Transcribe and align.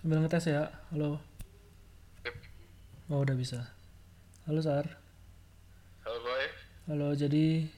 Sambil 0.00 0.24
ngetes 0.24 0.48
ya. 0.48 0.72
Halo. 0.92 1.20
Oh, 3.12 3.20
udah 3.20 3.36
bisa. 3.36 3.68
Halo, 4.48 4.64
Sar. 4.64 4.86
Halo 6.00 6.18
boy, 6.24 6.44
Halo, 6.88 7.08
jadi 7.12 7.68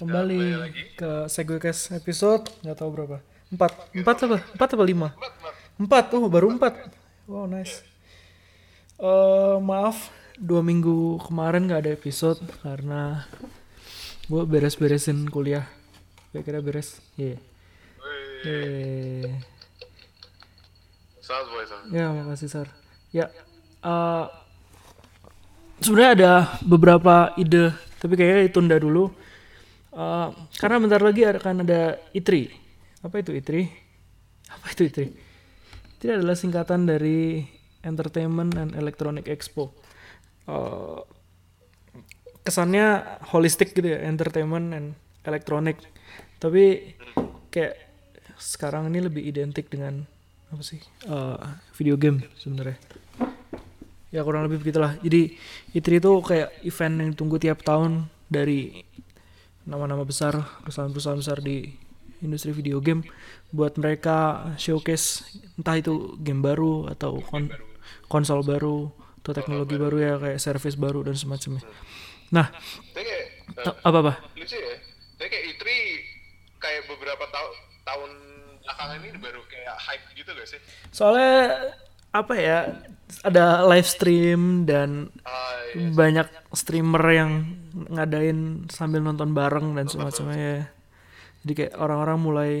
kembali 0.00 0.40
lagi. 0.56 0.82
ke 0.96 1.28
Segwecast 1.28 1.92
episode 1.92 2.48
nggak 2.64 2.78
tahu 2.80 2.88
berapa. 2.96 3.20
Empat, 3.52 3.92
empat 3.92 4.16
apa? 4.24 4.38
Empat 4.56 4.68
apa 4.72 4.84
lima? 4.88 5.08
Empat, 5.76 6.04
oh 6.16 6.26
baru 6.32 6.56
empat. 6.56 6.88
Wow, 7.28 7.44
nice. 7.44 7.84
Eh 8.96 9.56
maaf, 9.60 10.08
dua 10.40 10.64
minggu 10.64 11.20
kemarin 11.20 11.68
nggak 11.68 11.84
ada 11.84 11.92
episode 11.92 12.40
karena 12.64 13.28
gue 14.26 14.42
beres-beresin 14.48 15.28
kuliah. 15.28 15.68
Kira-kira 16.32 16.64
beres. 16.64 16.98
Iya. 17.20 17.36
Wih, 18.00 18.24
Yeah. 18.46 19.55
Ya, 21.90 22.06
makasih 22.14 22.48
Sar. 22.48 22.68
Ya, 23.10 23.26
eh 23.82 24.26
sebenarnya 25.82 26.12
ada 26.16 26.32
beberapa 26.62 27.34
ide, 27.36 27.74
tapi 28.00 28.14
kayaknya 28.14 28.48
ditunda 28.48 28.76
dulu. 28.78 29.12
Eh, 29.96 30.28
karena 30.60 30.76
bentar 30.76 31.00
lagi 31.00 31.24
akan 31.24 31.64
ada 31.64 31.96
ITRI. 32.12 32.52
Apa 33.02 33.20
itu 33.20 33.32
ITRI? 33.32 33.64
Apa 34.54 34.66
itu 34.72 34.82
ITRI? 34.88 35.08
ITRI 35.98 36.10
adalah 36.20 36.36
singkatan 36.36 36.84
dari 36.84 37.44
Entertainment 37.80 38.52
and 38.58 38.70
Electronic 38.76 39.26
Expo. 39.26 39.72
Eh, 40.46 41.00
kesannya 42.46 43.18
holistik 43.34 43.74
gitu 43.74 43.90
ya, 43.90 44.06
entertainment 44.06 44.70
and 44.70 44.88
electronic. 45.26 45.82
Tapi 46.38 46.94
kayak 47.50 47.74
sekarang 48.38 48.92
ini 48.92 49.02
lebih 49.02 49.26
identik 49.26 49.66
dengan 49.66 50.06
apa 50.52 50.62
sih? 50.62 50.80
Eh, 51.06 51.46
video 51.76 51.96
game 51.98 52.22
sebenarnya. 52.38 52.78
Ya 54.14 54.22
kurang 54.22 54.46
lebih 54.46 54.62
begitulah. 54.62 54.94
Jadi 55.02 55.34
ITRI 55.74 55.98
itu 55.98 56.12
kayak 56.22 56.48
event 56.62 56.94
yang 57.02 57.08
ditunggu 57.12 57.36
tiap 57.42 57.60
tahun 57.66 58.06
dari 58.30 58.86
nama-nama 59.66 60.06
besar 60.06 60.38
perusahaan-perusahaan 60.62 61.18
besar 61.18 61.38
di 61.42 61.66
industri 62.22 62.54
video 62.54 62.80
game 62.80 63.04
buat 63.52 63.76
mereka 63.76 64.48
showcase 64.56 65.26
entah 65.58 65.76
itu 65.76 66.16
game 66.22 66.40
baru 66.40 66.88
atau 66.88 67.20
kon- 67.20 67.52
konsol 68.08 68.40
baru 68.46 68.88
atau 69.20 69.32
teknologi 69.34 69.74
baru 69.76 69.96
ya 69.98 70.14
kayak 70.22 70.38
service 70.38 70.78
baru 70.78 71.02
dan 71.02 71.18
semacamnya. 71.18 71.66
Nah 72.30 72.46
kayak, 72.94 73.22
apa 73.82 73.98
apa 74.00 74.12
lucu 74.38 74.54
ya. 74.54 74.76
Tapi 75.18 75.28
kayak 75.28 75.44
Itri 75.58 75.78
kayak 76.62 76.82
beberapa 76.88 77.24
tahun 77.28 77.52
tahun 77.84 78.10
belakangan 78.76 79.00
ini 79.02 79.18
baru 79.18 79.40
kayak 79.48 79.74
hype 79.80 80.06
gitu 80.12 80.30
gak 80.30 80.44
sih? 80.46 80.60
soalnya 80.92 81.72
apa 82.12 82.34
ya 82.34 82.58
ada 83.24 83.64
live 83.64 83.86
stream 83.86 84.64
dan 84.64 85.08
Ah, 85.22 85.32
iya. 85.72 85.94
banyak 85.94 86.28
streamer 86.52 87.04
yang 87.08 87.30
ngadain 87.88 88.38
sambil 88.68 89.00
nonton 89.00 89.30
bareng 89.30 89.72
dan 89.72 89.86
semacamnya 89.86 90.36
ya. 90.38 90.62
Jadi 91.40 91.52
kayak 91.54 91.74
orang-orang 91.78 92.18
mulai 92.18 92.52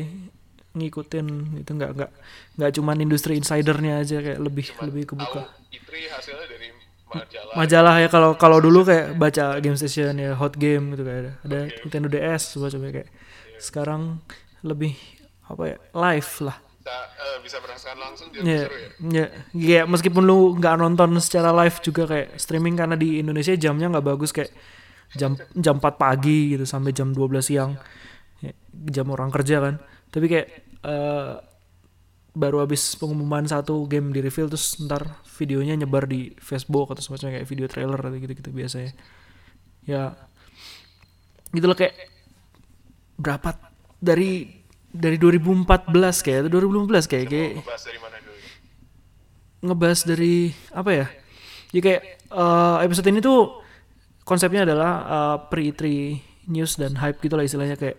ngikutin 0.72 1.26
itu 1.58 1.70
nggak 1.72 1.90
nggak 1.96 2.10
nggak 2.54 2.70
cuman 2.76 2.96
industri 3.00 3.34
insidernya 3.34 3.98
aja 3.98 4.20
kayak 4.20 4.38
lebih 4.38 4.66
lebih 4.78 5.02
Tahu 5.04 5.10
kebuka. 5.18 5.40
Itri 5.72 6.04
hasilnya 6.06 6.46
dari 6.46 6.68
majalah. 7.08 7.54
Majalah 7.56 7.94
ya 7.98 8.08
kalau 8.08 8.30
kalau 8.36 8.58
dulu 8.60 8.84
kayak 8.84 9.16
baca 9.16 9.56
game 9.58 9.74
station 9.74 10.14
ya 10.14 10.36
hot 10.36 10.54
game 10.54 10.94
gitu 10.94 11.02
kayak 11.02 11.18
ada 11.18 11.32
ada 11.42 11.58
Nintendo 11.82 12.06
DS 12.06 12.54
semacamnya 12.54 13.02
kayak 13.02 13.10
sekarang 13.58 14.20
lebih 14.62 14.94
apa 15.46 15.62
ya 15.66 15.76
live 15.94 16.32
lah. 16.46 16.56
Bisa, 16.58 16.96
eh, 17.18 17.38
bisa 17.42 17.56
merasakan 17.58 17.98
langsung 17.98 18.28
Ya, 18.46 18.62
seru 18.66 18.76
ya. 18.78 18.90
ya, 19.10 19.26
ya 19.54 19.80
meskipun 19.90 20.22
lu 20.22 20.54
nggak 20.58 20.74
nonton 20.78 21.18
secara 21.18 21.50
live 21.50 21.76
juga 21.82 22.06
kayak 22.06 22.38
streaming 22.38 22.78
karena 22.78 22.94
di 22.94 23.18
Indonesia 23.18 23.54
jamnya 23.58 23.90
nggak 23.90 24.06
bagus 24.06 24.30
kayak 24.30 24.54
jam 25.18 25.34
jam 25.54 25.78
4 25.82 25.98
pagi 25.98 26.54
gitu 26.54 26.62
sampai 26.66 26.94
jam 26.94 27.10
12 27.10 27.42
siang. 27.42 27.74
Ya, 28.42 28.52
jam 28.92 29.06
orang 29.10 29.30
kerja 29.34 29.58
kan. 29.62 29.74
Tapi 30.14 30.26
kayak 30.30 30.48
eh, 30.86 31.32
baru 32.36 32.62
habis 32.62 32.94
pengumuman 33.00 33.48
satu 33.48 33.88
game 33.88 34.12
di 34.12 34.20
reveal 34.20 34.46
terus 34.46 34.76
ntar 34.84 35.24
videonya 35.40 35.74
nyebar 35.74 36.04
di 36.04 36.36
Facebook 36.36 36.92
atau 36.92 37.00
semacamnya 37.02 37.40
kayak 37.40 37.48
video 37.48 37.66
trailer 37.66 37.98
atau 37.98 38.14
gitu-gitu 38.14 38.50
biasanya. 38.54 38.92
Ya 39.86 40.14
gitu 41.50 41.64
loh 41.64 41.78
kayak 41.78 41.94
berapa 43.16 43.56
dari 43.96 44.60
dari 44.96 45.16
2014 45.16 45.64
kayak 46.24 46.38
atau 46.44 46.50
2015 46.56 47.10
kayak 47.10 47.26
kayak 47.26 47.50
Ngebahas 47.60 47.82
dari 47.84 47.98
mana 48.00 48.16
dulu? 48.18 48.38
ngebahas 49.62 50.00
dari 50.04 50.34
apa 50.70 50.90
ya? 50.92 51.06
Jadi 51.72 51.80
kayak 51.82 52.02
eh, 52.30 52.76
episode 52.86 53.08
ini 53.08 53.20
tuh 53.20 53.40
konsepnya 54.22 54.64
adalah 54.64 54.90
eh, 55.06 55.36
pre-E3 55.50 55.82
news 56.48 56.78
dan 56.78 56.94
hype 56.96 57.18
gitu 57.20 57.34
lah 57.34 57.44
istilahnya 57.44 57.76
kayak 57.76 57.98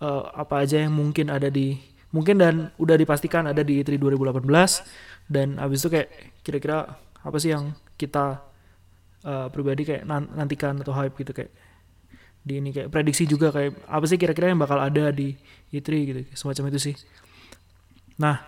eh, 0.00 0.22
apa 0.34 0.54
aja 0.64 0.80
yang 0.80 0.94
mungkin 0.94 1.28
ada 1.28 1.48
di 1.48 1.76
mungkin 2.10 2.38
dan 2.38 2.54
udah 2.78 2.94
dipastikan 2.94 3.44
ada 3.44 3.60
di 3.60 3.82
E3 3.82 3.98
2018 3.98 4.46
dan 5.26 5.58
abis 5.58 5.82
itu 5.82 5.88
kayak 5.90 6.08
kira-kira 6.40 6.94
apa 7.20 7.36
sih 7.40 7.50
yang 7.50 7.74
kita 7.96 8.38
eh, 9.24 9.46
pribadi 9.50 9.82
kayak 9.82 10.02
nan- 10.04 10.30
nantikan 10.32 10.78
atau 10.80 10.94
hype 10.94 11.16
gitu 11.18 11.32
kayak 11.32 11.50
di 12.44 12.60
ini 12.60 12.70
kayak 12.76 12.92
prediksi 12.92 13.24
juga 13.24 13.48
kayak 13.48 13.88
apa 13.88 14.04
sih 14.04 14.20
kira-kira 14.20 14.52
yang 14.52 14.60
bakal 14.60 14.76
ada 14.76 15.08
di 15.08 15.32
E3 15.72 15.88
gitu 16.04 16.20
semacam 16.36 16.68
itu 16.68 16.92
sih. 16.92 16.94
Nah, 18.20 18.38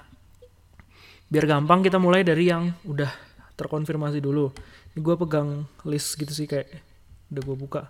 biar 1.27 1.45
gampang 1.49 1.83
kita 1.83 1.99
mulai 1.99 2.23
dari 2.23 2.53
yang 2.53 2.71
udah 2.87 3.11
terkonfirmasi 3.57 4.23
dulu 4.23 4.53
ini 4.95 5.01
gue 5.03 5.15
pegang 5.19 5.67
list 5.89 6.15
gitu 6.15 6.31
sih 6.31 6.47
kayak 6.47 6.71
udah 7.33 7.43
gue 7.43 7.57
buka 7.59 7.83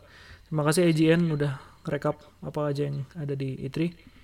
terima 0.49 0.65
kasih 0.65 0.89
IGN 0.89 1.29
udah 1.35 1.59
rekap 1.85 2.17
apa 2.41 2.73
aja 2.73 2.89
yang 2.89 3.05
ada 3.19 3.35
di 3.37 3.61
E3 3.67 4.15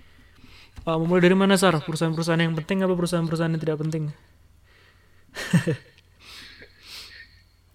Uh, 0.82 0.99
mau 0.99 1.14
mulai 1.14 1.22
dari 1.28 1.37
mana 1.37 1.54
Sar? 1.54 1.78
Perusahaan-perusahaan 1.84 2.43
yang 2.43 2.56
penting 2.59 2.81
apa 2.82 2.97
perusahaan-perusahaan 2.97 3.53
yang 3.54 3.60
tidak 3.60 3.78
penting? 3.87 4.10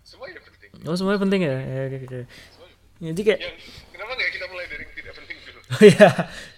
Semuanya 0.03 0.41
penting. 0.43 0.69
Oh 0.83 0.97
semuanya 0.97 1.21
penting 1.21 1.41
ya? 1.45 1.55
Ya, 1.55 1.81
oke, 1.87 1.97
oke. 2.03 2.19
Jadi 2.97 3.21
kayak 3.21 3.39
Yang 3.39 3.55
kenapa 3.97 4.13
nggak 4.13 4.31
kita 4.37 4.45
mulai 4.53 4.65
dari 4.69 4.83
yang 4.85 4.93
tidak 4.93 5.13
penting 5.17 5.37
dulu? 5.41 5.59
ya, 5.97 6.09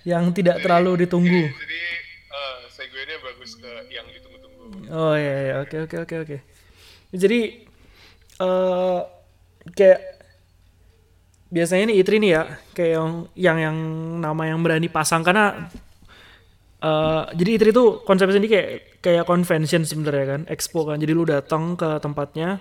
yang 0.04 0.24
tidak 0.36 0.56
terlalu 0.60 0.92
ditunggu. 1.08 1.42
Jadi 1.56 1.82
eh 2.30 2.58
segue-nya 2.68 3.16
bagus 3.24 3.52
ke 3.56 3.72
yang 3.88 4.06
ditunggu-tunggu. 4.12 4.92
Oh 4.92 5.16
iya, 5.16 5.36
iya. 5.48 5.54
oke 5.64 5.88
oke 5.88 5.96
oke 6.04 6.16
oke. 6.28 6.38
Jadi 7.16 7.40
eh 8.44 9.00
kayak 9.72 10.02
biasanya 11.50 11.90
nih 11.90 11.98
Itri 12.04 12.16
nih 12.20 12.32
ya, 12.36 12.44
kayak 12.76 12.92
yang 13.00 13.12
yang 13.34 13.58
yang 13.58 13.78
nama 14.20 14.44
yang 14.52 14.60
berani 14.60 14.92
pasang 14.92 15.24
karena 15.24 15.72
eh 16.84 17.24
jadi 17.40 17.50
Itri 17.56 17.70
itu 17.72 18.04
konsepnya 18.04 18.36
sendiri 18.36 18.52
kayak 18.52 18.70
kayak 19.00 19.24
convention 19.24 19.88
sebenarnya 19.88 20.26
kan, 20.28 20.42
expo 20.52 20.84
kan. 20.84 21.00
Jadi 21.00 21.12
lu 21.16 21.24
datang 21.24 21.80
ke 21.80 22.04
tempatnya 22.04 22.60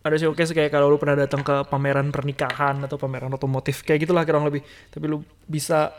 ada 0.00 0.16
showcase 0.16 0.56
kayak 0.56 0.72
kalau 0.72 0.88
lu 0.88 0.96
pernah 0.96 1.12
datang 1.12 1.44
ke 1.44 1.68
pameran 1.68 2.08
pernikahan 2.08 2.80
atau 2.80 2.96
pameran 2.96 3.28
otomotif 3.36 3.84
kayak 3.84 4.08
gitulah 4.08 4.24
kurang 4.24 4.48
lebih. 4.48 4.64
Tapi 4.88 5.04
lu 5.04 5.20
bisa 5.44 5.92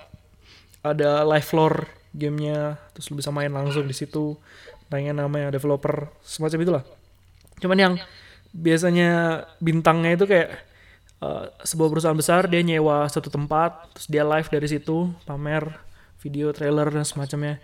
ada 0.82 1.22
live 1.22 1.46
floor 1.46 1.86
gamenya, 2.10 2.82
terus 2.98 3.14
lu 3.14 3.22
bisa 3.22 3.30
main 3.30 3.54
langsung 3.54 3.86
di 3.86 3.94
situ. 3.94 4.34
Tanya 4.90 5.14
namanya 5.14 5.54
developer 5.54 6.10
semacam 6.26 6.60
itulah. 6.66 6.84
Cuman 7.62 7.78
yang 7.78 7.94
biasanya 8.52 9.44
bintangnya 9.62 10.18
itu 10.18 10.26
kayak 10.26 10.50
eh, 11.22 11.46
sebuah 11.62 11.90
perusahaan 11.94 12.18
besar 12.18 12.50
dia 12.50 12.66
nyewa 12.66 13.06
satu 13.06 13.30
tempat, 13.30 13.94
terus 13.94 14.08
dia 14.10 14.26
live 14.26 14.50
dari 14.50 14.68
situ 14.68 15.14
pamer 15.30 15.70
video, 16.26 16.50
trailer 16.50 16.90
dan 16.90 17.06
semacamnya. 17.06 17.62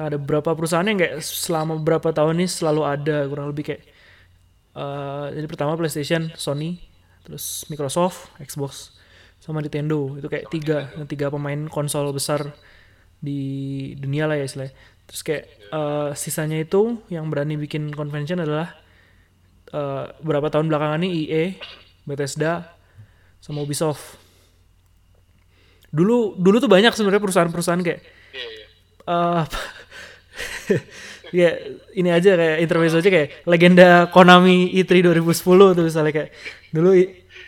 Nah, 0.00 0.08
ada 0.08 0.16
beberapa 0.16 0.56
perusahaan 0.56 0.84
yang 0.88 0.96
kayak 0.96 1.20
selama 1.20 1.76
beberapa 1.76 2.16
tahun 2.16 2.40
ini 2.40 2.48
selalu 2.48 2.82
ada 2.88 3.28
kurang 3.28 3.52
lebih 3.52 3.68
kayak 3.68 3.91
eh, 4.76 5.26
jadi 5.36 5.46
pertama 5.48 5.76
PlayStation, 5.76 6.32
Sony, 6.36 6.80
terus 7.22 7.64
Microsoft, 7.68 8.32
Xbox, 8.42 8.96
sama 9.42 9.58
Nintendo 9.58 10.14
itu 10.18 10.30
kayak 10.30 10.46
tiga 10.54 10.78
tiga 11.10 11.26
pemain 11.26 11.66
konsol 11.66 12.14
besar 12.14 12.54
di 13.18 13.92
dunia 13.98 14.26
lah 14.30 14.38
ya 14.38 14.46
istilahnya. 14.46 14.74
Terus 15.06 15.20
kayak 15.26 15.44
eh, 15.70 16.10
sisanya 16.14 16.58
itu 16.62 17.02
yang 17.10 17.26
berani 17.30 17.58
bikin 17.58 17.90
convention 17.94 18.42
adalah 18.42 18.74
eh, 19.70 20.04
beberapa 20.22 20.50
tahun 20.50 20.70
belakangan 20.70 21.02
ini 21.02 21.26
EA, 21.26 21.44
Bethesda, 22.06 22.74
sama 23.42 23.66
Ubisoft. 23.66 24.18
Dulu 25.92 26.38
dulu 26.40 26.56
tuh 26.62 26.70
banyak 26.70 26.94
sebenarnya 26.94 27.20
perusahaan-perusahaan 27.20 27.82
kayak 27.84 28.00
eh 29.02 29.44
ya 31.32 31.56
ini 31.96 32.12
aja 32.12 32.36
kayak 32.36 32.58
intermezzo 32.60 33.00
aja 33.00 33.10
kayak 33.10 33.28
legenda 33.48 34.06
Konami 34.12 34.70
E3 34.76 35.10
2010 35.16 35.76
tuh 35.76 35.84
misalnya 35.84 36.12
kayak 36.12 36.30
dulu 36.70 36.90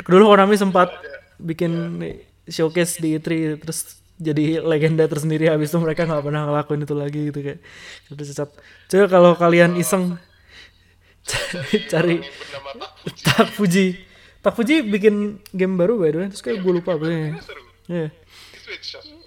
dulu 0.08 0.24
Konami 0.32 0.54
sempat 0.56 0.88
bikin 1.36 2.00
showcase 2.48 2.98
di 2.98 3.20
E3 3.20 3.60
terus 3.60 4.00
jadi 4.16 4.64
legenda 4.64 5.04
tersendiri 5.04 5.52
habis 5.52 5.68
itu 5.68 5.78
mereka 5.78 6.08
nggak 6.08 6.24
pernah 6.24 6.42
ngelakuin 6.48 6.82
itu 6.86 6.94
lagi 6.96 7.20
gitu 7.28 7.38
kayak 7.44 7.60
udah 8.08 8.24
cacat 8.24 8.50
coba 8.88 9.04
kalau 9.10 9.32
kalian 9.36 9.76
iseng 9.76 10.16
cari 11.92 12.20
Tak 13.24 13.48
Fuji. 13.52 13.96
Tak 14.44 14.52
Fuji 14.56 14.84
bikin 14.84 15.40
game 15.52 15.74
baru 15.80 15.96
by 15.96 16.10
the 16.12 16.18
way 16.20 16.28
terus 16.28 16.44
kayak 16.44 16.60
gue 16.60 16.72
lupa 16.72 16.96
apa 16.96 17.04
ya. 17.08 17.16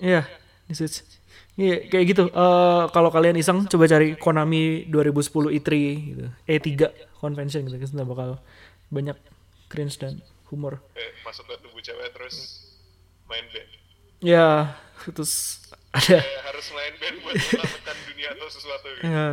Iya. 0.01 0.21
Di 0.69 0.74
Switch. 0.74 1.17
Ya. 1.57 1.65
Iya. 1.65 1.75
Iya, 1.81 1.89
kayak 1.89 2.06
gitu. 2.06 2.24
Eh 2.30 2.83
kalau 2.94 3.09
kalian 3.09 3.36
iseng 3.36 3.65
coba 3.65 3.89
cari 3.89 4.13
Konami 4.13 4.86
2010 4.86 5.50
E3 5.51 5.69
gitu. 6.13 6.25
E3 6.45 6.69
convention 7.18 7.65
gitu 7.65 7.75
kan 7.75 8.06
bakal 8.06 8.30
banyak 8.88 9.18
cringe 9.68 9.98
dan 9.98 10.21
humor. 10.48 10.80
Eh, 10.94 11.12
masuk 11.25 11.50
ke 11.50 11.57
tubuh 11.59 11.81
cewek 11.81 12.13
terus 12.13 12.63
main 13.25 13.44
band. 13.50 13.69
Ya, 14.21 14.77
terus 15.12 15.59
ada 15.92 16.21
Eh, 16.21 16.39
harus 16.45 16.65
main 16.71 16.94
band 16.95 17.15
buat 17.21 17.33
menyelamatkan 17.36 17.95
dunia 18.07 18.27
atau 18.33 18.48
sesuatu 18.48 18.88
gitu. 18.94 19.04
ya, 19.04 19.27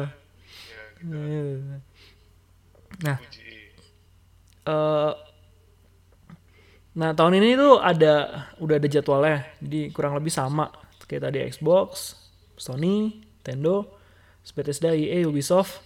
Ya, 0.64 0.82
gitu. 0.98 1.16
ya. 1.20 1.78
Nah, 3.04 3.16
eh 4.64 5.12
Nah, 6.94 7.10
tahun 7.10 7.42
ini 7.42 7.58
tuh 7.58 7.82
ada 7.82 8.46
udah 8.62 8.78
ada 8.78 8.86
jadwalnya. 8.86 9.42
Jadi 9.58 9.90
kurang 9.90 10.14
lebih 10.14 10.30
sama 10.30 10.70
kayak 11.06 11.22
tadi 11.30 11.38
Xbox, 11.48 12.16
Sony, 12.56 13.24
Nintendo, 13.40 13.88
Bethesda, 14.56 14.92
EA, 14.92 15.24
Ubisoft. 15.28 15.80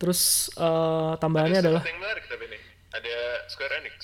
Terus 0.00 0.50
eh, 0.58 1.12
tambahannya 1.20 1.62
Ada 1.62 1.68
adalah 1.68 1.82
menarik 1.86 2.24
tapi 2.26 2.44
nih. 2.50 2.60
Ada 2.92 3.16
Square 3.48 3.72
Enix. 3.80 3.94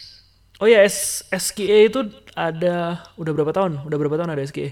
Oh 0.59 0.67
ya, 0.67 0.82
S 0.82 1.26
SKA 1.31 1.87
itu 1.87 2.00
ada 2.35 3.03
udah 3.15 3.32
berapa 3.35 3.53
tahun? 3.55 3.82
Udah 3.87 3.97
berapa 3.99 4.17
tahun 4.19 4.31
ada 4.35 4.43
SKA? 4.43 4.70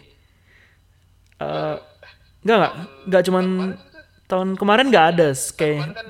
Eh 1.37 1.77
enggak 2.47 2.57
enggak, 2.59 2.73
enggak 3.07 3.23
cuman 3.27 3.45
tahun 4.27 4.49
kemarin 4.59 4.87
enggak 4.91 5.07
ada, 5.15 5.29
kayak 5.55 5.95
kan 5.95 6.09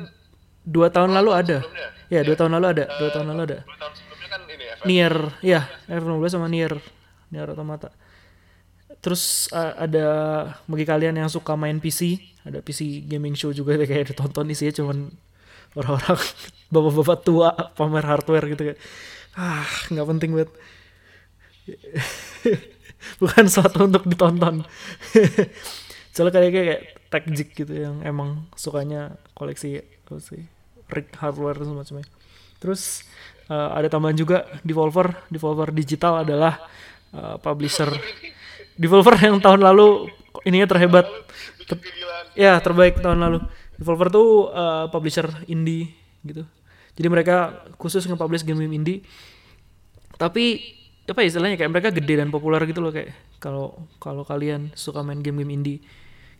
dua 0.64 0.88
tahun 0.88 1.12
lalu 1.16 1.30
ada. 1.32 1.58
Ya, 2.06 2.22
dua 2.22 2.36
tahun 2.38 2.54
lalu 2.54 2.66
ada, 2.70 2.84
dua 3.02 3.10
tahun 3.10 3.26
lalu 3.34 3.42
ada. 3.50 3.58
dua 3.66 3.76
tahun 3.82 3.92
sebelumnya 3.98 4.28
kan 4.30 4.40
ini 4.46 4.64
FF. 4.78 4.84
Nier, 4.86 5.14
ya, 5.42 5.60
F15 5.90 6.26
sama 6.30 6.46
Nier, 6.46 6.72
Nier 7.34 7.48
Automata. 7.50 7.90
Terus 9.06 9.46
uh, 9.54 9.78
ada 9.78 10.06
bagi 10.66 10.82
kalian 10.82 11.14
yang 11.14 11.30
suka 11.30 11.54
main 11.54 11.78
PC, 11.78 12.18
ada 12.42 12.58
PC 12.58 13.06
gaming 13.06 13.38
show 13.38 13.54
juga 13.54 13.78
kayak 13.78 14.10
ditonton 14.10 14.50
isinya 14.50 14.74
cuman 14.82 15.14
orang-orang 15.78 16.18
bapak-bapak 16.74 17.18
tua 17.22 17.54
pamer 17.78 18.02
hardware 18.02 18.50
gitu 18.50 18.62
kayak 18.66 18.80
ah 19.38 19.62
nggak 19.94 20.06
penting 20.10 20.30
banget. 20.34 20.50
Bukan 23.22 23.46
suatu 23.46 23.86
untuk 23.86 24.10
ditonton. 24.10 24.66
Soalnya 26.14 26.42
kayak 26.42 26.50
kayak 26.50 26.80
tech 27.06 27.24
jig 27.30 27.54
gitu 27.54 27.70
yang 27.78 28.02
emang 28.02 28.50
sukanya 28.58 29.14
koleksi 29.38 29.86
apa 29.86 30.18
sih 30.18 30.42
rig 30.90 31.14
hardware 31.14 31.62
dan 31.62 31.70
semacamnya. 31.70 32.10
Terus 32.58 33.06
uh, 33.54 33.70
ada 33.70 33.86
tambahan 33.86 34.18
juga 34.18 34.50
Devolver, 34.66 35.14
Devolver 35.30 35.70
Digital 35.70 36.26
adalah 36.26 36.58
uh, 37.14 37.38
publisher 37.38 37.94
Devolver 38.76 39.16
yang 39.26 39.40
tahun 39.40 39.60
lalu 39.64 40.12
ininya 40.44 40.68
terhebat. 40.68 41.08
Kegilaan. 41.66 42.26
Ya, 42.36 42.60
terbaik 42.60 43.00
tahun 43.00 43.18
lalu. 43.18 43.38
Devolver 43.76 44.08
tuh 44.08 44.52
uh, 44.52 44.86
publisher 44.92 45.28
indie 45.48 45.92
gitu. 46.24 46.44
Jadi 46.96 47.08
mereka 47.12 47.66
khusus 47.76 48.04
nge-publish 48.08 48.44
game-game 48.44 48.72
indie. 48.72 49.00
Tapi 50.16 50.76
apa 51.06 51.22
ya 51.22 51.28
istilahnya 51.28 51.60
kayak 51.60 51.70
mereka 51.70 51.88
gede 51.94 52.18
dan 52.18 52.34
populer 52.34 52.58
gitu 52.66 52.82
loh 52.82 52.90
kayak 52.90 53.14
kalau 53.38 53.86
kalau 54.02 54.26
kalian 54.26 54.74
suka 54.74 55.06
main 55.06 55.22
game-game 55.22 55.54
indie 55.54 55.78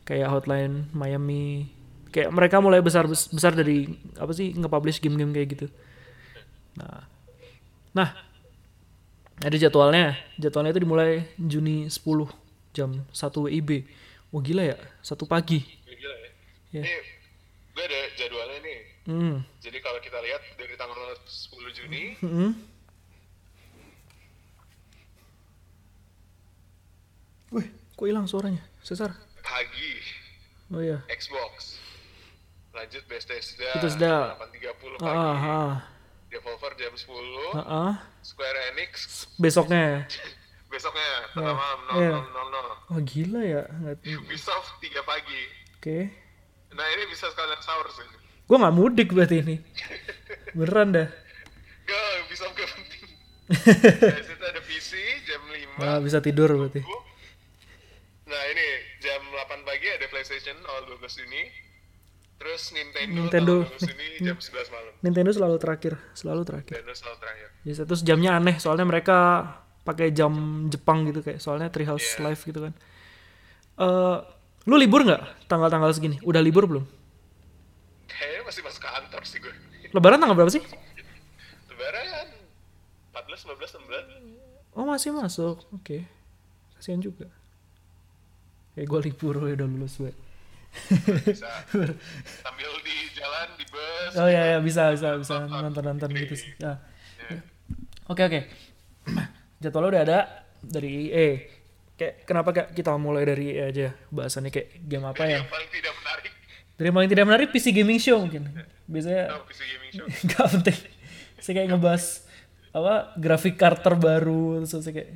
kayak 0.02 0.26
Hotline 0.26 0.90
Miami 0.90 1.70
kayak 2.10 2.34
mereka 2.34 2.58
mulai 2.58 2.82
besar 2.82 3.06
besar 3.06 3.52
dari 3.54 3.86
apa 4.16 4.32
sih 4.32 4.56
nge-publish 4.56 4.98
game-game 5.04 5.30
kayak 5.36 5.48
gitu. 5.54 5.66
Nah. 6.80 7.04
Nah, 7.96 8.12
ada 9.42 9.56
jadwalnya. 9.56 10.16
Jadwalnya 10.40 10.72
itu 10.72 10.82
dimulai 10.84 11.24
Juni 11.36 11.88
10 11.88 12.28
jam 12.72 12.90
1 13.12 13.44
WIB. 13.44 13.84
Oh 14.32 14.40
gila 14.40 14.64
ya, 14.64 14.76
satu 15.00 15.24
pagi. 15.28 15.64
Gila 15.84 16.16
ya. 16.16 16.30
Ya. 16.76 16.82
Ini 16.84 16.94
gue 17.76 17.84
ada 17.84 18.00
jadwalnya 18.16 18.58
nih. 18.64 18.80
Hmm. 19.06 19.36
Jadi 19.62 19.78
kalau 19.80 20.00
kita 20.02 20.18
lihat 20.20 20.42
dari 20.56 20.74
tanggal 20.76 20.98
10 21.24 21.76
Juni, 21.76 22.04
Hmm. 22.20 22.52
Wih, 27.54 27.66
kok 27.94 28.06
hilang 28.06 28.26
suaranya? 28.26 28.60
Sesar. 28.82 29.14
pagi 29.46 30.02
Oh 30.74 30.82
iya. 30.82 30.98
Xbox. 31.06 31.78
Lanjut 32.74 33.06
Bethesda, 33.06 33.70
Bethesda. 33.78 34.36
8.30 34.36 34.98
pagi. 34.98 35.06
Ah, 35.06 35.38
ah, 35.38 35.74
Devolver 36.36 36.72
jam 36.76 36.92
10. 36.92 37.08
ah, 37.54 37.64
ah. 37.64 37.94
Square 38.20 38.58
Enix 38.70 39.24
Besoknya. 39.36 40.04
besoknya 40.72 41.08
tengah 41.32 41.46
Ya, 41.46 41.54
malam 41.54 41.78
iya. 41.96 42.12
00.00. 42.20 42.92
Oh 42.92 43.00
gila 43.00 43.40
ya. 43.40 43.62
Nggak- 43.72 43.98
Oke. 43.98 44.12
Ubisoft 44.20 44.70
3 44.76 45.00
pagi. 45.02 45.42
Nah 46.68 46.86
ini 46.90 47.02
bisa 47.08 47.30
sekalian 47.30 47.56
sahur 47.58 47.88
sih. 47.88 48.04
Gue 48.44 48.56
nggak 48.58 48.76
mudik 48.76 49.08
berarti 49.10 49.40
ini. 49.40 49.56
Beneran 50.58 50.92
dah. 50.92 51.08
Gak, 51.86 52.02
Ubisoft 52.26 52.52
gak 52.52 52.68
penting. 52.68 53.04
Di 54.18 54.24
situ 54.26 54.44
ada 54.44 54.60
PC 54.60 54.90
jam 55.24 55.40
5. 55.40 55.78
Nah, 55.78 55.98
bisa 56.02 56.18
tidur 56.18 56.50
berarti. 56.50 56.82
Nah 58.26 58.42
ini 58.50 58.66
jam 58.98 59.22
8 59.22 59.62
pagi 59.62 59.86
ada 59.86 60.06
PlayStation 60.10 60.58
awal 60.66 60.82
12 60.92 60.98
Juni. 61.16 61.42
Terus 62.36 62.62
Nintendo, 62.70 63.16
Nintendo. 63.16 63.54
tanggal 63.64 63.80
12 63.80 63.90
Juni 63.90 64.06
jam 64.20 64.36
11 64.36 64.68
malam. 64.68 64.92
Nintendo 65.00 65.30
selalu 65.32 65.56
terakhir, 65.56 65.92
selalu 66.12 66.42
terakhir. 66.44 66.72
Nintendo 66.76 66.92
selalu 66.94 67.16
terakhir. 67.18 67.48
Biasa 67.64 67.82
terus 67.84 68.02
jamnya 68.04 68.30
aneh 68.36 68.56
soalnya 68.60 68.84
mereka 68.84 69.16
pakai 69.82 70.12
jam 70.12 70.32
Jepang 70.68 71.08
gitu 71.08 71.24
kayak 71.24 71.40
soalnya 71.40 71.72
Treehouse 71.72 72.18
Iya. 72.18 72.22
Live 72.28 72.42
gitu 72.44 72.60
kan. 72.60 72.72
Eh, 73.76 74.16
lu 74.66 74.76
libur 74.76 75.00
nggak 75.02 75.48
tanggal-tanggal 75.48 75.90
segini? 75.92 76.20
Udah 76.20 76.44
libur 76.44 76.68
belum? 76.68 76.84
Kayaknya 78.06 78.40
masih 78.44 78.62
masuk 78.62 78.82
kantor 78.82 79.22
sih 79.24 79.38
gue. 79.40 79.54
Lebaran 79.90 80.18
tanggal 80.20 80.36
berapa 80.36 80.52
sih? 80.52 80.62
Lebaran 81.70 82.26
14, 83.16 83.48
15, 83.48 83.80
16. 83.80 84.76
Oh 84.76 84.84
masih 84.84 85.10
masuk, 85.10 85.56
oke. 85.72 86.04
Kasihan 86.76 87.00
juga. 87.00 87.32
Kayak 88.76 88.86
gue 88.86 89.00
libur 89.08 89.34
ya 89.42 89.56
udah 89.56 89.68
lulus 89.68 89.96
gue. 89.96 90.12
Bisa 91.26 91.50
sambil 92.44 92.70
di 92.82 92.96
jalan, 93.12 93.48
di 93.56 93.64
bus. 93.66 94.12
Oh 94.14 94.28
iya 94.28 94.56
ya 94.56 94.58
bisa 94.60 94.92
bisa 94.92 95.16
bisa 95.16 95.44
nonton 95.44 95.82
nonton 95.82 96.10
gitu 96.12 96.34
sih. 96.34 96.52
Ya. 96.56 96.78
Oke 98.06 98.22
oke. 98.22 98.40
Jadwalnya 99.62 99.90
udah 99.90 100.02
ada 100.04 100.18
dari 100.62 101.10
EA. 101.10 101.28
Kayak 101.96 102.14
kenapa 102.28 102.48
kayak 102.52 102.68
kita 102.76 102.92
mulai 102.96 103.24
dari 103.24 103.56
EA 103.56 103.72
aja 103.72 103.88
bahasannya 104.12 104.52
kayak 104.52 104.68
game 104.84 105.04
apa 105.04 105.22
yang 105.24 105.42
Yang 105.42 105.50
paling 105.50 105.70
tidak 105.72 105.92
menarik. 105.96 106.32
dari 106.76 106.84
yang 106.84 106.96
paling 106.96 107.10
tidak 107.10 107.24
menarik 107.24 107.48
PC 107.50 107.66
gaming 107.72 107.98
show 107.98 108.18
mungkin. 108.20 108.42
Biasanya 108.86 109.24
Oh, 109.34 109.42
PC 109.48 109.60
Gaming 109.66 109.92
Show. 109.96 110.06
nggak 110.28 110.46
penting. 110.60 110.78
Saya 111.40 111.52
kayak 111.56 111.68
ngebahas 111.72 112.04
apa 112.70 112.94
grafik 113.16 113.56
card 113.56 113.80
terbaru 113.80 114.60
terus 114.60 114.84
saya 114.84 114.92
kayak 114.92 115.10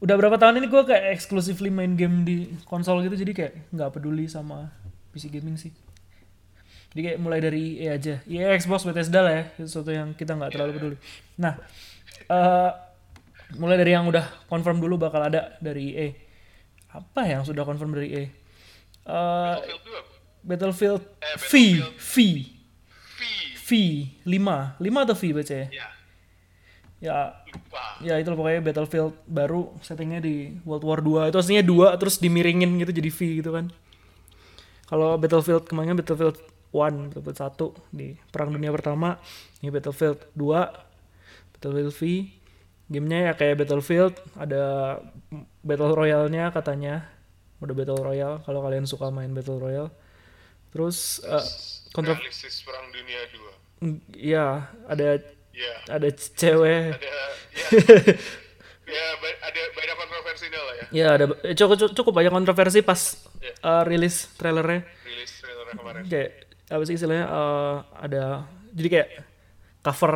udah 0.00 0.16
berapa 0.16 0.36
tahun 0.36 0.60
ini 0.60 0.68
gue 0.68 0.82
kayak 0.84 1.16
exclusively 1.16 1.72
main 1.72 1.96
game 1.96 2.24
di 2.24 2.52
konsol 2.68 3.00
gitu 3.00 3.16
jadi 3.16 3.32
kayak 3.32 3.52
nggak 3.72 3.90
peduli 3.96 4.28
sama 4.28 4.68
PC 5.10 5.32
gaming 5.32 5.56
sih. 5.56 5.72
Jadi 6.90 7.00
kayak 7.06 7.18
mulai 7.22 7.38
dari 7.38 7.78
EA 7.80 7.96
aja. 7.96 8.18
EA 8.26 8.50
Xbox 8.58 8.82
Bethesda 8.82 9.22
lah 9.22 9.32
ya, 9.32 9.44
itu 9.62 9.66
sesuatu 9.70 9.94
yang 9.94 10.10
kita 10.14 10.34
nggak 10.34 10.50
terlalu 10.50 10.72
peduli. 10.74 10.96
Nah, 11.38 11.54
eh 12.26 12.70
mulai 13.56 13.78
dari 13.78 13.94
yang 13.94 14.06
udah 14.10 14.46
confirm 14.50 14.82
dulu 14.82 14.98
bakal 14.98 15.22
ada 15.22 15.54
dari 15.62 15.94
EA. 15.94 16.08
Apa 16.90 17.26
yang 17.30 17.46
sudah 17.46 17.62
confirm 17.62 17.94
dari 17.94 18.08
EA? 18.10 18.24
Eh 18.26 19.54
Battlefield 19.60 19.82
2. 20.42 20.48
Battlefield 20.50 21.02
Eh, 21.20 21.36
V, 21.38 21.52
Battlefield. 21.78 21.94
V, 22.00 22.14
V. 22.50 22.60
V, 23.70 23.70
5, 24.26 24.82
5 24.82 25.04
atau 25.06 25.14
V 25.14 25.22
baca 25.30 25.54
ya? 25.54 25.66
Ya, 25.70 25.86
Ya, 27.00 27.32
lupa. 27.48 27.96
ya 28.04 28.20
itu 28.20 28.28
loh 28.28 28.36
pokoknya 28.36 28.60
Battlefield 28.60 29.16
baru 29.24 29.72
settingnya 29.80 30.20
di 30.20 30.60
World 30.68 30.84
War 30.84 31.00
2 31.00 31.32
itu 31.32 31.38
aslinya 31.40 31.64
dua 31.64 31.96
terus 31.96 32.20
dimiringin 32.20 32.76
gitu 32.76 32.92
jadi 32.92 33.08
V 33.08 33.18
gitu 33.40 33.50
kan. 33.56 33.72
Kalau 34.84 35.16
Battlefield 35.16 35.64
kemarin 35.64 35.96
Battlefield 35.96 36.36
1, 36.76 37.16
Battlefield 37.16 37.38
1 37.40 37.96
di 37.96 38.08
Perang 38.28 38.52
Dunia 38.52 38.68
Pertama, 38.68 39.16
ini 39.64 39.72
Battlefield 39.72 40.20
2, 40.36 41.56
Battlefield 41.56 41.92
V. 41.96 42.00
Gamenya 42.90 43.30
ya 43.30 43.32
kayak 43.38 43.62
Battlefield, 43.62 44.18
ada 44.34 44.98
Battle 45.62 45.94
Royale-nya 45.94 46.50
katanya. 46.50 47.06
Udah 47.62 47.70
Battle 47.76 48.02
Royale 48.02 48.42
kalau 48.42 48.60
kalian 48.66 48.84
suka 48.84 49.14
main 49.14 49.30
Battle 49.30 49.62
Royale. 49.62 49.94
Terus 50.74 51.22
eh, 51.22 51.46
kontrol 51.94 52.18
Realistis 52.18 52.66
Perang 52.66 52.90
Dunia 52.90 53.20
2. 53.30 54.02
ya 54.12 54.68
ada 54.90 55.22
Ya, 55.50 55.74
ada 55.90 56.08
cewek 56.12 56.94
ada 56.94 57.08
ya 57.08 57.24
ya 58.86 59.04
ada 59.40 59.60
banyak 59.72 59.96
kontroversinya 59.96 60.60
lah 60.60 60.74
ya 60.74 60.84
Ya 60.90 61.06
ada 61.12 61.24
eh, 61.42 61.54
cukup 61.54 61.76
cukup- 61.92 62.14
banyak 62.14 62.30
kontroversi 62.30 62.80
pas 62.80 63.18
Iya. 63.38 63.54
eh, 63.56 63.82
rilis 63.84 64.30
trailernya. 64.34 64.82
rilis 65.02 65.30
trailernya 65.36 65.74
kemarin 65.74 66.02
Kayak 66.06 66.30
apa 66.68 66.82
sih 66.84 66.94
istilahnya 66.94 67.26
eh, 67.26 67.76
ada 67.98 68.24
jadi 68.70 68.88
kayak 68.88 69.08
cover 69.80 70.14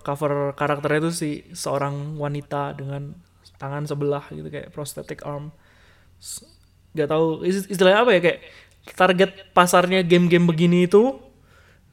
cover 0.00 0.32
karakternya 0.54 0.98
itu 1.00 1.10
si 1.10 1.30
seorang 1.50 2.16
wanita 2.16 2.72
dengan 2.72 3.12
tangan 3.56 3.84
sebelah 3.84 4.24
gitu 4.30 4.48
kayak 4.48 4.70
prosthetic 4.70 5.20
arm. 5.22 5.52
Gak 6.90 7.06
tahu 7.06 7.44
is- 7.44 7.68
istilahnya 7.68 8.00
apa 8.00 8.10
ya 8.12 8.20
kayak 8.20 8.38
target 8.92 9.30
pasarnya 9.52 10.00
game-game 10.00 10.44
begini 10.44 10.84
itu 10.84 11.20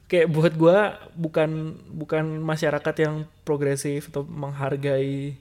kayak 0.07 0.27
buat 0.31 0.53
gua 0.55 0.97
bukan 1.13 1.79
bukan 1.91 2.39
masyarakat 2.39 2.95
yang 3.03 3.27
progresif 3.43 4.07
atau 4.11 4.23
menghargai 4.23 5.35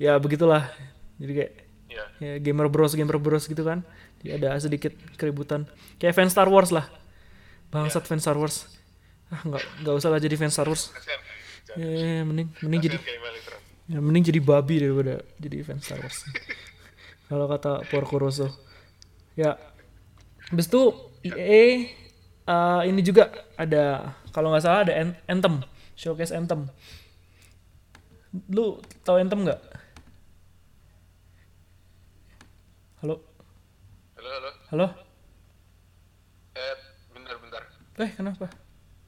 ya 0.00 0.16
begitulah. 0.16 0.72
Jadi 1.20 1.32
kayak 1.36 1.52
ya 1.90 2.04
ya 2.18 2.34
gamer 2.40 2.72
bros 2.72 2.96
gamer 2.96 3.20
bros 3.20 3.44
gitu 3.44 3.60
kan. 3.60 3.84
Jadi 4.20 4.40
ada 4.40 4.56
sedikit 4.56 4.92
keributan. 5.20 5.68
Kayak 6.00 6.16
fans 6.16 6.32
Star 6.32 6.48
Wars 6.48 6.72
lah. 6.72 6.88
Bangsat 7.68 8.08
fans 8.08 8.24
Star 8.24 8.40
Wars. 8.40 8.68
Ah 9.28 9.44
nggak 9.44 9.62
nggak 9.84 9.94
usah 9.94 10.10
lah 10.10 10.20
jadi 10.20 10.34
fans 10.40 10.56
Star 10.56 10.66
Wars. 10.66 10.90
Kasihan 10.90 11.20
ya, 11.78 11.86
ya, 11.86 12.22
mending 12.26 12.48
mending 12.66 12.80
jadi 12.82 12.98
ya, 13.86 13.98
mending 14.02 14.24
jadi 14.26 14.40
babi 14.42 14.74
daripada 14.82 15.22
jadi 15.38 15.56
fans 15.62 15.84
Star 15.84 16.00
Wars. 16.00 16.24
Kalau 17.30 17.46
kata 17.46 17.86
Porco 17.86 18.16
Rosso. 18.18 18.48
Ya. 19.38 19.54
Habis 20.50 20.66
itu 20.66 20.82
EA 21.22 21.86
uh, 22.50 22.82
ini 22.82 23.00
juga 23.06 23.30
ada 23.54 24.14
kalau 24.34 24.50
nggak 24.50 24.64
salah 24.66 24.82
ada 24.82 24.94
An- 24.98 25.18
Anthem 25.30 25.62
showcase 25.94 26.34
Anthem. 26.34 26.66
Lu 28.50 28.82
tahu 29.06 29.22
Anthem 29.22 29.46
nggak? 29.46 29.60
Halo? 33.00 33.16
Halo 34.18 34.28
halo. 34.28 34.50
Halo? 34.74 34.86
Eh 36.58 36.74
bentar 37.14 37.36
bentar. 37.38 37.62
Eh 38.02 38.10
kenapa? 38.18 38.46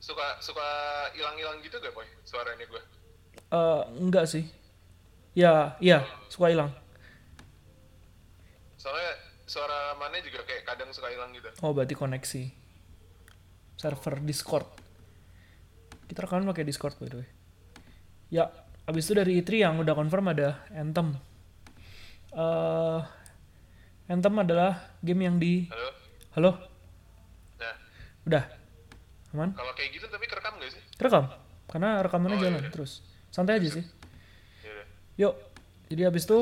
Suka 0.03 0.39
suka 0.43 0.67
hilang-hilang 1.15 1.63
gitu 1.63 1.79
gak 1.79 1.95
boy 1.95 2.03
suaranya 2.27 2.67
gue 2.67 2.83
Eh 3.55 3.81
enggak 4.03 4.27
sih. 4.27 4.45
Ya 5.33 5.77
iya 5.79 6.03
suka 6.29 6.51
hilang. 6.51 6.73
Soalnya 8.77 9.13
suara 9.47 9.95
mana 9.95 10.19
juga 10.19 10.43
kayak 10.43 10.67
kadang 10.67 10.91
suka 10.91 11.13
hilang 11.13 11.31
gitu. 11.37 11.47
Oh 11.63 11.71
berarti 11.71 11.95
koneksi 11.95 12.62
server 13.83 14.23
Discord. 14.23 14.67
Kita 16.07 16.23
rekaman 16.23 16.47
pakai 16.47 16.63
Discord 16.63 16.95
by 16.97 17.09
the 17.09 17.19
way. 17.19 17.29
Ya, 18.31 18.47
abis 18.87 19.05
itu 19.05 19.13
dari 19.13 19.37
E3 19.37 19.51
yang 19.59 19.75
udah 19.77 19.93
confirm 19.93 20.31
ada 20.31 20.63
Anthem. 20.71 21.19
eh 22.33 23.01
Anthem 24.07 24.35
adalah 24.37 24.97
game 25.01 25.23
yang 25.23 25.37
di 25.37 25.69
halo 25.69 25.91
Halo, 26.33 26.51
nah 27.61 27.75
udah 28.25 28.45
aman? 29.33 29.53
kalau 29.53 29.73
kayak 29.77 29.93
gitu 29.93 30.09
tapi 30.09 30.25
kerekam 30.25 30.57
gak 30.57 30.73
sih 30.73 30.81
Rekam, 30.97 31.29
karena 31.69 32.01
rekamannya 32.01 32.37
Oh, 32.37 32.41
jalan 32.41 32.63
iya. 32.63 32.71
terus. 32.71 33.05
Santai 33.29 33.59
aja 33.59 33.69
sih. 33.71 33.85
Yaudah. 34.65 34.87
Yuk, 35.19 35.35
jadi 35.89 36.03
abis 36.07 36.25
itu 36.25 36.39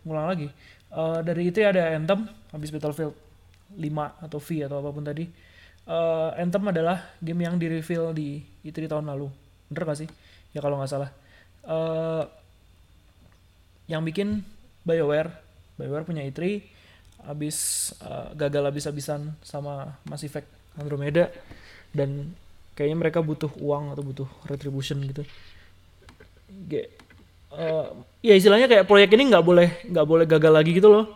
ngulang 0.00 0.28
lagi. 0.28 0.48
Eh, 0.88 1.18
dari 1.20 1.50
itu 1.50 1.60
ada 1.60 1.92
Anthem, 1.92 2.24
habis 2.48 2.70
Battlefield 2.70 3.12
5 3.74 3.84
atau 4.22 4.38
V 4.38 4.48
atau 4.62 4.76
apa 4.78 4.90
pun 4.90 5.02
tadi. 5.02 5.24
Eh, 5.84 6.30
Anthem 6.40 6.64
adalah 6.64 7.12
game 7.20 7.44
yang 7.44 7.60
di-reveal 7.60 8.16
di 8.16 8.40
E3 8.64 8.88
tahun 8.88 9.06
lalu. 9.08 9.28
Bener 9.68 9.82
gak 9.84 10.00
sih? 10.00 10.08
Ya 10.56 10.64
kalau 10.64 10.80
nggak 10.80 10.90
salah. 10.90 11.10
Eh, 11.64 12.24
yang 13.92 14.00
bikin 14.00 14.40
BioWare, 14.88 15.28
BioWare 15.76 16.08
punya 16.08 16.24
E3, 16.24 16.64
habis 17.28 17.90
eh, 18.00 18.28
gagal 18.36 18.64
habis-habisan 18.72 19.36
sama 19.44 20.00
Mass 20.08 20.24
Effect 20.24 20.48
Andromeda, 20.80 21.28
dan 21.92 22.32
kayaknya 22.74 22.98
mereka 22.98 23.22
butuh 23.22 23.50
uang 23.62 23.94
atau 23.94 24.02
butuh 24.02 24.28
retribution 24.50 24.98
gitu 25.06 25.22
kayak 26.66 26.90
eh, 27.54 27.86
ya 28.26 28.34
istilahnya 28.34 28.66
kayak 28.66 28.86
proyek 28.90 29.14
ini 29.14 29.30
nggak 29.30 29.46
boleh 29.46 29.68
nggak 29.86 30.06
boleh 30.06 30.26
gagal 30.26 30.52
lagi 30.52 30.70
gitu 30.74 30.90
loh 30.90 31.06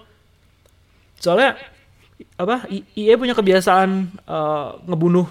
soalnya 1.18 1.58
apa 2.38 2.66
I- 2.70 2.86
EA 2.98 3.14
punya 3.18 3.34
kebiasaan 3.34 3.90
eh, 4.26 4.68
ngebunuh 4.86 5.26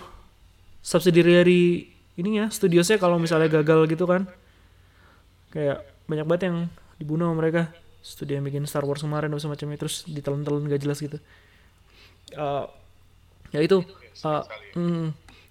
subsidiary 0.83 1.91
ininya 2.17 2.49
studiosnya 2.49 2.97
kalau 2.97 3.19
misalnya 3.19 3.51
gagal 3.51 3.87
gitu 3.91 4.07
kan. 4.07 4.25
Kayak 5.51 5.83
banyak 6.07 6.25
banget 6.27 6.43
yang 6.51 6.57
dibunuh 6.99 7.29
sama 7.29 7.37
mereka. 7.43 7.71
Studio 8.03 8.39
yang 8.39 8.47
bikin 8.47 8.63
Star 8.63 8.87
Wars 8.87 9.03
kemarin 9.03 9.27
dan 9.27 9.39
semacamnya 9.41 9.75
terus 9.83 10.07
ditelan-telan 10.07 10.71
gak 10.71 10.81
jelas 10.81 10.99
gitu. 11.03 11.19
Eh, 12.31 12.65
ya 13.51 13.59
itu 13.59 13.83
eh, 14.23 14.43
mm, 14.79 15.07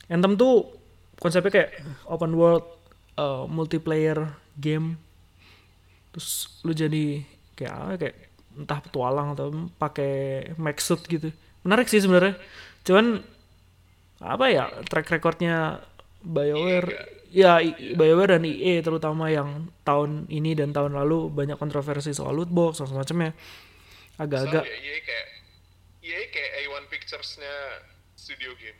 Anthem 0.09 0.35
tuh 0.41 0.73
konsepnya 1.21 1.53
kayak 1.53 1.71
open 2.07 2.33
world 2.37 2.65
uh, 3.19 3.45
multiplayer 3.49 4.37
game. 4.57 4.97
Terus 6.13 6.61
lu 6.65 6.73
jadi 6.73 7.25
kayak 7.57 7.75
ya, 7.75 7.97
kayak 7.99 8.17
entah 8.57 8.81
petualang 8.81 9.37
atau 9.37 9.53
pakai 9.77 10.51
mech 10.57 10.81
suit 10.81 11.05
gitu. 11.07 11.29
Menarik 11.63 11.87
sih 11.87 12.01
sebenarnya. 12.01 12.41
Cuman 12.83 13.21
apa 14.17 14.47
ya 14.49 14.65
track 14.89 15.13
recordnya 15.13 15.85
BioWare. 16.25 17.15
Ya 17.31 17.61
I- 17.61 17.93
BioWare 17.93 18.41
dan 18.41 18.49
EA 18.49 18.81
terutama 18.81 19.29
yang 19.29 19.69
tahun 19.85 20.25
ini 20.33 20.57
dan 20.57 20.73
tahun 20.73 20.97
lalu 20.97 21.29
banyak 21.29 21.61
kontroversi 21.61 22.17
soal 22.17 22.33
loot 22.33 22.49
box 22.49 22.81
dan 22.81 22.89
semacamnya 22.89 23.37
agak-agak. 24.17 24.65
Soalnya 24.65 24.81
EA 24.81 24.99
kayak 25.05 25.27
EA 26.07 26.23
kayak 26.31 26.51
A1 26.65 26.85
Pictures-nya 26.87 27.55
studio 28.15 28.55
game. 28.57 28.79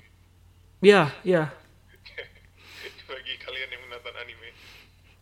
Ya 0.81 1.11
ya. 1.27 1.51
Bagi 3.11 3.35
kalian 3.43 3.69
yang 3.75 3.83
menonton 3.91 4.15
anime. 4.15 4.49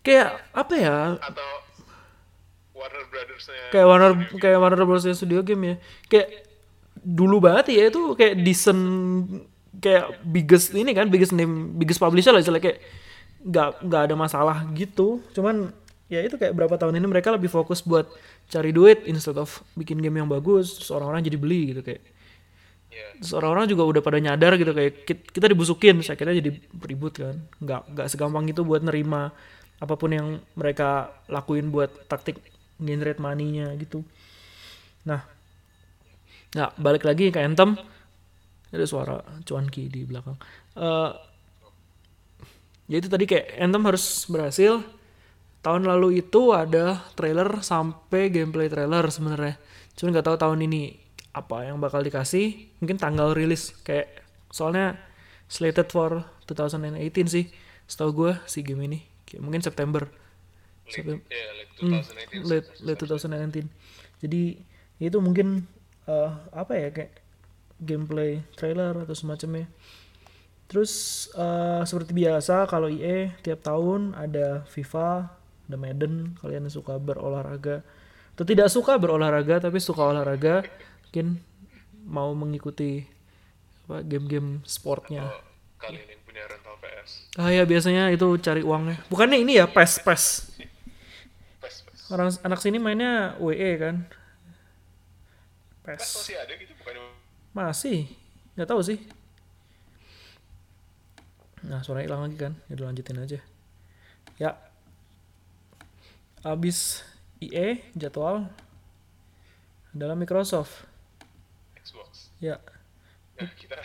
Kayak 0.05 0.45
apa 0.53 0.75
ya? 0.77 1.17
Atau 1.17 1.64
Warner 2.85 3.05
Brothers-nya 3.09 3.63
kayak 3.73 3.87
Warner 3.89 4.11
studio 4.13 4.29
game. 4.29 4.41
kayak 4.45 4.59
Warner 4.61 4.85
Bros 4.85 5.05
studio 5.09 5.41
game 5.41 5.63
ya 5.65 5.75
kayak 6.07 6.29
dulu 7.01 7.37
banget 7.41 7.73
ya 7.73 7.83
itu 7.89 8.13
kayak 8.13 8.35
decent 8.41 8.83
kayak 9.81 10.21
biggest 10.23 10.71
ini 10.73 10.93
kan 10.93 11.09
biggest 11.09 11.33
name 11.33 11.73
biggest 11.75 11.99
publisher 11.99 12.31
lah 12.31 12.45
kayak 12.45 12.79
nggak 13.45 13.69
nggak 13.85 14.03
ada 14.09 14.15
masalah 14.15 14.65
gitu 14.73 15.21
cuman 15.33 15.73
ya 16.09 16.21
itu 16.21 16.37
kayak 16.37 16.53
berapa 16.53 16.77
tahun 16.77 17.01
ini 17.01 17.07
mereka 17.09 17.33
lebih 17.33 17.49
fokus 17.49 17.81
buat 17.81 18.05
cari 18.47 18.71
duit 18.71 19.09
instead 19.09 19.37
of 19.37 19.49
bikin 19.75 19.99
game 19.99 20.21
yang 20.21 20.29
bagus 20.29 20.77
terus 20.77 20.93
orang-orang 20.93 21.25
jadi 21.25 21.41
beli 21.41 21.73
gitu 21.73 21.81
kayak 21.81 22.03
Iya. 22.95 23.19
terus 23.19 23.35
orang-orang 23.35 23.67
juga 23.67 23.83
udah 23.91 24.03
pada 24.07 24.23
nyadar 24.23 24.55
gitu 24.55 24.71
kayak 24.71 25.03
kit- 25.03 25.27
kita 25.35 25.51
dibusukin 25.51 25.99
saya 25.99 26.15
kira 26.15 26.31
jadi 26.31 26.55
ribut 26.79 27.19
kan 27.19 27.43
nggak 27.59 27.91
nggak 27.91 28.07
segampang 28.07 28.47
itu 28.47 28.63
buat 28.63 28.87
nerima 28.87 29.35
apa 29.83 29.95
pun 29.99 30.15
yang 30.15 30.39
mereka 30.55 31.11
lakuin 31.27 31.75
buat 31.75 31.91
taktik 32.07 32.39
generate 32.81 33.23
money-nya 33.23 33.75
gitu. 33.79 34.03
Nah 35.07 35.23
nah 36.55 36.71
balik 36.79 37.03
lagi 37.07 37.35
ke 37.35 37.43
Anthem. 37.43 37.75
Ada 38.75 38.87
suara 38.91 39.23
cuanki 39.47 39.87
di 39.87 40.03
belakang. 40.03 40.35
Eh 40.75 41.13
ya 42.91 42.97
itu 43.01 43.09
tadi 43.09 43.25
kayak 43.25 43.59
Anthem 43.63 43.83
harus 43.87 44.27
berhasil. 44.27 44.83
Tahun 45.65 45.81
lalu 45.81 46.21
itu 46.21 46.53
ada 46.53 47.01
trailer 47.17 47.65
sampai 47.65 48.29
gameplay 48.29 48.69
trailer 48.69 49.09
sebenarnya. 49.09 49.57
Cuman 49.97 50.13
nggak 50.13 50.27
tahu 50.29 50.37
tahun 50.37 50.61
ini 50.69 50.93
apa 51.33 51.71
yang 51.71 51.81
bakal 51.81 52.05
dikasih. 52.05 52.69
Mungkin 52.85 53.01
tanggal 53.01 53.33
rilis 53.33 53.73
kayak 53.81 54.23
soalnya 54.53 55.01
slated 55.49 55.89
for 55.89 56.27
2018 56.47 57.27
sih 57.27 57.49
setahu 57.89 58.11
gue 58.13 58.33
si 58.45 58.61
game 58.61 58.85
ini. 58.85 59.01
Kayak 59.25 59.43
mungkin 59.43 59.63
September 59.65 60.05
September 60.89 61.25
Iya, 61.29 61.49
late 61.59 61.73
Hmm, 61.75 61.93
2018 62.01 62.49
late 62.49 62.69
late 62.87 63.01
2019 63.03 63.69
jadi 64.25 64.43
itu 65.03 65.19
mungkin 65.21 65.69
eh, 66.07 66.31
apa 66.55 66.73
ya 66.77 66.89
kayak 66.95 67.13
gameplay 67.83 68.41
trailer 68.57 68.95
atau 69.05 69.13
semacamnya. 69.13 69.67
Terus 70.71 71.27
eh, 71.37 71.83
seperti 71.85 72.17
biasa 72.17 72.65
kalau 72.71 72.89
IE 72.89 73.35
tiap 73.45 73.61
tahun 73.61 74.17
ada 74.17 74.65
FIFA 74.71 75.29
ada 75.69 75.77
Madden 75.81 76.37
kalian 76.41 76.69
yang 76.69 76.73
suka 76.73 76.97
berolahraga. 76.97 77.85
Atau 78.35 78.45
tidak 78.49 78.73
suka 78.73 78.97
berolahraga 78.99 79.61
tapi 79.63 79.79
suka 79.79 80.03
olahraga 80.11 80.65
mungkin 81.11 81.39
mau 82.05 82.33
mengikuti 82.35 83.05
apa 83.87 84.01
game-game 84.03 84.65
sportnya. 84.65 85.29
Oh, 85.29 85.41
kalian 85.79 86.09
yang 86.09 86.21
punya 86.25 86.43
rental 86.49 86.75
PS 86.81 87.11
ah 87.37 87.51
ya 87.53 87.63
biasanya 87.69 88.09
itu 88.09 88.27
cari 88.41 88.65
uangnya. 88.65 89.05
Bukannya 89.13 89.39
ini 89.45 89.61
ya 89.61 89.69
PES 89.69 90.01
PES 90.03 90.23
orang 92.13 92.29
anak 92.45 92.61
sini 92.61 92.77
mainnya 92.83 93.39
WE 93.41 93.71
kan 93.81 94.05
PES 95.85 96.01
PES 96.01 96.13
masih 96.21 96.37
ada 96.41 96.53
gitu 96.59 96.73
bukan 96.81 96.95
masih 97.55 97.99
nggak 98.59 98.69
tahu 98.69 98.81
sih 98.85 98.99
nah 101.65 101.81
suaranya 101.81 102.13
hilang 102.13 102.23
lagi 102.29 102.37
kan 102.37 102.53
ya 102.69 102.73
udah 102.77 102.87
lanjutin 102.93 103.19
aja 103.25 103.39
ya 104.37 104.51
abis 106.45 107.01
EA 107.41 107.81
jadwal 107.97 108.53
adalah 109.95 110.19
Microsoft. 110.19 110.85
Xbox. 111.79 112.35
Ya, 112.43 112.59
Nah, 113.35 113.51
kita 113.59 113.79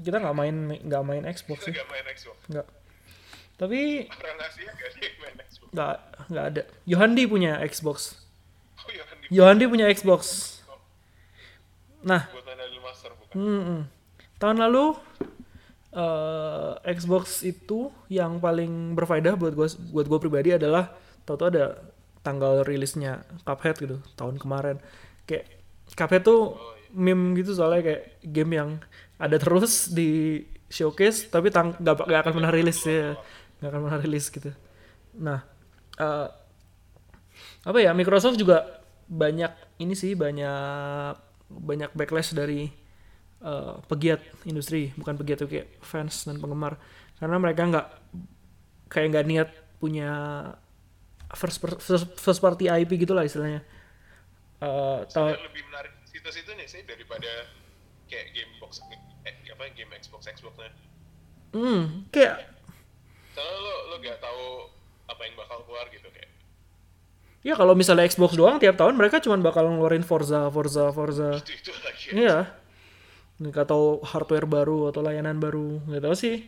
kita 0.00 0.16
nggak 0.20 0.36
main 0.36 0.56
nggak 0.76 1.02
main 1.04 1.24
Xbox 1.32 1.64
kita 1.64 1.66
sih, 1.68 1.72
nggak 1.76 1.88
main 1.88 2.04
Xbox. 2.12 2.36
nggak. 2.52 2.66
Tapi 3.56 3.80
Orang 4.08 4.38
Asia 4.44 4.68
nggak 4.72 4.88
ada 4.92 5.00
yang 5.00 5.16
main. 5.20 5.36
Nggak 5.70 5.96
nggak 6.30 6.44
ada. 6.54 6.62
Yohandi 6.86 7.22
punya 7.26 7.58
Xbox. 7.64 8.18
Oh 8.80 8.90
iya 8.90 9.02
kan 9.06 9.16
di 9.20 9.26
Yohandi 9.30 9.64
punya 9.70 9.86
Xbox. 9.90 10.20
Nah, 12.00 12.24
Master 12.80 13.12
bukan? 13.16 13.36
Mm-mm. 13.36 13.80
Tahun 14.40 14.56
lalu 14.56 14.96
eh, 15.94 16.72
Xbox 16.96 17.44
itu 17.46 17.92
yang 18.10 18.42
paling 18.42 18.96
berfaedah 18.98 19.36
buat 19.38 19.54
gue 19.54 19.68
buat 19.94 20.06
gue 20.08 20.18
pribadi 20.18 20.50
adalah 20.56 20.90
tau-tau 21.28 21.52
ada 21.52 21.78
tanggal 22.20 22.66
rilisnya 22.66 23.24
Cuphead 23.46 23.76
gitu 23.80 23.96
tahun 24.16 24.36
kemarin 24.36 24.76
kayak 25.24 25.48
Cuphead 25.96 26.22
tuh 26.24 26.56
meme 26.92 27.38
gitu 27.38 27.56
soalnya 27.56 27.80
kayak 27.86 28.02
game 28.26 28.52
yang 28.56 28.70
ada 29.16 29.36
terus 29.40 29.88
di 29.92 30.42
showcase 30.70 31.30
tapi 31.32 31.48
tang 31.48 31.74
gak, 31.80 32.04
gak 32.04 32.20
akan 32.26 32.32
pernah 32.40 32.52
rilis 32.52 32.78
ya 32.84 33.16
gak 33.62 33.68
akan 33.72 33.80
pernah 33.88 34.00
rilis 34.00 34.26
gitu 34.28 34.50
nah 35.16 35.42
eh, 36.00 36.28
apa 37.60 37.78
ya 37.78 37.92
Microsoft 37.92 38.34
juga 38.34 38.80
banyak 39.04 39.52
ini 39.78 39.92
sih 39.92 40.16
banyak 40.16 41.12
banyak 41.46 41.90
backlash 41.92 42.32
dari 42.32 42.70
eh, 43.40 43.74
pegiat 43.84 44.20
industri 44.44 44.90
bukan 44.94 45.14
pegiat 45.14 45.44
tapi 45.44 45.50
kayak 45.58 45.68
fans 45.80 46.24
dan 46.24 46.40
penggemar 46.40 46.80
karena 47.16 47.36
mereka 47.36 47.62
nggak 47.66 47.86
kayak 48.88 49.06
nggak 49.12 49.26
niat 49.26 49.48
punya 49.76 50.10
first, 51.30 51.60
first, 51.60 52.06
first 52.16 52.40
party 52.40 52.66
IP 52.66 52.96
gitulah 52.98 53.22
istilahnya 53.22 53.60
Eh, 54.60 54.98
tau- 55.08 55.24
Soalnya 55.24 55.40
lebih 55.40 55.64
menarik 55.64 55.92
situ-situ 56.04 56.52
nih 56.52 56.68
sih 56.68 56.84
daripada 56.84 57.48
kayak 58.04 58.28
game 58.30 58.52
box 58.60 58.84
eh, 59.24 59.32
apa 59.48 59.72
game 59.72 59.88
Xbox 59.96 60.28
Xboxnya. 60.28 60.68
hmm, 61.56 62.12
kayak 62.12 62.44
Soalnya 63.32 63.56
lo 63.56 63.74
lo 63.88 63.94
gak 63.98 64.20
tahu 64.20 64.44
apa 65.10 65.22
yang 65.26 65.34
bakal 65.34 65.58
keluar 65.66 65.90
gitu 65.90 66.06
kayak. 66.14 66.30
ya 67.40 67.56
kalau 67.58 67.74
misalnya 67.74 68.06
Xbox 68.06 68.36
doang 68.38 68.62
tiap 68.62 68.76
tahun 68.78 68.94
mereka 68.94 69.18
cuma 69.18 69.34
bakal 69.40 69.66
ngeluarin 69.66 70.04
Forza 70.06 70.46
Forza 70.52 70.92
Forza 70.94 71.40
Itu 71.42 71.52
itu 71.56 71.72
lagi. 71.82 72.06
Iya. 72.14 72.38
Tahu 73.40 74.04
hardware 74.04 74.44
baru 74.44 74.92
atau 74.92 75.00
layanan 75.00 75.40
baru, 75.40 75.80
nggak 75.88 76.04
tahu 76.04 76.14
sih. 76.14 76.44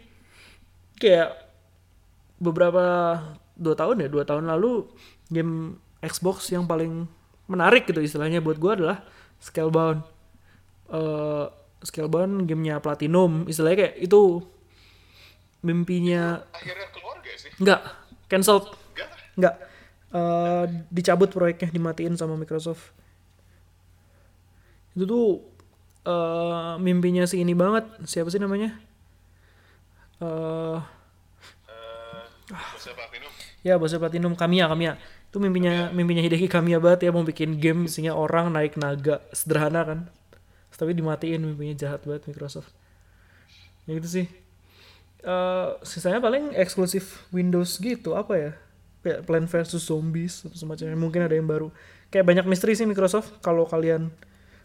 Kayak 1.00 1.32
beberapa 2.36 2.84
dua 3.56 3.74
tahun 3.74 4.04
ya, 4.04 4.08
dua 4.12 4.28
tahun 4.28 4.44
lalu 4.46 4.86
game 5.32 5.80
Xbox 6.04 6.52
yang 6.52 6.68
paling 6.68 7.08
menarik 7.48 7.88
gitu 7.88 8.04
istilahnya 8.04 8.44
buat 8.44 8.60
gua 8.60 8.76
adalah 8.76 8.98
Scalebound. 9.40 10.04
Eh 10.92 11.46
Scalebound 11.82 12.46
gamenya 12.46 12.78
Platinum, 12.78 13.48
istilahnya 13.50 13.88
kayak 13.88 13.96
itu 13.98 14.44
mimpinya 15.62 16.42
Akhirnya 16.54 16.86
keluar 16.90 17.16
gak 17.22 17.36
sih? 17.38 17.50
nggak 17.58 17.80
cancelled 18.32 18.64
Enggak. 18.96 19.08
nggak 19.36 19.56
Eh, 20.12 20.64
dicabut 20.92 21.32
proyeknya 21.32 21.72
dimatiin 21.72 22.20
sama 22.20 22.36
Microsoft. 22.36 22.92
Itu 24.92 25.04
tuh 25.08 25.26
eh 26.04 26.74
mimpinya 26.76 27.24
si 27.24 27.40
ini 27.40 27.56
banget. 27.56 27.88
Siapa 28.04 28.28
sih 28.28 28.36
namanya? 28.36 28.76
Eh 30.20 30.78
Eh, 31.72 32.22
Masa 32.52 32.92
Platinum. 32.92 33.32
ya 33.64 33.80
bosnya 33.80 33.96
Platinum 34.02 34.36
Kamiya 34.36 34.68
Kamiya. 34.68 34.92
Itu 35.32 35.40
mimpinya 35.40 35.88
mimpinya 35.96 36.20
Hideki 36.20 36.44
Kamiya 36.52 36.76
banget 36.76 37.08
ya 37.08 37.10
mau 37.16 37.24
bikin 37.24 37.56
game 37.56 37.88
isinya 37.88 38.12
orang 38.12 38.52
naik 38.52 38.76
naga. 38.76 39.24
Sederhana 39.32 39.80
kan? 39.88 39.98
Tapi 40.76 40.92
dimatiin 40.92 41.40
mimpinya 41.40 41.72
jahat 41.78 42.04
banget 42.04 42.28
Microsoft. 42.28 42.68
Ya 43.88 43.96
gitu 43.96 44.08
sih 44.10 44.26
Eh 45.22 45.70
sisanya 45.86 46.18
paling 46.18 46.50
eksklusif 46.58 47.24
Windows 47.30 47.78
gitu 47.78 48.18
apa 48.18 48.34
ya? 48.34 48.52
Kayak 49.02 49.26
Plan 49.26 49.46
versus 49.46 49.86
Zombies 49.86 50.42
atau 50.46 50.58
semacamnya. 50.58 50.98
Mungkin 50.98 51.22
ada 51.26 51.34
yang 51.34 51.46
baru. 51.46 51.70
Kayak 52.10 52.26
banyak 52.26 52.46
misteri 52.50 52.74
sih 52.74 52.84
Microsoft 52.84 53.38
kalau 53.40 53.64
kalian 53.64 54.10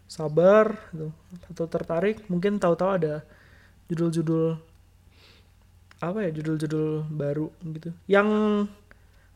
sabar 0.07 0.75
gitu, 0.95 1.11
atau 1.51 1.65
tertarik 1.67 2.23
mungkin 2.31 2.59
tahu-tahu 2.63 2.95
ada 2.95 3.27
judul-judul 3.91 4.55
apa 5.99 6.19
ya 6.23 6.29
judul-judul 6.31 7.07
baru 7.11 7.51
gitu. 7.75 7.91
Yang 8.07 8.29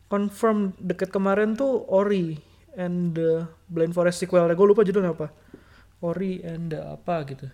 confirm 0.08 0.76
deket 0.80 1.12
kemarin 1.12 1.56
tuh 1.56 1.88
Ori 1.88 2.40
and 2.76 3.16
the 3.16 3.48
Blind 3.68 3.96
Forest 3.96 4.24
sequel. 4.24 4.48
Gue 4.52 4.68
lupa 4.68 4.84
judulnya 4.84 5.12
apa. 5.16 5.32
Ori 6.04 6.40
and 6.44 6.72
the 6.72 6.82
apa 6.84 7.24
gitu. 7.28 7.48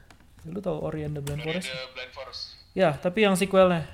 Lu 0.50 0.62
tau 0.62 0.80
Ori 0.82 1.06
and 1.06 1.18
the 1.18 1.24
Blind 1.24 1.42
Dari 1.42 1.58
Forest? 1.58 1.70
The 1.70 1.94
Blind 1.94 2.14
Forest. 2.14 2.42
Ya 2.78 2.94
tapi 2.94 3.26
yang 3.26 3.34
sequelnya 3.34 3.90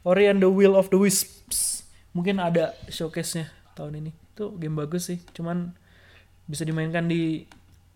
Ori 0.00 0.24
and 0.24 0.40
the 0.40 0.48
Will 0.48 0.72
of 0.72 0.88
the 0.88 0.96
Wisps 0.96 1.84
mungkin 2.10 2.40
ada 2.40 2.72
showcase-nya 2.88 3.52
tahun 3.74 4.00
ini 4.00 4.10
itu 4.32 4.56
game 4.56 4.72
bagus 4.72 5.12
sih 5.12 5.20
cuman 5.30 5.76
bisa 6.46 6.64
dimainkan 6.64 7.04
di 7.04 7.44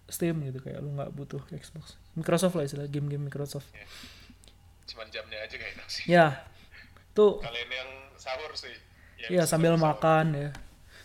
Steam 0.05 0.43
gitu 0.43 0.61
kayak 0.61 0.83
lu 0.83 0.93
nggak 0.93 1.09
butuh 1.11 1.41
Xbox 1.49 1.97
Microsoft 2.13 2.53
lah 2.53 2.67
istilah 2.67 2.85
game-game 2.85 3.25
Microsoft 3.25 3.71
Cuman 4.85 5.07
jamnya 5.09 5.39
aja 5.39 5.55
gak 5.55 5.71
enak 5.79 5.87
sih. 5.87 6.03
ya 6.05 6.43
tuh 7.11 7.39
Kalian 7.39 7.71
yang 7.71 7.91
sahur 8.19 8.51
sih. 8.53 8.75
Iya 9.31 9.47
sambil 9.47 9.79
sahur. 9.79 9.87
makan 9.87 10.27
ya. 10.35 10.51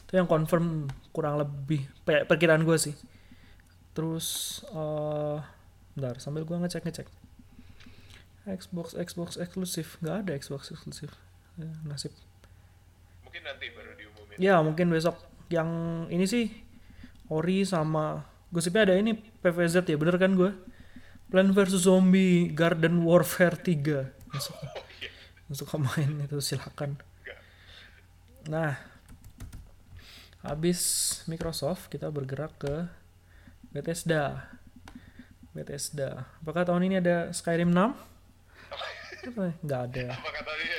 Itu 0.02 0.18
yang 0.18 0.26
confirm 0.26 0.90
kurang 1.14 1.38
lebih 1.38 1.86
pe- 2.02 2.26
perkiraan 2.26 2.66
gue 2.66 2.74
sih. 2.76 2.98
Terus 3.94 4.26
eh 4.66 5.38
bentar 5.94 6.18
sambil 6.18 6.44
gue 6.44 6.58
ngecek 6.58 6.82
ngecek. 6.82 7.08
Xbox 8.46 8.94
Xbox 8.94 9.30
eksklusif 9.42 9.98
nggak 10.06 10.16
ada 10.26 10.32
Xbox 10.38 10.70
eksklusif. 10.70 11.10
Ya, 11.58 11.70
nasib. 11.88 12.14
Mungkin 13.26 13.42
nanti 13.42 13.66
baru 13.74 13.92
diumumin. 13.98 14.38
Ya 14.38 14.62
mungkin 14.62 14.94
besok 14.94 15.18
yang 15.50 15.70
ini 16.10 16.26
sih 16.26 16.50
Ori 17.30 17.66
sama 17.66 18.22
gosipnya 18.54 18.86
ada 18.86 18.96
ini 18.98 19.18
PVZ 19.18 19.82
ya 19.90 19.98
bener 19.98 20.22
kan 20.22 20.38
gue? 20.38 20.54
Plan 21.26 21.50
versus 21.50 21.90
Zombie 21.90 22.54
Garden 22.54 23.02
Warfare 23.02 23.58
3 23.58 24.14
yang 24.30 24.42
suka, 24.44 24.66
Oh 24.78 24.86
iya. 25.02 25.10
yang 25.50 25.56
suka 25.58 25.76
main 25.82 26.22
itu 26.22 26.38
silakan. 26.38 27.02
Nah, 28.46 28.78
habis 30.46 30.80
Microsoft 31.26 31.90
kita 31.90 32.14
bergerak 32.14 32.54
ke 32.62 32.86
Bethesda. 33.74 34.54
Bethesda. 35.50 36.30
Apakah 36.46 36.68
tahun 36.68 36.86
ini 36.86 36.96
ada 37.02 37.34
Skyrim 37.34 37.74
6? 37.74 38.15
Nggak 39.34 39.82
ada. 39.92 40.06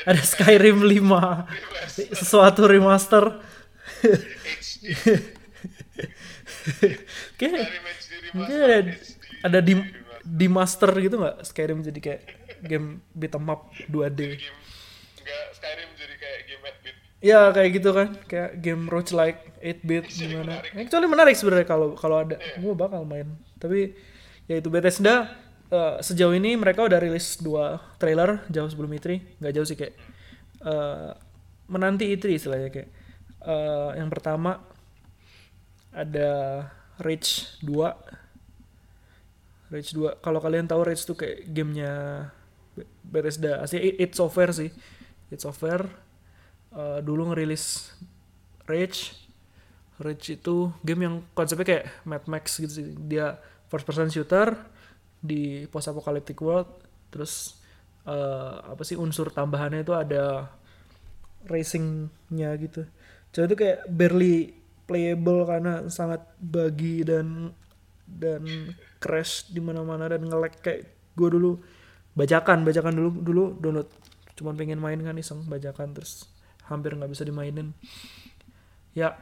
Ada 0.07 0.23
Skyrim 0.23 0.79
5. 0.87 1.47
Sesuatu 2.15 2.69
remaster. 2.71 3.43
Mungkin 7.33 7.51
remaster. 7.57 8.59
ada 8.67 8.79
ada 9.47 9.59
di 9.63 9.75
di 10.27 10.47
master 10.51 10.91
gitu 10.99 11.23
nggak 11.23 11.47
Skyrim 11.47 11.81
jadi 11.87 12.01
kayak 12.03 12.23
game 12.67 13.01
beat 13.15 13.35
'em 13.35 13.47
up 13.47 13.71
2D. 13.87 14.21
Game 14.37 14.59
enggak 15.23 15.45
Skyrim 15.55 15.91
jadi 15.95 16.15
kayak 16.19 16.41
game 16.47 16.63
8-bit. 16.63 16.97
Ya 17.25 17.41
kayak 17.51 17.71
gitu 17.81 17.91
kan, 17.91 18.09
kayak 18.29 18.51
game 18.63 18.83
roguelike 18.87 19.41
8-bit 19.63 20.05
gimana. 20.15 20.63
Actually 20.75 21.09
menarik 21.11 21.35
sebenarnya 21.35 21.67
kalau 21.67 21.95
kalau 21.99 22.23
ada, 22.23 22.37
gue 22.39 22.75
bakal 22.77 23.03
main. 23.03 23.27
Tapi 23.59 23.95
ya 24.47 24.61
itu 24.61 24.69
Bethesda 24.71 25.35
eh, 25.73 25.97
sejauh 26.03 26.35
ini 26.35 26.55
mereka 26.55 26.87
udah 26.87 26.99
rilis 27.01 27.39
dua 27.43 27.81
trailer 27.99 28.43
jauh 28.51 28.69
sebelum 28.71 28.91
E3, 28.95 29.41
nggak 29.43 29.53
jauh 29.55 29.67
sih 29.67 29.79
kayak 29.79 29.95
eh, 30.63 31.11
menanti 31.67 32.07
E3 32.15 32.39
istilahnya 32.39 32.71
kayak 32.71 32.89
eh, 33.47 33.91
yang 33.99 34.11
pertama 34.11 34.63
ada 35.97 36.63
Rage 37.01 37.57
2 37.65 37.73
Rage 39.73 39.91
2 39.99 40.23
kalau 40.23 40.39
kalian 40.39 40.71
tahu 40.71 40.87
Rage 40.87 41.03
tuh 41.03 41.19
kayak 41.19 41.51
gamenya 41.51 41.93
Be- 42.79 42.87
Bethesda. 43.03 43.65
Asli 43.65 43.83
it, 43.83 43.95
it 43.99 44.13
software 44.15 44.55
sih. 44.55 44.71
It 45.33 45.43
software. 45.43 45.91
Eh, 46.71 47.01
dulu 47.03 47.35
ngerilis 47.35 47.91
Rage. 48.71 49.17
Rage 49.99 50.39
itu 50.39 50.71
game 50.85 51.09
yang 51.09 51.15
konsepnya 51.35 51.67
kayak 51.67 51.85
Mad 52.07 52.25
Max 52.31 52.63
gitu 52.63 52.71
sih. 52.71 52.87
Dia 52.95 53.41
first 53.67 53.83
person 53.89 54.07
shooter 54.13 54.55
di 55.27 55.67
post 55.69 55.91
apocalyptic 55.91 56.39
world 56.41 56.71
terus 57.11 57.59
eh, 58.07 58.55
apa 58.63 58.83
sih 58.87 58.95
unsur 58.95 59.29
tambahannya 59.35 59.83
itu 59.83 59.93
ada 59.93 60.51
racingnya 61.47 62.51
gitu. 62.59 62.83
Jadi 63.31 63.45
itu 63.53 63.57
kayak 63.59 63.79
barely 63.91 64.37
playable 64.87 65.47
karena 65.47 65.87
sangat 65.91 66.23
buggy 66.39 67.03
dan 67.03 67.53
dan 68.07 68.73
crash 69.03 69.51
di 69.51 69.59
mana-mana 69.59 70.07
dan 70.07 70.23
nge-lag 70.23 70.55
kayak 70.63 70.87
gue 71.19 71.29
dulu. 71.29 71.59
Bajakan 72.17 72.65
bajakan 72.65 72.95
dulu 72.95 73.11
dulu 73.21 73.45
download. 73.59 73.91
Cuman 74.39 74.55
pengen 74.55 74.81
main 74.81 74.99
kan 75.03 75.17
iseng 75.19 75.45
bajakan 75.47 75.93
terus 75.93 76.31
hampir 76.67 76.95
nggak 76.95 77.11
bisa 77.11 77.27
dimainin. 77.27 77.75
Ya 78.97 79.19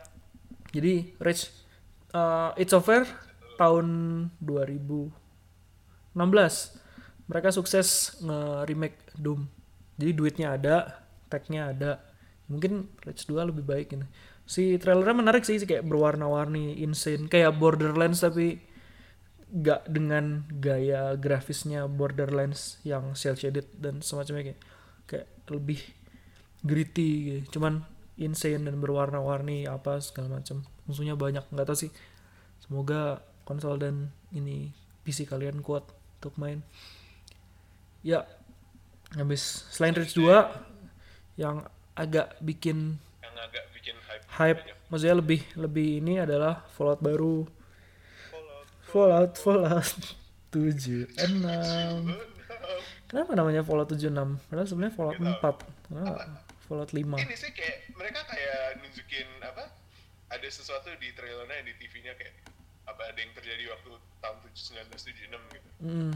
Jadi 0.74 1.14
Rage 1.22 1.54
uh, 2.10 2.50
It's 2.58 2.74
Over 2.74 3.06
tahun 3.58 3.86
2016 6.16 6.84
mereka 7.30 7.48
sukses 7.50 8.20
nge-remake 8.20 9.16
Doom. 9.16 9.48
Jadi 9.96 10.12
duitnya 10.12 10.48
ada, 10.58 11.06
tagnya 11.32 11.72
ada. 11.72 12.02
Mungkin 12.50 13.00
Rage 13.00 13.24
2 13.24 13.48
lebih 13.48 13.64
baik 13.64 13.96
ini. 13.96 14.04
Si 14.44 14.76
trailernya 14.76 15.24
menarik 15.24 15.46
sih, 15.46 15.56
kayak 15.56 15.88
berwarna-warni, 15.88 16.76
insane, 16.84 17.30
kayak 17.32 17.56
Borderlands 17.56 18.20
tapi 18.20 18.60
gak 19.54 19.86
dengan 19.86 20.44
gaya 20.50 21.14
grafisnya 21.14 21.86
Borderlands 21.86 22.82
yang 22.82 23.14
cel 23.14 23.38
shaded 23.38 23.70
dan 23.78 24.02
semacamnya 24.02 24.50
kayak 24.50 24.60
kayak 25.06 25.28
lebih 25.48 25.80
gritty 26.60 27.10
gitu. 27.40 27.56
Cuman 27.56 27.86
insane 28.20 28.68
dan 28.68 28.76
berwarna-warni 28.82 29.64
apa 29.64 30.02
segala 30.04 30.42
macam. 30.42 30.66
Musuhnya 30.84 31.16
banyak, 31.16 31.48
nggak 31.48 31.64
tahu 31.64 31.88
sih. 31.88 31.90
Semoga 32.60 33.24
konsol 33.48 33.80
dan 33.80 34.12
ini 34.34 34.76
PC 35.04 35.24
kalian 35.24 35.64
kuat 35.64 35.88
untuk 36.24 36.40
main. 36.40 36.64
Ya, 38.00 38.24
habis 39.12 39.68
selain 39.68 39.92
Rage 39.92 40.16
2 40.16 40.24
yang 41.36 41.60
agak 41.92 42.40
bikin 42.40 42.96
yang 43.20 43.36
agak 43.38 43.68
bikin 43.76 43.94
hype 44.08 44.24
hype 44.32 44.60
maksudnya 44.88 45.20
lebih 45.20 45.44
lebih 45.54 46.00
ini 46.00 46.24
adalah 46.24 46.64
Fallout 46.72 47.04
baru. 47.04 47.44
Fallout 48.88 49.36
Fallout 49.36 49.36
Fallout 49.36 49.92
7 50.54 51.10
6 51.18 53.10
kenapa 53.10 53.32
namanya 53.34 53.66
Fallout 53.66 53.90
76 53.90 54.14
padahal 54.46 54.68
sebenarnya 54.70 54.94
Fallout 54.94 55.18
4 55.18 55.90
kenapa? 55.90 56.14
Fallout 56.70 56.90
5 56.94 57.02
ini 57.02 57.34
sih 57.34 57.50
kayak 57.50 57.90
mereka 57.98 58.22
kayak 58.30 58.78
nunjukin 58.78 59.26
apa 59.42 59.74
ada 60.30 60.48
sesuatu 60.50 60.94
di 61.02 61.10
trailernya 61.10 61.66
di 61.66 61.74
TV-nya 61.82 62.14
kayak 62.14 62.34
apa 62.86 63.02
ada 63.10 63.18
yang 63.18 63.34
terjadi 63.34 63.74
waktu 63.74 63.98
tahun 64.24 64.36
1976 64.56 65.28
gitu 65.28 65.68
hmm. 65.84 66.12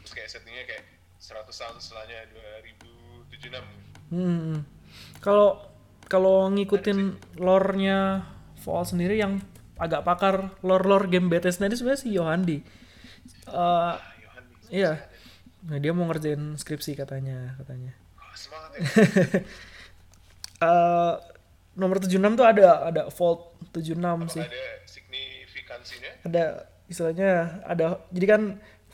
terus 0.00 0.12
kayak 0.16 0.28
settingnya 0.32 0.64
kayak 0.64 0.84
100 1.20 1.44
tahun 1.52 1.76
setelahnya 1.84 2.18
2076 3.28 3.60
Hmm. 4.12 4.62
Kalau 5.18 5.64
kalau 6.06 6.52
ngikutin 6.52 7.16
lore-nya 7.40 8.28
Fallout 8.60 8.92
sendiri 8.92 9.18
yang 9.18 9.40
agak 9.80 10.04
pakar 10.06 10.54
lore-lore 10.62 11.10
game 11.10 11.26
Bethesda 11.26 11.66
ini 11.66 11.74
sebenarnya 11.76 12.02
si 12.04 12.08
Yohandi. 12.14 12.58
Eh, 12.60 13.50
ah 13.50 13.98
iya. 14.70 15.08
Nah, 15.64 15.80
dia 15.80 15.96
mau 15.96 16.04
ngerjain 16.04 16.60
skripsi 16.60 16.92
katanya, 16.92 17.56
katanya. 17.56 17.96
oh, 18.20 18.34
semangat 18.36 18.70
ya 18.76 18.84
Eh, 20.64 21.14
nomor 21.76 21.98
76 22.00 22.38
tuh 22.38 22.46
ada 22.46 22.88
ada 22.88 23.02
Vault 23.10 23.52
76 23.74 24.32
sih. 24.32 24.40
ada 24.40 24.64
signifikansinya 24.86 26.12
Ada 26.24 26.44
istilahnya 26.94 27.60
ada 27.66 27.98
jadi 28.14 28.26
kan 28.38 28.42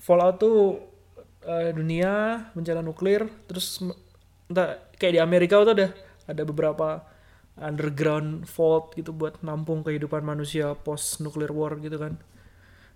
Fallout 0.01 0.41
tuh 0.41 0.81
eh, 1.45 1.77
dunia 1.77 2.49
bencana 2.57 2.81
nuklir 2.81 3.29
terus 3.45 3.85
entah 4.49 4.81
kayak 4.97 5.15
di 5.15 5.21
Amerika 5.21 5.61
tuh 5.61 5.77
ada 5.77 5.89
ada 6.25 6.43
beberapa 6.49 7.05
underground 7.61 8.49
vault 8.49 8.97
gitu 8.97 9.13
buat 9.13 9.45
nampung 9.45 9.85
kehidupan 9.85 10.25
manusia 10.25 10.73
post 10.73 11.21
nuclear 11.21 11.53
war 11.53 11.77
gitu 11.77 12.01
kan. 12.01 12.17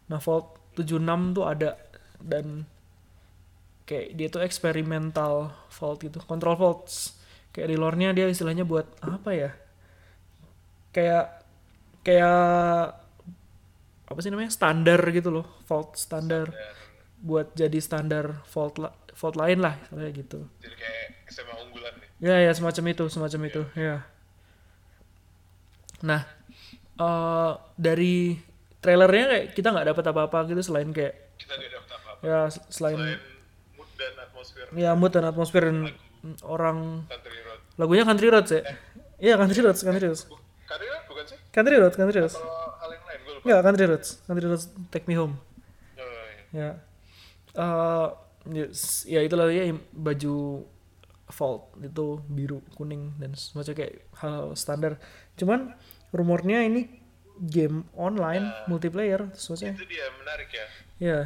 Nah, 0.08 0.18
Vault 0.24 0.56
76 0.74 1.36
tuh 1.36 1.44
ada 1.44 1.76
dan 2.24 2.64
kayak 3.84 4.16
dia 4.16 4.28
tuh 4.32 4.40
eksperimental 4.40 5.52
vault 5.68 6.00
gitu, 6.00 6.18
control 6.24 6.56
vaults. 6.56 7.20
Kayak 7.52 7.68
di 7.70 7.76
lore-nya 7.78 8.10
dia 8.16 8.26
istilahnya 8.26 8.64
buat 8.64 8.88
apa 9.04 9.30
ya? 9.36 9.50
Kayak 10.90 11.44
kayak 12.02 13.03
apa 14.04 14.18
sih 14.20 14.28
namanya? 14.28 14.52
standar 14.52 15.00
gitu 15.10 15.30
loh, 15.30 15.46
vault 15.64 15.96
standar. 15.96 16.52
Buat 17.18 17.56
jadi 17.56 17.78
standar 17.80 18.44
vault 18.52 18.76
la- 18.76 18.92
vault 19.16 19.32
lain 19.34 19.64
lah 19.64 19.80
gitu. 20.12 20.44
jadi 20.60 20.76
kayak 20.76 21.06
SMA 21.30 21.54
unggulan 21.64 21.94
nih. 21.96 22.08
Ya 22.20 22.36
ya 22.40 22.52
semacam 22.52 22.84
itu, 22.92 23.04
semacam 23.08 23.40
itu, 23.48 23.62
ya. 23.74 24.04
Nah, 26.04 26.20
eh 26.94 27.52
dari 27.76 28.36
trailernya 28.78 29.24
kayak 29.32 29.46
kita 29.56 29.68
nggak 29.72 29.88
dapat 29.90 30.04
apa-apa 30.04 30.38
gitu 30.52 30.60
selain 30.60 30.92
kayak 30.92 31.14
kita 31.40 31.56
gak 31.56 31.80
apa-apa. 31.80 32.20
Ya 32.20 32.38
selain, 32.68 32.98
selain 33.00 33.20
mood 33.74 33.88
dan 33.96 34.12
atmosfer. 34.20 34.64
Ya 34.76 34.90
mood 34.92 35.12
dan 35.12 35.24
atmosfer 35.24 35.62
dan 35.64 35.78
orang 36.44 37.08
country 37.08 37.40
road. 37.40 37.60
lagunya 37.80 38.04
country 38.04 38.28
roads 38.28 38.50
ya. 38.52 38.62
Iya 39.16 39.34
country 39.40 39.60
roads, 39.64 39.80
country 39.80 40.04
roads, 40.04 40.22
Bu- 40.28 40.36
country 40.68 40.88
road 40.92 41.04
bukan 41.08 41.24
sih? 41.24 41.38
Country 41.48 41.74
roads, 41.80 41.96
country 41.96 42.18
kalau 42.20 42.83
Enggak 43.44 43.60
country 43.62 43.84
roads, 43.86 44.10
country 44.24 44.46
roads 44.48 44.64
take 44.88 45.04
me 45.04 45.14
home. 45.14 45.36
oh, 45.94 46.02
iya. 46.02 46.44
Ya. 46.50 46.70
Eh 47.54 48.08
yes, 48.56 49.04
ya 49.04 49.20
itulah 49.20 49.48
ya 49.48 49.68
baju 49.92 50.64
Vault 51.24 51.72
itu 51.80 52.20
biru, 52.28 52.60
kuning 52.76 53.16
dan 53.16 53.32
semacam 53.32 53.72
kayak 53.74 53.94
hal 54.20 54.52
standar. 54.54 55.00
Cuman 55.34 55.72
rumornya 56.12 56.60
ini 56.62 56.86
game 57.34 57.82
online 57.98 58.46
multiplayer 58.68 59.26
semacamnya. 59.34 59.74
itu 59.74 59.86
dia 59.90 60.06
menarik 60.14 60.46
ya 60.48 60.66
Ya. 61.02 61.18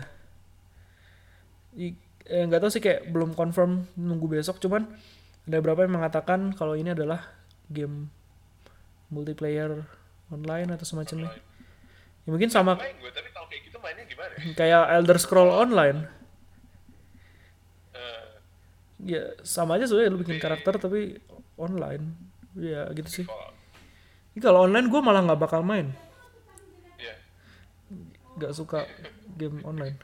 I- 1.76 1.98
eh, 2.24 2.42
nggak 2.48 2.60
tahu 2.64 2.70
sih 2.72 2.80
kayak 2.80 3.12
belum 3.12 3.36
confirm 3.36 3.84
nunggu 3.92 4.40
besok 4.40 4.56
cuman 4.56 4.88
ada 5.44 5.56
beberapa 5.60 5.84
yang 5.84 6.00
mengatakan 6.00 6.56
kalau 6.56 6.72
ini 6.72 6.96
adalah 6.96 7.28
game 7.68 8.08
multiplayer 9.08 9.84
online 10.28 10.72
atau 10.72 10.84
semacamnya. 10.84 11.28
Ya 12.28 12.36
mungkin 12.36 12.52
sama 12.52 12.76
main 12.76 12.92
gue 12.94 13.08
tapi 13.08 13.32
kalau 13.32 13.48
kayak 13.48 13.62
gitu 13.64 13.78
mainnya 13.80 14.04
gimana 14.04 14.32
ya? 14.36 14.52
kayak 14.52 14.82
Elder 14.94 15.16
Scroll 15.16 15.48
Online. 15.48 15.98
Eh, 17.94 18.24
Ya 19.00 19.22
sama 19.40 19.74
aja 19.74 19.86
sebenarnya 19.86 20.10
lu 20.10 20.20
bikin 20.20 20.36
karakter 20.36 20.76
tapi 20.76 21.16
online. 21.56 22.04
Ya 22.52 22.84
gitu 22.92 23.08
sih. 23.08 23.26
Ini 24.34 24.40
kalau 24.40 24.62
online 24.62 24.86
gue 24.86 25.00
malah 25.00 25.24
nggak 25.24 25.40
bakal 25.40 25.62
main. 25.62 25.88
Iya. 26.96 27.14
Gak 28.36 28.52
suka 28.52 28.84
game 29.32 29.62
online. 29.62 29.96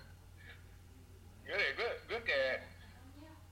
Gimana 1.44 1.60
ya, 1.60 1.72
gue, 1.72 1.90
gue 2.08 2.20
kayak 2.22 2.56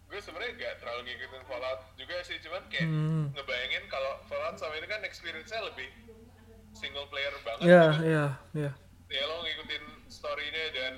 gue 0.09 0.19
sebenarnya 0.19 0.53
gak 0.55 0.75
terlalu 0.79 1.01
ngikutin 1.07 1.45
Fallout 1.45 1.81
juga 1.95 2.17
sih, 2.23 2.37
cuman 2.39 2.63
kayak 2.67 2.85
Hmm. 2.85 3.25
ngebayangin 3.33 3.85
kalau 3.87 4.13
Fallout 4.25 4.57
sama 4.57 4.75
itu 4.75 4.87
kan 4.87 5.03
experience-nya 5.03 5.61
lebih 5.65 5.89
single 6.83 7.07
player 7.07 7.31
banget 7.47 7.63
Ya 7.63 7.85
gitu. 7.95 8.05
ya 8.11 8.25
ya. 8.59 8.71
Ya 9.09 9.23
lo 9.25 9.41
ngikutin 9.41 9.83
story-nya 10.11 10.65
dan 10.75 10.95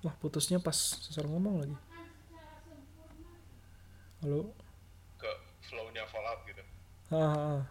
Wah 0.00 0.12
putusnya 0.20 0.60
pas 0.60 0.76
seseorang 0.76 1.32
ngomong 1.32 1.64
lagi. 1.64 1.76
Halo. 4.20 4.52
ke 5.16 5.30
flow-nya 5.64 6.04
Fallout 6.08 6.44
gitu. 6.44 6.60
Ah, 7.08 7.16
ah, 7.16 7.40
ah. 7.56 7.62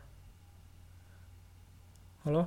Halo. 2.26 2.44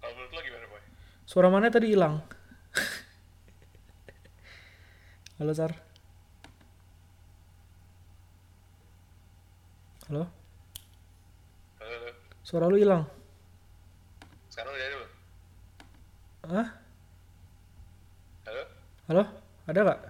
Kalau 0.00 0.12
menurut 0.16 0.32
lo 0.32 0.40
gimana, 0.40 0.64
Boy? 0.68 0.80
Suara 1.28 1.48
mana 1.52 1.68
tadi 1.68 1.92
hilang? 1.92 2.24
Halo 5.40 5.52
Sar. 5.52 5.76
Halo. 10.10 10.26
Halo, 11.78 11.94
halo. 12.02 12.10
Suara 12.42 12.66
lu 12.66 12.82
hilang. 12.82 13.06
Sekarang 14.50 14.74
udah 14.74 14.82
ada 14.82 14.96
belum? 14.98 15.10
Hah? 16.50 16.68
Halo? 18.42 18.62
Halo? 19.06 19.22
Ada 19.70 19.78
nggak? 19.86 20.00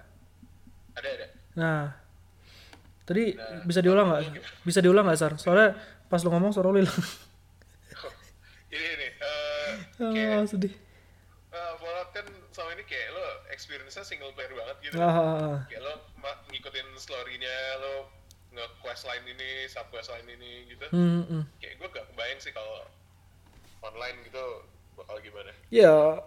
Ada, 0.97 1.09
ada. 1.13 1.25
Nah, 1.53 1.93
tadi 3.05 3.37
bisa 3.69 3.85
diulang 3.85 4.09
nggak? 4.09 4.41
Bisa 4.65 4.81
diulang 4.81 5.05
nggak 5.05 5.21
Sar? 5.21 5.37
Soalnya 5.37 5.77
pas 6.09 6.25
lu 6.25 6.33
ngomong 6.33 6.49
suara 6.49 6.73
lu 6.73 6.81
hilang. 6.81 6.97
Ini 8.73 8.89
nih, 8.97 9.11
eh, 9.21 10.33
ah, 10.33 10.41
sedih. 10.49 10.73
eh, 11.53 11.73
Fallout 11.77 12.09
kan 12.09 12.25
sama 12.49 12.73
ini 12.73 12.81
kayak 12.89 13.13
lo 13.13 13.21
experience-nya 13.53 14.01
single 14.01 14.33
player 14.33 14.49
banget 14.57 14.81
gitu. 14.81 14.97
Ah, 14.97 15.13
ah, 15.13 15.29
ah. 15.45 15.59
Kayak 15.69 15.85
lo 15.85 15.93
ngikutin 16.49 16.89
story-nya, 16.97 17.57
lo 17.85 18.20
nge-quest 18.61 19.09
line 19.09 19.25
ini, 19.25 19.49
sub-quest 19.65 20.13
line 20.13 20.29
ini 20.37 20.51
gitu. 20.69 20.85
Hmm, 20.93 21.25
hmm. 21.25 21.43
Kayak 21.57 21.73
gue 21.81 21.87
gak 21.97 22.05
kebayang 22.13 22.39
sih 22.39 22.53
kalau 22.53 22.85
online 23.81 24.17
gitu 24.29 24.45
bakal 24.93 25.17
gimana. 25.25 25.51
Ya, 25.73 26.21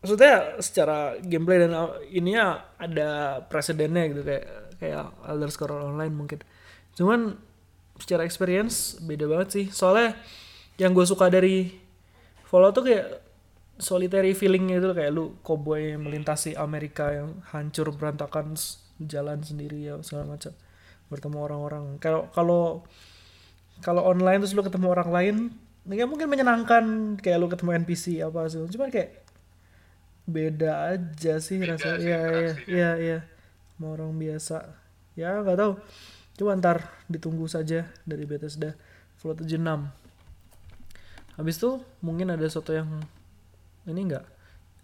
maksudnya 0.00 0.56
secara 0.64 1.20
gameplay 1.20 1.60
dan 1.60 1.76
uh, 1.76 2.00
ininya 2.08 2.64
ada 2.80 3.40
presidennya 3.44 4.08
gitu 4.08 4.22
kayak 4.24 4.46
kayak 4.80 5.12
Elder 5.28 5.50
Scrolls 5.52 5.84
Online 5.84 6.14
mungkin. 6.14 6.40
Cuman 6.96 7.36
secara 8.00 8.24
experience 8.24 8.96
beda 9.04 9.28
banget 9.28 9.48
sih. 9.52 9.66
Soalnya 9.68 10.16
yang 10.80 10.96
gue 10.96 11.04
suka 11.04 11.28
dari 11.28 11.84
Fallout 12.48 12.74
tuh 12.74 12.86
kayak 12.86 13.06
solitary 13.78 14.34
feeling 14.34 14.70
gitu 14.70 14.94
kayak 14.94 15.10
lu 15.10 15.34
cowboy 15.42 15.98
melintasi 15.98 16.54
Amerika 16.54 17.10
yang 17.10 17.42
hancur 17.50 17.90
berantakan 17.90 18.54
jalan 19.02 19.42
sendiri 19.42 19.90
ya 19.90 19.98
segala 20.06 20.38
macam 20.38 20.54
bertemu 21.14 21.38
orang-orang. 21.38 21.84
Kalau 22.02 22.26
kalau 22.34 22.82
kalau 23.80 24.02
online 24.02 24.42
terus 24.42 24.54
lu 24.58 24.66
ketemu 24.66 24.86
orang 24.90 25.10
lain 25.10 25.36
ya 25.90 26.08
mungkin 26.08 26.26
menyenangkan 26.32 27.16
kayak 27.20 27.38
lu 27.38 27.46
ketemu 27.46 27.70
NPC 27.86 28.20
apa 28.26 28.50
sih. 28.50 28.58
Cuman 28.66 28.90
kayak 28.90 29.22
beda 30.24 30.96
aja 30.96 31.36
sih 31.36 31.60
Beda 31.60 31.76
rasa 31.76 32.00
sih 32.00 32.08
iya 32.08 32.20
iya 32.26 32.52
iya 32.66 32.90
iya. 32.98 33.18
Sama 33.78 33.94
orang 33.94 34.12
biasa. 34.18 34.58
Ya 35.14 35.38
nggak 35.38 35.58
tahu. 35.58 35.72
Coba 36.34 36.58
ntar 36.58 36.78
ditunggu 37.06 37.46
saja 37.46 37.86
dari 38.02 38.26
Bethesda. 38.26 38.74
Fallout 39.20 39.40
76 39.40 40.04
habis 41.34 41.58
itu 41.58 41.82
mungkin 41.98 42.30
ada 42.30 42.46
sesuatu 42.46 42.70
yang 42.70 42.86
ini 43.90 44.06
enggak 44.06 44.22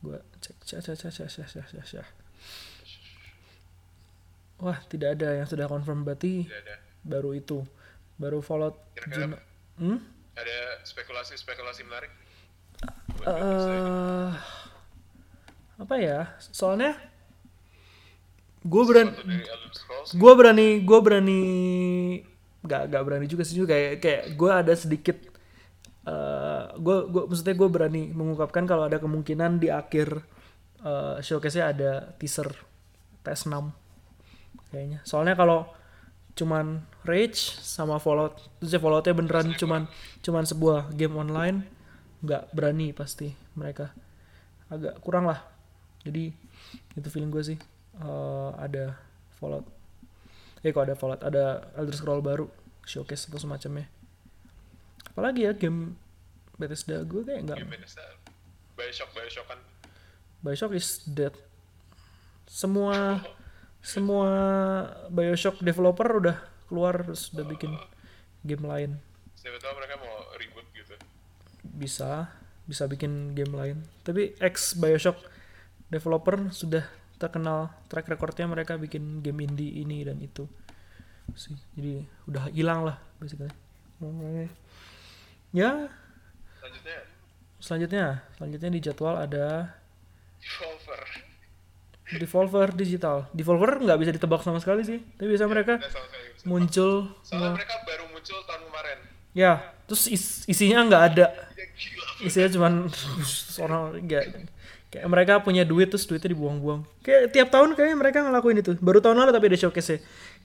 gua 0.02 0.18
cek 0.42 0.56
cek 0.66 0.80
cek 0.82 0.96
cek 0.98 1.12
cek 1.12 1.28
cek 1.30 1.46
cek 1.46 1.66
cek 1.70 1.84
cek. 1.86 2.06
Wah 4.60 4.78
tidak 4.86 5.18
ada 5.18 5.42
yang 5.42 5.48
sudah 5.48 5.66
confirm 5.66 6.04
berarti 6.04 6.44
Tidak 6.46 6.60
ada. 6.64 6.76
baru 7.02 7.30
itu 7.36 7.64
baru 8.20 8.44
Fallout 8.44 8.76
Kira-kira 8.96 9.40
hmm? 9.80 9.98
ada 10.36 10.58
spekulasi-spekulasi 10.84 11.84
menarik? 11.88 12.12
Eh, 13.20 13.28
ini. 13.28 14.36
apa 15.80 15.94
ya 16.00 16.36
soalnya 16.40 16.96
gue 18.60 18.82
berani 18.84 19.12
gue 20.12 20.32
berani 20.36 20.68
gue 20.84 20.98
berani 21.00 21.40
gak 22.60 22.92
gak 22.92 23.04
berani 23.04 23.26
juga 23.28 23.44
sih 23.44 23.60
kayak 23.64 24.04
kayak 24.04 24.24
gue 24.36 24.50
ada 24.52 24.72
sedikit 24.76 25.16
gue 26.80 26.96
gue 27.12 27.22
maksudnya 27.28 27.56
gue 27.56 27.68
berani 27.68 28.02
mengungkapkan 28.10 28.64
kalau 28.64 28.88
ada 28.88 28.96
kemungkinan 28.96 29.60
di 29.60 29.68
akhir 29.68 30.24
eh, 30.80 31.16
showcase-nya 31.20 31.64
ada 31.76 31.92
teaser 32.16 32.48
PS6 33.20 33.52
kayaknya. 34.70 35.02
Soalnya 35.04 35.34
kalau 35.34 35.68
cuman 36.38 36.86
Rage 37.04 37.58
sama 37.58 37.98
Fallout 37.98 38.38
terus 38.62 38.72
ya 38.72 38.80
Falloutnya 38.80 39.12
beneran 39.12 39.52
cuman 39.58 39.90
cuman 40.22 40.44
sebuah 40.46 40.94
game 40.94 41.18
online 41.18 41.66
nggak 42.22 42.54
berani 42.54 42.94
pasti 42.94 43.34
mereka. 43.58 43.92
Agak 44.70 45.02
kurang 45.02 45.26
lah. 45.26 45.42
Jadi 46.06 46.32
itu 46.96 47.08
feeling 47.12 47.28
gue 47.28 47.44
sih 47.44 47.58
Eh, 48.00 48.50
ada 48.56 48.96
Fallout. 49.36 49.66
Eh 50.64 50.72
kok 50.72 50.84
ada 50.88 50.96
Fallout? 50.96 51.20
Ada 51.20 51.74
Elder 51.76 51.96
Scroll 51.96 52.24
baru 52.24 52.46
showcase 52.84 53.28
atau 53.28 53.36
semacamnya. 53.36 53.88
Apalagi 55.12 55.44
ya 55.44 55.52
game 55.52 55.96
Bethesda 56.56 57.04
gue 57.04 57.24
kayak 57.24 57.40
nggak 57.48 57.58
Game 57.60 57.72
Bethesda. 57.72 58.04
Bioshock, 58.76 59.12
Bioshock 59.12 59.46
kan. 59.48 59.60
Bioshock 60.40 60.72
is 60.72 61.04
dead. 61.04 61.36
Semua 62.48 63.20
semua 63.80 64.28
Bioshock 65.08 65.60
developer 65.64 66.08
udah 66.20 66.36
keluar 66.68 67.00
terus 67.02 67.32
udah 67.32 67.46
bikin 67.48 67.72
game 68.44 68.64
lain. 68.64 68.90
Siapa 69.36 69.56
tahu 69.56 69.72
mereka 69.80 69.94
mau 70.00 70.16
reboot 70.36 70.66
gitu. 70.76 70.94
bisa 71.60 72.28
bisa 72.68 72.84
bikin 72.86 73.32
game 73.32 73.52
lain. 73.56 73.82
Tapi 74.04 74.36
ex 74.38 74.76
Bioshock 74.76 75.16
developer 75.88 76.52
sudah 76.52 76.84
terkenal 77.20 77.68
track 77.92 78.08
recordnya 78.08 78.48
mereka 78.48 78.80
bikin 78.80 79.20
game 79.20 79.44
indie 79.44 79.80
ini 79.82 80.04
dan 80.04 80.20
itu. 80.20 80.48
Sih 81.36 81.56
jadi 81.76 82.04
udah 82.28 82.48
hilang 82.52 82.84
lah 82.84 82.96
basically. 83.20 83.52
Ya. 85.52 85.90
Selanjutnya, 86.60 86.98
selanjutnya 87.60 88.06
selanjutnya 88.36 88.70
di 88.72 88.80
jadwal 88.80 89.16
ada 89.20 89.76
Devolver. 90.40 91.29
Devolver 92.12 92.68
Digital. 92.70 93.30
Devolver 93.30 93.78
nggak 93.78 93.98
bisa 93.98 94.10
ditebak 94.10 94.40
sama 94.40 94.58
sekali 94.58 94.82
sih. 94.82 94.98
Tapi 95.14 95.28
biasa 95.28 95.46
mereka 95.46 95.78
sama 95.78 96.04
sekali 96.04 96.24
bisa. 96.32 96.44
muncul 96.44 96.92
Soalnya 97.20 97.50
mereka 97.54 97.74
baru 97.84 98.04
muncul 98.08 98.38
tahun 98.42 98.62
kemarin. 98.66 98.98
ya 99.30 99.52
terus 99.84 100.06
is- 100.06 100.42
isinya 100.44 100.82
nggak 100.84 101.02
ada. 101.08 101.26
Ya 101.54 101.66
gila. 101.70 102.06
isinya 102.20 102.48
cuman 102.50 102.72
orang 103.64 103.82
nggak 104.02 104.24
kayak 104.90 105.06
mereka 105.06 105.32
punya 105.38 105.62
duit 105.62 105.86
terus 105.86 106.02
duitnya 106.02 106.34
dibuang-buang. 106.34 106.82
Kayak 107.00 107.30
tiap 107.30 107.48
tahun 107.48 107.78
kayaknya 107.78 107.96
mereka 107.96 108.18
ngelakuin 108.22 108.58
itu. 108.58 108.74
Baru 108.78 108.98
tahun 108.98 109.16
lalu 109.16 109.30
tapi 109.30 109.46
ada 109.46 109.58
showcase 109.60 109.90
ya 109.90 109.98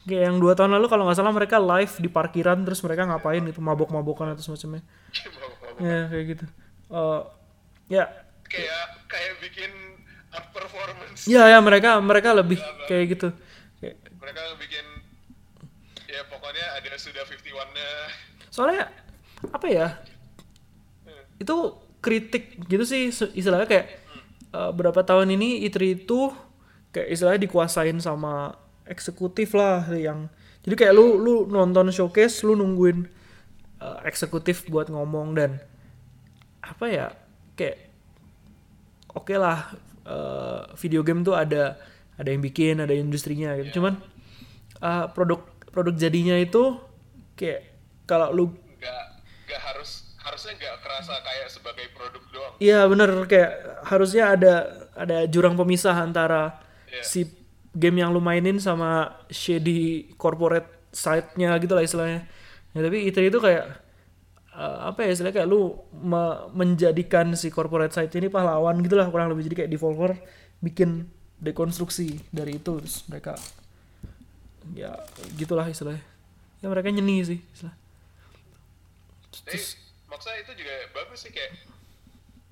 kayak 0.05 0.21
yang 0.29 0.37
dua 0.37 0.53
tahun 0.53 0.69
lalu 0.69 0.85
kalau 0.85 1.01
nggak 1.09 1.17
salah 1.17 1.33
mereka 1.33 1.57
live 1.57 1.89
di 1.97 2.05
parkiran 2.05 2.61
terus 2.61 2.77
mereka 2.85 3.09
ngapain 3.09 3.41
itu 3.41 3.57
mabok-mabokan 3.57 4.37
atau 4.37 4.45
semacamnya. 4.45 4.85
Mabuk-mabuk. 5.33 5.81
ya 5.81 5.99
kayak 6.07 6.25
gitu. 6.29 6.45
Eh, 6.93 7.21
ya. 7.89 8.05
Kayak 8.45 8.81
kayak 9.09 9.33
bikin 9.41 9.71
performance. 10.51 11.27
ya 11.27 11.47
ya 11.49 11.59
mereka 11.61 11.99
mereka 11.99 12.29
lebih 12.35 12.59
kayak 12.87 13.05
gitu. 13.17 13.29
Mereka 14.21 14.41
bikin 14.57 14.85
ya 16.09 16.21
pokoknya 16.27 16.65
ada 16.81 16.89
sudah 16.97 17.23
51-nya. 17.27 17.89
soalnya 18.49 18.83
apa 19.51 19.67
ya? 19.67 19.87
Itu 21.37 21.85
kritik 21.99 22.61
gitu 22.69 22.85
sih 22.85 23.09
istilahnya 23.09 23.65
kayak 23.65 23.87
eh, 24.53 24.71
berapa 24.71 25.01
tahun 25.01 25.33
ini 25.33 25.65
E3 25.65 26.05
itu 26.05 26.29
kayak 26.93 27.09
istilahnya 27.11 27.41
dikuasain 27.49 27.97
sama 27.97 28.55
eksekutif 28.85 29.57
lah 29.57 29.83
yang 29.91 30.29
jadi 30.61 30.85
kayak 30.85 30.93
lu 30.93 31.17
lu 31.17 31.33
nonton 31.49 31.89
showcase 31.89 32.45
lu 32.45 32.53
nungguin 32.53 33.09
eh, 33.81 33.99
eksekutif 34.05 34.69
buat 34.69 34.93
ngomong 34.93 35.33
dan 35.33 35.57
apa 36.61 36.85
ya 36.85 37.07
kayak 37.57 37.89
oke 39.13 39.33
lah 39.33 39.73
eh, 40.05 40.61
video 40.77 41.01
game 41.01 41.25
tuh 41.25 41.33
ada 41.33 41.75
ada 42.15 42.29
yang 42.31 42.39
bikin 42.39 42.79
ada 42.79 42.93
industrinya 42.95 43.57
gitu 43.59 43.81
cuman 43.81 43.99
eh, 44.79 45.05
produk 45.11 45.41
produk 45.73 45.95
jadinya 45.97 46.39
itu 46.39 46.79
kayak 47.35 47.61
kalau 48.05 48.31
lu 48.31 48.45
Nggak 48.79 49.03
nggak 49.49 49.61
harus 49.61 50.15
harusnya 50.21 50.53
nggak 50.57 50.75
kerasa 50.81 51.13
kayak 51.21 51.47
sebagai 51.53 51.85
produk 51.93 52.23
doang. 52.33 52.53
Iya 52.57 52.79
bener 52.89 53.09
kayak 53.29 53.51
harusnya 53.85 54.23
ada 54.33 54.53
ada 54.97 55.17
jurang 55.29 55.53
pemisah 55.53 55.93
antara 55.93 56.61
Iya. 56.89 57.03
si 57.03 57.21
game 57.75 57.99
yang 57.99 58.15
lu 58.15 58.23
mainin 58.23 58.55
sama 58.57 59.19
shady 59.27 60.13
corporate 60.15 60.65
side-nya 60.95 61.51
gitu 61.59 61.75
lah 61.75 61.83
istilahnya. 61.83 62.23
Ya, 62.71 62.79
tapi 62.79 63.03
itu 63.05 63.19
itu 63.19 63.37
kayak 63.37 63.84
eh, 64.55 64.79
apa 64.89 65.03
ya 65.03 65.09
istilahnya 65.11 65.43
kayak 65.43 65.49
lu 65.51 65.75
me- 65.91 66.47
menjadikan 66.55 67.35
si 67.35 67.51
corporate 67.51 67.91
side 67.91 68.11
ini 68.15 68.31
pahlawan 68.31 68.79
gitu 68.81 68.95
lah 68.95 69.11
kurang 69.11 69.29
lebih 69.31 69.51
jadi 69.51 69.65
kayak 69.65 69.71
Devolver 69.71 70.11
bikin 70.63 71.05
dekonstruksi 71.35 72.23
dari 72.31 72.57
itu 72.57 72.79
terus 72.79 73.03
mereka 73.11 73.35
ya 74.73 74.95
gitulah 75.37 75.67
istilahnya. 75.67 76.01
Ya 76.63 76.67
mereka 76.71 76.89
nyeni 76.89 77.21
sih 77.21 77.39
istilah. 77.53 77.75
Tapi 79.45 79.59
maksudnya 80.09 80.37
itu 80.41 80.51
juga 80.63 80.73
bagus 80.95 81.19
sih 81.21 81.31
kayak 81.35 81.51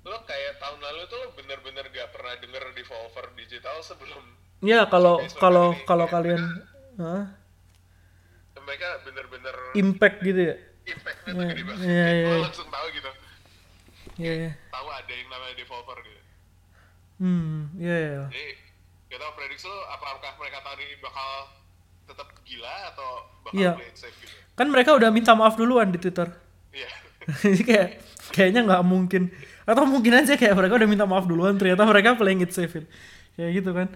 lo 0.04 0.20
kayak 0.28 0.60
tahun 0.60 0.80
lalu 0.84 1.08
tuh 1.08 1.16
lo 1.16 1.28
bener-bener 1.32 1.88
gak 1.89 2.12
pernah 2.12 2.36
denger 2.38 2.63
Devolver 2.76 3.32
Digital 3.39 3.80
sebelum 3.80 4.24
Ya 4.63 4.88
kalau 4.88 5.20
kalau 5.39 5.76
kalau 5.84 6.08
kalian 6.08 6.39
Hah? 6.96 7.36
mereka 8.63 9.04
bener-bener 9.04 9.56
impact 9.76 10.24
gitu 10.24 10.42
ya. 10.54 10.56
Impactnya 10.86 11.32
tuh 11.32 11.46
gede 11.46 11.63
banget. 11.63 11.86
Iya, 11.86 12.06
Lo 12.06 12.13
iya. 12.13 12.38
langsung 12.43 12.67
tahu 12.67 12.86
gitu, 12.91 13.12
Iya, 14.15 14.34
iya. 14.36 14.52
tahu 14.69 14.88
ada 14.88 15.12
yang 15.12 15.30
namanya 15.30 15.56
Devolver 15.56 15.98
gitu. 16.02 16.22
Hmm, 17.17 17.56
iya, 17.78 17.96
iya. 17.98 18.24
Jadi 18.28 18.46
gak 19.08 19.19
tau 19.19 19.32
prediksi 19.34 19.65
lo 19.65 19.80
apakah 19.89 20.32
mereka 20.36 20.58
tahun 20.60 20.80
ini 20.82 20.96
bakal 21.00 21.30
tetap 22.04 22.28
gila 22.43 22.76
atau 22.89 23.10
bakal 23.41 23.58
Iya. 23.58 23.72
play 23.78 23.89
it 23.89 23.98
safe 23.98 24.17
gitu. 24.19 24.34
Kan 24.54 24.67
mereka 24.69 24.91
udah 24.93 25.10
minta 25.10 25.32
maaf 25.34 25.56
duluan 25.56 25.89
di 25.89 25.98
Twitter. 25.98 26.28
Iya. 26.74 26.89
Jadi 27.46 27.63
kayak 27.63 27.88
kayaknya 28.30 28.62
nggak 28.67 28.84
mungkin. 28.84 29.32
Atau 29.63 29.88
mungkin 29.88 30.12
aja 30.12 30.36
kayak 30.36 30.60
mereka 30.60 30.76
udah 30.76 30.89
minta 30.89 31.06
maaf 31.08 31.24
duluan, 31.24 31.56
ternyata 31.56 31.88
mereka 31.88 32.19
playing 32.19 32.43
it 32.43 32.52
safe. 32.52 32.84
Kayak 33.34 33.52
gitu 33.63 33.72
kan. 33.72 33.88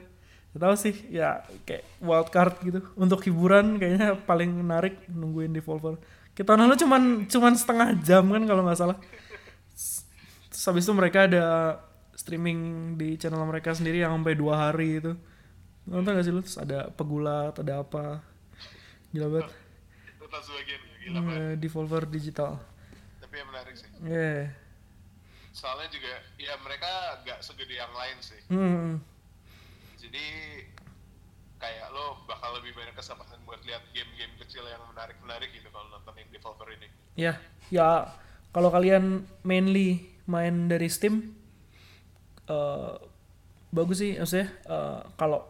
Gak 0.55 0.61
tahu 0.63 0.75
sih, 0.79 0.95
ya 1.11 1.43
kayak 1.67 1.83
wild 1.99 2.29
card 2.31 2.55
gitu. 2.63 2.79
Untuk 2.95 3.19
hiburan 3.27 3.75
kayaknya 3.77 4.15
paling 4.23 4.47
menarik 4.49 4.95
nungguin 5.11 5.51
Devolver. 5.51 5.99
Kita 6.37 6.53
tahun 6.53 6.69
lalu 6.69 6.77
cuman 6.77 7.01
cuman 7.25 7.53
setengah 7.57 7.97
jam 8.05 8.29
kan 8.29 8.43
kalau 8.45 8.61
nggak 8.61 8.77
salah. 8.77 8.97
Terus 10.53 10.63
habis 10.69 10.85
itu 10.85 10.93
mereka 10.93 11.25
ada 11.25 11.45
streaming 12.13 12.93
di 12.93 13.17
channel 13.17 13.41
mereka 13.49 13.73
sendiri 13.73 14.05
yang 14.05 14.13
sampai 14.13 14.37
dua 14.37 14.69
hari 14.69 15.01
itu. 15.01 15.17
Nonton 15.89 16.13
gak 16.13 16.25
sih 16.27 16.33
lu? 16.35 16.43
Terus 16.43 16.59
ada 16.59 16.91
pegulat, 16.91 17.55
ada 17.57 17.81
apa. 17.81 18.21
Gila 19.15 19.31
banget. 19.31 19.49
Tetap 20.19 20.41
sebagian 20.43 20.81
gila 21.01 21.19
banget. 21.23 21.57
Devolver 21.57 22.03
Digital. 22.05 22.59
Tapi 23.23 23.33
yang 23.39 23.47
menarik 23.47 23.73
sih. 23.79 23.87
Yeah. 24.03 24.51
Soalnya 25.55 25.87
juga 25.89 26.13
ya 26.35 26.53
mereka 26.59 27.23
gak 27.23 27.39
segede 27.39 27.79
yang 27.79 27.93
lain 27.95 28.17
sih. 28.19 28.41
Hmm. 28.51 29.01
Jadi 29.97 30.25
kayak 31.67 31.91
lo 31.91 32.23
bakal 32.23 32.55
lebih 32.55 32.71
banyak 32.71 32.95
kesempatan 32.95 33.43
buat 33.43 33.59
lihat 33.67 33.83
game-game 33.91 34.31
kecil 34.39 34.63
yang 34.63 34.79
menarik-menarik 34.87 35.51
gitu 35.51 35.67
kalau 35.67 35.91
nonton 35.91 36.15
yang 36.15 36.29
Devolver 36.31 36.67
ini. 36.71 36.87
Ya, 37.19 37.35
ya 37.67 38.07
kalau 38.55 38.71
kalian 38.71 39.27
mainly 39.43 40.07
main 40.23 40.71
dari 40.71 40.87
Steam, 40.87 41.35
eh 42.47 42.95
bagus 43.67 43.99
sih 43.99 44.15
maksudnya 44.15 44.47
eh, 44.47 44.99
kalau 45.19 45.43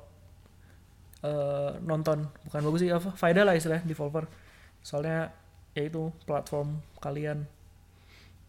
eh, 1.21 1.77
nonton 1.85 2.25
bukan 2.49 2.61
bagus 2.65 2.81
sih 2.81 2.89
apa 2.89 3.13
faedah 3.13 3.45
lah 3.45 3.53
istilahnya 3.53 3.85
Devolver. 3.85 4.25
Soalnya 4.81 5.29
ya 5.77 5.85
itu 5.85 6.09
platform 6.25 6.81
kalian 6.97 7.45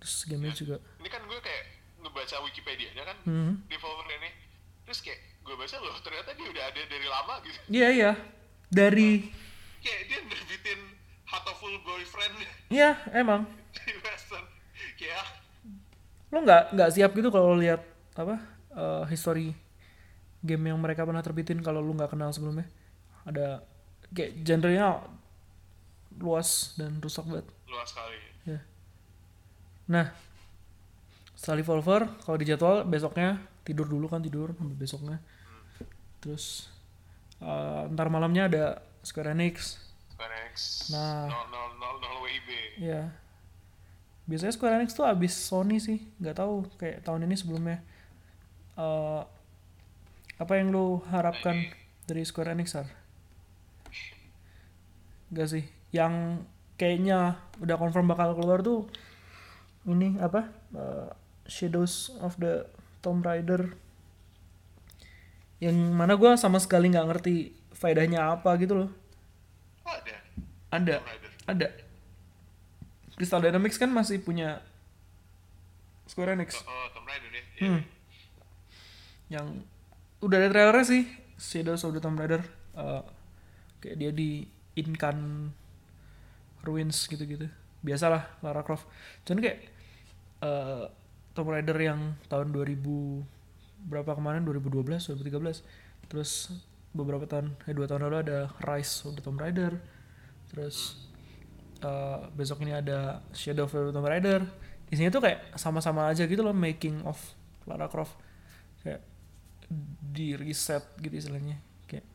terus 0.00 0.24
gamenya 0.24 0.56
juga 0.56 0.76
ini 0.96 1.08
kan 1.12 1.20
gue 1.28 1.40
kayak 1.44 1.64
ngebaca 2.00 2.36
Wikipedia-nya 2.48 3.04
kan 3.04 3.16
hmm. 3.28 3.52
Devolver 3.68 4.08
ini 4.08 4.32
terus 4.88 5.04
kayak 5.04 5.20
gue 5.48 5.56
baca 5.56 5.76
loh 5.80 5.96
ternyata 6.04 6.30
dia 6.36 6.48
udah 6.52 6.64
ada 6.68 6.80
dari 6.84 7.06
lama 7.08 7.34
gitu. 7.40 7.58
Iya 7.72 7.88
iya. 7.88 8.12
Dari 8.68 9.24
kayak 9.80 10.02
dia 10.12 10.18
nerbitin 10.28 10.80
Hatoful 11.24 11.80
Boyfriend. 11.80 12.36
Iya 12.68 13.00
emang. 13.16 13.48
Di 13.72 13.96
Western. 14.04 14.44
Kayak 15.00 15.24
lo 16.28 16.44
nggak 16.44 16.62
nggak 16.76 16.90
siap 16.92 17.10
gitu 17.16 17.32
kalau 17.32 17.56
lihat 17.56 17.80
apa 18.12 18.36
eh, 18.76 19.02
history 19.08 19.56
game 20.44 20.68
yang 20.68 20.76
mereka 20.76 21.08
pernah 21.08 21.24
terbitin 21.24 21.64
kalau 21.64 21.80
lu 21.80 21.96
nggak 21.96 22.12
kenal 22.12 22.28
sebelumnya? 22.28 22.68
Ada 23.24 23.64
kayak 24.12 24.44
genrenya 24.44 25.00
luas 26.20 26.76
dan 26.76 27.00
rusak 27.00 27.24
banget. 27.24 27.48
Luas 27.64 27.88
sekali. 27.88 28.20
Ya 28.44 28.60
nah 29.88 30.12
setelah 31.32 31.64
Devolver 31.64 32.02
kalau 32.20 32.36
di 32.36 32.44
jadwal 32.44 32.84
besoknya 32.84 33.40
tidur 33.64 33.88
dulu 33.88 34.04
kan 34.04 34.20
tidur 34.20 34.52
besoknya 34.76 35.16
terus 36.18 36.70
eh, 37.42 37.82
ntar 37.94 38.08
malamnya 38.10 38.50
ada 38.50 38.64
Square 39.02 39.32
Enix. 39.32 39.78
Square 40.14 40.34
Enix. 40.34 40.88
Nah. 40.90 41.30
0000 41.30 42.24
WIB 42.24 42.48
ya 42.78 43.02
biasanya 44.28 44.52
Square 44.52 44.74
Enix 44.78 44.92
tuh 44.92 45.08
abis 45.08 45.32
Sony 45.32 45.80
sih. 45.80 46.04
Nggak 46.20 46.36
tahu 46.36 46.68
kayak 46.76 47.02
tahun 47.02 47.24
ini 47.24 47.34
sebelumnya. 47.34 47.80
Eh, 48.76 49.22
apa 50.38 50.52
yang 50.54 50.70
lu 50.70 51.02
harapkan 51.08 51.72
dari 52.04 52.22
Square 52.22 52.54
Enix 52.54 52.76
Sar? 52.76 52.86
Gak 55.34 55.48
sih. 55.50 55.64
Yang 55.90 56.44
kayaknya 56.78 57.40
udah 57.58 57.74
confirm 57.74 58.06
bakal 58.06 58.38
keluar 58.38 58.62
tuh 58.62 58.86
ini 59.88 60.20
apa? 60.20 60.52
Eh, 60.76 61.08
Shadows 61.48 62.12
of 62.20 62.36
the 62.36 62.68
Tomb 63.00 63.24
Raider 63.24 63.72
yang 65.58 65.74
mana 65.74 66.14
gua 66.14 66.38
sama 66.38 66.62
sekali 66.62 66.90
nggak 66.90 67.08
ngerti 67.10 67.34
faedahnya 67.74 68.34
apa 68.34 68.54
gitu 68.58 68.74
loh. 68.74 68.90
Oh, 69.86 69.94
ada. 69.94 70.14
Ada. 70.70 70.94
Ada. 71.48 71.68
Crystal 73.18 73.42
Dynamics 73.42 73.78
kan 73.78 73.90
masih 73.90 74.22
punya 74.22 74.62
Square 76.06 76.38
Enix. 76.38 76.62
Oh, 76.62 76.70
oh 76.70 76.86
Tomb 76.94 77.06
Raider 77.06 77.30
ya. 77.30 77.44
Hmm. 77.58 77.82
yang 79.28 79.60
udah 80.24 80.40
ada 80.40 80.48
trailernya 80.48 80.86
sih 80.88 81.04
Shadows 81.36 81.84
of 81.84 81.92
the 81.92 82.00
Tomb 82.00 82.16
Raider. 82.16 82.40
Eh, 82.78 83.02
kayak 83.82 83.96
dia 83.98 84.10
di 84.14 84.46
Incan 84.78 85.50
Ruins 86.62 87.10
gitu-gitu. 87.10 87.50
Biasalah 87.82 88.38
Lara 88.40 88.62
Croft. 88.62 88.86
Cuman 89.26 89.42
kayak 89.42 89.58
eh, 90.42 90.84
Tomb 91.34 91.50
Raider 91.50 91.76
yang 91.78 92.14
tahun 92.30 92.54
2000 92.54 93.37
berapa 93.88 94.12
kemarin? 94.12 94.44
2012 94.44 95.16
2013 95.16 95.64
terus 96.08 96.52
beberapa 96.96 97.28
tahun 97.28 97.52
eh 97.68 97.74
dua 97.76 97.84
tahun 97.84 98.08
lalu 98.08 98.16
ada 98.24 98.38
Rise 98.64 99.04
of 99.08 99.16
the 99.16 99.22
Tomb 99.22 99.40
Raider. 99.40 99.76
Terus 100.48 101.08
eh, 101.84 102.18
besok 102.32 102.64
ini 102.64 102.72
ada 102.72 103.20
Shadow 103.32 103.68
of 103.68 103.72
the 103.72 103.92
Tomb 103.92 104.08
Raider. 104.08 104.44
Isinya 104.88 105.12
tuh 105.12 105.20
kayak 105.20 105.56
sama-sama 105.60 106.08
aja 106.08 106.24
gitu 106.24 106.40
loh 106.40 106.56
making 106.56 107.04
of 107.04 107.20
Lara 107.68 107.86
Croft. 107.92 108.16
Kayak 108.80 109.04
di 110.00 110.32
reset 110.32 110.82
gitu 110.98 111.12
istilahnya. 111.12 111.60
Kayak 111.84 112.08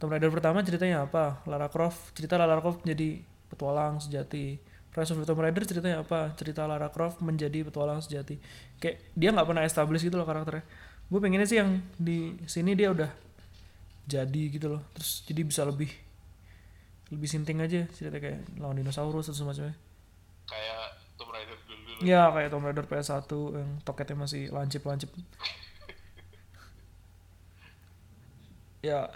Tomb 0.00 0.12
Raider 0.12 0.32
pertama 0.32 0.64
ceritanya 0.64 1.04
apa? 1.04 1.44
Lara 1.44 1.68
Croft 1.68 2.16
cerita 2.16 2.40
Lara 2.40 2.64
Croft 2.64 2.88
menjadi 2.88 3.20
petualang 3.52 4.00
sejati. 4.00 4.56
Rise 4.88 5.12
of 5.12 5.20
the 5.20 5.28
Tomb 5.28 5.44
Raider 5.44 5.62
ceritanya 5.68 6.00
apa? 6.00 6.32
Cerita 6.32 6.64
Lara 6.64 6.88
Croft 6.88 7.20
menjadi 7.20 7.60
petualang 7.60 8.00
sejati. 8.00 8.40
Kayak 8.80 9.04
dia 9.12 9.28
nggak 9.36 9.46
pernah 9.46 9.62
establish 9.68 10.00
gitu 10.00 10.16
loh 10.16 10.24
karakternya 10.24 10.64
gue 11.08 11.18
pengennya 11.18 11.48
sih 11.48 11.58
yang 11.60 11.80
di 11.96 12.36
sini 12.44 12.76
dia 12.76 12.92
udah 12.92 13.08
jadi 14.08 14.42
gitu 14.52 14.76
loh 14.76 14.82
terus 14.92 15.24
jadi 15.24 15.40
bisa 15.44 15.64
lebih 15.64 15.88
lebih 17.08 17.28
sinting 17.28 17.64
aja 17.64 17.88
cerita 17.92 18.20
kayak 18.20 18.44
lawan 18.60 18.76
dinosaurus 18.76 19.32
atau 19.32 19.40
semacamnya 19.44 19.76
kayak 20.48 21.08
Tomb 21.18 21.34
Raider 21.34 21.58
dulu 21.66 21.82
dulu 21.82 21.98
Ya 22.06 22.30
kayak 22.30 22.48
Tomb 22.54 22.64
Raider 22.64 22.86
PS1 22.86 23.26
yang 23.58 23.70
toketnya 23.82 24.16
masih 24.22 24.54
lancip-lancip. 24.54 25.10
ya 28.86 29.10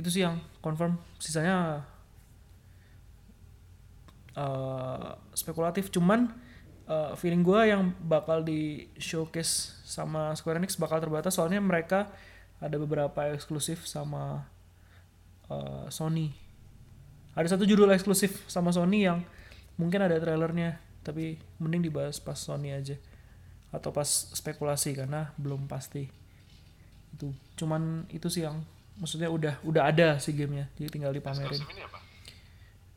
itu 0.00 0.08
sih 0.08 0.24
yang 0.24 0.40
confirm. 0.64 0.96
Sisanya 1.20 1.84
eh, 4.32 5.12
spekulatif. 5.36 5.92
Cuman 5.92 6.32
eh, 6.86 7.12
feeling 7.18 7.42
gue 7.42 7.60
yang 7.70 7.92
bakal 8.02 8.42
di 8.42 8.90
showcase 8.96 9.82
sama 9.82 10.34
Square 10.38 10.62
Enix 10.62 10.78
bakal 10.78 11.02
terbatas 11.02 11.38
soalnya 11.38 11.58
mereka 11.62 12.10
ada 12.62 12.76
beberapa 12.80 13.28
eksklusif 13.34 13.84
sama 13.84 14.46
eh, 15.50 15.86
Sony. 15.92 16.32
Ada 17.36 17.58
satu 17.58 17.68
judul 17.68 17.92
eksklusif 17.92 18.48
sama 18.48 18.72
Sony 18.72 19.04
yang 19.04 19.20
mungkin 19.76 20.00
ada 20.00 20.16
trailernya 20.16 20.80
tapi 21.04 21.38
mending 21.60 21.92
dibahas 21.92 22.18
pas 22.18 22.38
Sony 22.38 22.72
aja 22.72 22.96
atau 23.70 23.92
pas 23.92 24.08
spekulasi 24.08 24.96
karena 24.96 25.36
belum 25.36 25.68
pasti. 25.68 26.08
Itu 27.12 27.36
cuman 27.60 28.08
itu 28.08 28.32
sih 28.32 28.48
yang 28.48 28.64
maksudnya 28.96 29.28
udah 29.28 29.60
udah 29.68 29.82
ada 29.92 30.16
sih 30.16 30.32
gamenya 30.32 30.72
jadi 30.80 30.88
tinggal 30.88 31.12
dipamerin. 31.12 31.60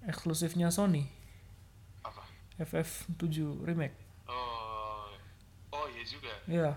Eksklusifnya 0.07 0.71
Sony 0.71 1.18
FF7 2.59 3.63
remake. 3.63 3.95
Oh 4.27 5.07
oh 5.73 5.85
iya 5.89 6.03
juga. 6.05 6.33
Ya 6.45 6.71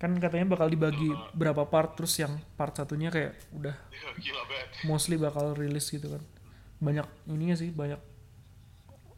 kan 0.00 0.16
katanya 0.16 0.56
bakal 0.56 0.72
dibagi 0.72 1.12
berapa 1.36 1.68
part 1.68 1.92
terus 1.92 2.16
yang 2.16 2.32
part 2.56 2.72
satunya 2.72 3.12
kayak 3.12 3.36
udah 3.52 3.76
gila 4.24 4.42
banget. 4.48 4.68
mostly 4.88 5.20
bakal 5.20 5.52
rilis 5.52 5.92
gitu 5.92 6.08
kan. 6.16 6.22
Banyak 6.80 7.04
ininya 7.28 7.52
sih 7.52 7.68
banyak 7.68 8.00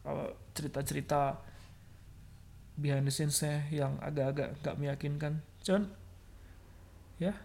uh, 0.03 0.35
cerita-cerita 0.59 1.39
behind 2.75 3.07
the 3.07 3.15
scenes-nya 3.15 3.71
yang 3.71 3.95
agak-agak 4.03 4.59
gak 4.59 4.75
meyakinkan. 4.75 5.39
Cuman 5.63 5.87
ya 7.23 7.39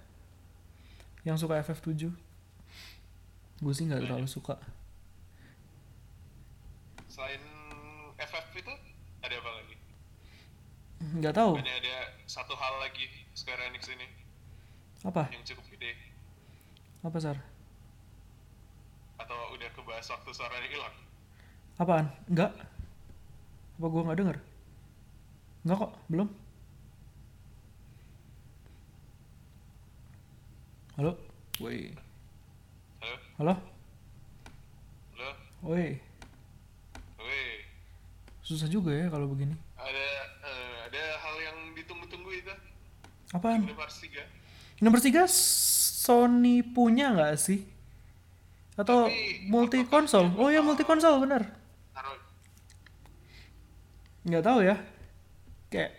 yang 1.21 1.37
suka 1.37 1.61
FF7 1.61 2.09
gue 3.57 3.73
sih 3.73 3.85
nggak 3.85 4.01
terlalu 4.01 4.25
suka. 4.25 4.57
Selain 7.05 7.41
FF 8.17 8.45
itu 8.57 8.73
ada 9.21 9.35
apa 9.37 9.51
lagi 9.61 9.77
nggak 10.99 11.33
tahu. 11.33 11.57
Ada 11.61 11.73
ada 11.81 11.97
satu 12.25 12.53
hal 12.57 12.73
lagi 12.81 13.05
Square 13.33 13.69
Enix 13.69 13.85
ini. 13.89 14.07
Apa? 15.05 15.29
Yang 15.29 15.53
cukup 15.53 15.65
gede. 15.77 15.93
Apa 17.05 17.17
sar? 17.21 17.37
Atau 19.21 19.37
udah 19.53 19.69
kebahas 19.73 20.07
waktu 20.09 20.29
suaranya 20.33 20.69
hilang? 20.69 20.95
Apaan? 21.77 22.05
Nggak. 22.29 22.51
Apa 23.77 23.85
gue 23.85 24.01
nggak 24.05 24.17
denger? 24.17 24.37
Nggak 25.65 25.77
kok 25.77 25.91
belum. 26.09 26.29
Halo? 30.97 31.11
Woi. 31.61 31.93
Halo? 33.01 33.15
Halo? 33.37 33.53
Halo? 35.13 35.29
Woi. 35.61 36.01
Weh 37.21 37.57
susah 38.47 38.71
juga 38.71 38.95
ya 38.95 39.11
kalau 39.11 39.27
begini. 39.27 39.51
Ada 39.75 40.07
ada 40.87 41.03
hal 41.19 41.35
yang 41.43 41.57
ditunggu-tunggu 41.75 42.31
itu 42.31 42.53
apaan 43.35 43.67
Kingdom 43.67 43.79
Hearts 43.79 43.99
3 44.01 44.47
Nomor 44.77 45.01
tiga 45.01 45.25
Sony 45.27 46.61
punya 46.61 47.09
nggak 47.09 47.33
sih? 47.41 47.65
Atau 48.77 49.09
Tapi, 49.09 49.49
multi 49.49 49.81
konsol? 49.89 50.29
Oh 50.37 50.53
ya 50.53 50.61
multi 50.61 50.85
konsol 50.85 51.17
bener. 51.17 51.49
Nggak 54.21 54.43
tahu 54.45 54.59
ya. 54.61 54.77
Kayak 55.73 55.97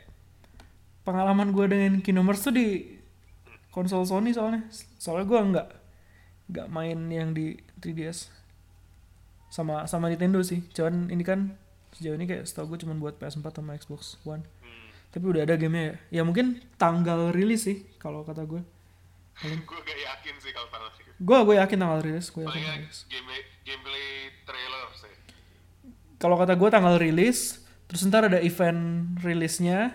pengalaman 1.03 1.51
gue 1.51 1.67
dengan 1.67 1.93
Kingdom 1.99 2.31
Hearts 2.31 2.47
tuh 2.47 2.55
di 2.55 2.87
konsol 3.75 4.07
Sony 4.07 4.31
soalnya. 4.31 4.63
Soalnya 5.03 5.27
gue 5.27 5.41
nggak 5.43 5.69
nggak 6.55 6.67
main 6.71 6.99
yang 7.11 7.35
di 7.35 7.59
3DS. 7.83 8.31
Sama 9.51 9.91
sama 9.91 10.07
Nintendo 10.07 10.39
sih. 10.47 10.63
Cuman 10.71 11.11
ini 11.11 11.27
kan 11.27 11.59
sejauh 11.99 12.15
ini 12.15 12.31
kayak 12.31 12.47
setahu 12.47 12.79
gue 12.79 12.87
cuma 12.87 12.95
buat 12.95 13.19
PS4 13.19 13.59
sama 13.59 13.75
Xbox 13.75 14.23
One. 14.23 14.47
Tapi 15.09 15.25
udah 15.25 15.43
ada 15.43 15.55
gamenya 15.55 15.85
ya. 15.85 15.95
Ya 16.11 16.23
mungkin 16.23 16.47
tanggal 16.75 17.31
rilis 17.31 17.65
sih 17.65 17.85
kalau 17.97 18.23
kata 18.23 18.45
gue. 18.45 18.61
gue 19.69 19.79
gak 19.79 19.99
yakin 19.99 20.35
sih 20.39 20.51
kalau 20.51 20.69
tanggal 20.69 20.91
itu 20.93 21.11
Gue 21.17 21.39
gue 21.45 21.55
yakin 21.57 21.79
tanggal 21.79 22.01
rilis. 22.01 22.27
Gue 22.29 22.43
yakin 22.43 22.55
tanggal 22.55 22.77
rilis. 22.81 22.99
gameplay 23.07 23.41
gameplay 23.63 24.07
trailer 24.43 24.85
sih 24.95 25.15
kalau 26.17 26.35
kata 26.35 26.53
gue 26.53 26.67
tanggal 26.67 26.97
rilis 26.97 27.61
terus 27.87 28.03
ntar 28.03 28.27
ada 28.27 28.41
event 28.41 28.81
rilisnya 29.21 29.95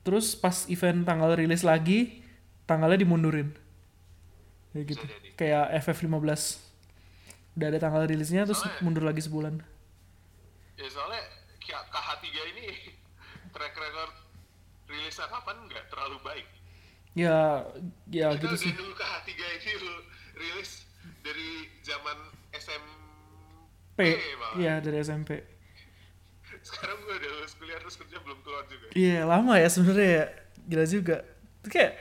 terus 0.00 0.32
pas 0.32 0.64
event 0.66 1.04
tanggal 1.04 1.34
rilis 1.34 1.60
lagi 1.60 2.24
tanggalnya 2.64 2.96
dimundurin 2.96 3.52
kayak 4.72 4.84
gitu 4.88 5.04
kayak 5.34 5.76
FF15 5.82 6.56
udah 7.52 7.66
ada 7.68 7.78
tanggal 7.78 8.06
rilisnya 8.06 8.48
terus 8.48 8.62
Soalnya- 8.62 8.80
mundur 8.80 9.04
lagi 9.04 9.20
sebulan 9.20 9.60
Ya 10.74 10.88
soalnya 10.88 11.20
kayak 11.60 11.82
KH3 11.92 12.24
ini 12.48 12.64
track 13.60 13.76
record 13.76 14.12
rilisnya 14.86 15.28
kapan 15.28 15.56
nggak 15.62 15.84
terlalu 15.86 16.16
baik. 16.22 16.46
ya 17.12 17.60
ya 18.08 18.32
Kita 18.32 18.48
gitu 18.48 18.56
sih. 18.56 18.72
nunggu 18.72 18.94
KH3 18.94 19.28
ini 19.28 19.72
lu- 19.78 20.04
rilis 20.32 20.70
dari 21.20 21.50
zaman 21.82 22.16
SMP 22.54 23.98
iya 24.56 24.78
dari 24.78 24.96
SMP 24.98 25.44
Sekarang 26.60 26.96
gue 26.98 27.14
udah 27.14 27.30
lulus 27.34 27.52
kuliah 27.54 27.76
terus 27.78 27.96
kerja 27.96 28.16
belum 28.18 28.38
keluar 28.40 28.64
juga. 28.64 28.86
iya 28.92 29.24
lama 29.24 29.54
ya 29.54 29.66
sebenarnya 29.66 30.08
ya. 30.14 30.24
Gila 30.62 30.86
juga. 30.86 31.16
Itu 31.58 31.68
kayak 31.68 31.92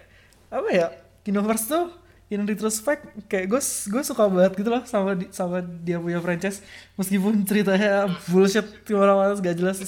apa 0.49 0.69
ya 0.69 0.87
Kinoverse 1.21 1.65
tuh 1.65 1.85
in 2.27 2.43
retrospect 2.43 3.01
kayak 3.25 3.47
gue 3.47 3.61
gue 3.61 4.03
suka 4.03 4.23
banget 4.25 4.53
gitu 4.55 4.69
loh 4.69 4.83
sama 4.83 5.15
di- 5.15 5.31
sama 5.31 5.57
dia 5.61 5.97
punya 5.97 6.19
franchise. 6.19 6.59
Meskipun 6.95 7.41
ceritanya 7.41 7.91
bullshit 8.27 8.63
orang-orang 8.89 9.35
gak 9.37 9.55
jelas 9.55 9.79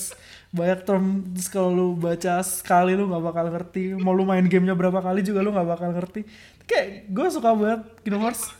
banyak 0.51 0.83
term 0.83 1.05
terus 1.31 1.47
kalau 1.47 1.71
lu 1.71 1.87
baca 1.95 2.43
sekali 2.43 2.91
lu 2.91 3.07
nggak 3.07 3.23
bakal 3.23 3.45
ngerti 3.47 3.95
mau 3.95 4.11
lu 4.11 4.27
main 4.27 4.43
gamenya 4.43 4.75
berapa 4.75 4.99
kali 4.99 5.23
juga 5.23 5.39
lu 5.39 5.55
nggak 5.55 5.69
bakal 5.69 5.95
ngerti 5.95 6.27
kayak 6.67 7.07
gue 7.07 7.27
suka 7.31 7.55
banget 7.55 7.81
Kinoverse 8.03 8.51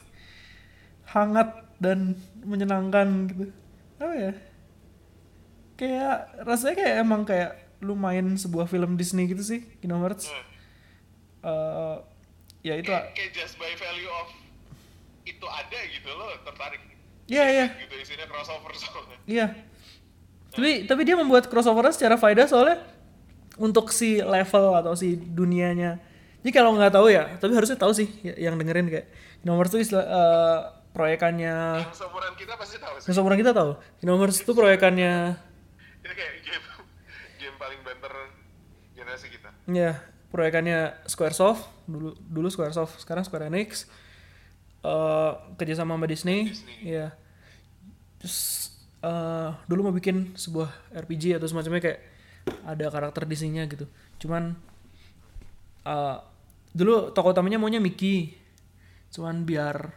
hangat 1.12 1.52
dan 1.84 2.16
menyenangkan 2.42 3.28
gitu 3.28 3.46
apa 4.00 4.16
ya 4.16 4.34
kayak 5.76 6.18
rasanya 6.48 6.76
kayak 6.78 6.96
emang 7.04 7.22
kayak 7.28 7.52
lu 7.82 7.98
main 7.98 8.38
sebuah 8.38 8.70
film 8.70 8.96
Disney 8.96 9.28
gitu 9.28 9.44
sih 9.44 9.60
Kingdom 9.82 10.02
Hearts 10.06 10.32
Hmm. 10.32 10.48
Eh, 11.42 11.98
ya 12.62 12.78
itu 12.78 12.94
Kayak, 12.94 13.18
kayak 13.18 13.32
just 13.34 13.58
by 13.58 13.74
value 13.74 14.06
of 14.22 14.30
itu 15.26 15.42
ada 15.42 15.80
gitu 15.90 16.10
lo 16.14 16.30
tertarik. 16.46 16.82
Iya, 17.26 17.46
iya. 17.50 17.66
Gitu 17.82 17.94
isinya 17.98 18.30
crossover 18.30 18.70
soalnya. 18.78 19.18
iya 19.26 19.48
tapi 20.52 20.84
tapi 20.84 21.02
dia 21.02 21.16
membuat 21.16 21.48
crossover 21.48 21.88
secara 21.90 22.16
faedah 22.16 22.46
soalnya 22.46 22.78
untuk 23.56 23.90
si 23.90 24.20
level 24.20 24.76
atau 24.76 24.94
si 24.94 25.16
dunianya 25.16 26.00
jadi 26.42 26.52
kalau 26.52 26.74
nggak 26.74 26.92
tahu 26.92 27.08
ya 27.08 27.36
tapi 27.38 27.54
harusnya 27.54 27.76
tahu 27.76 27.92
sih 27.92 28.08
ya- 28.22 28.50
yang 28.50 28.56
dengerin 28.56 28.88
kayak 28.88 29.08
itu 29.68 29.80
istilah 29.80 30.04
eh, 30.04 30.60
proyekannya 30.92 31.82
Yang 31.82 31.98
seumuran 31.98 32.34
kita 32.36 32.54
pasti 32.56 32.76
tahu 32.78 32.96
sih. 32.98 33.06
yang 33.08 33.16
seumuran 33.16 33.38
kita 33.40 33.52
tahu 33.52 33.72
Hearts 34.20 34.44
itu 34.44 34.52
proyekannya 34.52 35.40
Ini 36.02 36.14
kayak 36.14 36.34
game 36.42 36.66
game 37.38 37.56
paling 37.56 37.80
banter 37.82 38.14
generasi 38.92 39.28
kita. 39.30 39.50
Ya, 39.66 39.98
proyekannya 40.30 40.94
Squaresoft 41.06 41.64
dulu 41.86 42.14
dulu 42.20 42.48
Squaresoft, 42.48 43.00
sekarang 43.00 43.24
Square 43.24 43.48
Enix. 43.48 43.88
eh 44.82 45.32
kerja 45.56 45.78
sama 45.78 45.96
Disney. 46.04 46.50
Disney. 46.50 46.76
Iya. 46.84 47.14
Terus 48.18 48.61
eh 49.02 49.50
dulu 49.66 49.90
mau 49.90 49.96
bikin 49.96 50.38
sebuah 50.38 50.94
RPG 50.94 51.42
atau 51.42 51.50
semacamnya 51.50 51.82
kayak 51.82 52.00
ada 52.66 52.86
karakter 52.90 53.26
Disney-nya 53.26 53.66
gitu. 53.70 53.86
Cuman 54.22 54.54
eh 55.86 56.18
dulu 56.72 57.12
tokoh 57.12 57.34
utamanya 57.34 57.58
maunya 57.58 57.82
Mickey. 57.82 58.38
Cuman 59.12 59.44
biar 59.44 59.92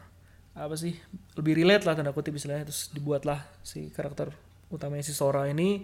apa 0.54 0.74
sih 0.78 0.94
lebih 1.34 1.58
relate 1.58 1.82
lah 1.82 1.98
tanda 1.98 2.14
kutip 2.14 2.38
istilahnya 2.38 2.70
terus 2.70 2.94
dibuatlah 2.94 3.42
si 3.66 3.90
karakter 3.90 4.30
utamanya 4.70 5.02
si 5.02 5.10
Sora 5.10 5.50
ini 5.50 5.82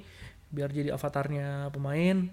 biar 0.50 0.70
jadi 0.70 0.94
avatarnya 0.94 1.74
pemain 1.74 2.30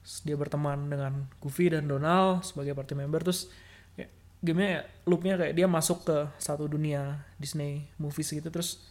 Terus 0.00 0.16
dia 0.24 0.36
berteman 0.36 0.88
dengan 0.88 1.28
Goofy 1.44 1.76
dan 1.76 1.84
Donald 1.84 2.40
sebagai 2.40 2.72
party 2.72 2.96
member 2.96 3.20
terus 3.20 3.52
ya, 4.00 4.08
gamenya 4.40 4.70
ya, 4.70 4.82
loopnya 5.04 5.34
kayak 5.36 5.54
dia 5.54 5.68
masuk 5.68 6.08
ke 6.08 6.18
satu 6.40 6.64
dunia 6.64 7.20
Disney 7.36 7.84
movies 8.00 8.32
gitu 8.32 8.48
terus 8.48 8.89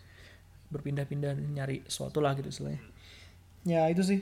berpindah-pindah 0.69 1.33
nyari 1.35 1.81
sesuatu 1.85 2.19
lah 2.19 2.33
gitu 2.33 2.49
istilahnya. 2.49 2.81
Ya 3.63 3.85
itu 3.87 4.01
sih. 4.01 4.19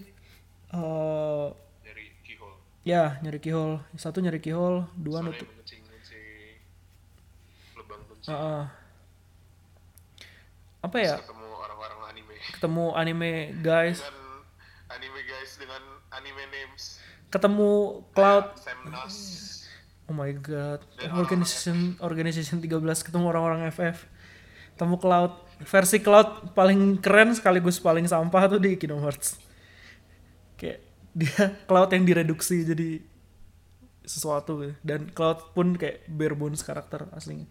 Eh 0.67 1.47
Dari 1.83 2.05
keyhole. 2.21 2.55
ya 2.83 3.19
nyari 3.19 3.37
keyhole. 3.37 3.79
Satu 3.95 4.19
nyari 4.19 4.39
keyhole 4.39 4.87
dua 4.95 5.21
Soalnya 5.21 5.37
nutup. 5.37 5.47
kunci. 5.47 5.75
Heeh. 8.27 8.63
apa 10.77 10.93
Terus 10.93 11.09
ya 11.09 11.15
ketemu 11.17 11.47
orang-orang 11.57 11.99
anime. 12.07 12.35
ketemu 12.53 12.85
anime 12.93 13.31
guys. 13.61 13.99
Dengan 13.99 14.15
anime 14.89 15.19
guys 15.23 15.51
dengan 15.55 15.81
anime 16.11 16.43
names. 16.47 16.83
ketemu 17.27 17.71
Cloud. 18.11 18.45
Oh 20.07 20.15
my 20.15 20.31
god. 20.37 20.79
Dan 20.95 21.11
organization 21.15 21.95
organization 21.99 22.59
13 22.59 22.83
ketemu 23.03 23.25
orang-orang 23.27 23.67
FF 23.67 24.07
ketemu 24.75 24.95
Cloud 24.99 25.31
versi 25.63 25.97
Cloud 26.03 26.53
paling 26.53 27.01
keren 27.01 27.33
sekaligus 27.33 27.81
paling 27.81 28.05
sampah 28.05 28.43
tuh 28.45 28.61
di 28.61 28.77
Kingdom 28.77 29.01
Hearts. 29.01 29.41
Kayak 30.57 30.85
dia 31.17 31.57
Cloud 31.69 31.89
yang 31.93 32.05
direduksi 32.05 32.61
jadi 32.61 33.01
sesuatu. 34.07 34.63
Gitu. 34.63 34.73
dan 34.87 35.11
Cloud 35.11 35.51
pun 35.51 35.75
kayak 35.75 36.07
bare 36.07 36.37
bones 36.37 36.63
karakter 36.63 37.09
aslinya. 37.11 37.49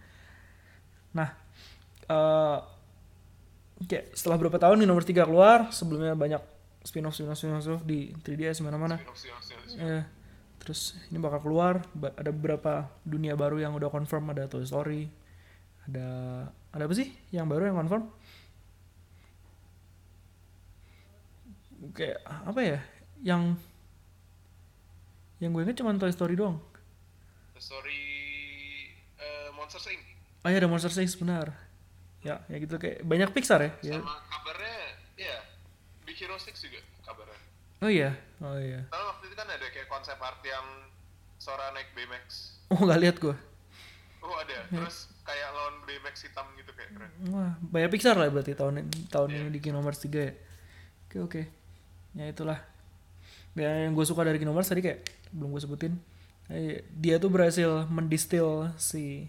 Nah 1.13 1.29
eh 2.07 2.59
kayak 3.91 4.17
setelah 4.17 4.41
berapa 4.41 4.57
tahun 4.57 4.81
di 4.81 4.87
nomor 4.89 5.05
3 5.05 5.29
keluar 5.29 5.69
sebelumnya 5.69 6.17
banyak 6.17 6.41
spin-off 6.87 7.19
spin-off 7.19 7.37
spin-off 7.37 7.85
di 7.85 8.15
3DS 8.25 8.63
mana-mana. 8.65 9.03
Ya, 9.77 10.09
terus 10.63 10.97
ini 11.11 11.19
bakal 11.21 11.45
keluar 11.45 11.85
ada 12.17 12.31
beberapa 12.33 12.89
dunia 13.03 13.37
baru 13.37 13.61
yang 13.61 13.75
udah 13.77 13.91
confirm 13.93 14.33
ada 14.33 14.49
Toy 14.49 14.65
Story 14.65 15.11
ada 15.87 16.09
ada 16.77 16.85
apa 16.85 16.95
sih 16.95 17.09
yang 17.33 17.49
baru 17.49 17.73
yang 17.73 17.77
confirm? 17.81 18.05
Kayak 21.97 22.21
apa 22.25 22.61
ya 22.61 22.79
yang 23.25 23.57
yang 25.41 25.53
gue 25.53 25.63
inget 25.65 25.77
cuma 25.81 25.97
Toy 25.97 26.13
Story 26.13 26.37
doang. 26.37 26.61
Story 27.57 28.01
eh, 29.17 29.49
Monster 29.57 29.81
Inc. 29.89 30.05
oh 30.45 30.49
iya 30.53 30.61
ada 30.61 30.69
Monster 30.69 30.93
Inc 30.93 31.17
benar. 31.17 31.53
Ya 32.21 32.45
ya 32.53 32.57
gitu 32.61 32.77
kayak 32.77 33.01
banyak 33.05 33.33
Pixar 33.33 33.61
ya, 33.65 33.71
ya. 33.81 33.97
Sama 34.01 34.19
kabarnya, 34.29 34.77
ya, 35.17 35.37
Big 36.05 36.19
Hero 36.19 36.37
6 36.37 36.53
juga 36.59 36.81
kabarnya. 37.07 37.39
oh 37.81 37.91
iya? 37.93 38.11
Oh 38.43 38.59
iya. 38.61 38.85
Karena 38.93 39.05
waktu 39.15 39.25
itu 39.31 39.37
kan 39.39 39.49
ada 39.49 39.67
kayak 39.73 39.89
konsep 39.89 40.17
art 40.21 40.41
yang 40.45 40.67
Sora 41.37 41.73
naik 41.73 41.93
BMX. 41.97 42.57
oh 42.73 42.81
nggak 42.83 43.01
lihat 43.01 43.17
gue 43.23 43.37
Oh 44.27 44.35
ada, 44.43 44.59
terus 44.75 45.07
kayak 45.27 45.49
lawan 45.51 45.75
BMX 45.83 46.31
hitam 46.31 46.47
gitu 46.55 46.71
kayak 46.73 46.91
keren. 46.95 47.13
Wah, 47.35 47.53
banyak 47.59 47.91
Pixar 47.91 48.15
lah 48.15 48.31
berarti 48.31 48.55
tahun 48.55 48.87
ini, 48.87 49.11
tahun 49.11 49.29
ini 49.35 49.49
di 49.51 49.61
Kingdom 49.61 49.83
Hearts 49.83 50.07
3 50.07 50.15
ya. 50.15 50.33
Oke 51.11 51.19
oke. 51.19 51.43
Ya 52.15 52.25
itulah. 52.31 52.59
Ya, 53.59 53.89
yang 53.89 53.93
gue 53.93 54.07
suka 54.07 54.23
dari 54.23 54.39
Kingdom 54.39 54.55
Hearts 54.55 54.71
tadi 54.71 54.87
kayak 54.87 55.03
belum 55.35 55.51
gue 55.51 55.63
sebutin. 55.67 55.93
Dia 56.95 57.19
tuh 57.19 57.29
berhasil 57.29 57.91
mendistil 57.91 58.71
si 58.79 59.27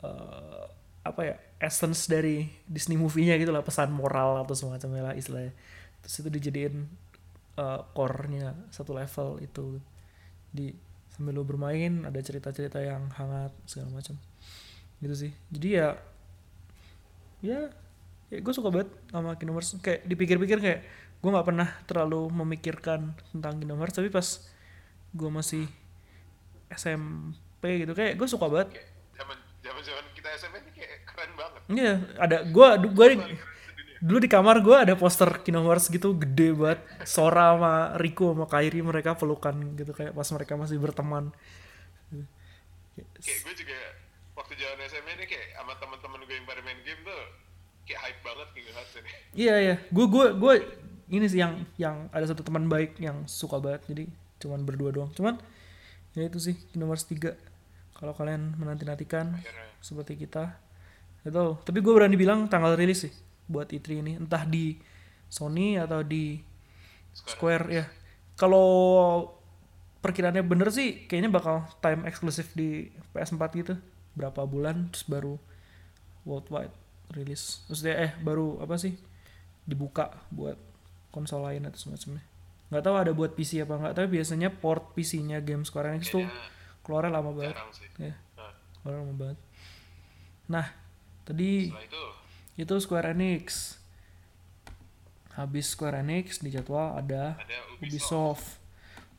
eh, 0.00 0.64
apa 1.04 1.20
ya 1.20 1.36
essence 1.60 2.08
dari 2.08 2.48
Disney 2.64 2.96
movie-nya 2.96 3.36
gitu 3.36 3.52
lah 3.52 3.60
pesan 3.60 3.92
moral 3.92 4.40
atau 4.48 4.56
semacamnya 4.56 5.12
lah 5.12 5.14
istilahnya. 5.14 5.52
Terus 6.00 6.24
itu 6.24 6.28
dijadiin 6.32 6.74
eh, 7.60 7.80
core-nya 7.92 8.56
satu 8.72 8.96
level 8.96 9.44
itu 9.44 9.76
di 10.48 10.72
sambil 11.14 11.38
lu 11.38 11.46
bermain 11.46 12.02
ada 12.02 12.18
cerita-cerita 12.18 12.82
yang 12.82 13.06
hangat 13.14 13.54
segala 13.70 14.02
macam 14.02 14.18
gitu 15.04 15.28
sih. 15.28 15.32
Jadi 15.52 15.68
ya 15.76 15.88
ya, 17.44 17.68
ya 18.32 18.38
gue 18.40 18.54
suka 18.56 18.72
banget 18.72 18.88
sama 19.12 19.36
Kingdom 19.36 19.60
Hearts. 19.60 19.76
Kayak 19.84 20.08
dipikir-pikir 20.08 20.58
kayak 20.64 20.80
gue 21.20 21.30
nggak 21.32 21.46
pernah 21.48 21.68
terlalu 21.84 22.28
memikirkan 22.32 23.12
tentang 23.32 23.60
Kingdom 23.60 23.80
Hearts 23.80 23.96
tapi 24.00 24.08
pas 24.08 24.26
gue 25.14 25.30
masih 25.30 25.64
SMP 26.72 27.84
gitu 27.84 27.92
kayak 27.92 28.16
gue 28.16 28.28
suka 28.28 28.48
banget. 28.48 28.80
Zaman 29.14 29.36
zaman 29.60 29.82
zaman 29.84 30.04
kita 30.16 30.28
SMP 30.36 30.54
ini 30.64 30.72
kayak 30.72 31.04
keren 31.04 31.32
banget. 31.36 31.62
Iya, 31.68 31.94
ada 32.16 32.36
gue 32.44 32.68
gue 32.92 33.06
dulu 34.04 34.20
di 34.20 34.28
kamar 34.28 34.60
gue 34.60 34.76
ada 34.76 34.94
poster 35.00 35.40
Kingdom 35.40 35.64
Hearts 35.64 35.88
gitu 35.88 36.12
gede 36.16 36.52
banget. 36.52 36.80
Sora 37.08 37.56
sama 37.56 37.74
Riku 37.96 38.36
sama 38.36 38.44
Kairi 38.48 38.80
mereka 38.84 39.16
pelukan 39.16 39.76
gitu 39.76 39.96
kayak 39.96 40.12
pas 40.12 40.28
mereka 40.32 40.60
masih 40.60 40.76
berteman. 40.76 41.32
Kayak 42.94 43.38
gue 43.48 43.54
juga 43.64 43.78
waktu 44.54 44.70
jalan 44.70 44.86
SMP 44.86 45.08
ini 45.18 45.26
kayak 45.26 45.46
sama 45.58 45.74
teman-teman 45.82 46.20
gue 46.30 46.34
yang 46.38 46.46
pada 46.46 46.62
main 46.62 46.78
game 46.86 47.02
tuh 47.02 47.22
kayak 47.90 48.00
hype 48.06 48.20
banget 48.22 48.48
Hearts 48.54 48.94
ini. 49.02 49.10
Iya 49.34 49.54
iya, 49.58 49.74
gue 49.90 50.06
gue 50.06 50.26
gue 50.38 50.54
ini 51.10 51.26
sih 51.26 51.42
yang 51.42 51.66
yang 51.74 52.06
ada 52.14 52.22
satu 52.30 52.46
teman 52.46 52.70
baik 52.70 52.94
yang 53.02 53.26
suka 53.26 53.58
banget 53.58 53.82
jadi 53.90 54.04
cuman 54.38 54.62
berdua 54.62 54.94
doang. 54.94 55.10
Cuman 55.10 55.42
ya 56.14 56.30
itu 56.30 56.38
sih 56.38 56.54
Kingdom 56.70 56.94
Hearts 56.94 57.10
3 57.10 57.34
kalau 57.98 58.14
kalian 58.14 58.54
menanti-nantikan 58.54 59.34
Akhirnya. 59.34 59.66
seperti 59.82 60.22
kita 60.22 60.54
itu 61.26 61.58
tapi 61.66 61.78
gue 61.82 61.90
berani 61.90 62.14
bilang 62.14 62.46
tanggal 62.46 62.78
rilis 62.78 63.10
sih 63.10 63.12
buat 63.50 63.74
E3 63.74 64.06
ini. 64.06 64.12
Entah 64.22 64.46
di 64.46 64.78
Sony 65.26 65.82
atau 65.82 66.06
di 66.06 66.38
Square 67.10 67.66
ya. 67.74 67.90
Kalau 68.38 68.70
perkiraannya 69.98 70.46
bener 70.46 70.70
sih 70.70 71.10
kayaknya 71.10 71.34
bakal 71.34 71.66
time 71.82 72.06
eksklusif 72.06 72.54
di 72.54 72.94
PS4 73.10 73.42
gitu 73.58 73.74
berapa 74.14 74.46
bulan 74.46 74.90
terus 74.94 75.04
baru 75.06 75.34
worldwide 76.24 76.72
rilis. 77.12 77.62
Maksudnya 77.68 77.96
eh 78.10 78.12
baru 78.22 78.62
apa 78.62 78.78
sih 78.80 78.96
dibuka 79.64 80.10
buat 80.32 80.56
konsol 81.14 81.46
lain 81.46 81.68
atau 81.68 81.78
semacamnya. 81.78 82.24
Nggak 82.72 82.84
tahu 82.84 82.96
ada 82.96 83.12
buat 83.14 83.36
PC 83.36 83.62
apa 83.62 83.74
nggak 83.76 83.94
tapi 83.94 84.08
biasanya 84.18 84.48
port 84.50 84.96
PC-nya 84.96 85.38
game 85.44 85.62
Square 85.62 85.94
Enix 85.94 86.10
tuh 86.10 86.24
Kayaknya 86.24 86.52
keluarnya 86.84 87.12
lama 87.12 87.30
banget. 87.32 87.56
Ya 87.96 88.14
Nah, 88.36 88.52
keluarnya 88.82 89.00
lama 89.04 89.14
banget. 89.14 89.38
Nah 90.50 90.66
tadi 91.24 91.70
itu? 91.70 92.04
itu 92.60 92.74
Square 92.80 93.14
Enix. 93.14 93.78
Habis 95.34 95.74
Square 95.74 96.02
Enix 96.02 96.38
di 96.38 96.54
jadwal 96.54 96.94
ada 96.94 97.34
ada 97.38 97.58
Ubisoft, 97.78 97.82
Ubisoft. 97.82 98.46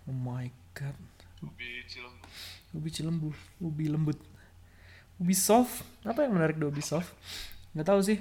Oh 0.06 0.16
my 0.16 0.48
god. 0.78 0.98
Ubi 1.42 1.84
Cilembu. 1.90 2.26
Ubi 2.72 2.90
Cilembu. 2.94 3.30
Ubi 3.60 3.86
lembut 3.90 4.20
Ubisoft. 5.20 5.84
Apa 6.04 6.28
yang 6.28 6.36
menarik 6.36 6.60
di 6.60 6.66
Ubisoft? 6.68 7.12
Nggak 7.76 7.88
tahu 7.88 8.00
sih. 8.04 8.20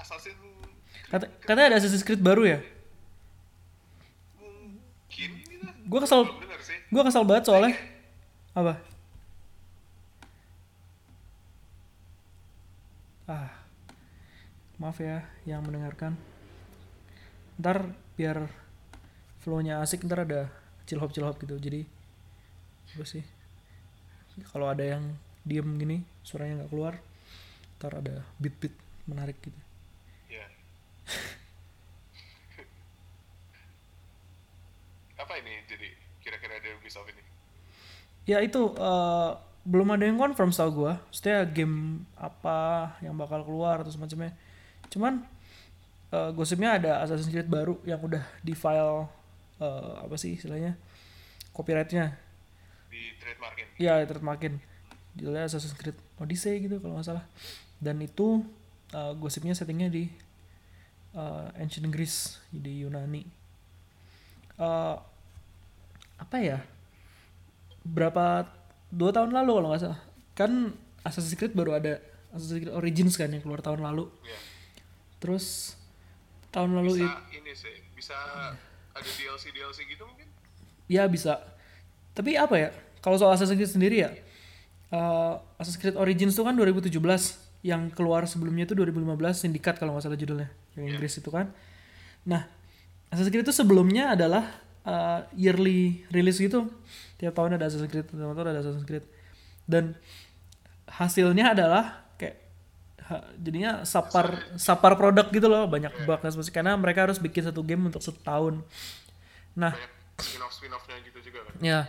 Assassin 0.00 0.36
kata 1.10 1.26
katanya 1.42 1.74
ada 1.74 1.76
Assassin's 1.82 2.06
Creed 2.06 2.22
baru 2.22 2.46
ya? 2.46 2.58
Mungkin 4.38 5.30
gue 5.90 5.98
sih. 6.62 6.78
gue 6.86 7.02
kesel 7.02 7.24
banget 7.26 7.44
soalnya. 7.50 7.74
Apa? 8.54 8.78
Ah. 13.26 13.50
Maaf 14.80 14.96
ya 15.02 15.26
yang 15.44 15.66
mendengarkan. 15.66 16.14
Ntar 17.60 17.90
biar 18.16 18.48
flownya 19.42 19.82
asik 19.84 20.06
ntar 20.06 20.24
ada 20.24 20.48
cilhop 20.86 21.10
cilhop 21.12 21.36
gitu. 21.42 21.58
Jadi 21.58 21.84
apa 22.96 23.04
sih 23.06 23.22
kalau 24.48 24.68
ada 24.68 24.84
yang 24.84 25.16
diem 25.44 25.78
gini 25.80 26.04
suaranya 26.24 26.64
nggak 26.64 26.70
keluar 26.72 26.94
ntar 27.80 27.96
ada 27.96 28.20
beat 28.36 28.52
beat 28.60 28.76
menarik 29.08 29.40
gitu. 29.40 29.56
Iya. 30.28 30.44
Apa 35.24 35.32
ini 35.40 35.64
jadi 35.64 35.88
kira-kira 36.20 36.60
dari 36.60 36.76
Ubisoft 36.76 37.08
ini? 37.08 37.24
ya 38.28 38.44
itu 38.44 38.76
eh, 38.76 39.30
belum 39.66 39.96
ada 39.96 40.04
yang 40.06 40.20
confirm 40.20 40.52
setahu 40.54 40.86
gue 40.86 40.94
maksudnya 40.94 41.42
game 41.50 42.06
apa 42.14 42.94
yang 43.02 43.18
bakal 43.18 43.42
keluar 43.42 43.82
atau 43.82 43.92
semacamnya. 43.92 44.36
Cuman 44.92 45.24
eh, 46.14 46.30
gosipnya 46.36 46.78
ada 46.78 47.02
Assassin's 47.02 47.32
Creed 47.32 47.50
baru 47.50 47.80
yang 47.82 47.98
udah 47.98 48.22
di 48.44 48.52
file 48.52 49.08
eh, 49.58 49.92
apa 50.04 50.14
sih 50.20 50.36
istilahnya? 50.36 50.76
Copyrightnya 51.50 52.29
trademarkin. 53.30 53.66
ya 53.76 53.94
termakin 54.02 54.52
judulnya 55.12 55.46
Assassin's 55.46 55.72
Creed 55.72 55.94
Odyssey 56.16 56.60
gitu 56.60 56.78
kalau 56.78 56.96
nggak 56.96 57.06
salah. 57.06 57.24
Dan 57.78 57.98
itu 57.98 58.42
eh, 58.90 59.12
gosipnya 59.16 59.52
settingnya 59.52 59.88
di 59.88 60.10
eh, 61.12 61.46
ancient 61.56 61.86
Greece 61.88 62.42
di 62.48 62.82
Yunani. 62.82 63.22
Eh, 64.56 64.96
apa 66.16 66.36
ya? 66.36 66.60
Berapa 67.80 68.44
dua 68.88 69.10
tahun 69.10 69.32
lalu 69.32 69.50
kalau 69.56 69.68
nggak 69.70 69.82
salah. 69.82 70.00
Kan 70.34 70.74
Assassin's 71.00 71.34
Creed 71.34 71.52
baru 71.52 71.74
ada. 71.74 71.96
Assassin's 72.30 72.60
Creed 72.60 72.70
Origins 72.70 73.14
kan 73.14 73.26
yang 73.26 73.40
keluar 73.40 73.58
tahun 73.58 73.80
lalu. 73.80 74.06
Iya. 74.22 74.38
terus 75.20 75.76
tahun 76.48 76.80
lalu 76.80 76.96
Bisa 76.96 77.04
it- 77.04 77.36
ini 77.36 77.52
sih, 77.52 77.76
bisa 77.92 78.16
ada 78.90 79.04
DLC 79.12 79.52
DLC 79.52 79.84
gitu 79.84 80.08
mungkin? 80.08 80.24
ya 80.88 81.04
bisa. 81.04 81.44
Tapi 82.10 82.34
apa 82.34 82.56
ya 82.56 82.70
kalau 83.00 83.16
soal 83.16 83.32
Assassin's 83.34 83.56
Creed 83.56 83.72
sendiri 83.72 83.96
ya 84.04 84.10
eh, 84.92 85.34
Assassin's 85.56 85.80
Creed 85.80 85.96
Origins 85.96 86.34
itu 86.36 86.42
kan 86.42 86.54
2017 86.56 86.92
yang 87.60 87.92
keluar 87.92 88.24
sebelumnya 88.24 88.64
itu 88.64 88.72
2015 88.72 89.36
Syndicate 89.36 89.76
kalau 89.76 89.96
nggak 89.96 90.04
salah 90.08 90.16
judulnya 90.16 90.48
yang 90.76 90.96
Inggris 90.96 91.20
itu 91.20 91.28
kan. 91.28 91.52
Nah 92.24 92.48
Assassin's 93.10 93.32
Creed 93.32 93.44
itu 93.44 93.54
sebelumnya 93.54 94.14
adalah 94.14 94.44
eh, 94.86 95.20
yearly 95.36 96.04
release 96.14 96.40
gitu. 96.40 96.70
Tiap 97.20 97.36
tahun 97.36 97.60
ada 97.60 97.68
Assassin's 97.68 97.90
Creed 97.90 98.06
tiap 98.08 98.32
tahun 98.32 98.48
ada 98.48 98.60
Assassin's 98.60 98.86
Creed. 98.86 99.04
Dan 99.68 99.94
hasilnya 100.90 101.54
adalah 101.54 102.02
kayak 102.18 102.36
ha- 103.06 103.28
jadinya 103.38 103.86
sapar 103.86 104.42
sapar 104.58 104.98
produk 104.98 105.30
gitu 105.30 105.46
loh 105.46 105.68
banyak 105.70 105.92
bug 106.08 106.20
dan 106.22 106.30
sebagainya. 106.32 106.54
Karena 106.54 106.72
mereka 106.80 107.06
harus 107.06 107.18
bikin 107.20 107.46
satu 107.46 107.60
game 107.62 107.86
untuk 107.86 108.02
setahun. 108.02 108.64
Nah. 109.54 109.74
Banyak 109.74 109.92
spin-off 110.20 110.52
spin-offnya 110.52 110.96
gitu 111.04 111.18
juga 111.32 111.48
kan? 111.48 111.54
Ya. 111.60 111.80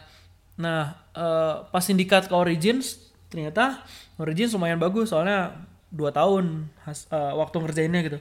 Nah, 0.61 0.93
eh, 1.17 1.55
pas 1.73 1.81
sindikat 1.81 2.29
ke 2.29 2.35
Origins, 2.37 3.11
ternyata 3.33 3.81
Origins 4.21 4.53
lumayan 4.53 4.77
bagus 4.77 5.09
soalnya 5.09 5.57
dua 5.89 6.13
tahun 6.13 6.69
has- 6.85 7.09
eh, 7.09 7.33
waktu 7.35 7.57
ngerjainnya 7.57 8.01
gitu. 8.05 8.19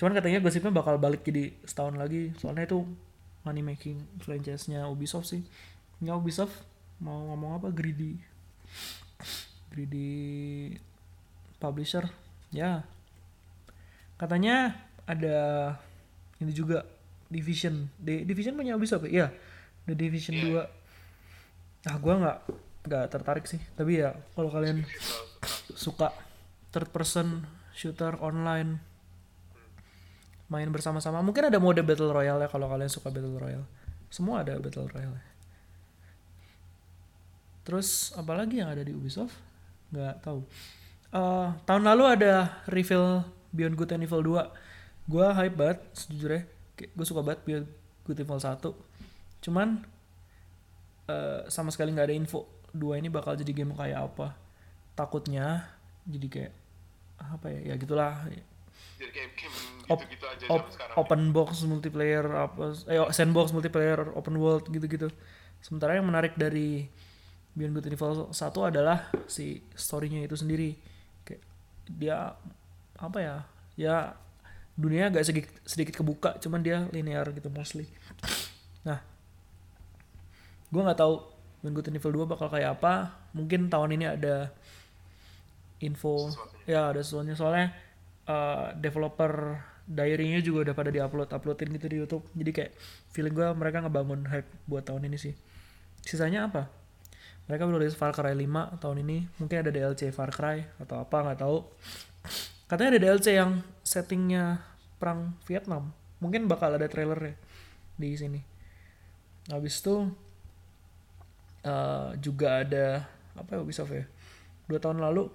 Cuman 0.00 0.16
katanya 0.16 0.40
gosipnya 0.40 0.72
bakal 0.72 0.96
balik 0.96 1.22
jadi 1.22 1.52
setahun 1.68 1.94
lagi 2.00 2.32
soalnya 2.40 2.64
itu 2.66 2.82
money 3.44 3.60
making 3.62 4.00
franchise-nya 4.24 4.88
Ubisoft 4.88 5.30
sih. 5.30 5.42
Ya 6.00 6.16
Ubisoft 6.16 6.64
mau 6.98 7.30
ngomong 7.30 7.60
apa? 7.62 7.68
Greedy. 7.70 8.18
Greedy 9.70 10.10
publisher. 11.58 12.08
Ya. 12.50 12.84
Katanya 14.18 14.76
ada 15.06 15.38
ini 16.38 16.52
juga 16.54 16.86
Division. 17.32 17.88
Di 17.96 18.22
Division 18.28 18.54
punya 18.54 18.76
Ubisoft 18.76 19.08
ya? 19.08 19.10
Iya, 19.10 19.26
The 19.88 19.94
Division 19.96 20.34
2 20.38 20.81
ah 21.88 21.96
gua 21.98 22.14
nggak 22.18 22.38
nggak 22.86 23.04
tertarik 23.10 23.44
sih. 23.46 23.60
Tapi 23.74 24.02
ya 24.02 24.14
kalau 24.34 24.50
kalian 24.50 24.82
suka 25.74 26.14
third 26.70 26.88
person 26.90 27.46
shooter 27.72 28.16
online 28.20 28.80
main 30.52 30.68
bersama-sama 30.68 31.24
mungkin 31.24 31.48
ada 31.48 31.56
mode 31.56 31.80
battle 31.80 32.12
royale 32.12 32.44
ya 32.44 32.48
kalau 32.52 32.68
kalian 32.68 32.92
suka 32.92 33.08
battle 33.08 33.40
royale. 33.40 33.66
Semua 34.12 34.44
ada 34.44 34.60
battle 34.60 34.88
royale. 34.92 35.20
Terus 37.64 38.12
apalagi 38.18 38.60
yang 38.60 38.68
ada 38.68 38.84
di 38.84 38.92
Ubisoft? 38.92 39.32
Nggak 39.94 40.20
tahu. 40.20 40.44
Eh, 41.12 41.48
tahun 41.64 41.84
lalu 41.88 42.04
ada 42.08 42.60
reveal 42.68 43.24
Beyond 43.52 43.76
Good 43.76 43.90
and 43.96 44.04
Evil 44.04 44.24
2 44.24 45.12
gue 45.12 45.26
hype 45.34 45.56
banget 45.56 45.78
sejujurnya. 45.96 46.42
Gue 46.92 47.06
suka 47.08 47.20
banget 47.24 47.40
Beyond 47.48 47.66
Good 48.04 48.18
and 48.20 48.26
Evil 48.28 48.40
1 48.40 48.92
cuman 49.42 49.68
eh, 51.12 51.38
sama 51.52 51.68
sekali 51.68 51.92
nggak 51.92 52.08
ada 52.08 52.16
info. 52.16 52.48
Dua 52.72 52.96
ini 52.96 53.12
bakal 53.12 53.36
jadi 53.36 53.52
game 53.52 53.76
kayak 53.76 54.00
apa? 54.00 54.32
Takutnya 54.92 55.68
jadi 56.08 56.26
kayak 56.28 56.52
apa 57.20 57.46
ya? 57.52 57.60
Ya 57.68 57.74
gitulah. 57.76 58.24
Jadi 58.96 59.10
kayak 59.12 59.30
game 59.36 59.56
Op- 59.86 60.00
gitu-gitu 60.00 60.24
aja 60.24 60.44
op- 60.48 60.70
sekarang. 60.72 60.94
open 60.96 61.22
box 61.30 61.50
multiplayer 61.66 62.24
apa 62.24 62.72
eh 62.88 62.96
sandbox 63.12 63.52
multiplayer 63.52 64.08
open 64.16 64.40
world 64.40 64.64
gitu-gitu. 64.66 65.12
Sementara 65.60 65.94
yang 66.00 66.08
menarik 66.08 66.32
dari 66.34 66.88
Beyond 67.52 67.72
Good 67.76 67.86
and 67.86 67.94
Evil 67.94 68.12
1 68.32 68.32
adalah 68.64 69.12
si 69.28 69.60
storynya 69.76 70.24
itu 70.24 70.32
sendiri. 70.34 70.72
Kayak 71.22 71.42
dia 71.92 72.16
apa 72.96 73.18
ya? 73.20 73.36
Ya 73.76 73.96
dunia 74.72 75.12
agak 75.12 75.28
sedikit 75.28 75.52
sedikit 75.68 76.00
kebuka 76.00 76.40
cuman 76.40 76.64
dia 76.64 76.88
linear 76.88 77.28
gitu 77.36 77.52
mostly. 77.52 77.84
Nah 78.82 79.04
gue 80.72 80.80
nggak 80.80 80.98
tahu 80.98 81.32
and 81.62 81.94
Evil 81.94 82.26
2 82.26 82.26
bakal 82.26 82.50
kayak 82.50 82.80
apa. 82.80 83.14
Mungkin 83.38 83.70
tahun 83.70 83.94
ini 83.94 84.04
ada 84.18 84.50
info. 85.78 86.30
Ya 86.66 86.90
ada 86.90 86.98
sesuatunya. 86.98 87.38
Soalnya 87.38 87.70
uh, 88.26 88.74
developer 88.74 89.62
diary-nya 89.86 90.42
juga 90.42 90.70
udah 90.70 90.74
pada 90.74 90.90
diupload 90.90 91.30
uploadin 91.30 91.70
gitu 91.78 91.86
di 91.86 91.96
YouTube. 92.02 92.24
Jadi 92.34 92.50
kayak 92.50 92.72
feeling 93.14 93.34
gue 93.34 93.48
mereka 93.54 93.82
ngebangun 93.82 94.26
hype 94.26 94.50
buat 94.66 94.82
tahun 94.82 95.06
ini 95.06 95.18
sih. 95.18 95.34
Sisanya 96.02 96.50
apa? 96.50 96.66
Mereka 97.46 97.66
baru 97.66 97.82
rilis 97.82 97.98
Far 97.98 98.14
Cry 98.14 98.34
5 98.34 98.82
tahun 98.82 98.96
ini. 99.06 99.26
Mungkin 99.38 99.56
ada 99.62 99.70
DLC 99.70 100.10
Far 100.10 100.34
Cry 100.34 100.66
atau 100.82 100.98
apa 100.98 101.16
nggak 101.30 101.38
tahu. 101.42 101.62
Katanya 102.66 102.98
ada 102.98 103.00
DLC 103.02 103.38
yang 103.38 103.62
settingnya 103.82 104.62
perang 104.98 105.38
Vietnam. 105.46 105.94
Mungkin 106.22 106.46
bakal 106.46 106.74
ada 106.74 106.86
trailernya 106.86 107.34
di 107.98 108.14
sini. 108.14 108.40
Habis 109.50 109.82
itu 109.82 110.06
eh, 111.66 112.08
juga 112.18 112.62
ada 112.62 113.06
apa 113.38 113.56
ya 113.56 113.58
Ubisoft 113.62 113.92
ya? 113.94 114.04
Dua 114.68 114.78
tahun 114.78 115.02
lalu 115.02 115.30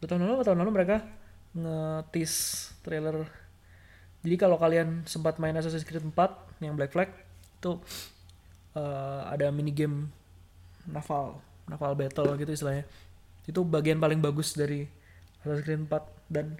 dua 0.00 0.08
tahun 0.08 0.28
lalu 0.28 0.34
atau 0.40 0.46
tahun 0.52 0.60
lalu 0.64 0.72
mereka 0.72 0.96
ngetis 1.56 2.32
trailer. 2.84 3.24
Jadi 4.20 4.36
kalau 4.36 4.58
kalian 4.60 5.06
sempat 5.06 5.38
main 5.38 5.54
Assassin's 5.54 5.86
Creed 5.86 6.02
4 6.02 6.12
yang 6.60 6.74
Black 6.74 6.92
Flag 6.92 7.10
itu 7.56 7.80
eh, 8.76 9.20
ada 9.24 9.48
mini 9.54 9.72
game 9.72 10.10
naval 10.84 11.40
naval 11.66 11.96
battle 11.96 12.36
gitu 12.36 12.52
istilahnya. 12.52 12.84
Itu 13.46 13.62
bagian 13.64 14.02
paling 14.02 14.20
bagus 14.20 14.52
dari 14.52 14.84
Assassin's 15.40 15.64
Creed 15.64 15.82
4 15.88 16.32
dan 16.32 16.58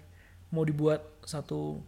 mau 0.49 0.63
dibuat 0.63 1.03
satu 1.27 1.83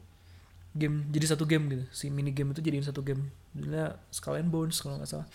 game 0.77 1.09
jadi 1.09 1.33
satu 1.33 1.49
game 1.49 1.65
gitu. 1.71 1.85
Si 1.89 2.13
mini 2.13 2.29
game 2.29 2.53
itu 2.53 2.61
jadiin 2.61 2.85
satu 2.85 3.01
game. 3.01 3.33
Judulnya 3.57 3.97
Skull 4.13 4.37
and 4.37 4.53
Bones 4.53 4.77
kalau 4.77 5.01
nggak 5.01 5.09
salah 5.09 5.27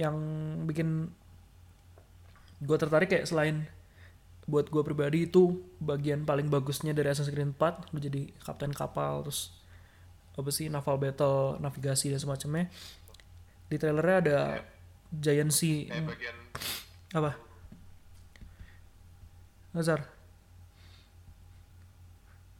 yang 0.00 0.16
bikin 0.64 1.12
gue 2.64 2.76
tertarik 2.80 3.12
kayak 3.12 3.28
selain 3.28 3.68
buat 4.48 4.72
gue 4.72 4.80
pribadi 4.80 5.28
itu 5.28 5.60
bagian 5.78 6.24
paling 6.24 6.48
bagusnya 6.48 6.96
dari 6.96 7.12
Assassin's 7.12 7.36
Creed 7.36 7.52
4 7.52 7.92
lu 7.92 7.98
jadi 8.00 8.32
kapten 8.40 8.72
kapal 8.72 9.20
terus 9.28 9.60
apa 10.40 10.50
sih 10.54 10.70
naval 10.70 10.96
battle 10.96 11.60
navigasi 11.60 12.14
dan 12.14 12.20
semacamnya. 12.22 12.72
Di 13.68 13.76
trailernya 13.78 14.16
ada 14.24 14.38
giant 15.12 15.52
sea. 15.52 15.90
kayak 15.90 16.06
bagian 16.06 16.36
apa? 17.14 17.30
Nazar. 19.74 20.00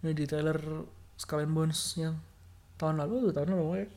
Ini 0.05 0.13
di 0.17 0.25
trailer 0.29 0.59
Skull 1.19 1.45
and 1.45 1.53
Bones 1.57 1.81
yang 1.99 2.17
tahun 2.81 3.01
lalu 3.05 3.31
tuh 3.31 3.33
tahun 3.35 3.55
lalu 3.55 3.63
pokoknya. 3.65 3.89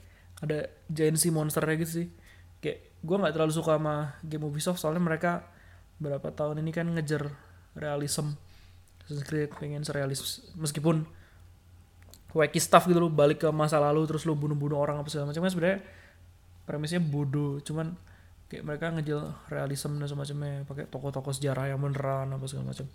Ada 0.43 0.57
giant 0.91 1.17
sea 1.19 1.33
monsternya 1.33 1.75
gitu 1.81 1.91
sih. 2.03 2.07
Kayak 2.63 2.79
gue 3.03 3.15
nggak 3.19 3.35
terlalu 3.35 3.51
suka 3.51 3.75
sama 3.75 4.15
game 4.23 4.47
Ubisoft 4.47 4.79
soalnya 4.79 5.03
mereka 5.03 5.43
berapa 5.99 6.31
tahun 6.31 6.63
ini 6.63 6.71
kan 6.71 6.87
ngejar 6.87 7.27
realism. 7.75 8.33
Assassin's 9.03 9.27
Creed 9.27 9.51
pengen 9.59 9.83
serealis 9.83 10.39
meskipun 10.55 11.03
wacky 12.31 12.57
stuff 12.57 12.87
gitu 12.87 13.03
loh 13.03 13.11
balik 13.11 13.43
ke 13.43 13.49
masa 13.51 13.77
lalu 13.77 14.07
terus 14.07 14.23
lu 14.23 14.33
bunuh-bunuh 14.33 14.79
orang 14.79 15.03
apa 15.03 15.11
segala 15.11 15.35
macam 15.35 15.43
kan 15.43 15.51
sebenarnya 15.51 15.79
premisnya 16.63 17.03
bodoh. 17.03 17.59
Cuman 17.59 17.91
kayak 18.47 18.63
mereka 18.63 18.95
ngejar 18.95 19.21
realism 19.51 19.99
dan 19.99 20.07
semacamnya 20.07 20.63
pakai 20.63 20.87
tokoh-tokoh 20.87 21.35
sejarah 21.35 21.75
yang 21.75 21.83
beneran 21.83 22.31
apa 22.31 22.45
segala 22.47 22.71
macam. 22.71 22.87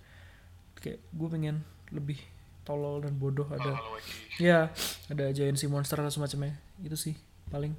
Kayak 0.81 1.05
gue 1.05 1.29
pengen 1.29 1.57
lebih 1.93 2.17
tolol 2.65 3.05
dan 3.05 3.13
bodoh 3.21 3.45
ada 3.53 3.77
wacky. 3.77 4.41
Ya 4.41 4.73
ada 5.13 5.25
sea 5.37 5.69
monster 5.69 6.01
dan 6.01 6.09
semacamnya. 6.09 6.57
Itu 6.81 6.97
sih 6.97 7.13
paling. 7.53 7.77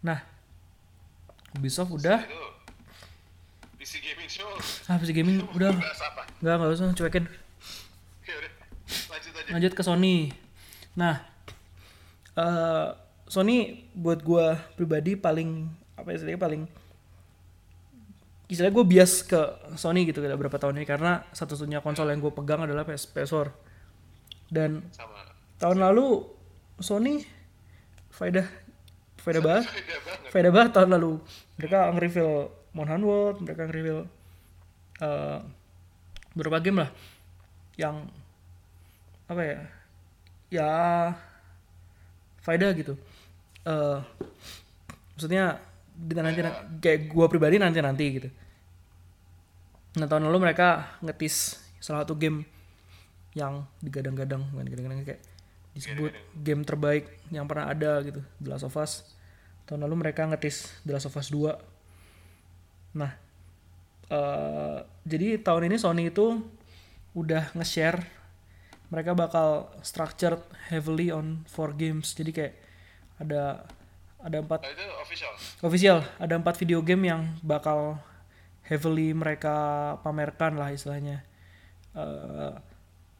Nah 0.00 0.37
Ubisoft 1.56 1.94
udah. 1.94 2.20
PC 3.78 4.04
gaming 4.04 4.28
show. 4.28 4.48
Ah 4.90 5.00
PC 5.00 5.16
gaming 5.16 5.40
udah. 5.56 5.72
nggak 6.44 6.54
nggak 6.60 6.70
usah 6.76 6.92
cuekin. 6.92 7.24
Ya 8.26 8.36
lanjut 9.08 9.32
aja. 9.32 9.50
Lanjut 9.56 9.72
ke 9.72 9.82
Sony. 9.86 10.34
Nah 10.98 11.24
eh 12.36 12.88
Sony 13.28 13.88
buat 13.96 14.20
gua 14.24 14.60
pribadi 14.76 15.16
paling 15.16 15.68
apa 15.98 16.12
ya 16.12 16.16
istilahnya 16.20 16.40
paling 16.40 16.62
istilahnya 18.48 18.74
gue 18.80 18.86
bias 18.88 19.28
ke 19.28 19.40
Sony 19.76 20.08
gitu 20.08 20.24
udah 20.24 20.32
berapa 20.40 20.56
tahun 20.56 20.80
ini 20.80 20.88
karena 20.88 21.20
satu-satunya 21.36 21.84
konsol 21.84 22.08
yang 22.08 22.24
gue 22.24 22.32
pegang 22.32 22.64
adalah 22.64 22.88
PS 22.88 23.12
PS4 23.12 23.52
dan 24.48 24.80
sama. 24.88 25.20
tahun 25.60 25.84
lalu 25.84 26.24
Sony 26.80 27.28
faedah 28.08 28.48
faedah 29.28 29.44
banget 29.44 29.64
beda 30.32 30.50
banget 30.52 30.70
tahun 30.72 30.90
lalu. 30.96 31.12
Mereka 31.60 31.78
nge-reveal 31.92 32.32
Monhan 32.72 33.02
World 33.04 33.36
mereka 33.44 33.68
nge-reveal 33.68 34.00
eh, 35.04 35.38
beberapa 36.32 36.58
game 36.64 36.78
lah 36.86 36.90
yang 37.76 38.08
apa 39.28 39.42
ya 39.44 39.58
ya 40.48 40.70
faedah 42.40 42.72
gitu. 42.72 42.96
Eh 43.68 43.98
maksudnya 45.12 45.60
di 45.98 46.14
nanti 46.16 46.40
kayak 46.80 47.12
gua 47.12 47.28
pribadi 47.28 47.60
nanti 47.60 47.84
nanti 47.84 48.04
gitu. 48.08 48.28
Nah 50.00 50.08
tahun 50.08 50.30
lalu 50.32 50.48
mereka 50.48 50.96
ngetis 51.04 51.60
salah 51.82 52.06
satu 52.06 52.16
game 52.16 52.48
yang 53.36 53.66
digadang-gadang 53.84 54.40
bukan 54.50 54.64
digadang-gadang 54.66 55.04
kayak 55.04 55.22
disebut 55.76 56.12
game 56.42 56.66
terbaik 56.66 57.06
yang 57.30 57.46
pernah 57.46 57.70
ada 57.70 58.02
gitu 58.02 58.18
The 58.42 58.48
Last 58.50 58.66
of 58.66 58.74
Us 58.74 59.17
tahun 59.68 59.84
lalu 59.84 60.08
mereka 60.08 60.24
ngetis 60.24 60.80
The 60.88 60.96
Last 60.96 61.12
of 61.12 61.20
Us 61.20 61.28
2 61.28 62.96
nah 62.96 63.12
eh, 64.08 64.78
jadi 65.04 65.38
tahun 65.44 65.68
ini 65.68 65.76
Sony 65.76 66.08
itu 66.08 66.40
udah 67.12 67.52
nge-share 67.52 68.18
mereka 68.88 69.12
bakal 69.12 69.68
structured 69.84 70.40
heavily 70.72 71.12
on 71.12 71.44
four 71.44 71.76
games. 71.76 72.16
Jadi 72.16 72.30
kayak 72.32 72.54
ada 73.20 73.68
ada 74.18 74.36
empat 74.42 74.64
Nah, 74.64 74.72
itu 74.72 74.86
official? 75.04 75.32
Official. 75.62 75.98
Ada 76.16 76.40
empat 76.40 76.56
video 76.56 76.80
game 76.80 77.12
yang 77.12 77.36
bakal 77.44 78.00
heavily 78.64 79.12
mereka 79.12 79.96
pamerkan 80.00 80.56
lah 80.56 80.72
istilahnya. 80.72 81.20
Eh, 81.92 82.52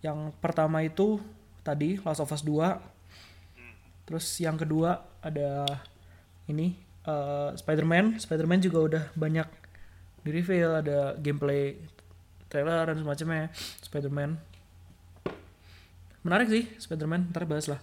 yang 0.01 0.33
pertama 0.41 0.81
itu 0.81 1.21
tadi 1.61 2.01
Last 2.01 2.25
of 2.25 2.33
Us 2.33 2.43
2 2.45 2.97
terus 4.09 4.25
yang 4.41 4.57
kedua 4.57 5.05
ada 5.21 5.69
ini 6.49 6.75
eh, 7.05 7.51
Spider-Man. 7.55 8.19
Spider-Man 8.19 8.61
juga 8.65 8.79
udah 8.81 9.05
banyak 9.15 9.49
di 10.25 10.31
reveal 10.35 10.83
ada 10.83 11.15
gameplay 11.21 11.79
trailer 12.49 12.89
dan 12.89 12.97
semacamnya. 12.99 13.53
Spider-Man. 13.85 14.41
Menarik 16.25 16.49
sih 16.51 16.65
Spider-Man. 16.81 17.31
Ntar 17.31 17.45
bahas 17.45 17.69
lah. 17.71 17.81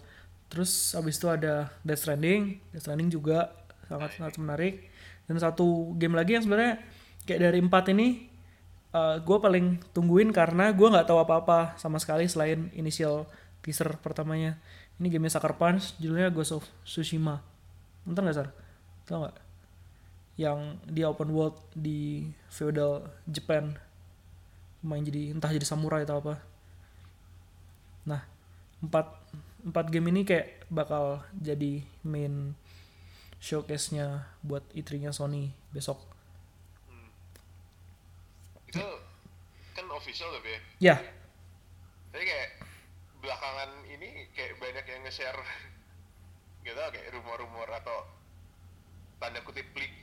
Terus 0.50 0.94
abis 0.94 1.18
itu 1.18 1.28
ada 1.30 1.72
Death 1.82 2.06
Stranding. 2.06 2.60
Death 2.74 2.86
Stranding 2.86 3.10
juga 3.14 3.54
sangat 3.86 4.18
sangat 4.18 4.36
menarik. 4.42 4.90
Dan 5.26 5.42
satu 5.42 5.98
game 5.98 6.14
lagi 6.14 6.38
yang 6.38 6.44
sebenarnya 6.46 6.82
kayak 7.26 7.42
dari 7.50 7.60
empat 7.62 7.90
ini 7.90 8.30
gue 8.96 9.38
paling 9.44 9.92
tungguin 9.92 10.32
karena 10.32 10.72
gue 10.72 10.88
nggak 10.88 11.12
tahu 11.12 11.20
apa-apa 11.20 11.76
sama 11.76 12.00
sekali 12.00 12.32
selain 12.32 12.72
initial 12.72 13.28
teaser 13.60 13.98
pertamanya. 14.00 14.56
Ini 15.02 15.12
gamenya 15.12 15.36
Sucker 15.36 15.60
Punch 15.60 16.00
judulnya 16.00 16.32
Ghost 16.32 16.56
of 16.56 16.64
Tsushima 16.88 17.55
nonton 18.06 18.26
nggak 18.26 18.38
sar? 18.38 18.50
Tau 19.10 19.26
nggak? 19.26 19.38
Yang 20.40 20.60
dia 20.90 21.06
open 21.10 21.30
world 21.34 21.58
di 21.74 22.30
feudal 22.54 23.10
Japan. 23.26 23.76
Main 24.86 25.02
jadi 25.02 25.34
entah 25.34 25.50
jadi 25.50 25.66
samurai 25.66 26.06
atau 26.06 26.22
apa. 26.22 26.36
Nah 28.06 28.22
empat 28.80 29.10
empat 29.66 29.86
game 29.90 30.14
ini 30.14 30.22
kayak 30.22 30.70
bakal 30.70 31.26
jadi 31.34 31.82
main 32.06 32.54
showcase-nya 33.42 34.30
buat 34.46 34.62
E3-nya 34.74 35.10
Sony 35.14 35.54
besok. 35.74 36.02
Itu 38.70 38.86
kan 39.74 39.86
official 39.94 40.30
tapi 40.38 40.50
ya? 40.54 40.62
Ya. 40.94 40.96
Tapi 42.14 42.24
kayak 42.26 42.50
belakangan 43.22 43.70
ini 43.90 44.30
kayak 44.38 44.58
banyak 44.62 44.86
yang 44.86 45.02
nge-share 45.06 45.42
gitu 46.66 46.82
kayak 46.92 47.14
rumor-rumor 47.14 47.70
atau 47.70 48.10
tanda 49.22 49.40
kutip 49.46 49.70
leak 49.78 49.94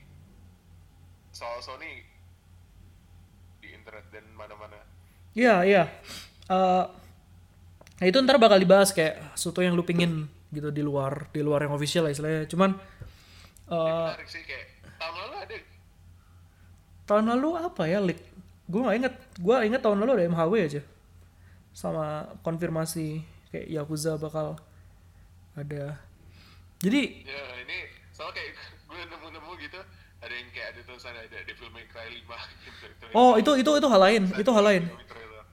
soal 1.34 1.58
Sony 1.58 2.06
di 3.58 3.68
internet 3.74 4.06
dan 4.14 4.24
mana-mana 4.38 4.78
Iya, 5.32 5.64
iya. 5.64 5.88
Nah 8.02 8.04
itu 8.04 8.18
ntar 8.20 8.36
bakal 8.36 8.60
dibahas 8.60 8.92
kayak 8.92 9.32
sesuatu 9.32 9.64
yang 9.64 9.72
lu 9.72 9.86
pingin 9.86 10.28
gitu 10.52 10.68
di 10.68 10.84
luar 10.84 11.32
di 11.32 11.40
luar 11.40 11.64
yang 11.64 11.72
official 11.72 12.04
lah 12.04 12.12
istilahnya. 12.12 12.44
Cuman 12.50 12.76
eh, 13.72 14.04
menarik 14.12 14.28
sih 14.28 14.44
kayak 14.44 14.66
tahun 15.00 15.16
lalu 15.24 15.34
ada 15.40 15.56
tahun 17.08 17.24
lalu 17.32 17.48
apa 17.64 17.82
ya 17.88 17.98
leak? 18.04 18.20
Gue 18.68 18.80
gak 18.84 18.96
inget. 19.00 19.14
Gue 19.40 19.56
inget 19.64 19.80
tahun 19.80 20.04
lalu 20.04 20.10
ada 20.20 20.24
MHW 20.28 20.54
aja. 20.60 20.82
Sama 21.72 22.28
konfirmasi 22.44 23.24
kayak 23.48 23.72
Yakuza 23.72 24.20
bakal 24.20 24.60
ada. 25.56 25.96
Jadi 26.82 27.02
ya 27.24 27.42
ini 27.62 27.78
soal 28.10 28.34
kayak 28.34 28.58
gue 28.90 29.02
nemu-nemu 29.08 29.52
gitu 29.62 29.80
ada 30.22 30.34
yang 30.34 30.48
kayak 30.54 30.68
ada 30.76 30.80
tulisan 30.86 31.14
ada 31.18 31.38
Devil 31.46 31.70
May 31.74 31.86
Cry 31.90 32.06
5 32.10 32.22
gitu 32.66 32.86
oh 33.14 33.34
itu 33.38 33.50
itu 33.58 33.70
itu 33.74 33.88
hal 33.90 34.00
lain, 34.02 34.22
itu 34.38 34.50
hal 34.50 34.64
lain. 34.66 34.84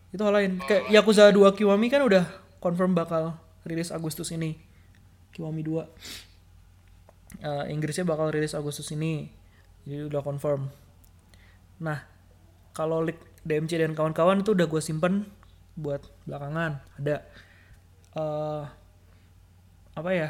Itu 0.09 0.25
hal 0.25 0.33
lain. 0.33 0.51
Kayak 0.65 0.89
Yakuza 0.89 1.29
2 1.29 1.53
Kiwami 1.53 1.87
kan 1.89 2.01
udah 2.01 2.25
confirm 2.57 2.97
bakal 2.97 3.37
rilis 3.65 3.93
Agustus 3.93 4.33
ini. 4.33 4.57
Kiwami 5.29 5.61
2. 5.61 5.85
Eh, 7.45 7.65
Inggrisnya 7.69 8.09
bakal 8.09 8.33
rilis 8.33 8.57
Agustus 8.57 8.89
ini. 8.89 9.29
Jadi 9.85 10.09
udah 10.09 10.21
confirm. 10.25 10.73
Nah, 11.85 12.01
kalau 12.73 13.05
leak 13.05 13.21
DMC 13.45 13.79
dan 13.79 13.93
kawan-kawan 13.93 14.41
itu 14.41 14.57
udah 14.57 14.65
gue 14.65 14.81
simpen 14.81 15.29
buat 15.77 16.01
belakangan. 16.25 16.81
Ada 16.97 17.15
eh 18.17 18.63
apa 19.93 20.09
ya? 20.11 20.29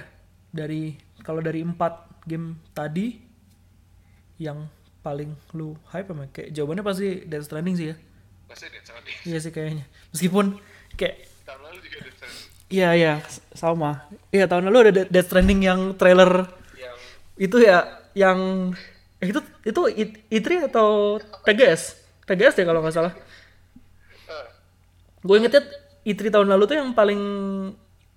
Dari 0.50 0.93
kalau 1.22 1.39
dari 1.39 1.62
empat 1.62 2.24
game 2.26 2.58
tadi 2.72 3.18
yang 4.39 4.66
paling 5.00 5.32
lu 5.54 5.76
hype 5.89 6.10
emang 6.10 6.28
kayak 6.30 6.52
jawabannya 6.52 6.84
pasti 6.84 7.24
Death 7.24 7.47
Stranding 7.47 7.76
sih 7.76 7.88
ya. 7.91 7.95
pasti 8.50 8.66
sama 8.82 9.00
dia 9.06 9.16
Iya 9.26 9.38
sih 9.39 9.52
kayaknya. 9.54 9.86
Meskipun 10.10 10.45
kayak 10.95 11.16
tahun 11.45 11.62
lalu 11.64 11.78
juga 11.86 11.97
ada 12.02 12.12
trailer 12.12 12.38
iya 12.70 12.89
iya 12.93 13.14
sama. 13.54 14.06
Iya 14.30 14.45
tahun 14.45 14.66
lalu 14.68 14.78
ada 14.89 14.91
Death 15.06 15.28
Stranding 15.30 15.60
yang 15.62 15.80
trailer 15.95 16.50
yang 16.76 16.95
itu 17.38 17.58
ya 17.62 17.78
yang 18.14 18.39
eh, 19.22 19.28
itu 19.30 19.39
itu 19.64 19.82
I- 19.93 20.18
I3 20.32 20.47
atau 20.66 21.20
TGS? 21.45 21.82
TGS 22.26 22.54
deh 22.58 22.66
kalau 22.66 22.82
nggak 22.82 22.95
salah. 22.95 23.14
eh, 23.14 24.47
Gue 25.22 25.36
ingetnya 25.38 25.62
I3 26.04 26.32
tahun 26.32 26.47
lalu 26.47 26.64
tuh 26.66 26.78
yang 26.80 26.91
paling 26.95 27.22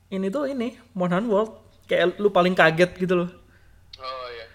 ini 0.09 0.26
tuh 0.28 0.45
ini 0.47 0.76
Monhan 0.93 1.26
World 1.26 1.61
kayak 1.93 2.16
lu 2.16 2.32
paling 2.32 2.57
kaget 2.57 2.97
gitu 2.97 3.14
loh. 3.20 3.28
oh 4.01 4.26
iya 4.32 4.47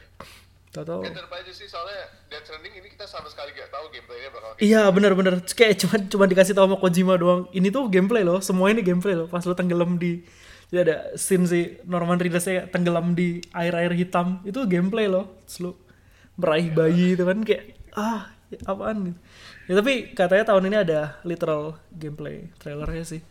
Tahu-tahu. 0.73 1.01
Kayak 1.05 1.15
tetep 1.21 1.33
aja 1.33 1.51
sih 1.53 1.67
soalnya 1.69 2.01
Death 2.29 2.45
Stranding 2.49 2.73
ini 2.77 2.87
kita 2.93 3.05
sama 3.09 3.29
sekali 3.29 3.49
gak 3.53 3.69
tahu 3.73 3.85
gameplaynya 3.93 4.29
bakal 4.29 4.49
kayak 4.53 4.65
Iya 4.65 4.81
bener-bener 4.93 5.33
kayak 5.45 5.73
cuma 5.81 5.95
cuma 6.05 6.25
dikasih 6.29 6.53
tahu 6.53 6.65
sama 6.69 6.77
Kojima 6.77 7.13
doang. 7.17 7.45
Ini 7.53 7.69
tuh 7.69 7.89
gameplay 7.89 8.21
loh, 8.25 8.41
semua 8.41 8.69
ini 8.73 8.81
gameplay 8.81 9.13
loh. 9.17 9.25
Pas 9.29 9.41
lu 9.45 9.53
tenggelam 9.53 9.97
di 10.01 10.21
jadi 10.67 10.79
ada 10.83 10.95
scene 11.15 11.47
si 11.47 11.61
Norman 11.87 12.19
Reedus 12.19 12.43
kayak 12.43 12.75
tenggelam 12.75 13.15
di 13.15 13.39
air-air 13.55 13.95
hitam 13.95 14.43
itu 14.43 14.67
gameplay 14.67 15.07
loh. 15.07 15.31
Terus 15.47 15.57
lu 15.63 15.71
meraih 16.35 16.69
bayi 16.69 17.15
itu 17.15 17.23
kan 17.23 17.39
kayak 17.41 17.63
ah 17.95 18.29
apaan 18.67 19.11
gitu. 19.11 19.19
Ya 19.71 19.73
tapi 19.79 19.93
katanya 20.11 20.43
tahun 20.53 20.67
ini 20.67 20.77
ada 20.83 20.99
literal 21.23 21.79
gameplay 21.95 22.51
trailernya 22.59 23.03
sih. 23.07 23.21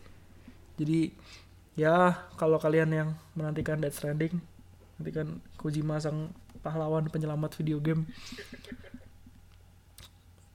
Jadi 0.77 1.13
ya 1.77 2.25
kalau 2.35 2.57
kalian 2.57 2.89
yang 2.89 3.09
menantikan 3.37 3.77
Death 3.77 4.01
Stranding 4.01 4.41
nanti 4.97 5.11
kan 5.13 5.37
Kojima 5.61 6.01
sang 6.01 6.33
pahlawan 6.65 7.05
penyelamat 7.07 7.53
video 7.61 7.77
game. 7.77 8.09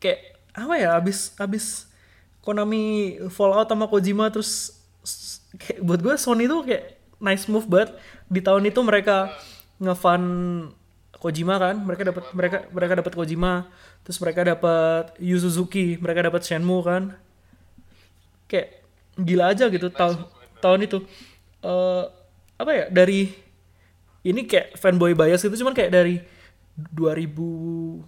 Kayak 0.03 0.43
apa 0.53 0.75
ya 0.77 0.99
abis 0.99 1.33
abis 1.39 1.87
Konami 2.43 3.17
Fallout 3.31 3.71
sama 3.71 3.87
Kojima 3.87 4.29
terus 4.35 4.83
kayak 5.57 5.79
buat 5.87 6.03
gue 6.03 6.15
Sony 6.19 6.51
tuh 6.51 6.67
kayak 6.67 6.99
nice 7.23 7.47
move 7.47 7.71
banget. 7.71 7.95
Di 8.27 8.43
tahun 8.43 8.67
itu 8.67 8.83
mereka 8.83 9.31
ngefan 9.79 10.23
Kojima 11.23 11.55
kan 11.63 11.79
mereka 11.79 12.03
dapat 12.11 12.25
mereka 12.35 12.57
mereka 12.75 12.93
dapat 12.99 13.13
Kojima 13.15 13.71
terus 14.03 14.19
mereka 14.19 14.43
dapat 14.43 15.15
Yu 15.23 15.39
Suzuki 15.39 15.95
mereka 16.03 16.27
dapat 16.27 16.43
Shenmue 16.43 16.83
kan. 16.83 17.15
Kayak 18.51 18.83
gila 19.15 19.55
aja 19.55 19.71
gitu 19.71 19.87
tahun 19.87 20.27
tahun 20.63 20.87
itu 20.87 20.99
eh 21.63 22.05
apa 22.57 22.71
ya 22.71 22.85
dari 22.89 23.27
ini 24.23 24.47
kayak 24.47 24.79
fanboy 24.79 25.19
bias 25.19 25.43
gitu 25.43 25.59
cuman 25.59 25.75
kayak 25.75 25.91
dari 25.91 26.23
2014 26.95 28.07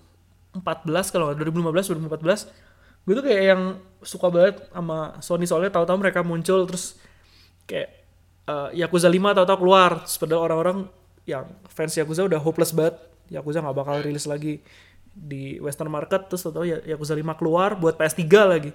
kalau 1.11 1.25
nggak 1.29 1.39
2015 1.43 1.91
2014 1.99 3.05
gue 3.05 3.13
tuh 3.13 3.25
kayak 3.27 3.43
yang 3.45 3.63
suka 4.01 4.27
banget 4.33 4.65
sama 4.71 5.19
Sony 5.21 5.45
soalnya 5.45 5.75
tahu-tahu 5.75 5.99
mereka 6.01 6.25
muncul 6.25 6.65
terus 6.65 6.97
kayak 7.69 7.91
eh, 8.47 8.69
Yakuza 8.81 9.11
5 9.11 9.37
tahu-tahu 9.37 9.59
keluar 9.61 10.01
terus 10.07 10.17
padahal 10.17 10.43
orang-orang 10.49 10.79
yang 11.29 11.45
fans 11.69 11.93
Yakuza 11.97 12.25
udah 12.25 12.41
hopeless 12.41 12.73
banget 12.73 12.97
Yakuza 13.29 13.61
nggak 13.61 13.77
bakal 13.77 13.97
rilis 14.01 14.25
lagi 14.25 14.65
di 15.15 15.61
Western 15.61 15.93
market 15.93 16.27
terus 16.27 16.43
tahu-tahu 16.43 16.65
Ya- 16.65 16.83
Yakuza 16.97 17.13
5 17.15 17.39
keluar 17.39 17.79
buat 17.79 17.95
PS3 17.95 18.25
lagi. 18.45 18.75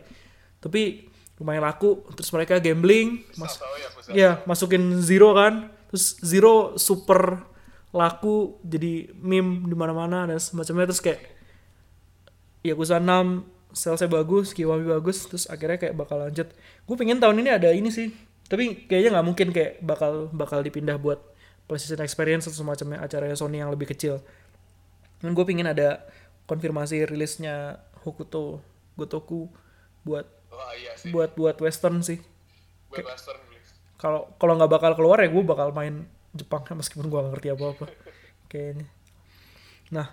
Tapi 0.60 1.09
lumayan 1.40 1.64
laku 1.64 2.04
terus 2.14 2.30
mereka 2.36 2.60
gambling 2.60 3.24
mas 3.40 3.56
ya 3.56 3.90
Iya, 4.10 4.32
masukin 4.50 5.00
Zero 5.06 5.38
kan. 5.38 5.70
Terus 5.90 6.18
Zero 6.22 6.78
super 6.78 7.46
laku 7.90 8.62
jadi 8.62 9.10
meme 9.18 9.66
di 9.66 9.74
mana-mana 9.74 10.30
dan 10.30 10.38
semacamnya 10.38 10.94
terus 10.94 11.02
kayak 11.02 11.22
Yakuza 12.62 13.02
6 13.02 13.74
salesnya 13.74 14.10
bagus, 14.10 14.54
Kiwami 14.54 14.86
bagus, 14.86 15.26
terus 15.26 15.46
akhirnya 15.50 15.78
kayak 15.78 15.96
bakal 15.98 16.22
lanjut. 16.22 16.50
Gue 16.86 16.96
pengen 16.98 17.18
tahun 17.22 17.42
ini 17.42 17.50
ada 17.50 17.70
ini 17.74 17.90
sih, 17.90 18.14
tapi 18.50 18.86
kayaknya 18.86 19.18
nggak 19.18 19.26
mungkin 19.26 19.48
kayak 19.54 19.82
bakal 19.82 20.30
bakal 20.34 20.60
dipindah 20.62 20.98
buat 21.02 21.22
PlayStation 21.70 22.02
Experience 22.02 22.50
atau 22.50 22.66
semacamnya 22.66 23.02
acaranya 23.02 23.38
Sony 23.38 23.62
yang 23.62 23.70
lebih 23.74 23.90
kecil. 23.90 24.22
Dan 25.22 25.34
gue 25.38 25.46
pengen 25.46 25.70
ada 25.70 26.06
konfirmasi 26.50 27.06
rilisnya 27.06 27.78
Hokuto 28.02 28.62
Gotoku 28.98 29.50
buat 30.02 30.26
Wah 30.60 30.76
iya 30.76 30.92
sih 31.00 31.16
buat 31.16 31.40
buat 31.40 31.56
Western 31.64 32.04
sih. 32.04 32.20
Buat 32.92 33.16
Western 33.16 33.40
please 33.48 33.72
kalau 34.00 34.32
kalau 34.40 34.56
nggak 34.56 34.72
bakal 34.72 34.92
keluar 34.96 35.20
ya 35.20 35.28
gue 35.28 35.44
bakal 35.44 35.76
main 35.76 36.08
Jepang 36.32 36.64
meskipun 36.80 37.12
gue 37.12 37.20
gak 37.20 37.32
ngerti 37.36 37.48
apa 37.52 37.64
apa 37.76 37.86
kayaknya 38.48 38.88
nah 39.92 40.08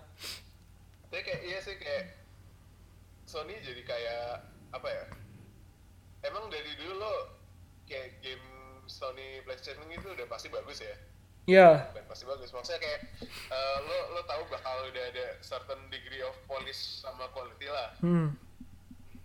Tapi 1.07 1.22
kayak 1.22 1.42
iya 1.47 1.59
sih 1.62 1.78
kayak 1.78 2.18
Sony 3.26 3.59
jadi 3.59 3.82
kayak 3.82 4.47
apa 4.70 4.86
ya? 4.86 5.05
Emang 6.28 6.47
dari 6.47 6.76
dulu 6.78 7.01
lo 7.01 7.14
kayak 7.88 8.22
game 8.22 8.44
Sony 8.86 9.40
PlayStation 9.42 9.86
itu 9.88 10.07
udah 10.12 10.26
pasti 10.30 10.47
bagus 10.47 10.78
ya? 10.84 10.94
ya 11.47 11.70
Dan 11.90 12.05
pasti 12.07 12.22
bagus. 12.28 12.53
Maksudnya 12.53 12.80
kayak 12.84 13.01
eh, 13.24 13.78
lo 13.82 13.99
lo 14.14 14.20
tahu 14.28 14.47
bakal 14.47 14.92
udah 14.92 15.05
ada 15.11 15.26
certain 15.42 15.80
degree 15.88 16.20
of 16.22 16.36
polish 16.47 17.03
sama 17.03 17.26
quality 17.32 17.66
lah. 17.66 17.97
hmm, 18.05 18.36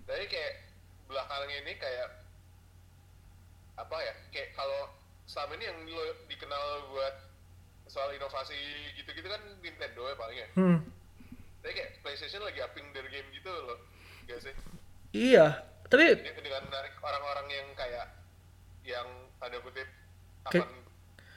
Tapi 0.07 0.26
kayak 0.32 0.70
belakangan 1.12 1.51
ini 1.51 1.76
kayak 1.76 2.07
apa 3.76 3.95
ya? 3.99 4.14
Kayak 4.32 4.49
kalau 4.53 4.88
selama 5.28 5.59
ini 5.59 5.66
yang 5.66 5.78
lo 5.86 6.01
dikenal 6.26 6.64
buat 6.89 7.16
soal 7.86 8.12
inovasi 8.12 8.55
gitu-gitu 8.95 9.28
kan 9.28 9.41
Nintendo 9.59 10.07
ya 10.07 10.16
paling 10.16 10.38
ya. 10.38 10.47
hmm. 10.55 10.80
Tapi 11.62 11.74
kayak 11.76 11.91
PlayStation 11.99 12.41
lagi 12.41 12.57
upping 12.59 12.88
their 12.91 13.05
game 13.05 13.28
gitu 13.30 13.51
loh. 13.51 13.78
Gak 14.26 14.39
sih? 14.41 14.55
iya 15.12 15.59
tapi 15.91 16.07
Dengan 16.07 16.39
dengan 16.39 16.64
menarik 16.72 16.95
orang-orang 16.97 17.47
yang 17.51 17.68
kayak 17.76 18.05
yang 18.82 19.07
tanda 19.38 19.59
kutip 19.59 19.84
Kayak- 20.47 20.72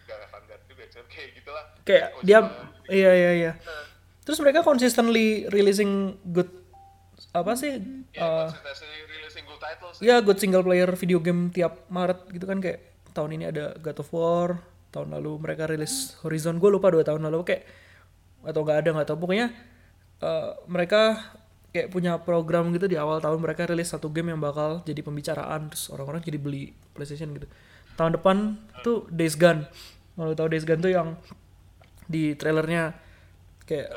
gak 0.06 0.18
avant-garde 0.22 0.62
juga 0.70 0.84
cuman 0.86 1.06
kayak 1.10 1.28
gitulah 1.34 1.64
kayak 1.82 2.08
dia 2.22 2.38
iya 2.86 3.10
iya 3.10 3.30
iya 3.34 3.52
Nah, 3.58 3.84
terus 4.22 4.38
mereka 4.38 4.62
consistently 4.62 5.48
releasing 5.50 6.14
good 6.24 6.46
apa 7.34 7.52
sih? 7.58 7.82
Ya 8.14 8.46
uh, 8.46 8.48
releasing 9.10 9.44
good 9.50 9.58
titles. 9.58 9.96
ya 9.98 10.22
good 10.22 10.38
single 10.38 10.62
player 10.62 10.86
video 10.94 11.18
game 11.18 11.50
tiap 11.50 11.90
Maret 11.90 12.30
gitu 12.30 12.46
kan 12.46 12.62
kayak 12.62 12.78
tahun 13.10 13.34
ini 13.34 13.44
ada 13.50 13.74
God 13.82 13.98
of 13.98 14.08
War 14.14 14.48
tahun 14.94 15.10
lalu 15.18 15.42
mereka 15.42 15.66
rilis 15.66 16.14
Horizon. 16.22 16.62
Gue 16.62 16.70
lupa 16.70 16.94
dua 16.94 17.02
tahun 17.02 17.26
lalu 17.26 17.42
kayak 17.42 17.62
atau 18.46 18.62
nggak 18.62 18.78
ada 18.86 18.88
nggak 18.94 19.08
tahu. 19.10 19.18
Pokoknya 19.18 19.50
eh, 20.22 20.50
mereka 20.70 21.34
kayak 21.74 21.90
punya 21.90 22.22
program 22.22 22.70
gitu 22.70 22.86
di 22.86 22.94
awal 22.94 23.18
tahun 23.18 23.42
mereka 23.42 23.66
rilis 23.66 23.90
satu 23.90 24.06
game 24.14 24.30
yang 24.30 24.38
bakal 24.38 24.86
jadi 24.86 25.02
pembicaraan 25.02 25.74
terus 25.74 25.90
orang-orang 25.90 26.22
jadi 26.22 26.38
beli 26.38 26.70
PlayStation 26.94 27.34
gitu. 27.34 27.50
Tahun 27.98 28.14
depan 28.14 28.54
tuh 28.86 29.10
Days 29.10 29.34
Gone. 29.34 29.66
Lu 30.14 30.38
tahu 30.38 30.54
Days 30.54 30.62
Gone 30.62 30.78
tuh 30.78 30.94
yang 30.94 31.18
di 32.06 32.38
trailernya 32.38 32.94
kayak 33.66 33.90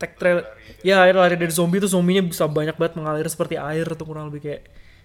tech 0.00 0.16
trailer 0.16 0.48
ya 0.80 1.04
air 1.04 1.12
lari 1.12 1.36
dari 1.36 1.52
zombie 1.52 1.76
tuh 1.76 1.92
zombinya 1.92 2.24
bisa 2.24 2.48
banyak 2.48 2.80
banget 2.80 2.96
mengalir 2.96 3.28
seperti 3.28 3.60
air 3.60 3.84
tuh 3.92 4.08
kurang 4.08 4.32
lebih 4.32 4.48
kayak 4.48 4.62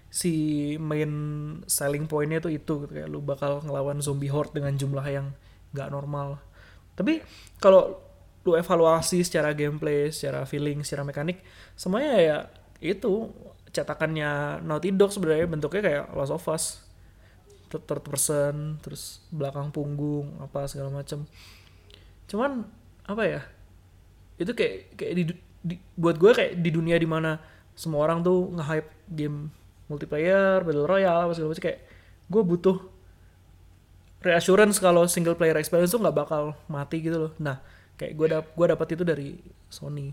si 0.07 0.31
main 0.79 1.11
selling 1.67 2.07
pointnya 2.07 2.39
tuh 2.39 2.47
itu 2.47 2.87
gitu 2.87 2.87
kayak 2.87 3.11
lu 3.11 3.19
bakal 3.19 3.59
ngelawan 3.67 3.99
zombie 3.99 4.31
horde 4.31 4.55
dengan 4.55 4.71
jumlah 4.79 5.03
yang 5.11 5.35
nggak 5.75 5.91
normal. 5.91 6.39
Tapi 6.95 7.19
kalau 7.59 7.99
lu 8.47 8.55
evaluasi 8.55 9.19
secara 9.27 9.51
gameplay 9.51 10.07
secara 10.15 10.47
feeling 10.47 10.85
secara 10.87 11.03
mekanik 11.03 11.43
semuanya 11.75 12.15
ya 12.21 12.37
itu 12.79 13.27
cetakannya 13.75 14.63
Naughty 14.63 14.95
Dog 14.95 15.11
sebenarnya 15.11 15.51
bentuknya 15.51 15.81
kayak 15.83 16.05
Last 16.15 16.31
of 16.31 16.47
Us. 16.47 16.79
Third 17.67 18.07
person 18.07 18.79
terus 18.79 19.19
belakang 19.35 19.67
punggung 19.75 20.39
apa 20.39 20.63
segala 20.71 20.95
macam 20.95 21.27
cuman 22.31 22.63
apa 23.03 23.23
ya 23.27 23.41
itu 24.35 24.51
kayak 24.51 24.99
kayak 24.99 25.13
di, 25.15 25.23
di- 25.63 25.81
buat 25.95 26.19
gue 26.19 26.31
kayak 26.35 26.53
di 26.59 26.69
dunia 26.71 26.99
di 26.99 27.07
mana 27.07 27.39
semua 27.75 28.07
orang 28.07 28.23
tuh 28.23 28.51
nge-hype 28.55 28.89
game 29.11 29.51
multiplayer 29.85 30.63
battle 30.65 30.87
royale 30.87 31.29
apa 31.29 31.33
segala 31.37 31.53
macam 31.53 31.63
kayak 31.63 31.79
gue 32.25 32.41
butuh 32.41 32.77
reassurance 34.25 34.81
kalau 34.81 35.05
single 35.05 35.37
player 35.37 35.53
experience 35.61 35.93
tuh 35.93 36.01
nggak 36.01 36.17
bakal 36.17 36.57
mati 36.65 36.97
gitu 37.05 37.29
loh. 37.29 37.31
Nah 37.37 37.61
kayak 37.95 38.13
gue 38.17 38.27
dap 38.27 38.45
gue 38.57 38.65
dapat 38.65 38.87
itu 38.97 39.03
dari 39.05 39.29
Sony 39.69 40.09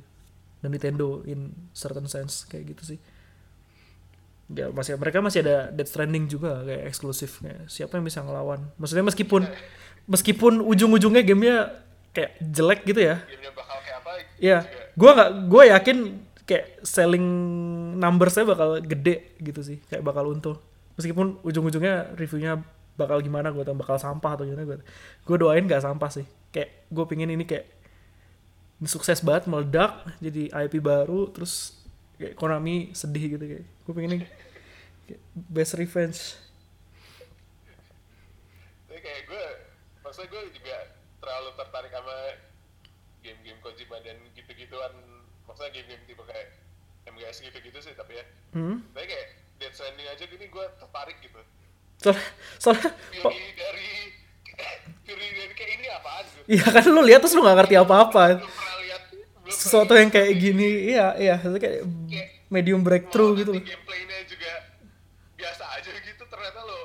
dan 0.60 0.70
Nintendo 0.76 1.24
in 1.24 1.50
certain 1.72 2.04
sense 2.04 2.44
kayak 2.44 2.76
gitu 2.76 2.94
sih. 2.94 2.98
Ya 4.52 4.68
masih 4.68 5.00
mereka 5.00 5.24
masih 5.24 5.40
ada 5.40 5.72
Death 5.72 5.96
Stranding 5.96 6.28
juga 6.28 6.60
kayak 6.60 6.92
eksklusif 6.92 7.40
kayak 7.40 7.72
siapa 7.72 7.96
yang 7.96 8.04
bisa 8.04 8.20
ngelawan? 8.20 8.68
Maksudnya 8.76 9.06
meskipun 9.08 9.48
meskipun 10.04 10.60
ujung-ujungnya 10.60 11.24
gamenya 11.24 11.58
kayak 12.12 12.36
jelek 12.44 12.84
gitu 12.84 13.00
ya. 13.00 13.24
Gamenya 13.24 13.52
bakal 13.56 13.71
Iya, 14.42 14.66
gue 14.98 15.10
nggak, 15.14 15.30
gue 15.46 15.62
yakin 15.70 15.98
kayak 16.42 16.82
selling 16.82 17.26
numbersnya 17.94 18.42
bakal 18.42 18.82
gede 18.82 19.38
gitu 19.38 19.62
sih, 19.62 19.78
kayak 19.86 20.02
bakal 20.02 20.26
untung. 20.34 20.58
Meskipun 20.98 21.38
ujung-ujungnya 21.46 22.18
reviewnya 22.18 22.58
bakal 22.98 23.22
gimana, 23.22 23.54
gue 23.54 23.62
tau 23.62 23.78
bakal 23.78 24.02
sampah 24.02 24.34
atau 24.34 24.42
gimana 24.42 24.66
gue. 24.66 24.82
Gue 25.22 25.36
doain 25.38 25.62
gak 25.70 25.86
sampah 25.86 26.10
sih. 26.10 26.26
Kayak 26.50 26.90
gue 26.90 27.04
pingin 27.06 27.30
ini 27.30 27.46
kayak 27.46 27.70
sukses 28.82 29.22
banget 29.22 29.46
meledak 29.46 30.02
jadi 30.18 30.50
IP 30.66 30.82
baru, 30.82 31.30
terus 31.30 31.78
kayak 32.18 32.34
Konami 32.34 32.90
sedih 32.98 33.38
gitu 33.38 33.44
kayak. 33.46 33.64
Gue 33.86 33.92
pengen 33.94 34.10
ini 34.18 34.26
kayak 35.06 35.22
best 35.34 35.78
revenge. 35.78 36.34
tapi 38.92 39.00
kayak 39.00 39.22
gue 39.24 39.44
maksudnya 40.04 40.28
gue 40.28 40.42
juga 40.52 40.76
terlalu 41.24 41.50
tertarik 41.56 41.92
sama 41.96 42.16
game-game 43.22 43.58
Kojima 43.58 43.96
dan 44.00 44.18
gitu-gituan 44.32 44.92
maksudnya 45.44 45.72
game-game 45.72 46.04
tipe 46.04 46.22
kayak 46.22 46.58
MGS 47.04 47.36
gitu-gitu 47.40 47.78
sih 47.80 47.94
tapi 47.94 48.14
ya 48.14 48.24
Hmm. 48.52 48.84
tapi 48.90 49.06
kayak 49.06 49.26
Death 49.56 49.74
Stranding 49.74 50.04
aja 50.06 50.24
gini 50.24 50.44
gue 50.44 50.66
tertarik 50.76 51.16
gitu 51.18 51.40
Soalnya, 51.96 52.26
soalnya 52.58 52.90
dari 53.54 53.90
Fury 55.04 55.26
dari 55.30 55.54
kayak 55.54 55.72
ini 55.72 55.86
apaan 55.88 56.24
gitu 56.26 56.44
Iya 56.50 56.66
kan 56.68 56.84
lu 56.84 57.00
lihat 57.00 57.20
terus 57.20 57.32
lu 57.32 57.40
gak 57.40 57.56
ngerti 57.56 57.76
apa-apa. 57.76 58.42
sesuatu 59.44 59.92
yang 59.92 60.08
kayak 60.08 60.32
gini 60.34 60.68
iya 60.88 61.12
iya 61.14 61.34
kayak 61.38 61.84
Kayak 62.06 62.28
medium 62.48 62.80
breakthrough 62.80 63.34
gitu 63.34 63.52
loh 63.52 63.60
gameplaynya 63.60 64.18
juga 64.24 64.52
biasa 65.34 65.64
aja 65.72 65.90
gitu 65.92 66.24
ternyata 66.24 66.60
lo 66.60 66.80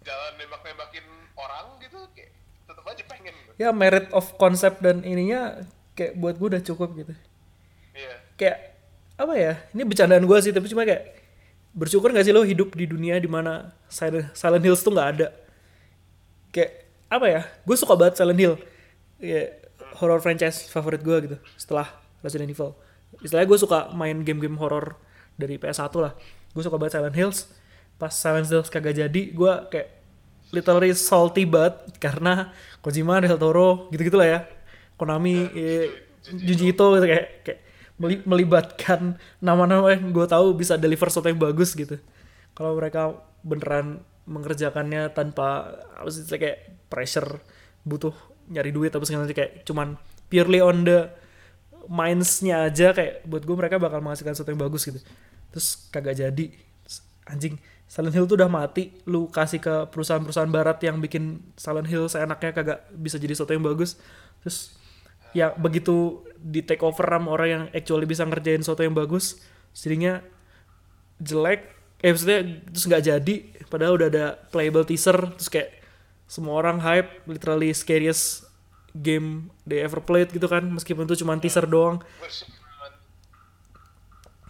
jalan 0.00 0.32
nembak-nembakin 0.36 1.04
orang 1.34 1.78
gitu 1.78 1.98
kayak 2.12 2.32
tetap 2.64 2.84
aja 2.84 3.02
pengen 3.06 3.34
gitu. 3.34 3.52
ya 3.56 3.70
merit 3.70 4.08
of 4.10 4.34
concept 4.36 4.80
dan 4.80 5.02
ininya 5.02 5.62
kayak 5.98 6.14
buat 6.14 6.38
gue 6.38 6.48
udah 6.54 6.62
cukup 6.62 6.94
gitu. 6.94 7.12
Iya. 7.98 8.14
kayak 8.38 8.58
apa 9.18 9.34
ya 9.34 9.52
ini 9.74 9.82
bercandaan 9.82 10.22
gue 10.22 10.38
sih 10.38 10.54
tapi 10.54 10.70
cuma 10.70 10.86
kayak 10.86 11.18
bersyukur 11.74 12.14
gak 12.14 12.22
sih 12.22 12.30
lo 12.30 12.46
hidup 12.46 12.70
di 12.78 12.86
dunia 12.86 13.18
di 13.18 13.26
mana 13.26 13.74
Silent, 13.90 14.30
Silent 14.30 14.62
Hills 14.62 14.86
tuh 14.86 14.94
nggak 14.94 15.08
ada? 15.18 15.28
Kayak 16.54 16.86
apa 17.10 17.26
ya 17.26 17.40
gue 17.42 17.76
suka 17.76 17.98
banget 17.98 18.14
Silent 18.22 18.38
Hill. 18.38 18.54
Kayak 19.18 19.66
horror 19.98 20.22
franchise 20.22 20.70
favorit 20.70 21.02
gue 21.02 21.16
gitu 21.26 21.36
setelah 21.58 21.90
Resident 22.22 22.46
Evil. 22.46 22.78
Istilahnya 23.18 23.50
gue 23.50 23.58
suka 23.58 23.90
main 23.90 24.22
game-game 24.22 24.54
horror 24.62 24.94
dari 25.34 25.58
PS1 25.58 25.90
lah. 25.98 26.14
Gue 26.54 26.62
suka 26.62 26.78
banget 26.78 27.02
Silent 27.02 27.16
Hills. 27.18 27.50
Pas 27.98 28.14
Silent 28.14 28.46
Hills 28.46 28.70
kagak 28.70 28.94
jadi 28.94 29.22
gue 29.34 29.52
kayak 29.74 29.88
literally 30.54 30.94
salty 30.94 31.42
banget 31.44 31.98
karena 31.98 32.54
Kojima 32.80 33.18
Del 33.20 33.36
Toro 33.36 33.90
gitu-gitu 33.90 34.16
lah 34.16 34.28
ya 34.28 34.40
Konami 34.98 35.48
eh, 35.54 35.86
Junji 36.28 36.74
Ito. 36.74 36.98
Gitu 36.98 37.06
kayak 37.06 37.26
kayak 37.46 37.60
meli- 38.02 38.24
melibatkan 38.26 39.16
nama-nama 39.38 39.94
yang 39.94 40.10
gue 40.10 40.26
tahu 40.26 40.54
bisa 40.58 40.74
deliver 40.74 41.08
sesuatu 41.08 41.30
yang 41.30 41.40
bagus 41.40 41.72
gitu. 41.72 41.96
Kalau 42.52 42.74
mereka 42.74 43.14
beneran 43.46 44.02
mengerjakannya 44.28 45.14
tanpa 45.16 45.78
apa 45.96 46.08
sih 46.12 46.26
kayak 46.28 46.90
pressure 46.92 47.40
butuh 47.88 48.12
nyari 48.52 48.74
duit 48.74 48.92
apa 48.92 49.04
segala 49.08 49.24
kayak 49.30 49.64
cuman 49.64 49.96
purely 50.28 50.60
on 50.60 50.84
the 50.84 51.08
minds-nya 51.88 52.68
aja 52.68 52.92
kayak 52.92 53.24
buat 53.24 53.48
gue 53.48 53.56
mereka 53.56 53.80
bakal 53.80 54.04
menghasilkan 54.04 54.36
sesuatu 54.36 54.52
yang 54.52 54.60
bagus 54.60 54.84
gitu. 54.84 55.00
Terus 55.52 55.88
kagak 55.88 56.20
jadi. 56.20 56.46
Terus, 56.84 56.96
anjing 57.24 57.56
Silent 57.88 58.12
Hill 58.12 58.28
tuh 58.28 58.36
udah 58.36 58.52
mati. 58.52 58.92
Lu 59.08 59.32
kasih 59.32 59.64
ke 59.64 59.88
perusahaan-perusahaan 59.88 60.52
barat 60.52 60.76
yang 60.84 61.00
bikin 61.00 61.40
Silent 61.56 61.88
Hill 61.88 62.12
seenaknya 62.12 62.52
kagak 62.52 62.78
bisa 62.92 63.16
jadi 63.16 63.32
sesuatu 63.32 63.56
yang 63.56 63.64
bagus. 63.64 63.96
Terus 64.44 64.76
ya 65.36 65.52
begitu 65.56 66.24
di 66.38 66.62
take 66.62 66.80
over 66.84 67.04
sama 67.04 67.28
orang 67.34 67.48
yang 67.48 67.64
actually 67.74 68.06
bisa 68.06 68.22
ngerjain 68.22 68.62
sesuatu 68.62 68.86
yang 68.86 68.94
bagus 68.94 69.42
jadinya 69.74 70.22
jelek. 71.18 71.66
Eh 71.98 72.14
maksudnya 72.14 72.62
terus 72.70 72.84
nggak 72.86 73.04
jadi 73.04 73.34
padahal 73.66 73.98
udah 73.98 74.08
ada 74.08 74.26
playable 74.54 74.86
teaser 74.86 75.18
terus 75.34 75.50
kayak 75.50 75.70
semua 76.30 76.60
orang 76.60 76.78
hype 76.78 77.26
literally 77.26 77.74
scariest 77.74 78.46
game 78.94 79.50
they 79.66 79.82
ever 79.82 79.98
played 79.98 80.30
gitu 80.30 80.46
kan 80.46 80.62
meskipun 80.62 81.04
itu 81.10 81.26
cuma 81.26 81.34
teaser 81.42 81.66
doang. 81.66 81.98
Man. 81.98 82.92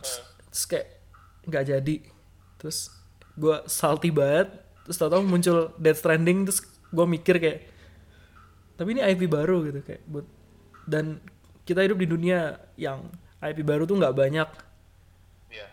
Eh, 0.04 0.20
terus 0.52 0.64
kayak 0.68 0.86
nggak 1.48 1.64
jadi. 1.64 1.96
Terus 2.60 2.92
gue 3.38 3.56
salty 3.70 4.10
banget 4.10 4.50
terus 4.82 4.98
tau-tau 4.98 5.22
muncul 5.22 5.70
Death 5.78 6.02
Stranding 6.02 6.48
terus 6.48 6.64
gue 6.64 7.06
mikir 7.06 7.38
kayak 7.38 7.60
tapi 8.74 8.98
ini 8.98 9.02
IP 9.04 9.30
baru 9.30 9.62
gitu 9.68 9.84
kayak 9.84 10.02
buat 10.10 10.26
dan 10.88 11.20
kita 11.62 11.84
hidup 11.84 12.00
di 12.00 12.08
dunia 12.08 12.56
yang 12.74 13.04
IP 13.38 13.60
baru 13.60 13.84
tuh 13.84 14.00
nggak 14.00 14.16
banyak 14.16 14.48
Iya. 15.48 15.68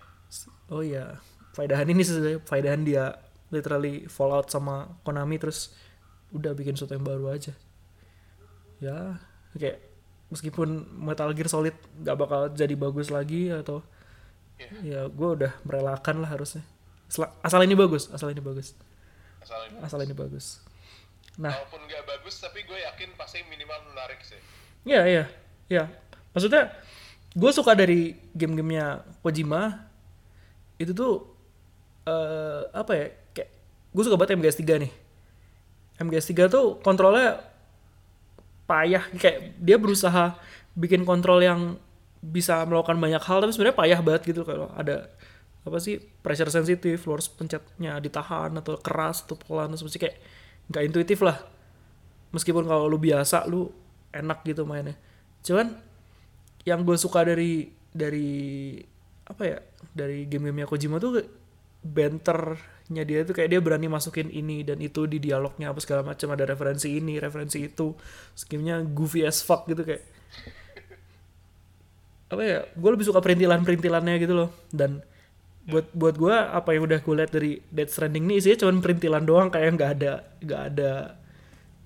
oh 0.69 0.83
iya 0.83 1.17
faidahan 1.51 1.87
ini 1.87 2.03
sebenarnya 2.03 2.39
faidahan 2.43 2.83
dia 2.83 3.15
literally 3.47 4.05
Fallout 4.05 4.51
sama 4.51 4.91
Konami 5.01 5.39
terus 5.39 5.71
udah 6.29 6.51
bikin 6.51 6.75
sesuatu 6.75 6.93
yang 6.93 7.07
baru 7.07 7.31
aja 7.31 7.55
ya 8.77 9.15
kayak 9.55 9.79
meskipun 10.27 10.67
Metal 10.99 11.31
Gear 11.31 11.47
Solid 11.47 11.75
nggak 11.95 12.17
bakal 12.17 12.41
jadi 12.51 12.75
bagus 12.75 13.07
lagi 13.07 13.49
atau 13.49 13.79
Iya. 14.55 14.71
ya 14.83 15.01
gue 15.11 15.29
udah 15.35 15.51
merelakan 15.67 16.23
lah 16.23 16.31
harusnya 16.31 16.63
asal 17.43 17.59
ini 17.59 17.75
bagus 17.75 18.07
asal 18.07 18.31
ini 18.31 18.39
bagus 18.39 18.71
Asal 19.43 19.67
ini. 19.67 19.77
asal 19.83 19.99
ini 19.99 20.15
bagus 20.15 20.63
nah 21.35 21.51
Walaupun 21.51 21.83
nggak 21.83 22.03
bagus, 22.07 22.39
tapi 22.39 22.63
gue 22.63 22.79
yakin 22.79 23.11
pasti 23.19 23.43
minimal 23.45 23.75
menarik 23.91 24.23
sih. 24.23 24.39
Iya 24.85 25.01
iya 25.09 25.23
iya. 25.67 25.83
Maksudnya 26.31 26.69
gue 27.35 27.51
suka 27.51 27.73
dari 27.75 28.15
game-gamenya 28.31 29.03
Kojima 29.19 29.89
itu 30.77 30.93
tuh 30.93 31.25
eh 32.05 32.61
apa 32.69 32.91
ya 32.93 33.07
kayak 33.33 33.49
gue 33.91 34.03
suka 34.05 34.15
banget 34.15 34.37
MGS 34.37 34.61
3 34.61 34.83
nih. 34.85 34.91
MGS 36.05 36.25
3 36.31 36.53
tuh 36.53 36.77
kontrolnya 36.85 37.41
payah 38.69 39.03
kayak 39.21 39.57
dia 39.61 39.77
berusaha 39.81 40.37
bikin 40.77 41.01
kontrol 41.05 41.41
yang 41.41 41.77
bisa 42.25 42.65
melakukan 42.65 42.97
banyak 42.97 43.21
hal 43.21 43.37
tapi 43.41 43.53
sebenarnya 43.53 43.77
payah 43.77 43.99
banget 44.01 44.21
gitu 44.33 44.41
kalau 44.41 44.69
ada 44.73 45.13
apa 45.65 45.81
sih 45.81 45.97
pressure 45.97 46.53
sensitif, 46.53 47.09
lu 47.09 47.17
harus 47.17 47.25
pencetnya 47.25 47.97
ditahan 47.97 48.53
atau 48.53 48.77
keras 48.77 49.25
atau 49.25 49.33
pelan 49.33 49.73
mesti 49.73 49.97
kayak 49.97 50.17
nggak 50.69 50.83
intuitif 50.85 51.25
lah 51.25 51.41
meskipun 52.29 52.69
kalau 52.69 52.85
lu 52.85 53.01
biasa 53.01 53.49
lu 53.49 53.69
enak 54.15 54.41
gitu 54.47 54.63
mainnya. 54.63 54.95
Cuman 55.43 55.75
yang 56.65 56.81
gue 56.81 56.97
suka 56.97 57.21
dari 57.27 57.69
dari 57.91 58.79
apa 59.25 59.43
ya 59.45 59.57
dari 59.93 60.25
game-gamenya 60.25 60.67
Kojima 60.69 60.97
tuh 60.97 61.21
banternya 61.85 63.03
dia 63.05 63.21
tuh 63.21 63.37
kayak 63.37 63.49
dia 63.53 63.61
berani 63.61 63.85
masukin 63.85 64.33
ini 64.33 64.65
dan 64.65 64.81
itu 64.81 65.05
di 65.05 65.21
dialognya 65.21 65.69
apa 65.69 65.79
segala 65.81 66.01
macam 66.01 66.33
ada 66.33 66.49
referensi 66.49 66.97
ini 66.97 67.21
referensi 67.21 67.61
itu. 67.61 67.93
Skimnya 68.33 68.81
goofy 68.81 69.27
as 69.27 69.45
fuck 69.45 69.69
gitu 69.69 69.85
kayak 69.85 70.03
apa 72.25 72.41
ya 72.41 72.59
gue 72.73 72.89
lebih 72.89 73.05
suka 73.05 73.21
perintilan 73.21 73.61
perintilannya 73.61 74.15
gitu 74.17 74.33
loh. 74.33 74.49
Dan 74.73 75.05
buat 75.65 75.89
buat 75.97 76.15
gue 76.17 76.35
apa 76.35 76.77
yang 76.77 76.85
udah 76.85 76.99
gue 77.01 77.15
lihat 77.17 77.31
dari 77.33 77.57
Death 77.73 77.97
Stranding 77.97 78.29
ini 78.29 78.37
isinya 78.37 78.65
cuma 78.65 78.77
perintilan 78.81 79.23
doang 79.25 79.49
kayak 79.49 79.69
nggak 79.73 79.91
ada 79.97 80.13
nggak 80.45 80.61
ada 80.73 80.91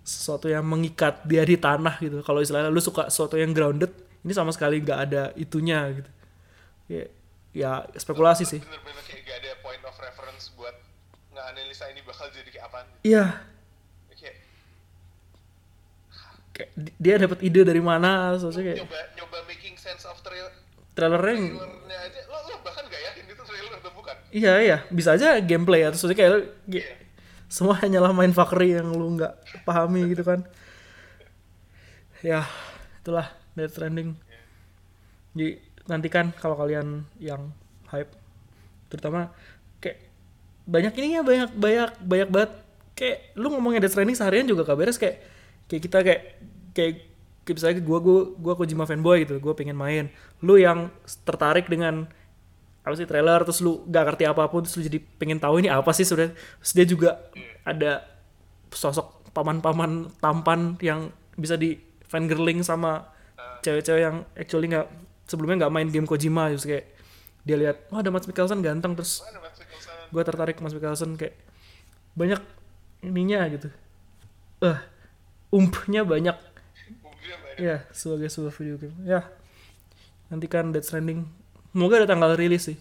sesuatu 0.09 0.49
yang 0.49 0.65
mengikat 0.65 1.21
dia 1.23 1.45
di 1.45 1.53
tanah 1.55 1.95
gitu. 1.99 2.19
Kalau 2.19 2.41
istilahnya 2.41 2.67
lu 2.67 2.81
suka 2.81 3.07
sesuatu 3.07 3.35
yang 3.35 3.53
grounded 3.53 3.93
ini 4.19 4.33
sama 4.33 4.49
sekali 4.49 4.81
nggak 4.81 4.99
ada 4.99 5.23
itunya 5.35 5.79
gitu. 5.93 6.09
Ya, 6.89 7.03
ya 7.51 7.71
spekulasi 7.93 8.43
sih. 8.43 8.57
Bener-bener 8.57 9.03
kayak 9.03 9.21
gak 9.21 9.37
ada 9.37 9.51
point 9.59 9.83
of 9.83 9.93
reference 9.95 10.49
buat 10.51 10.73
nganalisa 11.29 11.85
ini 11.87 12.01
bakal 12.01 12.25
jadi 12.29 12.49
kayak 12.49 12.65
apaan. 12.65 12.87
iya. 13.01 13.25
Kayak 16.49 16.69
di- 16.75 16.95
dia 16.97 17.15
dapat 17.15 17.39
ide 17.39 17.61
dari 17.63 17.79
mana 17.79 18.35
soalnya 18.35 18.63
kayak 18.65 18.77
nyoba 18.83 18.99
nyoba 19.15 19.37
making 19.47 19.75
sense 19.77 20.03
of 20.03 20.17
trail 20.19 20.49
trailernya 20.91 21.55
trailernya 21.55 21.97
aja. 22.01 22.19
Lo, 22.27 22.37
lo 22.43 22.55
bahkan 22.59 22.83
gak 22.85 23.01
yakin 23.05 23.23
itu 23.25 23.43
trailer 23.45 23.73
atau 23.77 23.91
bukan? 23.93 24.15
Iya 24.29 24.53
iya. 24.59 24.77
Bisa 24.89 25.15
aja 25.15 25.39
gameplay 25.39 25.87
atau 25.87 25.95
soalnya 25.95 26.17
kayak 26.17 26.31
lu- 26.33 26.49
ge- 26.67 26.87
semua 27.49 27.75
hanyalah 27.81 28.13
main 28.13 28.31
fuckery 28.31 28.77
yang 28.77 28.93
lu 28.93 29.17
nggak 29.17 29.65
pahami 29.65 30.13
gitu 30.13 30.23
kan. 30.23 30.45
Ya 32.21 32.45
itulah 33.01 33.33
Death 33.57 33.75
Stranding. 33.75 34.13
Jadi 35.33 35.59
nantikan 35.89 36.31
kalau 36.37 36.55
kalian 36.55 37.03
yang 37.17 37.49
hype. 37.89 38.13
Terutama 38.87 39.33
kayak 39.81 40.05
banyak 40.69 40.93
ininya 41.01 41.21
banyak 41.25 41.49
banyak 41.57 41.89
banyak 42.05 42.29
banget. 42.29 42.51
Kayak 42.93 43.17
lu 43.33 43.47
ngomongin 43.49 43.81
Death 43.81 43.97
Stranding 43.97 44.15
seharian 44.15 44.45
juga 44.45 44.69
beres. 44.77 45.01
Kayak 45.01 45.25
kayak 45.65 45.81
kita 45.81 45.97
kayak 46.05 46.21
kayak 46.77 46.93
kayak 47.43 47.55
misalnya 47.57 47.81
gue 47.81 47.99
gue 48.03 48.19
gue 48.37 48.53
Kojima 48.53 48.85
fanboy 48.85 49.25
gitu. 49.25 49.41
Gue 49.41 49.57
pengen 49.57 49.79
main. 49.79 50.13
Lu 50.45 50.59
yang 50.59 50.93
tertarik 51.25 51.65
dengan 51.65 52.05
apa 52.89 52.97
sih 52.97 53.05
trailer 53.05 53.39
terus 53.45 53.61
lu 53.61 53.85
gak 53.85 54.03
ngerti 54.09 54.23
apa 54.25 54.49
pun 54.49 54.65
terus 54.65 54.75
lu 54.75 54.83
jadi 54.89 54.99
pengen 55.21 55.37
tahu 55.37 55.61
ini 55.61 55.69
apa 55.69 55.93
sih 55.93 56.03
sebenarnya. 56.03 56.33
Terus 56.33 56.73
dia 56.73 56.85
juga 56.89 57.09
ada 57.61 58.03
sosok 58.73 59.31
paman-paman 59.31 60.09
tampan 60.17 60.75
yang 60.81 61.13
bisa 61.37 61.55
di 61.55 61.77
fangirling 62.09 62.65
sama 62.65 63.05
cewek-cewek 63.61 64.01
yang 64.01 64.25
actually 64.33 64.67
nggak 64.67 64.87
sebelumnya 65.29 65.65
nggak 65.65 65.73
main 65.73 65.89
game 65.93 66.09
Kojima 66.09 66.49
terus 66.49 66.65
kayak 66.65 66.89
dia 67.45 67.55
lihat 67.55 67.85
wah 67.93 68.01
ada 68.01 68.09
Mads 68.09 68.25
Mikkelsen 68.25 68.59
ganteng 68.65 68.97
terus 68.97 69.21
Mads 69.21 69.59
Mikkelsen. 69.61 69.93
gue 70.09 70.23
tertarik 70.25 70.57
Mas 70.59 70.73
Mikkelsen 70.73 71.15
kayak 71.15 71.37
banyak 72.17 72.41
ininya 73.05 73.45
gitu. 73.47 73.69
Eh 74.65 74.79
umpnya 75.53 76.03
banyak. 76.03 76.37
Ya 77.59 77.85
sebagai 77.91 78.31
sebuah 78.31 78.53
video 78.55 78.75
game. 78.79 78.95
Ya 79.05 79.27
nantikan 80.27 80.71
Death 80.73 80.89
Stranding 80.89 81.27
semoga 81.71 82.01
ada 82.01 82.07
tanggal 82.09 82.31
rilis 82.35 82.69
sih. 82.73 82.77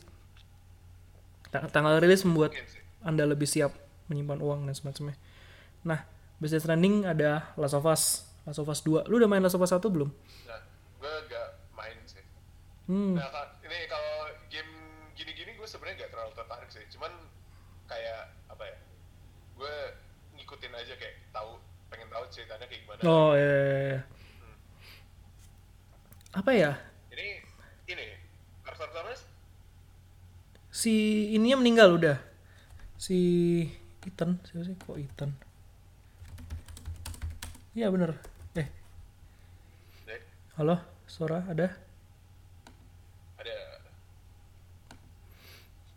Ta- 1.48 1.68
tanggal 1.72 1.96
rilis 2.00 2.24
membuat 2.24 2.52
sih. 2.52 2.80
Anda 3.04 3.24
lebih 3.24 3.48
siap 3.48 3.72
menyimpan 4.08 4.40
uang 4.40 4.60
dan 4.68 4.74
semacamnya. 4.76 5.16
Nah 5.84 6.04
Best 6.38 6.54
Death 6.54 6.64
Stranding 6.68 7.04
ada 7.08 7.50
Last 7.58 7.74
of 7.74 7.84
Us 7.88 8.24
Last 8.46 8.60
of 8.62 8.68
Us 8.70 8.80
2 8.84 9.08
lu 9.10 9.20
udah 9.20 9.28
main 9.28 9.42
Last 9.44 9.56
of 9.58 9.64
Us 9.64 9.72
1 9.74 9.80
belum? 9.84 10.10
nah 10.48 10.60
gue 10.98 11.12
gak 11.28 11.48
main 11.76 11.96
sih. 12.08 12.24
Hmm. 12.88 13.16
Nah 13.16 13.28
ini 13.64 13.78
kalau 13.90 14.32
game 14.48 14.72
gini-gini 15.12 15.52
gue 15.56 15.68
sebenarnya 15.68 16.08
gak 16.08 16.10
terlalu 16.16 16.32
tertarik 16.36 16.68
sih. 16.72 16.84
Cuman 16.94 17.12
kayak 17.88 18.32
apa 18.48 18.64
ya 18.64 18.76
gue 19.58 19.74
ngikutin 20.40 20.72
aja 20.74 20.94
kayak 20.96 21.16
tahu 21.34 21.60
pengen 21.88 22.08
tahu 22.12 22.24
ceritanya 22.32 22.66
kayak 22.68 22.80
gimana. 22.84 23.00
Oh 23.04 23.32
iya, 23.36 23.52
iya, 23.52 23.80
iya. 23.92 24.00
apa 26.28 26.50
ya 26.52 26.72
Karakter 28.78 28.94
utamanya 28.94 29.18
si 30.70 30.94
ininya 31.34 31.58
meninggal 31.58 31.98
udah. 31.98 32.16
Si 32.94 33.18
Ethan 34.06 34.38
siapa 34.46 34.62
sih? 34.62 34.78
Kok 34.78 34.98
Ethan? 35.02 35.34
Iya 37.74 37.90
bener. 37.90 38.14
Eh. 38.54 38.70
Dek, 40.06 40.22
halo 40.62 40.78
suara 41.10 41.42
ada? 41.50 41.74
Ada. 43.42 43.56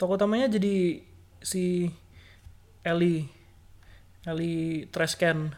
Tokoh 0.02 0.18
utamanya 0.18 0.50
jadi 0.50 1.06
si 1.46 1.86
Ellie 2.82 3.30
Ellie 4.26 4.90
Trashcan 4.90 5.54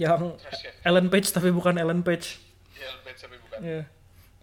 yang 0.00 0.40
Trash 0.40 0.64
Can. 0.64 0.74
Ellen 0.88 1.12
Page 1.12 1.28
tapi 1.28 1.52
bukan 1.52 1.76
Ellen 1.76 2.00
Page. 2.00 2.40
Ya 2.80 2.88
bad 3.04 3.16
sampai 3.20 3.36
bukan. 3.36 3.58
Iya. 3.60 3.84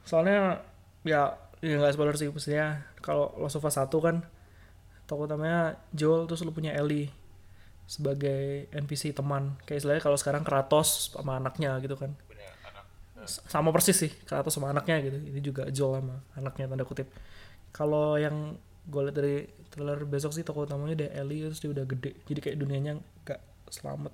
Soalnya 0.05 0.61
ya 1.01 1.48
ya 1.60 1.76
nggak 1.76 1.93
spoiler 1.95 2.16
sih 2.16 2.32
maksudnya 2.32 2.88
kalau 3.03 3.36
Last 3.39 3.60
of 3.60 3.68
Us 3.68 3.76
1 3.76 3.91
kan 3.99 4.24
tokoh 5.10 5.26
utamanya 5.26 5.82
Joel 5.91 6.30
terus 6.30 6.45
lu 6.45 6.53
punya 6.53 6.72
Ellie 6.78 7.10
sebagai 7.89 8.70
NPC 8.70 9.18
teman. 9.18 9.57
Kayak 9.66 9.82
istilahnya 9.82 10.03
kalau 10.05 10.18
sekarang 10.22 10.45
Kratos 10.45 11.18
sama 11.18 11.41
anaknya 11.41 11.74
gitu 11.82 11.97
kan. 11.97 12.14
Anak. 12.70 12.86
Sama 13.26 13.74
persis 13.74 13.97
sih 13.97 14.14
Kratos 14.30 14.53
sama 14.53 14.70
anaknya 14.70 15.01
gitu. 15.01 15.18
Ini 15.18 15.41
juga 15.41 15.66
Joel 15.74 16.05
sama 16.05 16.22
anaknya 16.38 16.70
tanda 16.70 16.86
kutip. 16.86 17.10
Kalau 17.74 18.22
yang 18.22 18.62
gue 18.86 19.01
lihat 19.10 19.18
dari 19.18 19.49
trailer 19.74 20.05
besok 20.05 20.38
sih 20.38 20.45
tokoh 20.45 20.70
utamanya 20.70 21.05
dia 21.05 21.10
Ellie 21.18 21.49
terus 21.49 21.57
dia 21.57 21.74
udah 21.74 21.89
gede. 21.89 22.14
Jadi 22.30 22.39
kayak 22.45 22.57
dunianya 22.62 23.01
nggak 23.26 23.41
selamat 23.74 24.14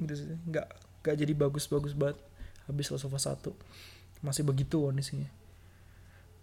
gitu 0.00 0.14
sih. 0.16 0.26
Nggak 0.48 0.66
nggak 1.04 1.16
jadi 1.20 1.32
bagus-bagus 1.36 1.92
banget 1.92 2.16
habis 2.64 2.88
Last 2.88 3.04
of 3.04 3.12
Us 3.12 3.28
1 3.28 3.52
masih 4.24 4.40
begitu 4.48 4.80
kondisinya. 4.80 5.28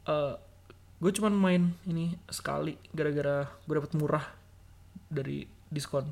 Eh 0.04 0.36
gue 1.00 1.12
cuman 1.12 1.32
main 1.32 1.64
ini 1.84 2.12
sekali 2.28 2.76
gara-gara 2.92 3.48
gue 3.48 3.74
dapet 3.74 3.92
murah 3.94 4.26
dari 5.08 5.44
diskon. 5.68 6.04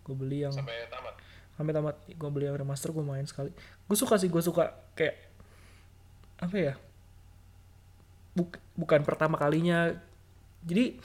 Gue 0.00 0.14
beli 0.14 0.44
yang 0.44 0.52
Sampai 0.52 0.84
tamat. 0.86 1.14
sampai 1.54 1.70
tamat 1.70 1.96
gue 2.04 2.28
beli 2.28 2.44
yang 2.44 2.58
remaster 2.58 2.90
gue 2.90 3.00
main 3.00 3.22
sekali 3.22 3.54
gue 3.86 3.94
suka 3.94 4.18
sih 4.18 4.26
gue 4.26 4.42
suka 4.42 4.74
kayak 4.92 5.14
apa 6.36 6.56
ya 6.58 6.74
Buk- 8.34 8.58
bukan 8.74 9.06
pertama 9.06 9.38
kalinya 9.38 9.94
jadi 10.66 10.98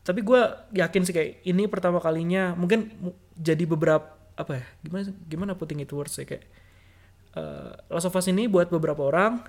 tapi 0.00 0.24
gue 0.24 0.40
yakin 0.72 1.02
sih 1.04 1.12
kayak 1.12 1.44
ini 1.44 1.68
pertama 1.68 2.00
kalinya 2.00 2.56
mungkin 2.56 2.96
mu- 2.96 3.12
jadi 3.36 3.60
beberapa 3.68 4.08
apa 4.34 4.56
ya 4.56 4.64
gimana 4.80 5.04
gimana 5.28 5.52
putting 5.52 5.84
itu 5.84 5.92
words 5.94 6.16
ya 6.16 6.24
kayak 6.24 6.48
eh 7.36 7.72
Last 7.92 8.08
of 8.08 8.16
Us 8.16 8.24
ini 8.26 8.48
buat 8.48 8.72
beberapa 8.72 9.04
orang 9.04 9.44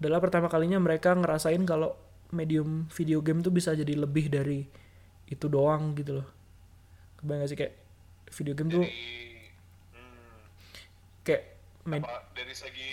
adalah 0.00 0.18
pertama 0.24 0.48
kalinya 0.48 0.80
mereka 0.80 1.12
ngerasain 1.12 1.60
kalau 1.68 1.92
medium 2.32 2.88
video 2.88 3.20
game 3.20 3.44
tuh 3.44 3.52
bisa 3.52 3.76
jadi 3.76 3.92
lebih 4.00 4.32
dari 4.32 4.64
itu 5.28 5.46
doang 5.46 5.92
gitu 5.94 6.18
loh. 6.22 6.28
Kebayang 7.20 7.44
gak 7.44 7.50
sih 7.52 7.58
kayak 7.60 7.74
video 8.32 8.54
game 8.56 8.70
tuh 8.72 8.86
hmm, 9.92 10.40
kayak 11.22 11.42
med- 11.84 12.06
apa 12.06 12.32
dari 12.32 12.54
segi 12.56 12.90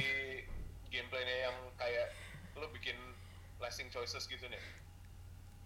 gameplaynya 0.91 1.35
yang 1.47 1.55
kayak 1.79 2.11
lo 2.59 2.67
bikin 2.75 2.97
lasting 3.61 3.87
choices 3.87 4.27
gitu 4.27 4.43
nih. 4.49 4.59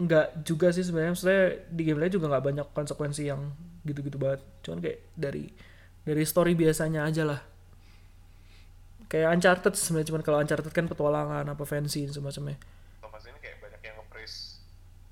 nggak 0.02 0.42
juga 0.42 0.74
sih 0.74 0.82
sebenarnya 0.82 1.14
maksudnya 1.14 1.44
di 1.70 1.82
gameplay 1.86 2.10
juga 2.10 2.26
nggak 2.26 2.46
banyak 2.46 2.68
konsekuensi 2.74 3.30
yang 3.30 3.54
gitu-gitu 3.86 4.18
banget. 4.18 4.42
Cuman 4.66 4.82
kayak 4.82 5.00
dari 5.14 5.54
dari 6.02 6.24
story 6.26 6.58
biasanya 6.58 7.06
aja 7.06 7.22
lah 7.22 7.51
kayak 9.12 9.28
Uncharted 9.36 9.76
sebenarnya 9.76 10.08
cuman 10.08 10.22
kalau 10.24 10.38
Uncharted 10.40 10.72
kan 10.72 10.88
petualangan 10.88 11.44
apa 11.44 11.64
fancy 11.68 12.08
dan 12.08 12.16
semacamnya 12.16 12.56
Thomas 13.04 13.28
ini 13.28 13.40
kayak 13.44 13.60
banyak 13.60 13.82
yang 13.84 13.96
nge-praise 14.00 14.64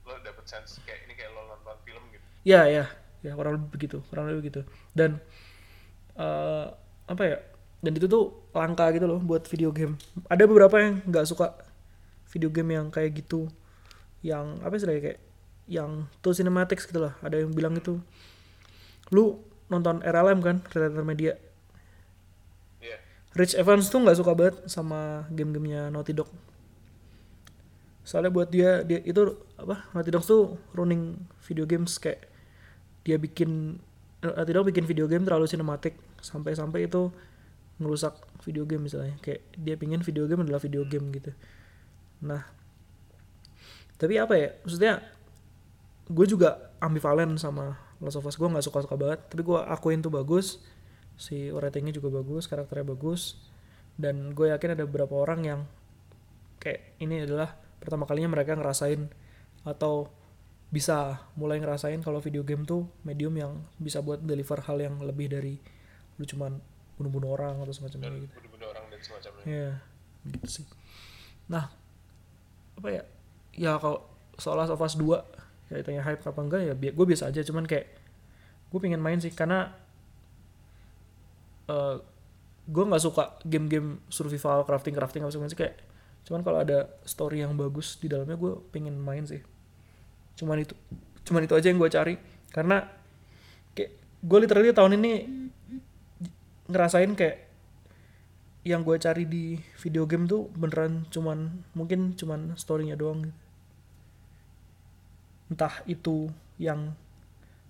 lo 0.07 0.15
dapet 0.23 0.45
sense 0.47 0.79
kayak 0.87 1.03
ini 1.03 1.13
kayak 1.19 1.35
lo 1.35 1.51
nonton 1.51 1.75
film 1.83 2.03
gitu. 2.15 2.23
ya 2.47 2.63
ya 2.71 2.85
ya 3.19 3.35
kurang 3.35 3.59
lebih 3.59 3.69
begitu 3.75 3.97
kurang 4.07 4.31
lebih 4.31 4.39
begitu 4.47 4.61
dan 4.95 5.19
eh 6.15 6.65
apa 7.09 7.23
ya 7.27 7.37
dan 7.83 7.91
itu 7.99 8.07
tuh 8.07 8.47
langka 8.55 8.87
gitu 8.95 9.03
loh 9.03 9.19
buat 9.19 9.43
video 9.51 9.75
game 9.75 9.99
ada 10.31 10.47
beberapa 10.47 10.79
yang 10.79 11.03
nggak 11.03 11.27
suka 11.27 11.51
video 12.31 12.47
game 12.47 12.79
yang 12.79 12.87
kayak 12.87 13.19
gitu 13.19 13.51
yang 14.23 14.63
apa 14.63 14.79
sih 14.79 14.87
kayak 14.87 15.19
yang 15.67 16.07
tuh 16.23 16.31
cinematics 16.31 16.87
gitu 16.87 17.03
lah 17.03 17.13
ada 17.19 17.35
yang 17.35 17.51
bilang 17.51 17.75
itu 17.75 17.99
lu 19.11 19.49
nonton 19.69 20.01
RLM 20.01 20.39
kan 20.41 20.57
Relator 20.73 21.05
Media. 21.05 21.37
Rich 23.37 23.53
Evans 23.53 23.93
tuh 23.93 24.01
nggak 24.01 24.17
suka 24.17 24.33
banget 24.33 24.57
sama 24.65 25.29
game-gamenya 25.29 25.93
Naughty 25.93 26.17
Dog. 26.17 26.29
Soalnya 28.01 28.33
buat 28.33 28.49
dia 28.49 28.81
dia 28.81 29.05
itu 29.05 29.37
apa 29.53 29.85
Naughty 29.93 30.09
Dog 30.09 30.25
tuh 30.25 30.57
running 30.73 31.13
video 31.45 31.69
games 31.69 32.01
kayak 32.01 32.25
dia 33.05 33.21
bikin 33.21 33.77
Naughty 34.25 34.53
Dog 34.53 34.65
bikin 34.65 34.89
video 34.89 35.05
game 35.05 35.29
terlalu 35.29 35.45
sinematik 35.45 35.93
sampai-sampai 36.25 36.89
itu 36.89 37.13
ngerusak 37.77 38.17
video 38.41 38.65
game 38.65 38.89
misalnya. 38.89 39.13
Kayak 39.21 39.45
dia 39.61 39.75
pingin 39.77 40.01
video 40.01 40.25
game 40.25 40.41
adalah 40.41 40.57
video 40.57 40.81
game 40.89 41.13
gitu. 41.13 41.29
Nah 42.25 42.49
tapi 44.01 44.17
apa 44.17 44.33
ya 44.33 44.49
maksudnya 44.65 45.05
gue 46.09 46.25
juga 46.25 46.73
ambivalen 46.81 47.37
sama 47.37 47.77
Last 48.01 48.17
of 48.17 48.25
Us. 48.25 48.41
Gue 48.41 48.49
nggak 48.49 48.65
suka-suka 48.65 48.97
banget 48.97 49.21
tapi 49.29 49.45
gue 49.45 49.59
akuin 49.69 50.01
tuh 50.01 50.09
bagus 50.09 50.57
si 51.19 51.51
ratingnya 51.51 51.91
juga 51.91 52.07
bagus 52.23 52.47
karakternya 52.47 52.95
bagus 52.95 53.35
dan 53.99 54.31
gue 54.31 54.55
yakin 54.55 54.79
ada 54.79 54.87
beberapa 54.87 55.19
orang 55.19 55.43
yang 55.43 55.61
kayak 56.63 56.95
ini 57.03 57.27
adalah 57.27 57.59
pertama 57.83 58.07
kalinya 58.07 58.31
mereka 58.31 58.55
ngerasain 58.55 59.11
atau 59.67 60.07
bisa 60.71 61.27
mulai 61.35 61.59
ngerasain 61.59 61.99
kalau 61.99 62.23
video 62.23 62.47
game 62.47 62.63
tuh 62.63 62.87
medium 63.03 63.35
yang 63.35 63.59
bisa 63.75 63.99
buat 63.99 64.23
deliver 64.23 64.63
hal 64.63 64.79
yang 64.79 64.95
lebih 65.03 65.27
dari 65.27 65.59
lu 66.15 66.23
cuman 66.23 66.55
bunuh-bunuh 66.95 67.29
orang 67.35 67.59
atau 67.63 67.73
semacamnya 67.75 68.11
Dan 68.11 68.23
gitu. 68.23 68.33
bunuh-bunuh 68.39 68.67
orang 68.71 68.85
dan 68.91 68.99
semacamnya. 68.99 69.43
Iya, 69.47 69.71
gitu 70.27 70.47
sih. 70.47 70.65
Nah, 71.47 71.71
apa 72.75 72.87
ya? 72.91 73.03
Ya 73.55 73.71
kalau 73.79 74.03
soal 74.35 74.59
Last 74.59 74.71
of 74.71 74.83
Us 74.83 74.95
2 74.99 75.15
ya 75.69 75.75
ditanya 75.79 76.01
hype 76.01 76.23
apa 76.25 76.39
enggak 76.41 76.61
ya 76.65 76.73
gue 76.73 77.05
biasa 77.05 77.29
aja 77.29 77.45
cuman 77.45 77.69
kayak 77.69 77.87
gue 78.69 78.79
pengen 78.81 79.01
main 79.01 79.21
sih 79.21 79.29
karena 79.29 79.73
eh 81.69 81.95
gue 82.69 82.83
nggak 82.85 83.01
suka 83.01 83.37
game-game 83.45 83.97
survival 84.13 84.61
crafting 84.61 84.93
crafting 84.93 85.21
apa 85.25 85.33
segala 85.33 85.49
kayak 85.57 85.75
cuman 86.25 86.41
kalau 86.45 86.59
ada 86.61 86.85
story 87.01 87.41
yang 87.41 87.57
bagus 87.57 87.97
di 87.97 88.05
dalamnya 88.05 88.37
gue 88.37 88.53
pengen 88.69 88.93
main 88.97 89.25
sih 89.25 89.41
cuman 90.37 90.61
itu 90.61 90.77
cuman 91.25 91.45
itu 91.49 91.53
aja 91.57 91.67
yang 91.73 91.81
gue 91.81 91.89
cari 91.89 92.15
karena 92.53 92.85
kayak 93.73 93.97
gue 94.21 94.37
literally 94.37 94.69
tahun 94.69 95.01
ini 95.01 95.11
ngerasain 96.69 97.17
kayak 97.17 97.49
yang 98.61 98.85
gue 98.85 99.01
cari 99.01 99.25
di 99.25 99.57
video 99.81 100.05
game 100.05 100.29
tuh 100.29 100.45
beneran 100.53 101.09
cuman 101.09 101.65
mungkin 101.73 102.13
cuman 102.13 102.53
storynya 102.53 102.93
doang 102.93 103.25
gitu. 103.25 103.37
entah 105.49 105.75
itu 105.89 106.29
yang 106.61 106.93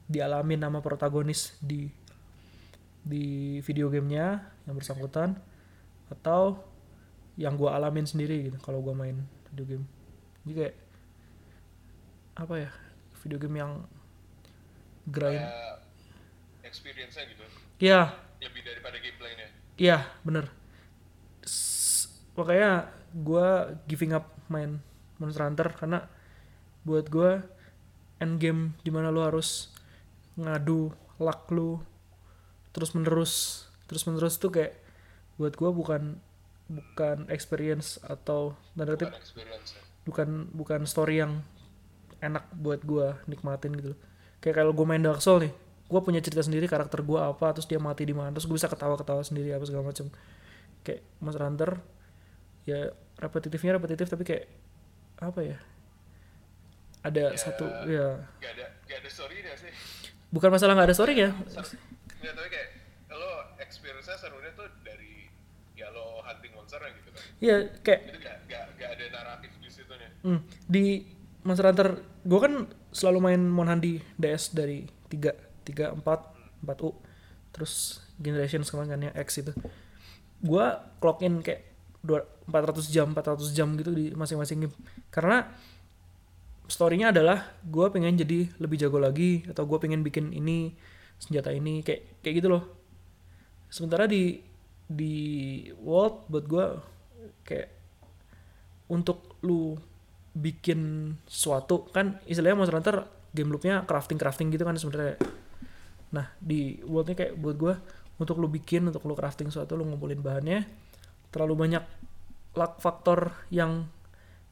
dialami 0.10 0.60
nama 0.60 0.84
protagonis 0.84 1.56
di 1.64 1.88
di 3.10 3.26
video 3.66 3.90
gamenya 3.90 4.38
yang 4.70 4.78
bersangkutan 4.78 5.34
atau 6.14 6.62
yang 7.36 7.58
gue 7.58 7.66
alamin 7.66 8.06
sendiri 8.06 8.52
gitu 8.52 8.58
kalau 8.62 8.80
gue 8.80 8.94
main 8.94 9.18
video 9.50 9.66
game 9.66 9.86
jadi 10.46 10.54
kayak 10.56 10.76
apa 12.38 12.54
ya 12.56 12.72
video 13.20 13.38
game 13.38 13.58
yang 13.58 13.72
grind 15.06 15.42
Kayak 15.42 15.82
experience-nya 16.64 17.26
gitu. 17.28 17.44
ya 17.82 18.14
Lebih 18.40 18.62
daripada 18.64 18.96
gameplaynya. 18.96 19.48
Iya, 19.76 20.08
bener. 20.24 20.48
S- 21.44 22.08
makanya 22.38 22.88
gue 23.12 23.48
giving 23.84 24.16
up 24.16 24.32
main 24.48 24.80
Monster 25.20 25.44
Hunter 25.44 25.68
karena 25.76 26.08
buat 26.86 27.10
gue 27.12 27.42
endgame 28.20 28.78
di 28.80 28.92
mana 28.94 29.12
lu 29.12 29.20
harus 29.20 29.74
ngadu 30.40 30.92
luck 31.20 31.52
lu 31.52 31.84
terus 32.80 32.94
menerus 32.94 33.34
terus 33.86 34.04
menerus 34.04 34.36
tuh 34.36 34.50
kayak 34.50 34.74
buat 35.36 35.54
gue 35.54 35.70
bukan 35.70 36.18
bukan 36.66 37.26
experience 37.28 37.98
atau 38.02 38.54
tanda 38.74 38.94
kutip 38.94 39.10
Bukan 39.10 39.20
ya. 39.36 39.82
bukan 40.06 40.30
bukan 40.52 40.82
story 40.86 41.20
yang 41.20 41.42
enak 42.20 42.46
buat 42.54 42.82
gue 42.82 43.16
nikmatin 43.26 43.74
gitu 43.74 43.94
loh. 43.94 44.00
kayak 44.40 44.56
kalau 44.58 44.72
gue 44.72 44.86
main 44.86 45.00
Dark 45.00 45.20
Souls 45.20 45.42
nih 45.42 45.54
gue 45.86 46.00
punya 46.00 46.20
cerita 46.20 46.40
sendiri 46.40 46.66
karakter 46.66 47.02
gue 47.02 47.18
apa 47.18 47.50
terus 47.52 47.66
dia 47.66 47.78
mati 47.78 48.04
di 48.04 48.14
mana 48.14 48.30
terus 48.30 48.46
gue 48.46 48.54
bisa 48.54 48.68
ketawa-ketawa 48.68 49.22
sendiri 49.22 49.50
apa 49.50 49.64
segala 49.64 49.88
macam 49.88 50.08
kayak 50.80 51.02
Monster 51.20 51.44
Hunter 51.44 51.72
ya 52.64 52.80
repetitifnya 53.16 53.74
repetitif 53.74 54.06
tapi 54.06 54.24
kayak 54.24 54.46
apa 55.18 55.40
ya 55.42 55.58
ada 57.02 57.32
Ya. 57.32 57.40
satu 57.40 57.66
ya 57.86 58.22
Gak 58.38 58.52
ada, 58.54 58.66
gak 58.86 58.98
ada 59.00 59.10
story-nya 59.10 59.54
sih. 59.56 59.72
bukan 60.30 60.50
masalah 60.50 60.76
nggak 60.76 60.88
ada 60.88 60.96
story 60.96 61.14
ya 61.18 61.30
Nggak, 61.32 62.34
tapi 62.36 62.50
kayak 62.50 62.68
experience-nya 63.70 64.18
serunya 64.18 64.52
tuh 64.58 64.66
dari 64.82 65.30
ya 65.78 65.94
lo 65.94 66.20
hunting 66.26 66.52
monster 66.58 66.82
gitu 66.82 67.10
kan. 67.14 67.24
ya 67.40 67.56
kayak 67.80 68.02
Itu 68.10 68.20
gak, 68.20 68.38
gak, 68.50 68.64
gak 68.76 68.90
ada 68.98 69.06
naratif 69.14 69.52
di 69.62 69.70
situ 69.70 69.94
nih. 69.96 70.10
Hmm, 70.26 70.40
di 70.66 71.06
Monster 71.40 71.72
Hunter 71.72 71.90
gue 72.26 72.40
kan 72.42 72.54
selalu 72.92 73.20
main 73.24 73.42
Monhan 73.48 73.80
di 73.80 74.02
DS 74.20 74.52
dari 74.52 74.84
3, 75.08 75.32
3, 75.64 75.96
4, 75.96 76.04
4U 76.68 76.90
terus 77.56 78.04
Generations 78.20 78.68
kemarin 78.68 78.90
kan 78.92 79.02
yang 79.08 79.16
X 79.16 79.40
itu 79.40 79.54
gue 80.44 80.66
clock 81.00 81.24
in 81.24 81.40
kayak 81.40 81.64
dua- 82.04 82.28
400 82.48 82.92
jam 82.92 83.08
400 83.16 83.56
jam 83.56 83.72
gitu 83.80 83.92
di 83.96 84.12
masing-masing 84.12 84.68
game 84.68 84.76
karena 85.08 85.48
storynya 86.70 87.10
adalah 87.10 87.56
gue 87.66 87.86
pengen 87.90 88.20
jadi 88.20 88.52
lebih 88.62 88.78
jago 88.78 89.02
lagi 89.02 89.48
atau 89.50 89.66
gue 89.66 89.78
pengen 89.82 90.06
bikin 90.06 90.36
ini 90.36 90.76
senjata 91.20 91.52
ini 91.52 91.82
kayak 91.82 92.22
kayak 92.22 92.36
gitu 92.44 92.48
loh 92.52 92.64
sementara 93.70 94.10
di 94.10 94.42
di 94.90 95.16
world 95.80 96.26
buat 96.28 96.46
gue 96.50 96.66
kayak 97.46 97.70
untuk 98.90 99.38
lu 99.46 99.78
bikin 100.34 101.14
sesuatu 101.30 101.90
kan 101.94 102.18
istilahnya 102.26 102.58
Monster 102.58 102.78
Hunter 102.82 102.98
game 103.30 103.54
loopnya 103.54 103.86
crafting 103.86 104.18
crafting 104.18 104.50
gitu 104.50 104.66
kan 104.66 104.78
sebenarnya. 104.78 105.22
Nah 106.10 106.26
di 106.42 106.82
worldnya 106.86 107.14
kayak 107.14 107.38
buat 107.38 107.56
gue 107.58 107.74
untuk 108.20 108.42
lu 108.42 108.50
bikin 108.50 108.90
untuk 108.90 109.06
lu 109.06 109.14
crafting 109.14 109.54
sesuatu 109.54 109.78
lu 109.78 109.86
ngumpulin 109.86 110.20
bahannya 110.20 110.66
terlalu 111.30 111.70
banyak 111.70 111.84
luck 112.58 112.82
faktor 112.82 113.32
yang 113.54 113.86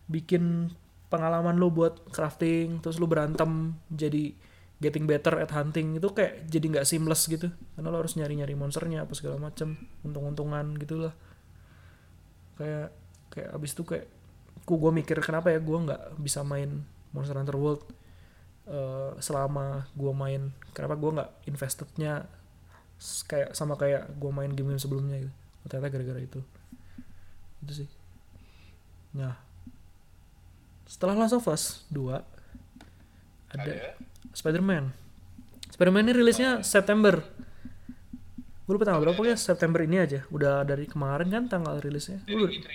bikin 0.07 0.72
pengalaman 1.11 1.57
lu 1.57 1.74
buat 1.74 1.99
crafting 2.13 2.80
terus 2.80 3.01
lu 3.01 3.09
berantem 3.09 3.76
jadi 3.91 4.32
getting 4.78 5.09
better 5.09 5.34
at 5.41 5.49
hunting 5.49 5.97
itu 5.97 6.09
kayak 6.13 6.45
jadi 6.49 6.65
nggak 6.78 6.86
seamless 6.86 7.25
gitu. 7.25 7.49
Karena 7.75 7.88
lo 7.89 7.97
harus 8.01 8.13
nyari-nyari 8.17 8.53
monsternya 8.53 9.05
apa 9.05 9.13
segala 9.17 9.41
macem 9.41 9.78
untung-untungan 10.05 10.78
gitu 10.78 11.07
lah 11.07 11.13
kayak 12.57 12.89
kayak 13.30 13.49
abis 13.53 13.71
itu 13.78 13.84
kayak 13.86 14.07
ku 14.65 14.82
gue 14.82 14.91
mikir 14.91 15.21
kenapa 15.21 15.53
ya 15.53 15.61
gue 15.61 15.78
nggak 15.78 16.17
bisa 16.19 16.41
main 16.41 16.84
Monster 17.15 17.38
Hunter 17.39 17.55
World 17.55 17.88
eh, 18.67 19.15
selama 19.23 19.88
gue 19.95 20.11
main. 20.11 20.51
Kenapa 20.75 20.97
gue 20.99 21.11
nggak 21.21 21.32
investednya 21.47 22.28
kayak 23.30 23.53
sama 23.53 23.78
kayak 23.78 24.09
gue 24.17 24.32
main 24.34 24.51
game-game 24.51 24.82
sebelumnya 24.82 25.23
gitu. 25.23 25.34
Ternyata 25.69 25.88
gara-gara 25.93 26.19
itu. 26.19 26.41
Itu 27.63 27.73
sih. 27.86 27.89
Nah 29.15 29.38
setelah 30.88 31.15
Last 31.15 31.36
of 31.36 31.47
Us 31.47 31.84
2 31.91 32.15
ada 33.47 33.63
Ada. 33.63 33.95
Spider-Man. 34.34 34.91
Spider-Man 35.71 36.03
ini 36.07 36.13
rilisnya 36.15 36.63
September. 36.63 37.21
Gue 38.67 38.73
lupa 38.75 38.84
tanggal 38.84 39.03
berapa 39.07 39.21
ya 39.23 39.38
September 39.39 39.80
ini 39.80 39.99
aja. 39.99 40.28
Udah 40.28 40.63
dari 40.63 40.88
kemarin 40.88 41.32
kan 41.32 41.43
tanggal 41.47 41.80
rilisnya. 41.80 42.19
Dari. 42.28 42.59
E3 42.59 42.67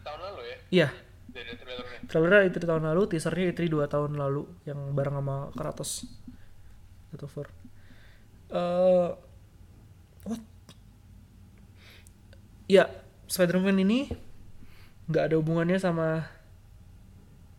tahun 0.00 0.20
lalu 0.24 0.40
ya, 0.40 0.56
Iya, 0.68 0.88
dari 1.28 1.52
trailernya. 1.52 1.98
trailernya 2.08 2.42
itu 2.48 2.56
tahun 2.64 2.84
lalu, 2.88 3.02
teasernya 3.12 3.46
itu 3.52 3.60
2 3.68 3.84
tahun 3.84 4.16
lalu 4.16 4.48
yang 4.64 4.80
bareng 4.96 5.20
sama 5.20 5.36
Kratos. 5.52 6.08
God 7.12 7.22
of 7.24 7.32
War. 7.36 7.48
Eh, 8.48 9.08
what? 10.24 10.40
Ya, 12.68 12.88
Spider-Man 13.28 13.80
ini 13.80 14.08
nggak 15.08 15.32
ada 15.32 15.36
hubungannya 15.40 15.76
sama 15.76 16.28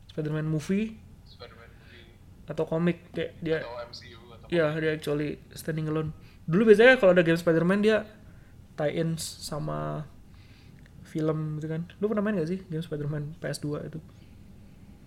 Spider-Man 0.09 0.45
movie 0.45 0.97
atau 2.49 2.65
komik 2.65 3.13
kayak 3.13 3.37
dia 3.39 3.61
atau 3.61 3.77
MCU 3.85 4.17
atau 4.33 4.47
Iya, 4.49 4.65
dia 4.75 4.91
actually 4.91 5.37
standing 5.53 5.85
alone. 5.85 6.09
Dulu 6.43 6.65
biasanya 6.65 6.97
kalau 6.97 7.13
ada 7.13 7.21
game 7.21 7.37
Spider-Man 7.37 7.79
dia 7.79 8.03
tie-in 8.73 9.13
sama 9.15 10.09
film 11.03 11.57
gitu 11.57 11.67
kan. 11.67 11.85
Lu 11.97 12.05
pernah 12.05 12.21
main 12.21 12.35
gak 12.35 12.49
sih 12.49 12.59
game 12.65 12.81
Spider-Man 12.81 13.37
PS2 13.37 13.67
itu? 13.85 13.99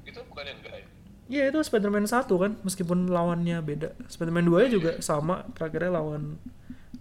itu 0.02 0.18
bukan 0.26 0.44
yang 0.44 0.58
enggak 0.58 0.74
ya? 0.74 0.86
Iya, 1.30 1.42
itu 1.48 1.58
Spider-Man 1.62 2.04
1 2.04 2.26
kan, 2.28 2.52
meskipun 2.60 3.06
lawannya 3.06 3.58
beda. 3.58 3.94
Spider-Man 4.04 4.44
2 4.44 4.62
nya 4.62 4.68
juga 4.68 4.90
sama, 4.98 5.46
terakhirnya 5.54 5.94
lawan 5.94 6.36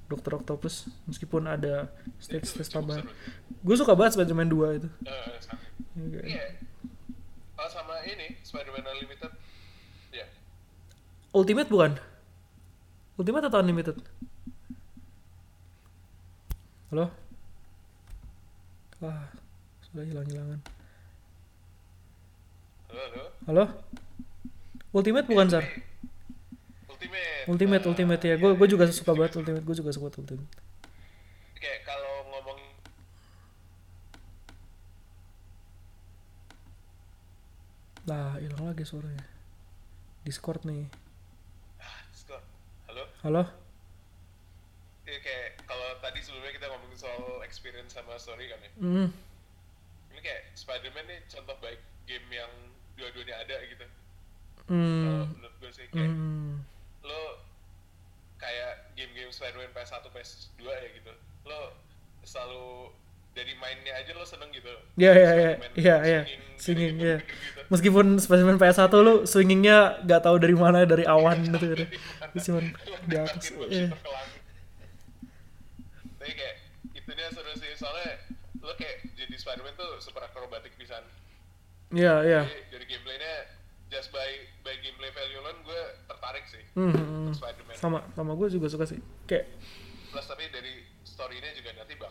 Dr. 0.05 0.37
Octopus 0.37 0.85
meskipun 1.05 1.45
ada 1.45 1.89
stage-stage 2.17 2.69
tambahan. 2.69 3.03
Gue 3.59 3.75
suka 3.75 3.91
banget 3.91 4.15
Spider-Man 4.15 4.47
2 4.47 4.77
itu. 4.77 4.87
Eh, 5.01 5.35
sama. 5.39 5.59
Kayak- 5.91 6.23
Iya. 6.23 6.45
Oh, 7.57 7.67
sama 7.67 8.05
ini 8.05 8.37
Spider-Man 8.39 8.85
Unlimited. 8.87 9.31
Ultimate 11.31 11.71
bukan? 11.71 11.95
Ultimate 13.15 13.47
atau 13.47 13.63
Unlimited? 13.63 13.97
Halo? 16.91 17.07
Wah, 18.99 19.31
sudah 19.87 20.03
hilang-hilangan. 20.03 20.59
Halo, 22.91 23.01
halo. 23.07 23.23
Halo? 23.47 23.63
Ultimate 24.91 25.23
bukan, 25.23 25.47
Sar? 25.47 25.63
Ultimate. 26.91 27.47
Ultimate, 27.47 27.83
Nah, 27.87 27.89
Ultimate 27.95 28.23
ya. 28.27 28.35
Gue 28.35 28.51
gue 28.59 28.67
juga 28.67 28.83
suka 28.91 29.15
banget 29.15 29.39
Ultimate. 29.39 29.63
Gue 29.63 29.75
juga 29.79 29.95
suka 29.95 30.11
banget 30.11 30.35
Ultimate. 30.35 30.51
Kayak 31.55 31.79
kalau 31.87 32.27
ngomong 32.27 32.59
Lah, 38.03 38.35
hilang 38.35 38.67
lagi 38.67 38.83
suaranya. 38.83 39.23
Discord 40.27 40.67
nih. 40.67 40.91
Halo. 43.21 43.45
Iya 45.05 45.19
kayak 45.19 45.49
kalau 45.65 45.89
tadi 45.99 46.19
sebelumnya 46.21 46.53
kita 46.53 46.67
ngomongin 46.69 46.97
soal 46.97 47.41
experience 47.43 47.93
sama 47.93 48.17
story 48.17 48.49
kan 48.49 48.57
ya. 48.57 48.71
Hmm. 48.79 49.07
Ini 50.09 50.19
kayak 50.19 50.41
Spider-Man 50.55 51.05
nih 51.05 51.19
contoh 51.27 51.55
baik 51.59 51.77
game 52.05 52.25
yang 52.31 52.49
dua-duanya 52.95 53.37
ada 53.39 53.57
gitu. 53.65 53.85
Kalau 54.61 54.71
Hmm. 54.71 55.25
menurut 55.35 55.55
gue 55.57 55.71
sih 55.73 55.85
kayak 55.89 56.09
Hmm. 56.09 56.63
lo 57.01 57.21
kayak 58.37 58.93
game-game 58.95 59.29
Spider-Man 59.29 59.69
PS1, 59.69 60.05
PS2 60.07 60.61
ya 60.65 60.89
gitu. 60.95 61.11
Lo 61.45 61.75
selalu 62.23 62.93
dari 63.31 63.53
mainnya 63.55 63.93
aja 63.95 64.11
lo 64.11 64.27
seneng 64.27 64.51
gitu. 64.51 64.71
Iya, 64.99 65.11
iya, 65.15 65.31
iya. 65.31 65.51
Iya, 65.75 65.95
iya. 66.03 66.21
swinging, 66.59 66.99
gitu, 66.99 67.05
iya. 67.07 67.17
gitu. 67.23 67.61
Meskipun 67.71 68.05
Spider-Man 68.19 68.59
PS1 68.59 68.91
lu 68.99 69.15
swingingnya 69.23 70.03
gak 70.03 70.27
tahu 70.27 70.35
dari 70.35 70.55
mana, 70.55 70.83
dari 70.83 71.07
awan 71.07 71.39
gitu. 71.47 71.65
gitu. 71.71 71.85
Terus 72.35 72.43
cuman 72.51 72.65
di 73.07 73.15
atas. 73.15 73.45
Iya. 73.71 73.87
Tapi 76.19 76.31
kayak 76.35 76.55
itu 76.93 77.09
dia 77.15 77.27
seru 77.31 77.53
sih 77.55 77.71
soalnya 77.79 78.19
lo 78.61 78.75
kayak 78.75 79.15
jadi 79.15 79.35
Spider-Man 79.39 79.73
tuh 79.79 79.91
super 80.03 80.27
akrobatik 80.27 80.75
pisan. 80.75 81.01
Iya, 81.95 82.23
iya. 82.27 82.41
Jadi 82.67 82.83
gameplaynya 82.87 83.33
just 83.91 84.11
by 84.15 84.29
by 84.63 84.75
gameplay 84.79 85.11
value 85.11 85.39
alone 85.43 85.59
gue 85.67 85.81
tertarik 86.07 86.47
sih 86.47 86.63
Hmm, 86.79 86.95
hmm. 86.95 87.31
Spider-Man. 87.35 87.75
Sama, 87.75 87.99
sama 88.15 88.31
gue 88.35 88.47
juga 88.51 88.67
suka 88.71 88.87
sih. 88.87 88.99
Kayak 89.27 89.47
Plus 90.11 90.27
tapi 90.27 90.43
dari 90.51 90.83
story-nya 91.07 91.55
juga 91.55 91.71
nanti 91.79 91.95
bakalan 91.95 92.10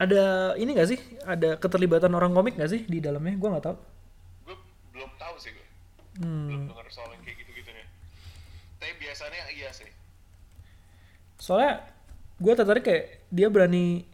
ada 0.00 0.24
ini 0.56 0.72
gak 0.72 0.88
sih? 0.88 1.00
Ada 1.22 1.60
keterlibatan 1.60 2.10
orang 2.10 2.32
komik 2.32 2.56
gak 2.56 2.72
sih 2.72 2.82
di 2.88 2.98
dalamnya? 2.98 3.36
Gue 3.36 3.48
nggak 3.48 3.64
tahu. 3.64 3.76
gue 4.44 4.56
belum 4.90 5.10
tahu 5.14 5.34
sih 5.36 5.52
gue 5.52 5.66
Hmm. 6.18 6.48
belum 6.48 6.62
dengar 6.68 6.84
soal 6.88 7.12
yang 7.12 7.22
kayak 7.22 7.38
gitu-gitu 7.38 7.70
nih 7.70 7.86
tapi 8.76 8.92
biasanya 8.98 9.40
iya 9.54 9.70
sih 9.70 9.88
Soalnya 11.36 11.80
gue 12.36 12.52
tertarik 12.52 12.84
kayak 12.84 13.04
dia 13.28 13.48
berani 13.48 14.04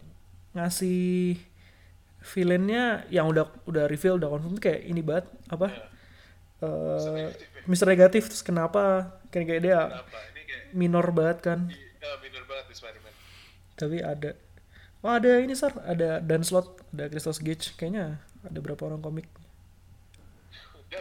ngasih 0.52 1.34
villainnya 2.22 3.06
yang 3.08 3.26
udah 3.26 3.46
udah 3.64 3.84
reveal 3.86 4.18
udah 4.18 4.28
confirm 4.28 4.54
kayak 4.56 4.82
ini 4.82 5.00
banget 5.00 5.26
apa? 5.46 5.66
Ya, 5.66 5.86
eh 6.62 7.10
negatif 7.10 7.48
ya. 7.48 7.62
Mister 7.66 7.86
Negatif 7.86 8.22
terus 8.26 8.42
kenapa? 8.42 8.82
Kayak 9.30 9.46
kayak 9.48 9.62
dia 9.62 9.78
kenapa 9.90 10.18
ini 10.30 10.40
kayak 10.44 10.62
minor 10.72 11.06
banget 11.10 11.38
kan. 11.42 11.58
uh, 11.66 12.16
bener 12.18 12.42
banget 12.44 12.64
di 12.66 12.74
Spider-Man 12.74 13.14
Tapi 13.74 13.96
ada 14.00 14.30
Oh 15.06 15.12
ada 15.14 15.38
ini 15.38 15.54
Sar, 15.54 15.70
ada 15.86 16.18
Dan 16.18 16.42
Slot, 16.42 16.82
ada 16.90 17.06
Christos 17.06 17.38
Gage, 17.38 17.78
kayaknya 17.78 18.18
ada 18.42 18.58
berapa 18.58 18.90
orang 18.90 18.98
komik. 18.98 19.30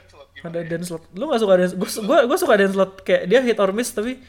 slot 0.05 0.29
Ada 0.45 0.61
ya? 0.61 0.69
Dan 0.69 0.85
Slot. 0.85 1.09
Lu 1.17 1.25
gak 1.25 1.41
suka 1.41 1.57
Dan 1.57 1.73
Gue 1.73 1.89
gua, 2.05 2.17
gua 2.29 2.37
suka 2.37 2.53
Dan 2.53 2.69
Slot 2.69 3.01
kayak 3.01 3.25
dia 3.25 3.41
hit 3.41 3.57
or 3.57 3.73
miss 3.73 3.89
tapi 3.89 4.21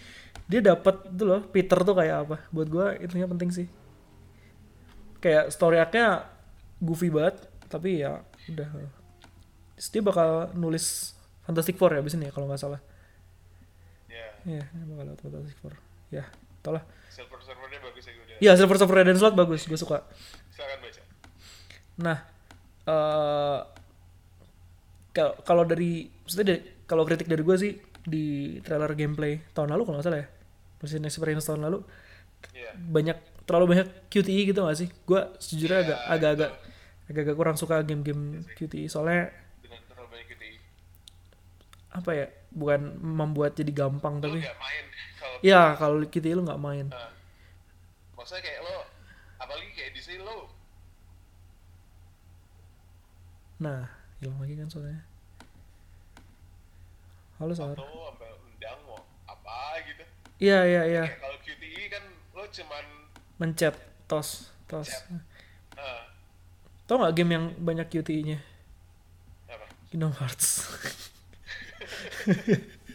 dia 0.48 0.64
dapat 0.64 1.12
itu 1.12 1.24
loh 1.28 1.44
Peter 1.52 1.76
tuh 1.84 1.92
kayak 1.92 2.16
apa. 2.24 2.36
Buat 2.48 2.68
gua 2.72 2.96
itunya 2.96 3.28
penting 3.28 3.52
sih. 3.52 3.68
Kayak 5.20 5.52
story 5.52 5.76
arc-nya 5.76 6.24
goofy 6.80 7.12
banget 7.12 7.44
tapi 7.68 8.00
ya 8.00 8.24
udah. 8.48 8.68
Terus 9.76 9.88
dia 9.92 10.00
bakal 10.00 10.56
nulis 10.56 11.12
Fantastic 11.44 11.76
Four 11.76 11.92
ya 11.92 12.00
abis 12.00 12.16
ini 12.16 12.26
ya 12.26 12.32
kalau 12.32 12.48
nggak 12.48 12.64
salah. 12.64 12.80
ya 14.08 14.24
Iya, 14.48 14.64
dia 14.72 14.84
bakal 14.88 15.04
lewat 15.12 15.20
Fantastic 15.20 15.58
Four. 15.60 15.74
Ya, 16.08 16.24
tau 16.64 16.72
lah. 16.80 16.84
silver 17.12 17.40
servernya 17.44 17.80
bagus 17.80 18.04
ya 18.08 18.12
gue 18.12 18.25
Iya, 18.42 18.52
Silver 18.56 18.76
Surfer 18.76 19.04
Dan 19.04 19.16
Slot 19.16 19.34
bagus, 19.34 19.64
gue 19.64 19.78
suka. 19.78 20.04
silakan 20.52 20.78
baca 20.80 21.00
Nah, 21.96 22.18
eh 22.86 23.60
kalau 25.16 25.32
kalau 25.40 25.64
dari 25.64 26.12
maksudnya 26.24 26.60
kalau 26.84 27.08
kritik 27.08 27.24
dari 27.24 27.40
gue 27.40 27.56
sih 27.56 27.72
di 28.04 28.56
trailer 28.60 28.92
gameplay 28.92 29.40
tahun 29.56 29.72
lalu 29.72 29.82
kalau 29.88 29.96
nggak 29.98 30.06
salah 30.06 30.20
ya, 30.20 30.28
PlayStation 30.78 31.08
Experience 31.08 31.46
tahun 31.48 31.64
lalu. 31.64 31.80
Iya. 32.52 32.76
banyak 32.76 33.18
terlalu 33.48 33.64
banyak 33.74 33.88
QTE 34.12 34.52
gitu 34.52 34.60
gak 34.60 34.76
sih? 34.76 34.88
Gue 35.08 35.24
sejujurnya 35.40 35.78
agak 35.82 35.98
Iya, 35.98 36.12
agak-agak 36.14 36.50
agak-agak 37.06 37.36
kurang 37.38 37.56
suka 37.56 37.80
game-game 37.80 38.44
QTE 38.54 38.86
soalnya 38.90 39.32
dengan 39.64 39.80
terlalu 39.88 40.08
banyak 40.12 40.26
QTE 40.36 40.54
apa 41.96 42.10
ya 42.12 42.26
bukan 42.52 42.80
membuat 43.00 43.56
jadi 43.56 43.72
gampang 43.72 44.20
lu 44.20 44.36
tapi 44.36 44.44
main 44.44 44.84
kalau 45.16 45.36
ya 45.40 45.62
kalau 45.80 45.96
QTE 46.04 46.36
lu 46.36 46.44
nggak 46.44 46.60
main. 46.60 46.86
Nah, 46.92 47.15
maksudnya 48.26 48.42
kayak 48.42 48.66
lo 48.66 48.82
apalagi 49.38 49.70
kayak 49.70 49.94
di 49.94 50.02
sini 50.02 50.18
lo. 50.18 50.50
Nah 53.62 53.86
hilang 54.18 54.42
lagi 54.42 54.58
kan 54.58 54.66
soalnya. 54.66 54.98
Halo 57.38 57.54
Sar. 57.54 57.78
Atau 57.78 57.86
sampai 57.86 58.34
undang 58.42 58.82
mau 58.82 58.98
apa 59.30 59.78
gitu. 59.86 60.02
Iya 60.42 60.58
iya 60.66 60.82
iya. 60.90 61.06
Kalau 61.22 61.38
QTE 61.38 61.86
kan 61.86 62.02
lo 62.34 62.42
cuman 62.50 62.84
mencet 63.38 63.78
tos 64.10 64.50
tos. 64.66 64.90
Uh, 65.78 66.02
tau 66.90 66.98
nggak 66.98 67.14
game 67.14 67.30
yang 67.30 67.54
banyak 67.62 67.86
QTE 67.86 68.26
nya 68.26 68.42
apa? 69.46 69.70
Kingdom 69.86 70.10
Hearts 70.18 70.66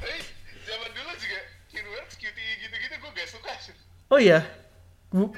tapi 0.00 0.18
zaman 0.66 0.90
dulu 0.96 1.12
juga 1.20 1.38
Kingdom 1.70 1.92
Hearts 1.94 2.14
QTE 2.18 2.52
gitu-gitu 2.66 2.94
gue 2.98 3.10
gak 3.14 3.28
suka 3.30 3.52
sih 3.62 3.76
oh 4.12 4.20
iya. 4.20 4.44
Bu- 5.12 5.32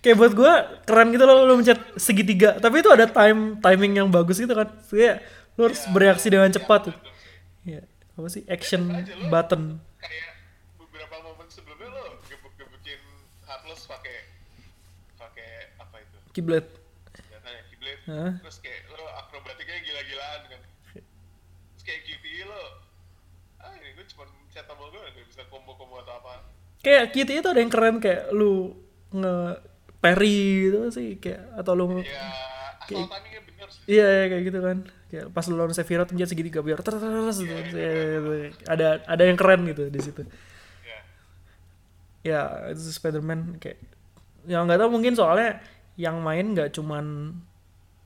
kayak 0.00 0.16
buat 0.16 0.32
gua 0.32 0.52
keren 0.84 1.12
gitu 1.12 1.24
loh 1.24 1.44
lu 1.44 1.60
mencet 1.60 1.80
segitiga. 1.96 2.56
Tapi 2.56 2.80
itu 2.80 2.88
ada 2.88 3.04
time 3.04 3.60
timing 3.60 4.04
yang 4.04 4.08
bagus 4.08 4.40
gitu 4.40 4.52
kan. 4.52 4.68
Kayak 4.88 5.24
lu 5.56 5.68
harus 5.68 5.80
bereaksi 5.90 6.28
dengan 6.28 6.48
cepat 6.52 6.92
ya 7.66 7.82
apa 8.14 8.28
sih? 8.30 8.42
Action 8.48 8.88
button. 9.28 9.82
kayak 9.98 10.30
beberapa 10.78 11.16
momen 11.20 11.46
sebelumnya 11.50 11.92
lo 11.92 12.16
gebuk-gebukin 12.24 13.00
Heartless 13.44 13.84
pakai 13.84 14.16
pakai 15.18 15.50
apa 15.76 15.96
itu? 16.00 16.16
Kiblat 16.32 16.64
senjatanya 17.12 17.62
kiblat 17.68 17.98
Hah? 18.06 18.32
terus 18.40 18.58
kayak 18.62 18.86
lo 18.94 19.04
akrobatiknya 19.18 19.78
gila-gilaan 19.82 20.40
kan 20.46 20.60
terus 20.94 21.82
kayak 21.84 22.00
QTE 22.06 22.42
lo 22.46 22.64
ah 23.58 23.74
ini 23.74 23.90
gue 23.92 24.06
cuma 24.14 24.24
mencet 24.30 24.64
tombol 24.64 24.88
gue 24.94 25.00
gak 25.02 25.26
bisa 25.26 25.42
combo-combo 25.50 25.98
atau 26.00 26.14
apa 26.22 26.46
kayak 26.78 27.10
QTE 27.10 27.40
itu 27.40 27.48
ada 27.48 27.60
yang 27.60 27.72
keren 27.72 27.98
kayak 27.98 28.30
lu 28.30 28.74
nge 29.10 29.34
parry 29.98 30.70
gitu 30.70 30.78
sih 30.88 31.18
kayak 31.18 31.58
atau 31.58 31.72
lu 31.74 31.98
ya 31.98 32.28
timingnya 32.86 33.40
bener 33.44 33.68
sih 33.68 33.82
Iya, 33.88 34.06
iya 34.06 34.24
kayak 34.30 34.42
gitu 34.46 34.58
kan. 34.60 34.78
Kayak 35.08 35.26
pas 35.32 35.44
lu 35.48 35.56
lawan 35.56 35.72
Sephiroth 35.72 36.12
mencet 36.12 36.28
segitiga 36.28 36.60
biar 36.60 36.80
ter 36.84 36.92
ter- 36.92 37.00
ter- 37.00 37.32
gitu. 37.32 37.76
Iya, 37.76 37.90
iya. 37.96 38.48
Ada 38.68 38.86
ada 39.04 39.22
yang 39.24 39.36
keren 39.40 39.64
gitu 39.64 39.88
di 39.88 40.00
situ. 40.00 40.22
ya 40.84 41.00
Ya, 42.20 42.40
itu 42.68 42.80
Spider-Man 42.92 43.56
kayak 43.56 43.80
yang 44.44 44.64
nggak 44.68 44.80
tahu 44.80 44.90
mungkin 44.92 45.12
soalnya 45.12 45.60
yang 45.96 46.20
main 46.20 46.52
nggak 46.52 46.72
cuman 46.72 47.34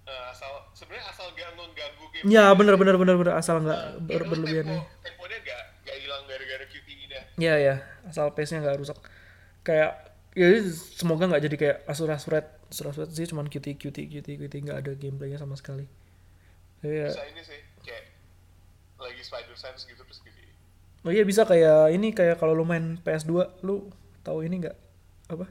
Eh, 0.02 0.24
asal 0.34 0.50
sebenarnya 0.74 1.06
asal 1.14 1.30
gak 1.30 1.54
mengganggu 1.54 2.04
game 2.10 2.26
ya 2.26 2.50
bener 2.58 2.74
bener 2.74 2.98
bener 2.98 3.14
bener 3.14 3.34
asal 3.38 3.62
nggak 3.62 4.02
ber 4.02 4.18
Terus 4.18 4.30
berlebihan 4.34 4.66
tempo, 4.66 4.82
temponya 5.06 5.38
gak, 5.46 5.62
gak 5.86 5.96
hilang 6.02 6.22
gara-gara 6.26 6.64
Iya 7.42 7.54
ya, 7.58 7.74
asal 8.06 8.30
pace-nya 8.30 8.62
nggak 8.62 8.78
rusak. 8.78 8.98
Kayak 9.66 10.14
ya 10.38 10.46
semoga 10.94 11.26
nggak 11.26 11.42
jadi 11.50 11.56
kayak 11.58 11.78
asur-asuret 11.90 12.46
asur-asuret 12.70 13.10
sih 13.12 13.28
cuman 13.28 13.50
QT 13.52 13.76
QT 13.76 13.98
QT 14.08 14.28
QT 14.40 14.54
nggak 14.64 14.78
ada 14.78 14.92
gameplaynya 14.94 15.42
sama 15.42 15.58
sekali. 15.58 15.90
Iya. 16.86 17.10
bisa 17.10 17.24
ini 17.30 17.42
sih 17.42 17.60
kayak 17.82 18.04
lagi 18.98 19.22
Spider 19.22 19.54
Sense 19.54 19.86
gitu 19.86 20.02
terus 20.02 20.18
QTE 20.18 20.50
Oh 21.02 21.10
iya 21.10 21.22
bisa 21.22 21.42
kayak 21.46 21.94
ini 21.94 22.10
kayak 22.14 22.38
kalau 22.38 22.54
lu 22.54 22.66
main 22.66 22.98
PS2 23.02 23.62
lu 23.66 23.90
tahu 24.22 24.46
ini 24.46 24.62
nggak 24.66 24.76
apa? 25.30 25.46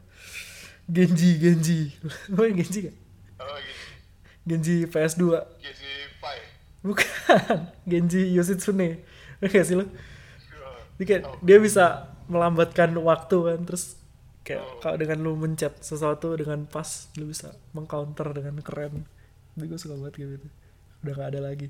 Genji 0.91 1.39
Genji. 1.39 1.79
Lu 2.31 2.35
main 2.35 2.51
Genji 2.51 2.91
gak? 2.91 2.95
oh 3.39 3.57
gitu 3.63 3.83
Genji 4.43 4.75
PS2. 4.91 5.23
GC 5.63 5.81
Five 6.19 6.45
Bukan. 6.83 7.07
Genji 7.91 8.33
Yoshitsune. 8.35 9.05
Gak 9.39 9.65
sih 9.65 9.77
lu? 9.77 9.87
Oh, 11.01 11.03
Dia, 11.03 11.07
kayak, 11.09 11.23
dia 11.41 11.57
bisa 11.57 11.85
melambatkan 12.29 12.93
waktu 12.93 13.37
kan 13.41 13.59
terus 13.65 13.97
kayak 14.45 14.61
Oh. 14.61 14.77
kalau 14.81 14.97
dengan 15.01 15.17
lu 15.25 15.33
mencet 15.33 15.73
sesuatu 15.81 16.37
dengan 16.37 16.65
pas 16.65 17.09
lu 17.17 17.29
bisa 17.29 17.53
mengcounter 17.73 18.29
dengan 18.31 18.61
keren. 18.61 19.05
Itu 19.57 19.65
gue 19.65 19.79
suka 19.81 19.97
banget 19.97 20.13
gitu. 20.21 20.47
Udah 21.01 21.13
gak 21.17 21.29
ada 21.33 21.41
lagi. 21.41 21.67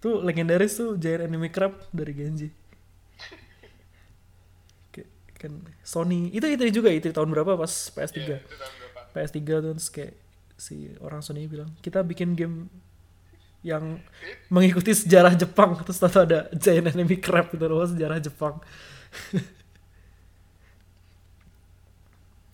Tuh 0.00 0.24
legendaris 0.24 0.72
tuh 0.74 0.96
Giant 0.96 1.28
Enemy 1.28 1.52
Crab 1.52 1.76
dari 1.92 2.12
Genji. 2.16 2.48
Kayak 4.92 5.08
kan 5.36 5.52
Sony 5.84 6.32
itu 6.32 6.48
itu 6.48 6.64
juga 6.72 6.88
itu 6.90 7.12
tahun 7.12 7.28
berapa 7.30 7.54
pas 7.54 7.70
PS3 7.92 8.16
Iya, 8.16 8.38
itu 8.40 8.54
tahun 8.56 8.74
berapa 8.80 9.00
PS3 9.12 9.38
tuh 9.60 9.72
kayak 9.92 10.12
si 10.56 10.94
orang 11.02 11.20
Sony 11.20 11.44
bilang 11.50 11.68
kita 11.82 12.00
bikin 12.00 12.38
game 12.38 12.70
yang 13.62 14.02
mengikuti 14.50 14.90
sejarah 14.90 15.38
Jepang. 15.38 15.78
Terus 15.86 16.02
tahu 16.02 16.26
ada 16.26 16.50
giant 16.58 16.90
enemy 16.90 17.16
crab 17.18 17.50
gitu 17.54 17.66
loh 17.70 17.86
sejarah 17.86 18.18
Jepang. 18.18 18.58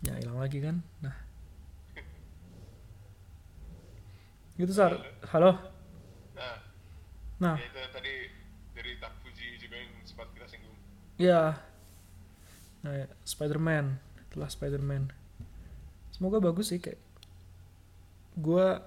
Ya 0.05 0.15
hilang 0.15 0.39
lagi 0.39 0.63
kan? 0.63 0.85
Nah. 1.03 1.17
Gitu 4.55 4.71
sar. 4.71 5.01
Halo? 5.33 5.57
Nah. 6.37 6.57
Nah. 7.43 7.57
Ya 7.57 7.67
itu 7.67 7.79
tadi 7.91 8.15
dari 8.77 8.93
Tak 9.03 9.13
Fuji 9.25 9.59
juga 9.59 9.75
yang 9.81 9.91
sempat 10.05 10.29
kita 10.37 10.47
singgung. 10.47 10.77
Ya 11.19 11.59
nah 12.79 12.95
ya, 12.95 13.11
Spider-Man. 13.27 13.99
Telah 14.31 14.49
Spider-Man. 14.53 15.11
Semoga 16.15 16.39
bagus 16.39 16.71
sih 16.71 16.79
kayak 16.79 17.01
gua 18.39 18.87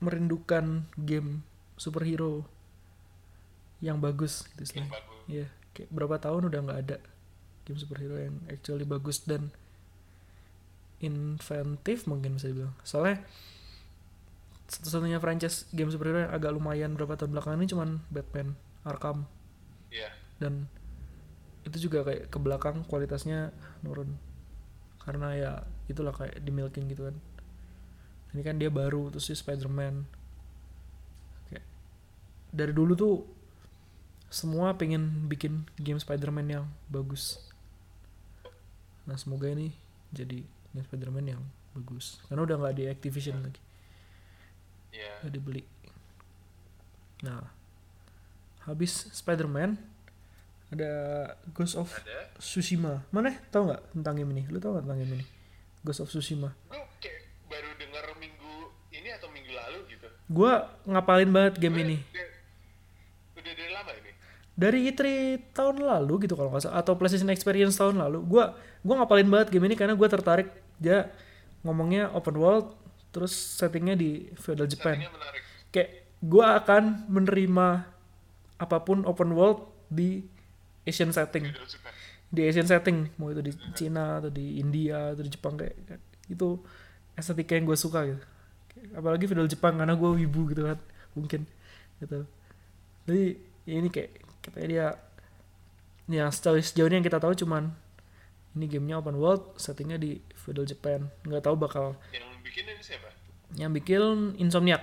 merindukan 0.00 0.84
game 0.96 1.40
superhero 1.76 2.44
yang 3.80 4.00
bagus 4.00 4.48
gitu 4.52 4.64
yang 4.76 4.88
istilahnya. 4.88 4.92
bagus. 4.92 5.18
Iya, 5.26 5.46
kayak 5.76 5.90
berapa 5.92 6.16
tahun 6.20 6.42
udah 6.48 6.60
nggak 6.64 6.80
ada 6.88 6.96
game 7.68 7.78
superhero 7.80 8.16
yang 8.16 8.36
actually 8.48 8.86
bagus 8.88 9.24
dan 9.24 9.52
inventif 11.00 12.08
mungkin 12.08 12.40
bisa 12.40 12.48
dibilang. 12.48 12.72
Soalnya 12.84 13.24
satu-satunya 14.66 15.22
franchise 15.22 15.68
game 15.70 15.92
superhero 15.92 16.26
yang 16.26 16.32
agak 16.32 16.50
lumayan 16.56 16.96
berapa 16.96 17.14
tahun 17.14 17.36
belakangan 17.36 17.60
ini 17.60 17.68
cuman 17.70 17.90
Batman 18.08 18.48
Arkham. 18.82 19.28
Iya. 19.92 20.10
Dan 20.40 20.66
itu 21.66 21.90
juga 21.90 22.06
kayak 22.06 22.32
ke 22.32 22.38
belakang 22.40 22.82
kualitasnya 22.88 23.52
nurun. 23.84 24.16
Karena 25.04 25.28
ya 25.38 25.52
itulah 25.86 26.10
kayak 26.10 26.42
di 26.42 26.50
milking 26.50 26.90
gitu 26.90 27.06
kan 27.06 27.16
ini 28.36 28.44
kan 28.44 28.60
dia 28.60 28.68
baru 28.68 29.08
terus 29.08 29.32
si 29.32 29.32
Spider-Man. 29.32 30.04
Kayak 31.48 31.64
dari 32.52 32.76
dulu 32.76 32.92
tuh 32.92 33.24
semua 34.28 34.76
pengen 34.76 35.24
bikin 35.24 35.64
game 35.80 35.96
Spider-Man 35.96 36.46
yang 36.52 36.64
bagus. 36.92 37.40
Nah 39.08 39.16
semoga 39.16 39.48
ini 39.48 39.72
jadi 40.12 40.44
game 40.76 40.84
Spider-Man 40.84 41.26
yang 41.32 41.42
bagus. 41.72 42.20
Karena 42.28 42.44
udah 42.44 42.60
nggak 42.60 42.76
di 42.76 42.84
Activision 42.92 43.40
lagi. 43.40 43.62
Iya. 44.92 45.24
Udah 45.24 45.32
dibeli. 45.32 45.64
Nah 47.24 47.40
habis 48.68 49.08
Spider-Man 49.16 49.80
ada 50.76 50.92
Ghost 51.56 51.80
of 51.80 51.88
ada. 51.88 52.36
Tsushima. 52.36 53.00
Mana? 53.08 53.32
Tahu 53.48 53.72
nggak 53.72 53.82
tentang 53.96 54.14
game 54.20 54.30
ini? 54.36 54.42
Lu 54.52 54.60
tahu 54.60 54.76
nggak 54.76 54.84
tentang 54.84 55.00
game 55.00 55.14
ini? 55.22 55.26
Ghost 55.80 56.04
of 56.04 56.12
Tsushima. 56.12 56.52
Gue 56.68 56.84
gitu 60.26 60.34
gua 60.34 60.74
ngapalin 60.82 61.30
banget 61.30 61.54
game 61.62 61.76
ini. 61.82 61.96
Udah, 62.02 62.26
udah 63.38 63.52
dari 63.54 63.72
lama 63.72 63.90
ini? 63.94 64.10
Dari 64.56 64.78
E3 64.90 65.02
tahun 65.54 65.76
lalu 65.84 66.26
gitu 66.26 66.34
kalau 66.34 66.50
nggak 66.50 66.66
salah 66.66 66.82
atau 66.82 66.98
PlayStation 66.98 67.30
Experience 67.30 67.78
tahun 67.78 68.02
lalu. 68.02 68.26
Gua 68.26 68.58
gua 68.82 68.94
ngapalin 69.02 69.30
banget 69.30 69.54
game 69.54 69.66
ini 69.70 69.78
karena 69.78 69.94
gua 69.94 70.10
tertarik. 70.10 70.50
Dia 70.82 71.08
ngomongnya 71.62 72.10
open 72.12 72.36
world 72.36 72.74
terus 73.14 73.32
settingnya 73.32 73.94
di 73.94 74.28
feudal 74.36 74.66
Japan. 74.66 75.06
Kayak 75.70 76.10
gua 76.18 76.58
akan 76.58 77.06
menerima 77.06 77.68
apa 78.56 78.78
pun 78.82 79.06
open 79.06 79.30
world 79.36 79.62
di 79.86 80.26
Asian 80.82 81.14
setting. 81.14 81.54
Udah 81.54 81.86
di 82.26 82.42
Asian 82.44 82.66
setting 82.66 83.06
mau 83.16 83.30
itu 83.30 83.42
di 83.42 83.52
Cina 83.72 84.18
atau 84.18 84.30
di 84.30 84.58
India 84.58 85.14
atau 85.14 85.22
di 85.22 85.30
Jepang 85.30 85.54
kayak 85.54 85.74
kayak 85.86 86.02
itu 86.26 86.58
estetika 87.14 87.54
yang 87.54 87.70
gue 87.70 87.78
suka 87.78 88.00
gitu 88.02 88.22
apalagi 88.94 89.26
feudal 89.26 89.50
Jepang 89.50 89.80
karena 89.80 89.96
gue 89.96 90.10
wibu 90.22 90.52
gitu 90.52 90.62
kan 90.68 90.78
mungkin 91.16 91.48
gitu. 91.98 92.28
Jadi 93.08 93.24
ini 93.66 93.88
kayak 93.88 94.10
katanya 94.44 94.66
dia 94.68 94.86
ya 96.06 96.30
sejauh 96.30 96.62
sejauh 96.62 96.86
ini 96.86 97.02
yang 97.02 97.06
kita 97.06 97.18
tahu 97.18 97.34
cuman 97.34 97.74
ini 98.54 98.70
gamenya 98.70 99.02
open 99.02 99.18
world 99.18 99.42
settingnya 99.58 99.98
di 99.98 100.22
feudal 100.38 100.68
Japan. 100.68 101.10
Nggak 101.26 101.42
tahu 101.48 101.56
bakal 101.58 101.98
yang 102.14 102.28
bikin 102.44 102.64
ini 102.68 102.82
siapa? 102.84 103.10
Yang 103.56 103.70
bikin 103.82 104.02
Insomniac. 104.38 104.82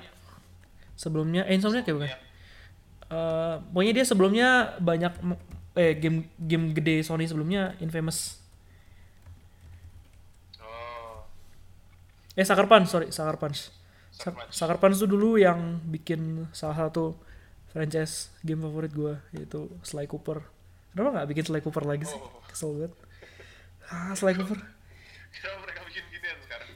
Sebelumnya 0.99 1.47
eh 1.47 1.55
Insomniac 1.55 1.87
ya 1.87 1.93
bukan. 1.95 2.11
Eh, 3.13 3.55
pokoknya 3.69 3.93
dia 3.93 4.05
sebelumnya 4.09 4.49
banyak 4.81 5.13
eh 5.77 5.93
game 5.97 6.29
game 6.37 6.73
gede 6.73 7.05
Sony 7.05 7.29
sebelumnya 7.29 7.77
Infamous. 7.77 8.41
Oh. 10.57 11.21
Eh 12.33 12.45
Sucker 12.45 12.65
Punch 12.65 12.89
sorry 12.89 13.13
Sucker 13.13 13.37
Punch 13.37 13.82
Sucker 14.13 14.45
Suck- 14.51 14.79
Punch. 14.79 14.95
Tuh 14.95 15.09
dulu 15.09 15.35
yang 15.35 15.59
bikin 15.83 16.21
salah 16.51 16.77
satu 16.79 17.17
franchise 17.67 18.29
game 18.39 18.61
favorit 18.61 18.91
gue 18.91 19.13
yaitu 19.31 19.65
Sly 19.81 20.05
Cooper 20.05 20.45
kenapa 20.89 21.09
nggak 21.11 21.27
bikin 21.27 21.43
Sly 21.43 21.59
Cooper 21.59 21.83
lagi 21.83 22.05
sih 22.05 22.15
Oh. 22.15 22.37
kesel 22.45 22.69
banget 22.71 22.93
ah 23.87 24.13
Sly 24.13 24.33
Cooper 24.35 24.61
Kenapa 25.33 25.57
mereka 25.59 25.81
bikin 25.83 26.03
ginian 26.07 26.37
sekarang? 26.39 26.69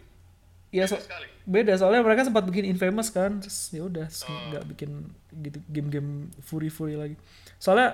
Iya 0.68 0.84
Beda 0.84 0.90
so- 0.90 1.00
sekali. 1.00 1.28
beda 1.46 1.74
soalnya 1.78 2.02
mereka 2.02 2.22
sempat 2.24 2.44
bikin 2.44 2.66
Infamous 2.68 3.08
kan 3.08 3.38
terus 3.38 3.70
ya 3.70 3.86
udah 3.86 4.10
Oh. 4.10 4.42
nggak 4.50 4.64
bikin 4.68 4.92
gitu 5.40 5.58
game-game 5.68 6.34
Fury 6.42 6.74
lagi 6.94 7.16
soalnya 7.56 7.94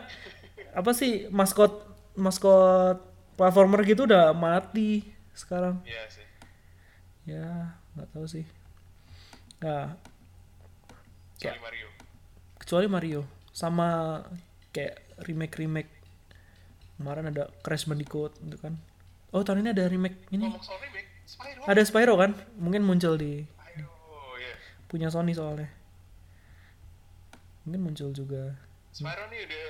apa 0.72 0.90
sih 0.92 1.28
maskot 1.30 1.84
maskot 2.16 3.04
platformer 3.34 3.84
gitu 3.84 4.08
udah 4.08 4.32
mati 4.32 5.04
sekarang 5.34 5.84
Iya 5.84 6.04
sih. 6.08 6.26
ya 7.26 7.46
nggak 7.94 8.10
tahu 8.10 8.26
sih 8.26 8.48
nah 9.64 9.96
Kecuali 11.40 11.60
Mario. 11.60 11.88
kecuali 12.60 12.88
Mario 12.88 13.22
sama 13.52 14.20
kayak 14.72 14.96
remake 15.24 15.56
remake 15.56 15.92
kemarin 16.96 17.32
ada 17.32 17.48
Crash 17.60 17.84
Bandicoot 17.84 18.36
gitu 18.40 18.58
kan 18.60 18.76
oh 19.32 19.44
tahun 19.44 19.64
ini 19.64 19.70
ada 19.72 19.88
remake 19.88 20.24
ini 20.32 20.48
remake, 20.52 21.08
Spyro. 21.24 21.62
ada 21.68 21.82
Spyro 21.84 22.14
kan 22.16 22.32
mungkin 22.56 22.84
muncul 22.84 23.16
di 23.16 23.44
Spyro, 23.44 23.92
ya. 24.40 24.54
punya 24.88 25.08
Sony 25.08 25.32
soalnya 25.32 25.68
mungkin 27.64 27.82
muncul 27.84 28.12
juga 28.12 28.56
Spyro 28.92 29.28
nih 29.28 29.40
udah 29.44 29.66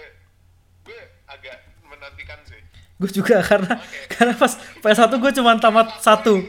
gue 0.83 0.99
agak 1.25 1.57
menantikan 1.85 2.37
sih. 2.43 2.59
gue 2.99 3.09
juga 3.09 3.41
karena 3.49 3.73
Oke. 3.77 3.99
karena 4.13 4.33
pas 4.35 4.53
PS1 4.81 5.09
gue 5.09 5.31
cuma 5.41 5.57
tamat 5.57 5.87
satu 5.99 6.43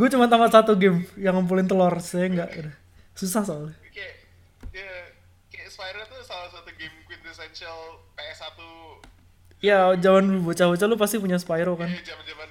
gue 0.00 0.08
cuma 0.08 0.24
tamat 0.32 0.48
satu 0.48 0.72
game 0.80 1.04
yang 1.20 1.36
ngumpulin 1.36 1.68
telur 1.68 1.92
saya 2.00 2.32
nggak 2.32 2.50
udah 2.56 2.74
susah 3.12 3.44
soalnya. 3.44 3.76
Kayak 3.92 4.16
ya, 4.72 4.92
kayak 5.52 5.68
Spyro 5.68 6.00
tuh 6.08 6.24
salah 6.24 6.48
satu 6.48 6.72
game 6.72 6.96
quintessential 7.04 8.00
PS1 8.16 8.56
ya 9.60 9.92
zaman 10.00 10.40
bocah-bocah 10.40 10.86
lu 10.88 10.96
pasti 10.96 11.20
punya 11.20 11.36
Spyro 11.36 11.76
kan. 11.76 11.92
Ya 11.92 12.00
zaman-zaman. 12.00 12.48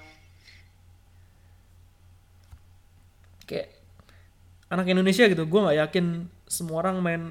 Kayak 3.49 3.73
anak 4.69 4.85
Indonesia 4.93 5.25
gitu 5.25 5.43
gue 5.49 5.59
nggak 5.65 5.77
yakin 5.89 6.29
semua 6.45 6.85
orang 6.85 7.01
main 7.01 7.23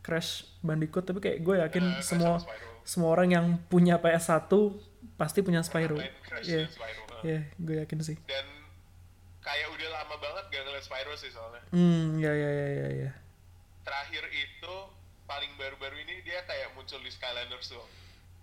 Crash 0.00 0.48
Bandicoot 0.64 1.04
tapi 1.04 1.20
kayak 1.20 1.44
gue 1.44 1.60
yakin 1.60 1.84
Crash 1.84 2.08
semua 2.08 2.40
semua 2.88 3.12
orang 3.12 3.28
yang 3.28 3.46
punya 3.68 4.00
PS1 4.00 4.48
pasti 5.20 5.44
punya 5.44 5.60
Spyro. 5.60 6.00
Iya, 6.40 6.64
eh. 6.64 6.66
iya, 7.20 7.40
gue 7.60 7.84
yakin 7.84 8.00
sih. 8.00 8.16
Dan 8.24 8.57
kayak 9.48 9.68
udah 9.72 9.88
lama 9.96 10.16
banget 10.20 10.44
gak 10.52 10.62
ngeliat 10.62 10.84
Spyro 10.84 11.14
sih 11.16 11.32
soalnya. 11.32 11.62
Hmm, 11.72 12.20
ya 12.20 12.28
ya 12.28 12.50
ya 12.52 12.68
ya 12.68 12.88
ya. 13.08 13.10
Terakhir 13.80 14.24
itu 14.28 14.74
paling 15.24 15.48
baru-baru 15.56 16.04
ini 16.04 16.20
dia 16.20 16.44
kayak 16.44 16.76
muncul 16.76 17.00
di 17.00 17.08
Skylanders 17.08 17.72
tuh. 17.72 17.84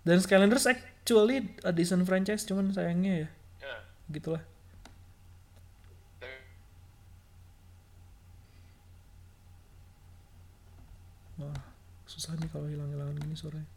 Dan 0.02 0.18
Skylanders 0.18 0.66
actually 0.66 1.46
a 1.62 1.70
decent 1.70 2.02
franchise, 2.02 2.42
cuman 2.42 2.74
sayangnya 2.74 3.26
ya 3.26 3.28
Ya. 3.62 3.76
gitulah. 4.10 4.42
Wah, 11.36 11.52
susah 12.08 12.32
nih 12.40 12.48
kalau 12.48 12.66
hilang-hilangan 12.66 13.16
gini 13.20 13.36
suaranya. 13.36 13.68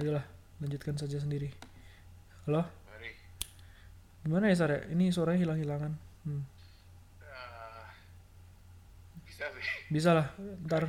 Yaudahlah, 0.00 0.24
lanjutkan 0.64 0.96
saja 0.96 1.20
sendiri. 1.20 1.52
Halo. 2.48 2.64
Gimana 4.24 4.48
ya 4.48 4.56
Sare? 4.56 4.88
Ini 4.88 5.12
suaranya 5.12 5.40
hilang-hilangan. 5.44 5.92
Hmm. 6.24 6.42
Ah, 7.20 7.92
bisa 9.28 9.44
sih. 9.52 9.64
Bisa 9.92 10.10
lah, 10.16 10.26
ntar 10.64 10.88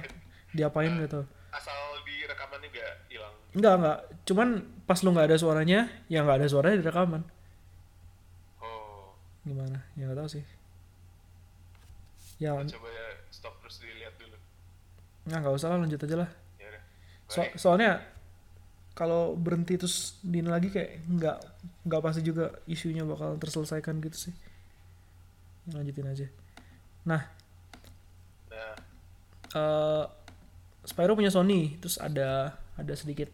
diapain 0.56 0.96
gitu. 1.04 1.28
Asal 1.52 1.76
di 2.08 2.24
rekamannya 2.24 2.68
gak 2.72 2.92
hilang. 3.12 3.36
Enggak, 3.52 3.74
enggak. 3.80 3.98
Cuman 4.24 4.48
pas 4.88 5.00
lu 5.04 5.12
nggak 5.12 5.28
ada 5.32 5.38
suaranya, 5.40 5.80
ya 6.08 6.24
nggak 6.24 6.40
ada 6.44 6.48
suaranya 6.48 6.80
di 6.80 6.86
rekaman. 6.88 7.22
Oh, 8.64 9.12
Gimana? 9.44 9.84
Ya 10.00 10.08
nggak 10.08 10.20
tahu 10.24 10.30
sih. 10.32 10.44
Ya, 12.36 12.52
coba 12.52 12.88
ya 12.92 13.08
stop 13.32 13.56
terus 13.64 13.80
dilihat 13.80 14.12
dulu. 14.20 14.36
nah 15.26 15.40
nggak 15.40 15.56
usah 15.56 15.72
lah, 15.72 15.80
lanjut 15.80 16.00
aja 16.04 16.16
lah. 16.24 16.30
Ya. 16.60 16.68
So- 17.32 17.56
soalnya 17.56 18.04
kalau 18.96 19.36
berhenti 19.36 19.76
terus 19.76 20.18
din 20.24 20.48
lagi 20.48 20.72
kayak 20.72 21.04
nggak 21.06 21.38
nggak 21.86 22.02
pasti 22.02 22.22
juga 22.24 22.56
isunya 22.66 23.04
bakal 23.04 23.36
terselesaikan 23.38 24.00
gitu 24.02 24.32
sih. 24.32 24.34
Lanjutin 25.72 26.08
aja. 26.08 26.28
Nah 27.06 27.22
Nah, 28.56 28.76
eh 29.52 30.04
Spyro 30.86 31.18
punya 31.18 31.28
Sony 31.34 31.76
terus 31.82 32.00
ada 32.00 32.56
ada 32.80 32.94
sedikit 32.96 33.28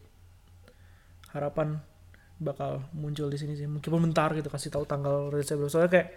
harapan 1.30 1.78
bakal 2.42 2.82
muncul 2.98 3.30
di 3.30 3.38
sini 3.38 3.54
sih. 3.54 3.70
Meskipun 3.70 4.02
bentar 4.02 4.34
gitu 4.34 4.50
kasih 4.50 4.74
tahu 4.74 4.84
tanggal 4.90 5.30
rilisnya 5.30 5.62
berapa 5.62 5.72
soalnya 5.72 5.92
kayak 5.94 6.10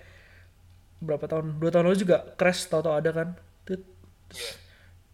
berapa 1.04 1.24
tahun 1.28 1.60
dua 1.60 1.70
tahun 1.74 1.84
lalu 1.90 1.98
juga 2.00 2.16
Crash 2.40 2.70
tahu-tahu 2.72 2.94
ada 2.96 3.10
kan? 3.12 3.28
Terus, 3.68 3.82
Iya. 4.34 4.52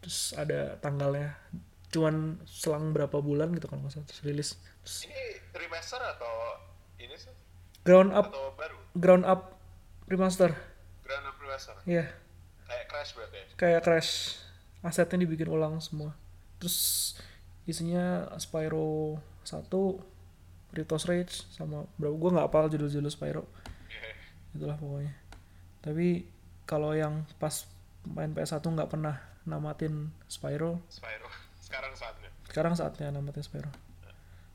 terus 0.01 0.19
ada 0.39 0.61
tanggalnya 0.79 1.35
cuman 1.91 2.39
selang 2.47 2.91
berapa 2.91 3.19
bulan 3.19 3.51
gitu 3.53 3.67
kan 3.67 3.83
salah 3.87 4.07
terus 4.07 4.23
rilis 4.23 4.51
Terus 4.81 5.11
ini 5.11 5.23
remaster 5.53 5.99
atau 5.99 6.33
ini 6.97 7.15
sih? 7.15 7.35
ground 7.83 8.11
up 8.11 8.31
Atau 8.31 8.55
baru? 8.55 8.77
ground 8.95 9.25
up 9.25 9.59
remaster 10.07 10.55
Grand 11.03 11.27
Up 11.27 11.35
remaster? 11.37 11.75
ya 11.85 12.07
Kayak 12.65 12.87
Crash 12.87 13.11
berarti 13.13 13.37
ya? 13.37 13.45
kayak 13.57 13.81
Crash 13.83 14.13
asetnya 14.81 15.19
dibikin 15.21 15.51
ulang 15.51 15.77
semua 15.79 16.15
terus 16.57 17.19
isinya 17.65 18.31
Spyro 18.37 19.19
1 19.43 19.67
Ritos 20.71 21.05
Rage 21.05 21.51
sama 21.51 21.83
berapa 21.97 22.15
gue 22.15 22.31
nggak 22.31 22.47
hafal 22.47 22.71
judul-judul 22.71 23.11
Spyro 23.11 23.43
Iya. 23.91 24.15
itulah 24.55 24.79
pokoknya 24.79 25.15
tapi 25.81 26.31
kalau 26.63 26.95
yang 26.95 27.27
pas 27.37 27.67
main 28.07 28.31
PS1 28.31 28.63
nggak 28.63 28.87
pernah 28.89 29.19
namatin 29.43 30.15
Spyro 30.25 30.79
Spyro. 30.87 31.27
Sekarang 31.71 31.95
saatnya. 31.95 32.31
sekarang 32.45 32.75
saatnya 32.75 33.07
namatin 33.11 33.41
Spyro 33.41 33.71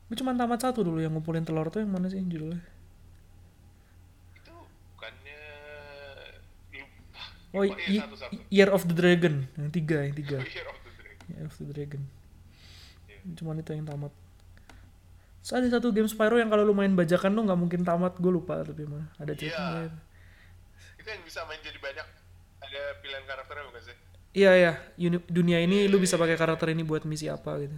gue 0.05 0.15
cuma 0.15 0.31
tamat 0.31 0.59
satu 0.61 0.83
dulu 0.83 0.99
yang 0.99 1.09
ngumpulin 1.11 1.41
telur 1.41 1.65
tuh 1.67 1.79
yang 1.79 1.89
mana 1.89 2.05
sih 2.05 2.19
judulnya 2.19 2.59
Itu 4.35 4.53
bukannya 4.91 5.41
lupa. 6.71 7.23
oh 7.51 7.63
Lupa, 7.63 7.73
I- 7.73 7.89
iya, 7.89 8.01
satu-satu. 8.03 8.33
Year 8.49 8.69
of 8.69 8.83
the 8.83 8.93
Dragon 8.93 9.47
yang 9.55 9.69
tiga 9.69 9.97
yang 10.01 10.13
tiga 10.13 10.37
Year 10.43 10.67
of 10.67 10.77
the 10.77 10.91
Dragon. 10.93 11.25
Year 11.31 11.45
of 11.45 11.55
the 11.55 11.65
Dragon 11.67 12.01
Iya. 13.05 13.17
cuman 13.33 13.55
itu 13.57 13.71
yang 13.71 13.85
tamat 13.85 14.13
Terus 15.39 15.53
ada 15.55 15.67
satu 15.71 15.89
game 15.89 16.05
Spyro 16.05 16.35
yang 16.35 16.49
kalau 16.49 16.61
lu 16.61 16.73
main 16.73 16.91
bajakan 16.91 17.31
lu 17.31 17.41
nggak 17.43 17.57
mungkin 17.57 17.81
tamat 17.81 18.13
gue 18.15 18.29
lupa 18.29 18.59
tapi 18.59 18.83
mana 18.83 19.07
ada 19.15 19.31
Iya. 19.31 19.39
ceritanya 19.39 19.89
Itu 20.95 21.07
yang 21.07 21.21
bisa 21.23 21.39
main 21.43 21.61
jadi 21.61 21.77
banyak. 21.77 22.07
Ada 22.59 22.81
pilihan 22.99 23.23
karakternya 23.23 23.65
bukan 23.67 23.81
sih? 23.83 23.97
Iya 24.35 24.51
iya. 24.59 24.71
Uni- 24.99 25.23
dunia 25.31 25.57
ini 25.63 25.87
lu 25.87 25.97
bisa 25.97 26.19
pakai 26.19 26.35
karakter 26.35 26.67
ini 26.75 26.83
buat 26.83 27.07
misi 27.07 27.31
apa 27.31 27.55
gitu. 27.63 27.75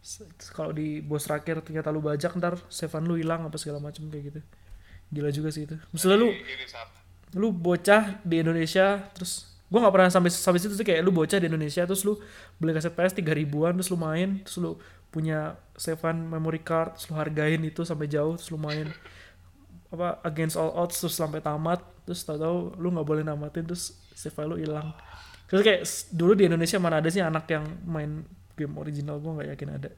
Terus 0.00 0.50
kalau 0.56 0.72
di 0.72 1.04
bos 1.04 1.28
terakhir 1.28 1.60
ternyata 1.60 1.92
lu 1.92 2.00
bajak 2.00 2.32
ntar 2.40 2.56
savean 2.72 3.04
lu 3.04 3.20
hilang 3.20 3.44
apa 3.44 3.56
segala 3.60 3.78
macam 3.78 4.08
kayak 4.08 4.24
gitu. 4.32 4.40
Gila 5.12 5.30
juga 5.30 5.48
sih 5.52 5.68
itu. 5.68 5.76
Misalnya 5.92 6.18
lu 6.24 6.28
lu 7.36 7.48
bocah 7.54 8.18
di 8.26 8.42
Indonesia 8.42 9.06
terus 9.14 9.46
gua 9.70 9.86
nggak 9.86 9.94
pernah 9.94 10.10
sampai 10.10 10.30
sampai 10.34 10.58
situ 10.58 10.74
sih 10.74 10.82
kayak 10.82 11.04
lu 11.04 11.14
bocah 11.14 11.38
di 11.38 11.46
Indonesia 11.46 11.86
terus 11.86 12.02
lu 12.02 12.18
beli 12.58 12.74
kaset 12.74 12.90
PS 12.90 13.14
tiga 13.22 13.30
ribuan 13.36 13.76
terus 13.78 13.86
lu 13.92 13.98
main 14.00 14.42
terus 14.42 14.58
lu 14.58 14.74
punya 15.14 15.54
savean 15.78 16.26
memory 16.26 16.58
card 16.58 16.98
terus 16.98 17.06
lu 17.06 17.14
hargain 17.14 17.60
itu 17.62 17.86
sampai 17.86 18.10
jauh 18.10 18.34
terus 18.34 18.50
lu 18.50 18.58
main 18.58 18.90
apa 19.94 20.18
against 20.26 20.58
all 20.58 20.74
odds 20.74 20.98
terus 20.98 21.14
sampai 21.14 21.38
tamat 21.38 21.82
terus 22.02 22.22
tahu-tahu 22.26 22.78
lu 22.82 22.94
nggak 22.94 23.06
boleh 23.06 23.22
namatin 23.22 23.62
terus 23.62 23.94
save 24.14 24.34
file 24.34 24.54
lu 24.54 24.56
hilang 24.58 24.90
terus 25.50 25.62
kayak 25.66 25.82
dulu 26.14 26.32
di 26.38 26.46
Indonesia 26.46 26.78
mana 26.78 27.02
ada 27.02 27.10
sih 27.10 27.18
anak 27.18 27.50
yang 27.50 27.66
main 27.82 28.22
game 28.54 28.74
original? 28.78 29.18
Gua 29.18 29.42
nggak 29.42 29.50
yakin 29.58 29.70
ada. 29.74 29.90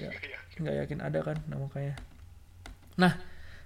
Ya 0.00 0.08
nggak 0.56 0.76
yakin. 0.84 0.98
ada 1.00 1.20
kan 1.24 1.36
nah 1.48 1.56
makanya 1.56 1.96
nah 2.96 3.16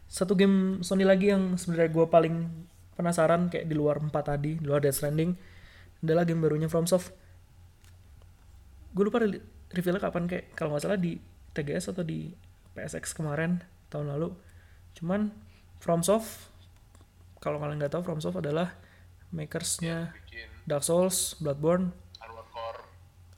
satu 0.06 0.38
game 0.38 0.82
Sony 0.86 1.02
lagi 1.02 1.34
yang 1.34 1.58
sebenarnya 1.58 1.90
gue 1.90 2.06
paling 2.06 2.34
penasaran 2.94 3.50
kayak 3.50 3.66
di 3.66 3.74
luar 3.74 3.98
empat 3.98 4.30
tadi 4.30 4.54
di 4.54 4.64
luar 4.64 4.78
Death 4.78 5.02
Stranding 5.02 5.34
adalah 6.06 6.22
game 6.22 6.38
barunya 6.38 6.70
FromSoft. 6.70 7.10
Gue 8.94 9.04
lupa 9.10 9.18
re- 9.18 9.42
revealnya 9.74 9.98
kapan 9.98 10.30
kayak 10.30 10.54
kalau 10.54 10.72
nggak 10.72 10.84
salah 10.86 11.00
di 11.00 11.18
TGS 11.52 11.90
atau 11.90 12.06
di 12.06 12.30
PSX 12.78 13.18
kemarin 13.18 13.58
tahun 13.90 14.14
lalu. 14.14 14.30
Cuman 14.94 15.34
FromSoft 15.82 16.54
kalau 17.42 17.58
kalian 17.58 17.82
nggak 17.82 17.92
tahu 17.98 18.06
FromSoft 18.06 18.38
adalah 18.38 18.78
makersnya 19.28 20.12
Bikin 20.16 20.48
Dark 20.64 20.82
Souls, 20.82 21.34
Bloodborne, 21.36 21.90
Armored 22.18 22.48
Core. 22.48 22.80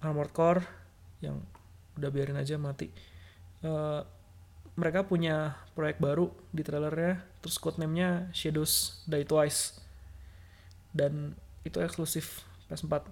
Armored 0.00 0.32
Core 0.32 0.62
yang 1.18 1.40
udah 1.94 2.08
biarin 2.08 2.36
aja 2.36 2.54
mati. 2.54 2.88
Eh, 3.60 4.00
mereka 4.74 5.02
punya 5.02 5.56
proyek 5.72 5.98
baru 5.98 6.30
di 6.48 6.62
trailernya 6.62 7.18
terus 7.38 7.56
codename-nya 7.56 8.30
Shadows 8.30 8.72
Die 9.04 9.24
Twice 9.24 9.82
dan 10.90 11.34
itu 11.62 11.78
eksklusif 11.78 12.40
PS4 12.66 13.02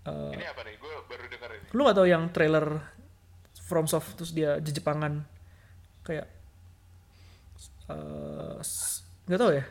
Eh, 0.00 0.32
Ini 0.32 0.46
apa 0.46 0.64
nih? 0.64 0.74
Gue 0.74 0.94
baru 1.04 1.28
denger 1.28 1.50
ini. 1.52 1.66
lu 1.70 1.84
gak 1.84 1.92
tahu 1.94 2.08
yang 2.08 2.24
trailer 2.30 2.80
FromSoft 3.60 4.16
terus 4.16 4.32
dia 4.32 4.56
jejepangan 4.58 5.28
kayak 6.00 6.24
s- 8.60 9.04
nggak 9.26 9.36
tahu 9.38 9.52
ya 9.52 9.64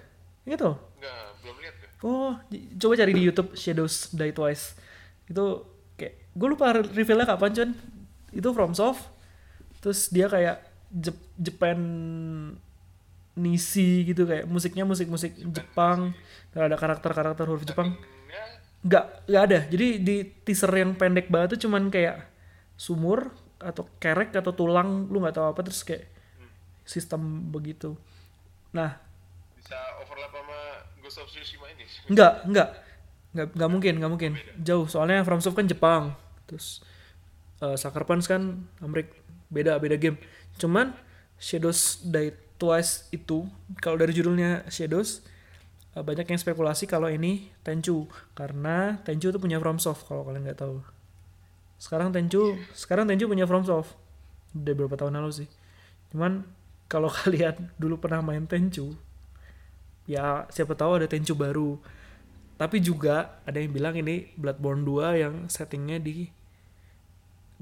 nggak 0.46 0.60
tahu 0.60 0.74
Nggak, 1.00 1.22
belum 1.42 1.56
lihat 1.60 1.76
gue. 1.76 1.88
Oh 2.06 2.40
coba 2.80 2.94
cari 2.96 3.12
di 3.12 3.22
YouTube 3.28 3.56
Shadows 3.56 4.14
Die 4.16 4.32
Twice. 4.32 4.76
Itu 5.28 5.66
kayak 6.00 6.16
gue 6.34 6.48
lupa 6.48 6.72
revealnya 6.76 7.28
kapan 7.28 7.52
cuman 7.52 7.72
itu 8.30 8.48
FromSoft 8.54 9.02
terus 9.82 10.12
dia 10.14 10.30
kayak 10.30 10.62
Jep- 10.90 11.34
Japan 11.38 11.80
Nisi 13.40 14.04
gitu 14.04 14.28
kayak 14.28 14.50
musiknya 14.52 14.84
musik-musik 14.84 15.32
Jepang 15.40 16.12
dan 16.52 16.68
ada 16.68 16.76
karakter-karakter 16.76 17.46
huruf 17.48 17.64
Jepang. 17.64 17.96
Nggak 18.84 19.06
nggak 19.32 19.44
ada. 19.48 19.60
Jadi 19.72 19.88
di 20.04 20.16
teaser 20.44 20.72
yang 20.76 20.96
pendek 21.00 21.32
banget 21.32 21.56
tuh 21.56 21.70
cuman 21.70 21.88
kayak 21.88 22.28
sumur 22.76 23.32
atau 23.60 23.88
kerek 24.00 24.36
atau 24.36 24.56
tulang 24.56 25.08
lu 25.12 25.20
nggak 25.24 25.36
tahu 25.36 25.48
apa 25.52 25.62
terus 25.64 25.84
kayak 25.88 26.08
sistem 26.84 27.48
begitu. 27.48 27.96
Nah 28.76 29.00
bisa 29.56 29.78
overlap 30.04 30.32
sama 30.32 30.60
Ghost 31.10 31.26
of 31.26 31.34
Tsushima 31.34 31.66
ini. 31.74 31.90
nggak 32.14 32.34
nggak. 32.54 32.70
Nggak 33.34 33.48
nggak 33.58 33.70
mungkin 33.74 33.94
nggak 33.98 34.12
mungkin. 34.14 34.32
Jauh 34.62 34.86
soalnya 34.86 35.26
FromSoft 35.26 35.58
kan 35.58 35.66
Jepang. 35.66 36.14
Terus 36.46 36.86
uh, 37.66 37.74
Sucker 37.74 38.06
Punch 38.06 38.30
kan 38.30 38.70
Amerik 38.78 39.18
beda 39.50 39.82
beda 39.82 39.98
game. 39.98 40.22
Cuman 40.62 40.94
Shadows 41.42 42.06
Die 42.06 42.30
Twice 42.62 43.10
itu 43.10 43.50
kalau 43.82 43.98
dari 43.98 44.14
judulnya 44.14 44.70
Shadows 44.70 45.26
uh, 45.98 46.06
banyak 46.06 46.30
yang 46.30 46.38
spekulasi 46.38 46.86
kalau 46.86 47.10
ini 47.10 47.50
Tenchu. 47.66 48.06
Karena 48.38 49.02
Tenchu 49.02 49.34
itu 49.34 49.42
punya 49.42 49.58
FromSoft 49.58 50.06
kalau 50.06 50.22
kalian 50.22 50.46
nggak 50.46 50.62
tahu. 50.62 50.78
Sekarang 51.82 52.14
Tenchu 52.14 52.54
sekarang 52.78 53.10
Tenchu 53.10 53.26
punya 53.26 53.50
FromSoft 53.50 53.98
udah 54.54 54.74
beberapa 54.78 54.94
tahun 54.94 55.18
lalu 55.18 55.42
sih. 55.42 55.50
Cuman 56.14 56.46
kalau 56.86 57.10
kalian 57.26 57.74
dulu 57.82 57.98
pernah 57.98 58.22
main 58.22 58.46
Tenchu 58.46 58.94
ya 60.10 60.50
siapa 60.50 60.74
tahu 60.74 60.98
ada 60.98 61.06
Tenchu 61.06 61.38
baru. 61.38 61.78
Tapi 62.58 62.82
juga 62.82 63.40
ada 63.46 63.56
yang 63.62 63.72
bilang 63.72 63.96
ini 63.96 64.34
Bloodborne 64.36 64.84
2 64.84 65.22
yang 65.24 65.36
settingnya 65.48 66.02
di 66.02 66.28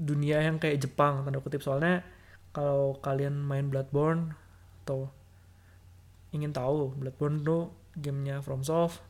dunia 0.00 0.42
yang 0.42 0.56
kayak 0.56 0.80
Jepang 0.80 1.22
tanda 1.22 1.38
kutip. 1.44 1.60
Soalnya 1.60 2.02
kalau 2.56 2.96
kalian 2.98 3.36
main 3.36 3.68
Bloodborne 3.68 4.32
atau 4.82 5.12
ingin 6.32 6.50
tahu 6.50 6.96
Bloodborne 6.96 7.44
tuh 7.44 7.70
gamenya 7.94 8.40
FromSoft 8.40 9.04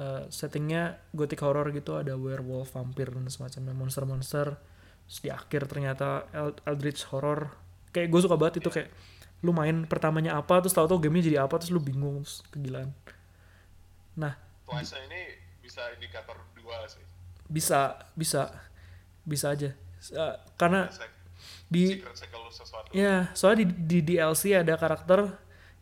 eh, 0.00 0.26
settingnya 0.28 0.98
gothic 1.14 1.40
horror 1.44 1.68
gitu 1.70 1.96
ada 2.00 2.16
werewolf 2.16 2.74
vampir 2.74 3.08
dan 3.08 3.24
semacamnya 3.30 3.72
monster-monster. 3.72 4.58
Terus 5.06 5.20
di 5.22 5.30
akhir 5.30 5.70
ternyata 5.70 6.26
El- 6.34 6.58
eldritch 6.66 7.06
horror. 7.14 7.54
Kayak 7.94 8.08
gue 8.10 8.20
suka 8.20 8.36
banget 8.36 8.62
itu 8.62 8.70
kayak 8.70 8.90
lu 9.40 9.56
main 9.56 9.88
pertamanya 9.88 10.36
apa 10.36 10.60
terus 10.60 10.76
tahu-tahu 10.76 11.08
gamenya 11.08 11.32
jadi 11.32 11.38
apa 11.44 11.56
terus 11.56 11.72
lu 11.72 11.80
bingung 11.80 12.20
terus 12.24 12.44
kegilaan. 12.52 12.92
Nah 14.16 14.36
Twice 14.68 14.94
ini 15.08 15.20
bisa 15.64 15.82
indikator 15.96 16.36
dua 16.54 16.86
sih. 16.86 17.02
bisa 17.50 17.98
bisa 18.14 18.52
bisa 19.26 19.52
aja. 19.56 19.70
Eh, 20.00 20.36
karena 20.54 20.86
di 21.70 21.98
ya 22.94 23.30
soalnya 23.32 23.64
di, 23.64 23.66
di 23.86 23.98
DLC 24.14 24.58
ada 24.58 24.74
karakter 24.76 25.34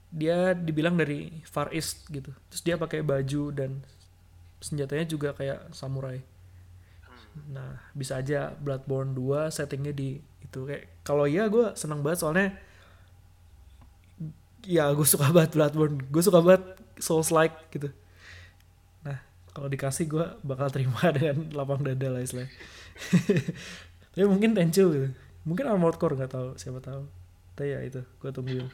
dia 0.09 0.56
dibilang 0.56 0.97
dari 0.97 1.28
Far 1.44 1.68
East 1.74 2.09
gitu. 2.09 2.32
Terus 2.48 2.62
dia 2.64 2.76
pakai 2.80 3.05
baju 3.05 3.52
dan 3.52 3.85
senjatanya 4.62 5.05
juga 5.05 5.36
kayak 5.36 5.74
samurai. 5.76 6.22
Nah 7.52 7.78
bisa 7.93 8.18
aja 8.18 8.56
Bloodborne 8.56 9.12
2 9.12 9.52
settingnya 9.52 9.93
di 9.93 10.18
itu. 10.40 10.60
Kayak 10.64 10.89
kalau 11.05 11.28
iya 11.28 11.47
gue 11.52 11.76
seneng 11.76 12.01
banget 12.01 12.24
soalnya 12.24 12.48
ya 14.66 14.90
gue 14.90 15.06
suka 15.06 15.30
banget 15.30 15.55
Bloodborne 15.55 16.02
gue 16.02 16.22
suka 16.22 16.40
banget 16.43 16.64
Souls 16.98 17.30
like 17.30 17.55
gitu. 17.70 17.94
Nah 19.06 19.18
kalau 19.55 19.68
dikasih 19.70 20.10
gue 20.10 20.24
bakal 20.43 20.68
terima 20.72 20.98
dengan 21.16 21.51
lapang 21.55 21.82
dada 21.82 22.09
lah 22.10 22.20
istilahnya. 22.22 22.51
Tapi 24.14 24.26
mungkin 24.26 24.56
Tenchu 24.56 24.90
gitu. 24.90 25.09
Mungkin 25.47 25.64
Armored 25.70 25.97
Core 25.97 26.18
nggak 26.18 26.32
tahu 26.35 26.48
siapa 26.59 26.82
tahu. 26.82 27.06
Tapi 27.55 27.68
ya 27.74 27.80
itu 27.82 28.02
gue 28.02 28.30
tungguin 28.30 28.66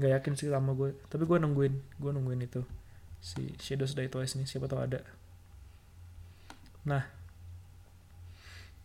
Gak 0.00 0.10
yakin 0.16 0.32
sih 0.32 0.48
sama 0.48 0.72
gue 0.72 0.96
tapi 1.12 1.28
gue 1.28 1.38
nungguin 1.38 1.74
gue 2.00 2.10
nungguin 2.10 2.40
itu. 2.46 2.62
Si 3.20 3.52
Shadows 3.60 3.92
Die 3.92 4.08
Twice 4.08 4.40
nih 4.40 4.48
siapa 4.48 4.66
tahu 4.66 4.80
ada. 4.80 5.04
Nah 6.88 7.04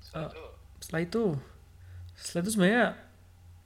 Setelah 0.04 0.26
Eh, 0.26 0.30
itu, 0.30 0.44
setelah 0.80 1.02
itu 1.02 1.24
setelah 2.16 2.42
itu 2.46 2.52
sebenarnya 2.56 2.86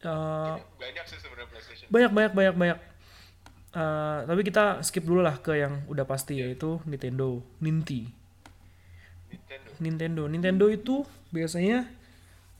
eh, 0.04 0.56
ini 0.56 0.64
banyak 0.80 1.06
sih 1.08 1.18
sebenarnya 1.20 1.48
PlayStation. 1.52 1.88
banyak 1.92 2.12
banyak 2.12 2.34
banyak 2.34 2.56
banyak. 2.56 2.80
Eh, 3.70 4.20
tapi 4.26 4.42
kita 4.42 4.82
skip 4.82 5.06
dulu 5.06 5.22
lah 5.22 5.38
ke 5.38 5.54
yang 5.54 5.86
udah 5.86 6.06
pasti 6.10 6.42
yaitu 6.42 6.82
Nintendo 6.90 7.44
Ninti 7.62 8.20
Nintendo. 9.30 9.70
Nintendo. 9.80 10.24
Nintendo 10.26 10.66
itu 10.68 11.06
biasanya 11.30 11.86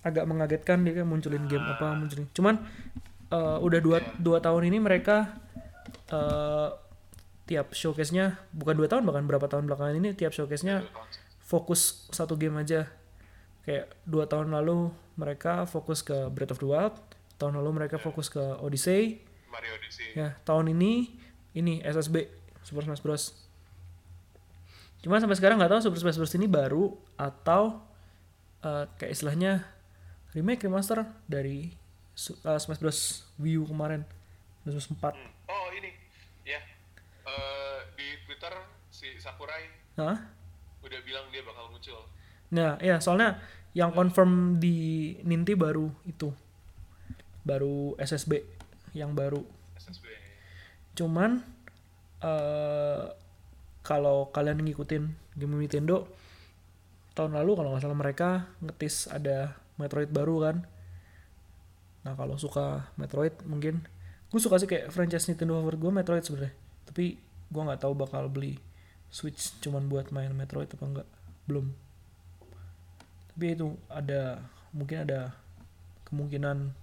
agak 0.06 0.24
mengagetkan 0.30 0.86
dia 0.86 1.02
kan 1.02 1.10
munculin 1.10 1.50
game 1.50 1.66
apa 1.66 1.98
munculin. 1.98 2.30
Cuman 2.32 2.62
eh, 3.34 3.58
udah 3.60 3.80
dua 3.82 3.98
dua 4.22 4.38
tahun 4.40 4.70
ini 4.70 4.78
mereka 4.80 5.34
eh, 6.14 6.70
tiap 7.50 7.74
showcase-nya 7.74 8.38
bukan 8.54 8.78
dua 8.78 8.86
tahun 8.86 9.10
bahkan 9.10 9.26
berapa 9.26 9.50
tahun 9.50 9.66
belakangan 9.66 9.98
ini 9.98 10.14
tiap 10.14 10.30
showcase-nya 10.30 10.86
fokus 11.42 12.06
satu 12.14 12.38
game 12.38 12.62
aja. 12.62 12.86
Kayak 13.66 13.92
dua 14.06 14.30
tahun 14.30 14.54
lalu 14.54 14.94
mereka 15.18 15.66
fokus 15.66 16.06
ke 16.06 16.30
Breath 16.32 16.54
of 16.56 16.62
the 16.62 16.70
Wild 16.70 16.96
tahun 17.40 17.56
lalu 17.56 17.72
mereka 17.74 17.96
fokus 17.98 18.28
ke 18.28 18.42
Odyssey. 18.60 19.24
Mario 19.50 19.74
Odyssey. 19.74 20.14
ya 20.14 20.36
tahun 20.44 20.76
ini 20.76 21.10
ini 21.56 21.82
SSB 21.82 22.28
Super 22.62 22.84
Smash 22.86 23.02
Bros. 23.02 23.34
Cuma 25.00 25.16
sampai 25.18 25.40
sekarang 25.40 25.56
nggak 25.58 25.72
tahu 25.72 25.82
Super 25.88 26.00
Smash 26.04 26.20
Bros. 26.20 26.36
ini 26.36 26.46
baru 26.46 26.92
atau 27.16 27.80
eh, 28.60 28.86
kayak 29.00 29.12
istilahnya 29.16 29.64
remake 30.36 30.68
remaster 30.68 31.08
dari 31.26 31.72
eh, 32.14 32.60
Smash 32.60 32.78
Bros. 32.78 33.24
Wii 33.40 33.58
U 33.58 33.66
kemarin 33.66 34.04
2004 34.68 35.16
Hmm. 35.16 35.32
Oh 35.48 35.68
ini, 35.74 35.90
ya. 36.44 36.60
Eh, 37.26 37.80
di 37.96 38.08
Twitter 38.28 38.52
si 38.92 39.16
Sakurai 39.18 39.64
nah 39.96 40.16
udah 40.80 41.00
bilang 41.04 41.28
dia 41.28 41.44
bakal 41.44 41.72
muncul. 41.72 42.00
nah 42.50 42.80
ya 42.80 43.00
soalnya 43.00 43.36
yang 43.72 43.92
confirm 43.92 44.56
di 44.58 45.12
Ninti 45.24 45.54
baru 45.56 45.88
itu 46.04 46.32
baru 47.50 47.98
SSB 47.98 48.46
yang 48.94 49.18
baru. 49.18 49.42
SSB. 49.74 50.06
cuman 50.94 51.42
eh 52.22 53.06
kalau 53.80 54.28
kalian 54.30 54.60
ngikutin 54.62 55.04
game 55.40 55.56
Nintendo 55.56 56.06
tahun 57.18 57.34
lalu 57.36 57.52
kalau 57.58 57.70
nggak 57.74 57.84
salah 57.84 57.98
mereka 57.98 58.30
ngetis 58.62 59.10
ada 59.10 59.58
Metroid 59.80 60.12
baru 60.12 60.36
kan. 60.44 60.58
Nah 62.04 62.14
kalau 62.14 62.36
suka 62.36 62.92
Metroid 63.00 63.34
mungkin 63.48 63.82
gue 64.30 64.40
suka 64.40 64.62
sih 64.62 64.70
kayak 64.70 64.94
franchise 64.94 65.26
Nintendo 65.32 65.58
favorit 65.58 65.80
gue 65.80 65.92
Metroid 65.92 66.24
sebenarnya. 66.24 66.54
Tapi 66.86 67.18
gue 67.50 67.62
nggak 67.64 67.82
tahu 67.82 67.94
bakal 67.98 68.30
beli 68.30 68.60
Switch 69.10 69.58
cuman 69.64 69.90
buat 69.90 70.14
main 70.14 70.30
Metroid 70.36 70.70
apa 70.70 70.86
enggak 70.86 71.08
belum. 71.50 71.74
Tapi 73.34 73.46
itu 73.58 73.74
ada 73.90 74.44
mungkin 74.70 75.08
ada 75.08 75.34
kemungkinan 76.06 76.76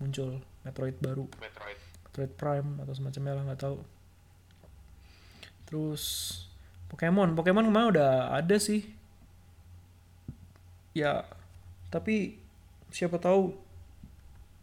muncul 0.00 0.40
Metroid 0.64 0.96
baru 0.98 1.28
Metroid. 1.38 1.78
Metroid 2.08 2.32
Prime 2.34 2.70
atau 2.82 2.92
semacamnya 2.96 3.36
lah 3.36 3.44
nggak 3.46 3.62
tahu. 3.62 3.76
Terus 5.70 6.04
Pokemon, 6.90 7.38
Pokemon 7.38 7.70
kemarin 7.70 7.94
udah 7.94 8.34
ada 8.34 8.56
sih. 8.58 8.82
Ya, 10.90 11.22
tapi 11.94 12.42
siapa 12.90 13.22
tahu 13.22 13.54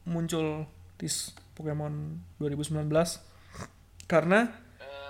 muncul 0.03 0.67
tis 0.99 1.31
Pokemon 1.55 2.19
2019 2.41 2.83
karena 4.11 4.51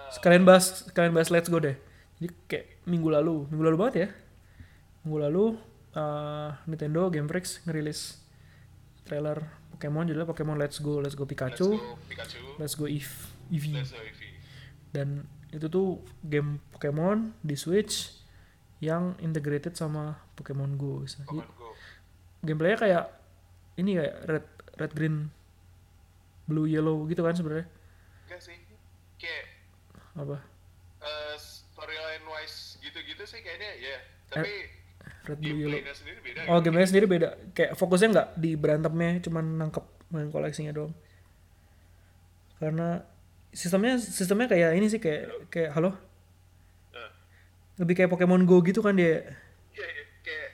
Eh, 0.07 0.15
sekalian 0.15 0.47
bahas 0.47 0.87
sekalian 0.87 1.11
bahas 1.11 1.29
Let's 1.29 1.51
Go 1.51 1.59
deh. 1.59 1.75
Jadi 2.17 2.27
kayak 2.47 2.65
minggu 2.87 3.11
lalu, 3.11 3.45
minggu 3.51 3.63
lalu 3.67 3.77
banget 3.77 3.95
ya. 3.95 4.09
Minggu 5.03 5.17
lalu 5.27 5.45
eh, 5.93 6.49
Nintendo 6.65 7.11
Game 7.11 7.27
Freak 7.27 7.45
ngerilis 7.67 8.23
trailer 9.03 9.43
Pokemon 9.77 10.09
judulnya 10.09 10.25
Pokemon 10.25 10.57
Let's 10.57 10.81
Go, 10.81 10.97
Let's 10.97 11.13
Go 11.13 11.21
Let's 11.21 11.37
Pikachu. 11.37 11.69
go 11.77 12.01
Pikachu. 12.09 12.41
Let's 12.57 12.73
Go 12.73 12.89
Eve, 12.89 13.13
Eevee. 13.53 13.77
Let's 13.77 13.93
go 13.93 14.01
Eevee. 14.01 14.33
Dan 14.89 15.07
itu 15.53 15.69
tuh 15.69 16.01
game 16.25 16.57
Pokemon 16.73 17.37
di 17.45 17.53
Switch 17.53 18.17
yang 18.81 19.13
integrated 19.21 19.77
sama 19.77 20.17
Pokemon 20.33 20.75
Go. 20.75 21.05
Pokemon 21.05 21.45
Go. 21.53 21.69
gameplaynya 22.41 22.77
kayak 22.77 23.03
ini 23.77 23.97
kayak 23.97 24.15
red 24.25 24.45
red 24.77 24.91
green 24.93 25.29
blue 26.45 26.65
yellow 26.65 27.01
gitu 27.09 27.25
kan 27.25 27.33
sebenarnya 27.33 27.65
enggak 28.29 28.39
sih 28.39 28.55
kayak 29.17 29.45
apa 30.13 30.37
eh, 31.01 31.35
storyline 31.37 32.25
wise 32.29 32.77
gitu-gitu 32.79 33.25
sih 33.25 33.41
kayaknya 33.41 33.73
ya 33.77 33.97
tapi 34.29 34.69
red 35.27 35.39
blue 35.43 35.57
yellow. 35.59 35.75
Gameplaynya 35.75 35.95
sendiri 35.99 36.19
beda 36.23 36.39
oh 36.47 36.55
gitu. 36.57 36.65
gamenya 36.65 36.87
sendiri 36.87 37.05
beda. 37.05 37.29
Kayak 37.51 37.71
fokusnya 37.75 38.07
nggak 38.15 38.27
di 38.39 38.51
berantemnya 38.55 39.11
cuman 39.27 39.45
nangkep 39.59 39.85
main 40.11 40.29
koleksinya 40.31 40.71
doang. 40.71 40.93
Karena 42.57 43.03
sistemnya 43.51 43.99
sistemnya 43.99 44.47
kayak 44.47 44.71
ini 44.79 44.87
sih 44.87 44.99
kayak 45.03 45.51
kayak 45.51 45.71
halo? 45.75 45.93
Eh, 46.95 47.11
lebih 47.83 47.93
kayak 47.99 48.11
Pokemon 48.11 48.47
Go 48.47 48.63
gitu 48.63 48.79
kan 48.79 48.95
dia? 48.95 49.37
Iya, 49.75 49.87
iya, 49.87 50.03
kayak 50.23 50.49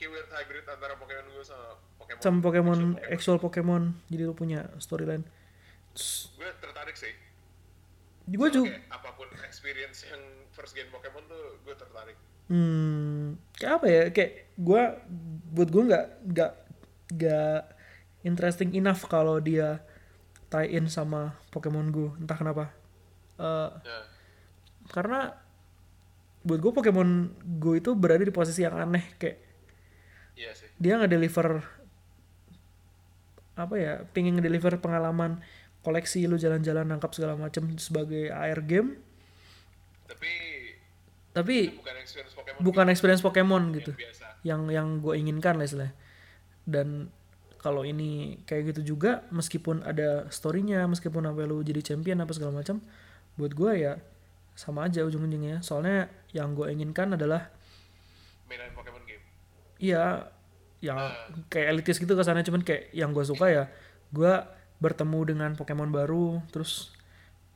keyword 0.00 0.28
hybrid 0.32 0.64
antara 0.66 0.96
Pokemon 0.96 1.28
Go 1.30 1.42
sama 1.44 1.78
Pokemon 2.00 2.22
sama 2.24 2.38
Pokemon 2.40 2.78
actual 2.96 3.12
actual 3.12 3.36
Pokemon. 3.38 3.82
Jadi 4.08 4.22
lu 4.24 4.34
punya 4.34 4.72
storyline. 4.80 5.24
Gue 6.34 6.50
tertarik 6.58 6.96
sih. 6.96 7.12
Gue 8.24 8.48
juga 8.48 8.72
apa 8.88 9.12
pun 9.14 9.28
experience 9.44 10.08
yang 10.08 10.20
first 10.56 10.72
game 10.72 10.88
Pokemon 10.88 11.28
tuh 11.28 11.60
gue 11.60 11.74
tertarik 11.76 12.16
hmm 12.48 13.38
kayak 13.56 13.72
apa 13.80 13.86
ya? 13.86 14.02
Kayak 14.12 14.32
gue 14.54 14.82
buat 15.54 15.68
gue 15.70 15.82
nggak 15.90 16.06
nggak 16.30 16.52
nggak 17.14 17.60
interesting 18.24 18.70
enough 18.74 19.04
kalau 19.06 19.38
dia 19.38 19.84
tie 20.48 20.70
in 20.70 20.86
sama 20.86 21.36
Pokemon 21.50 21.90
Go. 21.90 22.14
Entah 22.16 22.38
kenapa. 22.38 22.64
Eh, 23.34 23.70
ya. 23.82 23.98
karena 24.92 25.34
buat 26.44 26.60
gue 26.60 26.72
Pokemon 26.72 27.34
Go 27.58 27.74
itu 27.74 27.96
berada 27.96 28.22
di 28.22 28.34
posisi 28.34 28.62
yang 28.62 28.76
aneh. 28.76 29.04
Kayak 29.18 29.38
iya 30.34 30.50
sih. 30.50 30.66
dia 30.78 30.98
nggak 30.98 31.12
deliver 31.12 31.62
apa 33.54 33.74
ya? 33.78 33.94
Pingin 34.10 34.38
ngedeliver 34.38 34.82
pengalaman 34.82 35.42
koleksi 35.84 36.24
lu 36.26 36.40
jalan-jalan 36.40 36.88
nangkap 36.88 37.12
segala 37.12 37.36
macam 37.38 37.70
sebagai 37.76 38.32
AR 38.32 38.64
game. 38.64 38.98
Tapi 40.08 40.53
tapi 41.34 41.74
bukan 41.74 41.94
experience 41.98 42.34
Pokemon 42.38 42.60
bukan 42.62 42.86
experience 42.94 43.22
Pokemon 43.26 43.62
gitu. 43.74 43.90
yang 43.90 44.00
biasa. 44.06 44.26
Yang 44.46 44.60
yang 44.70 44.88
gue 45.02 45.14
inginkan 45.18 45.54
lah 45.58 45.66
istilahnya. 45.66 45.94
Dan 46.62 47.10
kalau 47.58 47.82
ini 47.82 48.38
kayak 48.46 48.70
gitu 48.70 48.94
juga 48.94 49.26
meskipun 49.34 49.82
ada 49.82 50.30
storynya 50.30 50.86
meskipun 50.86 51.26
apa 51.26 51.42
lu 51.42 51.64
jadi 51.66 51.82
champion 51.82 52.22
apa 52.22 52.30
segala 52.36 52.62
macam 52.62 52.78
buat 53.34 53.50
gue 53.50 53.72
ya 53.82 53.98
sama 54.54 54.86
aja 54.86 55.02
ujung-ujungnya. 55.02 55.58
Soalnya 55.66 56.06
yang 56.30 56.54
gue 56.54 56.70
inginkan 56.70 57.18
adalah 57.18 57.50
mainan 58.46 58.70
Pokemon 58.70 59.02
game. 59.02 59.26
Iya 59.82 60.30
yang 60.78 61.10
kayak 61.50 61.66
elitis 61.74 61.98
gitu 61.98 62.14
kesannya. 62.14 62.46
Cuman 62.46 62.62
kayak 62.62 62.94
yang 62.94 63.10
gue 63.10 63.26
suka 63.26 63.50
ya 63.50 63.66
gue 64.14 64.34
bertemu 64.78 65.34
dengan 65.34 65.50
Pokemon 65.58 65.90
baru 65.90 66.38
terus 66.54 66.94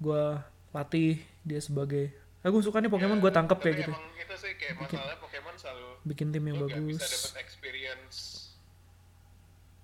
gue 0.02 0.34
latih 0.74 1.22
dia 1.46 1.62
sebagai 1.62 2.10
ah 2.38 2.48
gue 2.54 2.62
suka 2.62 2.78
nih 2.78 2.90
Pokemon 2.90 3.18
gue 3.18 3.32
tangkap 3.34 3.58
tapi 3.58 3.74
kayak 3.74 3.78
gitu. 3.82 3.92
Itu 3.98 4.34
sih 4.38 4.52
kayak 4.54 4.78
masalahnya 4.78 5.18
Pokemon 5.18 5.54
selalu 5.58 5.88
bikin 6.06 6.30
tim 6.30 6.44
yang 6.46 6.58
bagus. 6.62 7.02
bisa 7.02 7.06
dapet 7.10 7.32
experience 7.42 8.18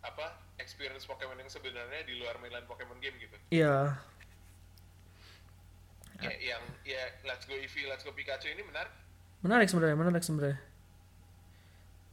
apa 0.06 0.26
experience 0.62 1.04
Pokemon 1.10 1.42
yang 1.42 1.50
sebenarnya 1.50 2.06
di 2.06 2.14
luar 2.20 2.38
mainan 2.38 2.62
Pokemon 2.70 3.02
game 3.02 3.18
gitu. 3.18 3.34
Iya. 3.50 3.98
Kayak 6.14 6.38
yang 6.40 6.62
ya 6.86 7.02
Let's 7.26 7.42
Go 7.50 7.58
Eevee, 7.58 7.90
Let's 7.90 8.06
Go 8.06 8.14
Pikachu 8.14 8.46
ini 8.54 8.62
menarik. 8.62 8.94
Menarik 9.42 9.66
sebenarnya 9.66 9.96
menarik 9.98 10.22
sebenarnya. 10.22 10.58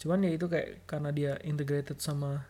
Cuman 0.01 0.25
ya 0.25 0.31
itu 0.33 0.49
kayak 0.49 0.89
karena 0.89 1.13
dia 1.13 1.37
integrated 1.45 2.01
sama 2.01 2.49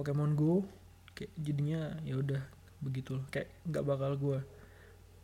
Pokemon 0.00 0.32
Go 0.32 0.64
kayak 1.12 1.28
jadinya 1.36 2.00
ya 2.08 2.16
udah 2.16 2.42
begitu. 2.80 3.20
Loh. 3.20 3.28
kayak 3.28 3.52
nggak 3.68 3.84
bakal 3.84 4.16
gue 4.16 4.38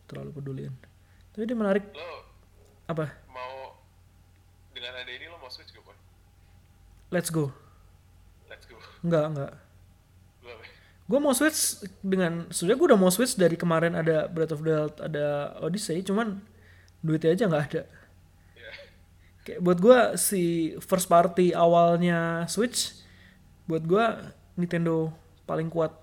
terlalu 0.05 0.31
peduliin 0.37 0.75
tapi 1.39 1.47
dia 1.47 1.55
menarik. 1.55 1.86
Lo 1.94 2.27
apa? 2.90 3.06
mau 3.31 3.78
dengan 4.74 4.90
ada 4.98 5.06
ini 5.06 5.31
lo 5.31 5.39
mau 5.39 5.47
switch 5.47 5.70
gak 5.70 5.86
boy? 5.86 5.94
Let's 7.15 7.31
go. 7.31 7.55
Let's 8.51 8.66
go. 8.66 8.74
Nggak 9.06 9.24
nggak 9.39 9.52
lo 10.43 10.51
apa? 10.51 10.65
gue 11.09 11.19
mau 11.23 11.31
switch 11.31 11.86
dengan 12.02 12.51
sebenarnya 12.51 12.78
gue 12.82 12.89
udah 12.90 13.01
mau 13.01 13.12
switch 13.15 13.39
dari 13.39 13.55
kemarin 13.55 13.94
ada 13.94 14.27
Breath 14.27 14.51
of 14.51 14.66
the 14.66 14.74
Wild 14.74 14.98
ada 14.98 15.55
Odyssey 15.62 16.02
cuman 16.02 16.43
duitnya 17.06 17.39
aja 17.39 17.47
nggak 17.47 17.65
ada. 17.70 17.82
Ya 18.59 18.70
kayak 19.47 19.60
buat 19.62 19.78
gue 19.78 19.98
si 20.19 20.74
first 20.82 21.06
party 21.06 21.55
awalnya 21.55 22.51
Switch 22.51 22.98
buat 23.70 23.86
gue 23.86 24.05
Nintendo 24.59 25.15
paling 25.47 25.70
kuat 25.70 25.94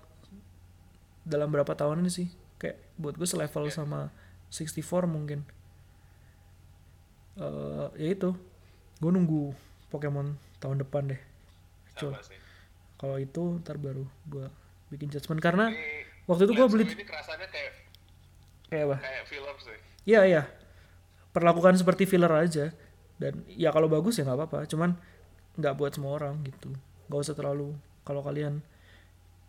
dalam 1.28 1.52
berapa 1.52 1.76
tahun 1.76 2.00
ini 2.00 2.08
sih. 2.08 2.32
Kayak 2.56 2.80
buat 2.96 3.20
gue 3.20 3.28
selevel 3.28 3.68
sama 3.68 4.08
64 4.52 5.06
mungkin 5.10 5.44
eh 7.36 7.88
ya 8.00 8.08
itu 8.16 8.32
gue 9.00 9.10
nunggu 9.12 9.52
Pokemon 9.92 10.36
tahun 10.58 10.80
depan 10.82 11.12
deh 11.12 11.20
kalau 12.96 13.16
itu 13.20 13.60
ntar 13.60 13.76
baru 13.76 14.08
gue 14.28 14.46
bikin 14.88 15.12
judgement 15.12 15.42
karena 15.42 15.68
ini 15.68 16.06
waktu 16.24 16.48
itu 16.48 16.52
gue 16.56 16.66
beli 16.70 16.84
ini 16.88 17.04
kayak 17.04 17.72
kayak 18.72 18.84
apa 18.88 18.96
kayak 18.98 19.24
film 19.28 19.56
sih 19.60 19.78
Iya 20.06 20.22
iya. 20.22 20.42
Perlakukan 21.34 21.74
seperti 21.74 22.06
filler 22.06 22.30
aja. 22.30 22.70
Dan 23.18 23.42
ya 23.50 23.74
kalau 23.74 23.90
bagus 23.90 24.16
ya 24.16 24.24
nggak 24.24 24.38
apa-apa. 24.38 24.70
Cuman 24.70 24.94
nggak 25.58 25.74
buat 25.74 25.92
semua 25.92 26.14
orang 26.14 26.40
gitu. 26.46 26.70
Nggak 27.10 27.20
usah 27.26 27.34
terlalu. 27.34 27.74
Kalau 28.06 28.22
kalian 28.22 28.62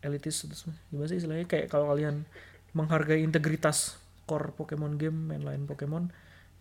elitis 0.01 0.49
gimana 0.89 1.09
sih 1.09 1.21
istilahnya 1.21 1.45
kayak 1.45 1.69
kalau 1.69 1.93
kalian 1.93 2.25
menghargai 2.73 3.21
integritas 3.21 4.01
core 4.27 4.51
Pokemon 4.51 4.99
game, 4.99 5.15
mainline 5.31 5.63
Pokemon, 5.63 6.11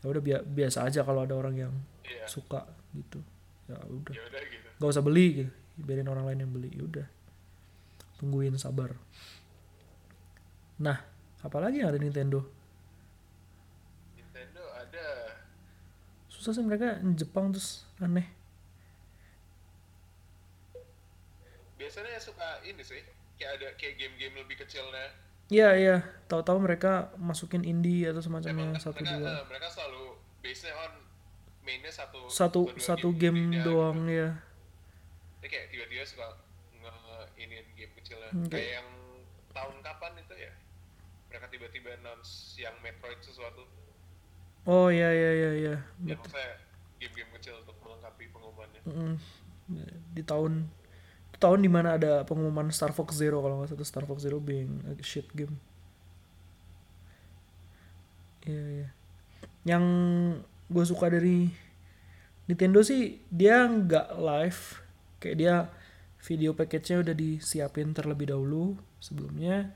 ya 0.01 0.07
udah 0.07 0.23
bia- 0.23 0.47
biasa 0.47 0.87
aja 0.87 1.03
kalau 1.03 1.27
ada 1.27 1.35
orang 1.35 1.55
yang 1.59 1.75
iya 2.07 2.25
suka 2.31 2.63
gitu. 2.95 3.19
Ya 3.67 3.77
udah. 3.91 4.15
ya 4.15 4.41
gitu 4.47 4.69
Nggak 4.79 4.91
usah 4.95 5.03
beli 5.03 5.27
gitu. 5.45 5.53
Biarin 5.83 6.09
orang 6.09 6.25
lain 6.31 6.47
yang 6.47 6.53
beli. 6.55 6.71
Ya 6.73 6.87
udah. 6.87 7.07
Tungguin 8.23 8.55
sabar. 8.57 8.95
Nah, 10.81 11.03
apalagi 11.43 11.83
yang 11.83 11.91
ada 11.91 11.99
Nintendo? 12.01 12.47
Nintendo 14.15 14.63
ada 14.73 15.37
susah 16.47 16.53
sih 16.53 16.63
mereka 16.63 17.03
Jepang 17.17 17.51
terus 17.51 17.89
aneh 17.99 18.29
biasanya 21.75 22.21
suka 22.21 22.61
ini 22.63 22.85
sih 22.85 23.03
kayak 23.41 23.51
ada 23.59 23.69
kayak 23.81 23.97
game-game 23.99 24.37
lebih 24.37 24.61
kecilnya 24.61 25.11
iya 25.49 25.69
iya. 25.77 25.97
Tahu-tahu 26.27 26.59
mereka 26.59 27.15
masukin 27.17 27.63
indie 27.63 28.03
atau 28.07 28.19
semacamnya 28.19 28.75
satu 28.83 28.99
mereka, 28.99 29.15
dua. 29.15 29.29
eh, 29.31 29.43
mereka 29.47 29.67
selalu 29.71 30.05
base 30.43 30.71
on 30.75 30.93
mainnya 31.63 31.91
satu 31.91 32.27
satu 32.31 32.61
satu 32.79 33.11
game 33.15 33.51
indie 33.51 33.63
doang 33.63 34.07
gitu. 34.07 34.23
ya 34.23 34.31
Dia 35.43 35.49
kayak 35.51 35.67
tiba-tiba 35.71 36.03
suka 36.07 36.27
nge 36.79 36.95
iniin 37.39 37.67
game 37.75 37.93
kecilnya 37.99 38.31
Oke. 38.35 38.51
kayak 38.55 38.71
yang 38.83 38.89
tahun 39.51 39.77
kapan 39.83 40.13
itu 40.19 40.35
ya? 40.35 40.53
Mereka 41.31 41.47
tiba-tiba 41.51 41.89
announce 41.99 42.55
yang 42.59 42.75
Metroid 42.83 43.19
sesuatu. 43.23 43.67
Oh 44.67 44.91
iya 44.91 45.11
iya 45.15 45.31
iya 45.31 45.51
iya. 45.55 45.75
Ya 46.03 46.15
maksudnya 46.19 46.59
game-game 46.99 47.31
kecil 47.39 47.55
untuk 47.63 47.77
melengkapi 47.83 48.25
pengumumannya. 48.35 48.83
Mm-mm. 48.83 49.15
di 50.15 50.23
tahun 50.23 50.71
tahun 51.37 51.61
di 51.65 51.71
mana 51.71 52.01
ada 52.01 52.25
pengumuman 52.25 52.73
Star 52.73 52.93
Fox 52.97 53.17
Zero 53.17 53.45
kalau 53.45 53.61
nggak 53.61 53.77
salah 53.77 53.89
Star 53.89 54.05
Fox 54.09 54.25
Zero 54.25 54.41
being 54.41 54.81
a 54.89 54.97
shit 55.05 55.29
game. 55.37 55.61
Iya 58.47 58.65
iya. 58.71 58.89
Yang 59.67 59.85
gue 60.71 60.85
suka 60.87 61.11
dari 61.11 61.51
Nintendo 62.47 62.81
sih 62.81 63.21
dia 63.29 63.67
nggak 63.67 64.17
live. 64.17 64.61
Kayak 65.21 65.37
dia 65.37 65.55
video 66.23 66.55
package-nya 66.55 67.03
udah 67.03 67.15
disiapin 67.15 67.93
terlebih 67.93 68.33
dahulu 68.33 68.79
sebelumnya 69.03 69.75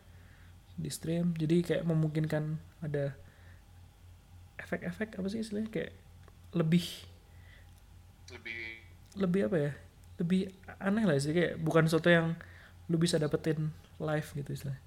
di 0.79 0.89
stream. 0.89 1.37
Jadi 1.37 1.63
kayak 1.67 1.85
memungkinkan 1.85 2.57
ada 2.81 3.13
efek-efek 4.57 5.19
apa 5.21 5.29
sih 5.29 5.45
istilahnya? 5.45 5.69
Kayak 5.69 5.93
lebih 6.57 6.87
lebih 8.31 8.59
lebih 9.19 9.41
apa 9.51 9.57
ya 9.59 9.73
lebih 10.21 10.53
aneh 10.79 11.05
lah 11.09 11.17
sih 11.17 11.33
kayak 11.33 11.57
bukan 11.59 11.89
sesuatu 11.89 12.13
yang 12.13 12.37
lu 12.93 12.97
bisa 13.01 13.17
dapetin 13.17 13.73
live 13.97 14.29
gitu 14.37 14.51
istilahnya. 14.53 14.83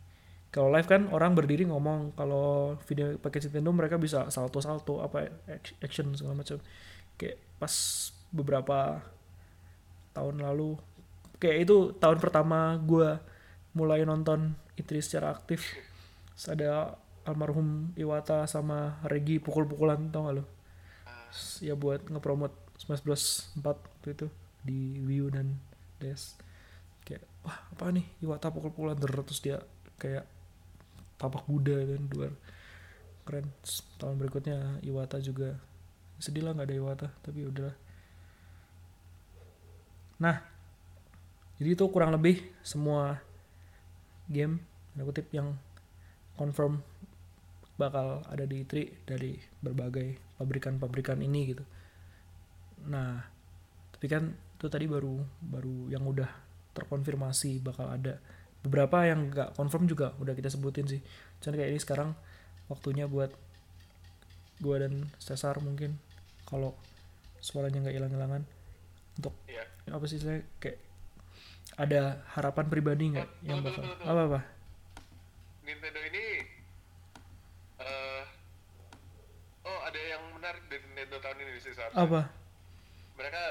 Kalau 0.53 0.69
live 0.69 0.85
kan 0.85 1.09
orang 1.09 1.33
berdiri 1.33 1.65
ngomong 1.65 2.13
kalau 2.13 2.77
video 2.85 3.17
pakai 3.17 3.41
Nintendo 3.49 3.73
mereka 3.73 3.97
bisa 3.97 4.29
salto 4.29 4.61
salto 4.61 5.01
apa 5.01 5.25
ac- 5.49 5.77
action 5.81 6.13
segala 6.13 6.45
macam. 6.45 6.61
Kayak 7.17 7.41
pas 7.57 7.73
beberapa 8.29 9.01
tahun 10.13 10.45
lalu 10.45 10.77
kayak 11.41 11.57
itu 11.65 11.77
tahun 11.97 12.21
pertama 12.21 12.77
gue 12.85 13.17
mulai 13.73 14.05
nonton 14.05 14.53
E3 14.77 15.01
secara 15.01 15.33
aktif. 15.33 15.65
Ada 16.45 16.93
almarhum 17.25 17.95
Iwata 17.97 18.45
sama 18.45 19.01
Regi 19.09 19.39
pukul-pukulan 19.39 20.11
tau 20.11 20.27
gak 20.27 20.35
lo 20.37 20.45
ya 21.63 21.73
buat 21.73 22.05
ngepromot 22.09 22.53
Smash 22.77 23.01
Bros. 23.01 23.49
4 23.57 23.63
waktu 23.65 24.09
itu 24.13 24.27
di 24.63 24.97
Wii 25.03 25.21
U 25.23 25.27
dan 25.29 25.59
DS 25.99 26.39
kayak 27.03 27.23
wah 27.43 27.59
apa 27.71 27.91
nih? 27.91 28.07
Iwata 28.23 28.49
pukul-pukulan 28.49 28.95
terus 28.97 29.43
dia 29.43 29.59
kayak 29.99 30.25
tapak 31.19 31.43
Buddha 31.45 31.83
dan 31.83 32.07
dua 32.07 32.31
keren. 33.27 33.51
Terus 33.63 33.83
tahun 33.99 34.15
berikutnya 34.19 34.83
Iwata 34.83 35.19
juga. 35.19 35.59
Sedih 36.19 36.43
lah 36.47 36.55
nggak 36.55 36.67
ada 36.71 36.75
Iwata 36.75 37.07
tapi 37.21 37.43
ya 37.43 37.47
udahlah. 37.51 37.77
Nah 40.23 40.37
jadi 41.59 41.69
itu 41.75 41.85
kurang 41.91 42.15
lebih 42.15 42.41
semua 42.63 43.21
game 44.27 44.63
tanda 44.93 45.03
kutip 45.09 45.27
yang 45.33 45.57
confirm 46.37 46.85
bakal 47.75 48.21
ada 48.29 48.45
di 48.45 48.61
E3 48.61 48.73
dari 49.09 49.41
berbagai 49.59 50.37
pabrikan-pabrikan 50.37 51.19
ini 51.25 51.49
gitu. 51.49 51.65
Nah 52.87 53.25
tapi 53.95 54.05
kan 54.05 54.37
itu 54.63 54.71
tadi 54.71 54.87
baru 54.87 55.19
baru 55.43 55.91
yang 55.91 56.07
udah 56.07 56.31
terkonfirmasi 56.71 57.59
bakal 57.59 57.91
ada. 57.91 58.15
Beberapa 58.63 59.03
yang 59.03 59.27
nggak 59.27 59.59
confirm 59.59 59.91
juga 59.91 60.15
udah 60.23 60.31
kita 60.31 60.47
sebutin 60.47 60.87
sih. 60.87 61.03
Cuman 61.43 61.59
kayak 61.59 61.75
ini 61.75 61.79
sekarang 61.83 62.15
waktunya 62.71 63.11
buat 63.11 63.27
gua 64.63 64.79
dan 64.79 65.11
Cesar 65.19 65.59
mungkin 65.59 65.99
kalau 66.47 66.71
suaranya 67.43 67.83
nggak 67.83 67.95
hilang-hilangan. 67.99 68.47
Untuk 69.19 69.35
Iya. 69.51 69.67
apa 69.91 70.05
sih 70.07 70.15
saya 70.15 70.39
kayak 70.63 70.79
ada 71.75 72.23
harapan 72.39 72.71
pribadi 72.71 73.11
nggak 73.11 73.27
Oh, 73.27 73.43
yang 73.43 73.59
bakal 73.59 73.83
tunggu, 73.83 73.99
tunggu. 73.99 74.11
apa 74.15 74.21
apa? 74.31 74.39
Nintendo 75.67 75.99
ini 76.07 76.25
eh 77.83 78.23
oh 79.67 79.79
ada 79.83 79.99
yang 79.99 80.23
menarik 80.31 80.63
dari 80.71 80.79
Nintendo 80.87 81.19
tahun 81.19 81.37
ini 81.43 81.59
sih 81.59 81.75
apa? 81.75 82.31
Mereka 83.19 83.43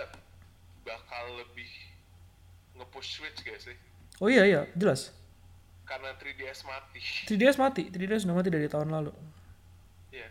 bakal 0.83 1.25
lebih 1.37 1.69
nge-push 2.75 3.09
Switch 3.17 3.39
gak 3.41 3.59
sih? 3.59 3.77
oh 4.19 4.27
iya 4.27 4.45
iya 4.45 4.63
jelas 4.73 5.13
Karena 5.83 6.15
3DS 6.15 6.63
mati. 6.63 7.03
3DS 7.27 7.57
mati 7.57 7.83
3DS 7.87 8.25
udah 8.25 8.35
mati 8.35 8.49
dari 8.49 8.67
tahun 8.67 8.89
lalu 8.89 9.13
Iya. 10.09 10.29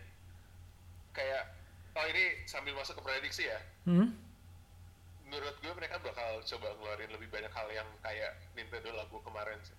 Kayak 1.12 1.42
oh 1.92 2.06
ini 2.06 2.24
sambil 2.44 2.72
masuk 2.72 2.96
ke 2.96 3.02
prediksi 3.02 3.44
ya. 3.44 3.58
hmm? 3.84 4.08
Menurut 5.24 5.54
gue 5.58 5.72
mereka 5.72 5.96
bakal 5.98 6.40
coba 6.42 6.68
ngeluarin 6.72 7.10
lebih 7.10 7.28
banyak 7.28 7.48
hal 7.48 7.68
yang 7.68 7.88
kayak 7.98 8.32
Nintendo 8.52 8.92
Labo 8.94 9.20
kemarin 9.20 9.56
sih. 9.62 9.76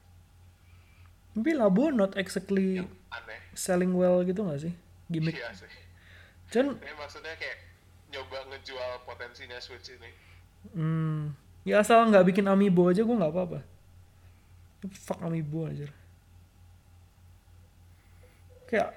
tapi 1.33 1.51
Labo 1.51 1.89
not 1.89 2.13
exactly 2.13 2.77
Yang 2.79 2.93
aneh. 3.11 3.39
selling 3.53 3.91
well 3.91 4.21
gitu 4.21 4.41
gak 4.43 4.61
sih 4.61 4.73
gimmick 5.07 5.33
Iya 5.35 5.49
sih. 5.55 5.69
Cuman 6.49 6.77
Ini 6.77 6.93
maksudnya 6.93 7.33
kayak 7.33 7.57
nyoba 8.09 8.45
ngejual 8.47 9.01
potensinya 9.03 9.57
Switch 9.57 9.89
ini. 9.89 10.09
Hmm, 10.71 11.35
ya 11.67 11.83
asal 11.83 12.07
nggak 12.07 12.31
bikin 12.31 12.47
amiibo 12.47 12.87
aja 12.87 13.03
gue 13.03 13.15
nggak 13.19 13.33
apa-apa. 13.33 13.59
Fuck 15.03 15.19
amiibo 15.23 15.67
aja 15.67 15.87
kayak 18.73 18.89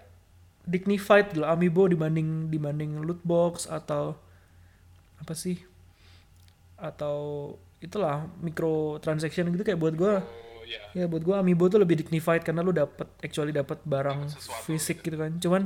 dignified 0.65 1.37
gitu 1.37 1.45
amiibo 1.45 1.85
dibanding 1.85 2.49
dibanding 2.49 2.97
loot 3.05 3.21
box 3.21 3.69
atau 3.69 4.17
apa 5.21 5.37
sih? 5.37 5.61
Atau 6.81 7.17
itulah 7.85 8.25
micro 8.41 8.97
transaction 9.05 9.53
gitu 9.53 9.61
kayak 9.61 9.77
buat 9.77 9.93
gue 9.93 10.15
Oh 10.17 10.65
iya. 10.65 10.81
ya 10.97 11.05
buat 11.05 11.21
gue 11.23 11.37
amiibo 11.37 11.69
tuh 11.69 11.79
lebih 11.79 12.01
dignified 12.01 12.41
karena 12.41 12.65
lu 12.65 12.73
dapet 12.73 13.05
actually 13.21 13.53
dapet 13.53 13.79
barang 13.85 14.33
sesuatu 14.33 14.65
fisik 14.73 15.05
gitu 15.05 15.21
kan. 15.21 15.37
Cuman 15.37 15.63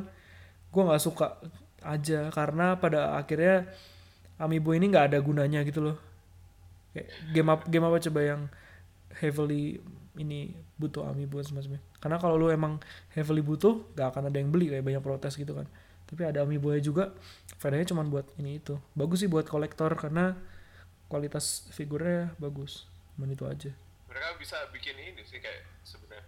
gue 0.74 0.82
nggak 0.82 1.02
suka 1.02 1.38
aja 1.80 2.28
karena 2.34 2.76
pada 2.76 3.14
akhirnya 3.16 3.70
amiibo 4.40 4.72
ini 4.72 4.88
nggak 4.88 5.12
ada 5.12 5.18
gunanya 5.20 5.60
gitu 5.68 5.84
loh. 5.84 5.96
Kayak 6.96 7.08
game 7.36 7.48
apa 7.52 7.62
game 7.68 7.86
apa 7.86 7.96
coba 8.00 8.20
yang 8.24 8.42
heavily 9.20 9.78
ini 10.18 10.56
butuh 10.80 11.06
amiibo 11.06 11.38
semacamnya 11.38 11.78
karena 12.00 12.16
kalau 12.16 12.40
lu 12.40 12.48
emang 12.48 12.80
heavily 13.12 13.44
butuh 13.44 13.84
gak 13.94 14.16
akan 14.16 14.32
ada 14.32 14.40
yang 14.40 14.48
beli 14.48 14.72
kayak 14.72 14.82
banyak 14.82 15.04
protes 15.04 15.36
gitu 15.36 15.52
kan. 15.52 15.68
Tapi 16.08 16.26
ada 16.26 16.42
amiibo 16.42 16.72
juga 16.80 17.14
faedahnya 17.60 17.92
cuma 17.92 18.02
buat 18.02 18.26
ini 18.40 18.58
itu. 18.58 18.80
Bagus 18.96 19.22
sih 19.22 19.30
buat 19.30 19.46
kolektor 19.46 19.92
karena 19.94 20.34
kualitas 21.06 21.68
figurnya 21.76 22.32
bagus. 22.40 22.88
Cuman 23.14 23.36
itu 23.36 23.44
aja. 23.44 23.70
Mereka 24.08 24.40
bisa 24.40 24.56
bikin 24.74 24.96
ini 24.96 25.22
sih 25.22 25.38
kayak 25.38 25.62
sebenarnya. 25.84 26.24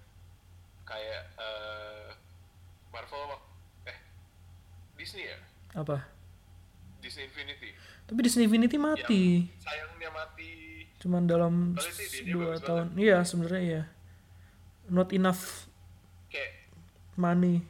Kayak 0.86 1.22
eh, 1.40 2.09
Marvel 2.93 3.40
eh 3.89 3.98
Disney 5.01 5.26
ya? 5.26 5.40
Apa? 5.72 6.05
Disney 7.01 7.26
Infinity 7.26 7.74
tapi 8.12 8.20
Disney 8.20 8.44
Infinity 8.44 8.76
mati. 8.76 9.48
yang 9.48 9.59
sayangnya 9.59 10.10
mati. 10.12 10.51
Cuman 11.01 11.24
dalam 11.24 11.74
sih, 11.80 12.28
dua 12.28 12.60
tahun. 12.60 12.93
iya 12.94 13.24
sebenarnya 13.24 13.62
iya. 13.64 13.82
Not 14.86 15.10
enough 15.10 15.66
kayak 16.28 16.68
money. 17.16 17.64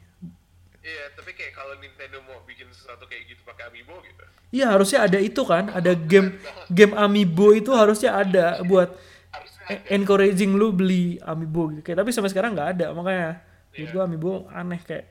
Iya 0.83 1.15
tapi 1.15 1.31
kayak 1.31 1.55
kalau 1.55 1.79
Nintendo 1.79 2.19
mau 2.27 2.43
bikin 2.43 2.67
sesuatu 2.69 3.07
kayak 3.07 3.31
gitu 3.31 3.41
pakai 3.41 3.71
amiibo 3.71 3.95
gitu. 4.03 4.21
Iya 4.51 4.69
harusnya 4.69 5.07
ada 5.07 5.17
itu 5.17 5.41
kan. 5.41 5.71
Ada 5.71 5.95
game 5.95 6.35
game 6.67 6.91
amiibo 6.93 7.55
itu 7.55 7.71
harusnya 7.71 8.19
ada 8.19 8.59
buat 8.61 8.91
harusnya 9.31 9.63
ada. 9.79 9.87
encouraging 9.95 10.53
lu 10.53 10.75
beli 10.75 11.17
amiibo 11.23 11.71
gitu. 11.71 11.81
Kayak 11.87 12.03
tapi 12.03 12.11
sampai 12.11 12.29
sekarang 12.35 12.51
nggak 12.51 12.69
ada 12.77 12.87
makanya 12.91 13.29
Iya. 13.73 13.89
gua 13.89 14.05
amiibo 14.05 14.45
aneh 14.53 14.77
kayak 14.83 15.07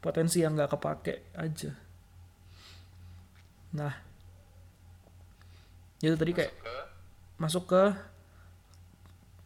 potensi 0.00 0.40
yang 0.40 0.56
nggak 0.56 0.70
kepake 0.72 1.28
aja. 1.36 1.74
Nah 3.76 4.09
itu 6.00 6.16
tadi 6.16 6.32
kayak 6.32 6.52
ke? 6.56 6.76
masuk 7.36 7.68
ke 7.68 7.82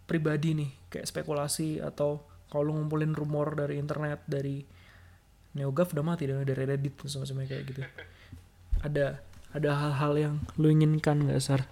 pribadi 0.06 0.54
nih 0.54 0.70
kayak 0.92 1.06
spekulasi 1.08 1.82
atau 1.82 2.22
kalau 2.46 2.70
lu 2.70 2.72
ngumpulin 2.78 3.10
rumor 3.10 3.58
dari 3.58 3.82
internet 3.82 4.22
dari 4.30 4.62
NeoGAF 5.58 5.94
udah 5.94 6.04
mati 6.06 6.30
dari 6.30 6.46
dari 6.46 6.62
Reddit 6.66 6.94
semacamnya 7.06 7.46
kayak 7.50 7.64
gitu. 7.66 7.80
Ada 8.86 9.18
ada 9.54 9.70
hal-hal 9.70 10.12
yang 10.18 10.34
lu 10.58 10.70
inginkan 10.70 11.24
nggak 11.24 11.40
sar? 11.42 11.66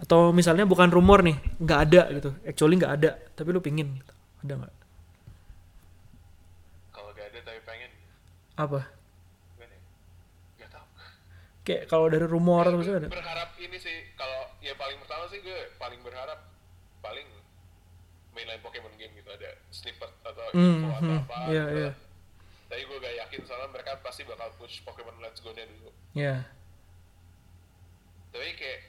Atau 0.00 0.32
misalnya 0.36 0.68
bukan 0.68 0.92
rumor 0.92 1.24
nih 1.24 1.36
nggak 1.62 1.80
ada 1.88 2.02
gitu 2.12 2.30
actually 2.44 2.76
nggak 2.76 2.94
ada 3.00 3.10
tapi 3.34 3.48
lu 3.54 3.60
pingin 3.64 3.96
gitu. 3.96 4.12
ada 4.44 4.54
nggak? 4.64 4.74
Kalau 6.94 7.10
gak 7.14 7.26
ada 7.30 7.38
tapi 7.42 7.60
pengen. 7.64 7.90
Apa 8.58 8.80
gimana 9.54 9.74
ya? 9.74 9.82
Gak 10.64 10.70
tau 10.74 10.86
kayak 11.68 11.84
kalau 11.84 12.08
dari 12.08 12.24
rumor 12.24 12.64
Gue 12.64 12.80
misalnya 12.80 13.04
ada? 13.04 13.10
berharap 13.12 13.50
ini 13.60 13.76
sih 13.76 13.92
kalau 14.16 14.48
ya 14.58 14.72
paling 14.74 14.96
pertama 14.98 15.28
sih 15.28 15.38
gue 15.38 15.58
paling 15.76 16.00
berharap 16.00 16.40
paling 16.98 17.28
mainline 18.32 18.58
Pokemon 18.58 18.96
game 18.96 19.12
gitu 19.12 19.28
ada 19.28 19.52
snippet 19.68 20.08
atau 20.24 20.48
Hmm, 20.50 20.80
info 20.80 20.88
atau 20.90 21.12
hmm, 21.12 21.22
apa 21.22 21.36
iya, 21.48 21.64
gitu. 21.66 21.78
iya. 21.78 21.90
tapi 22.68 22.82
gue 22.82 22.96
gak 22.98 23.14
yakin 23.22 23.40
soalnya 23.44 23.68
mereka 23.68 23.90
pasti 24.00 24.24
bakal 24.24 24.48
push 24.56 24.80
Pokemon 24.80 25.20
Let's 25.20 25.38
Go 25.38 25.52
nya 25.52 25.68
dulu. 25.68 25.90
Ya 26.16 26.48
tapi 28.28 28.48
kayak 28.54 28.80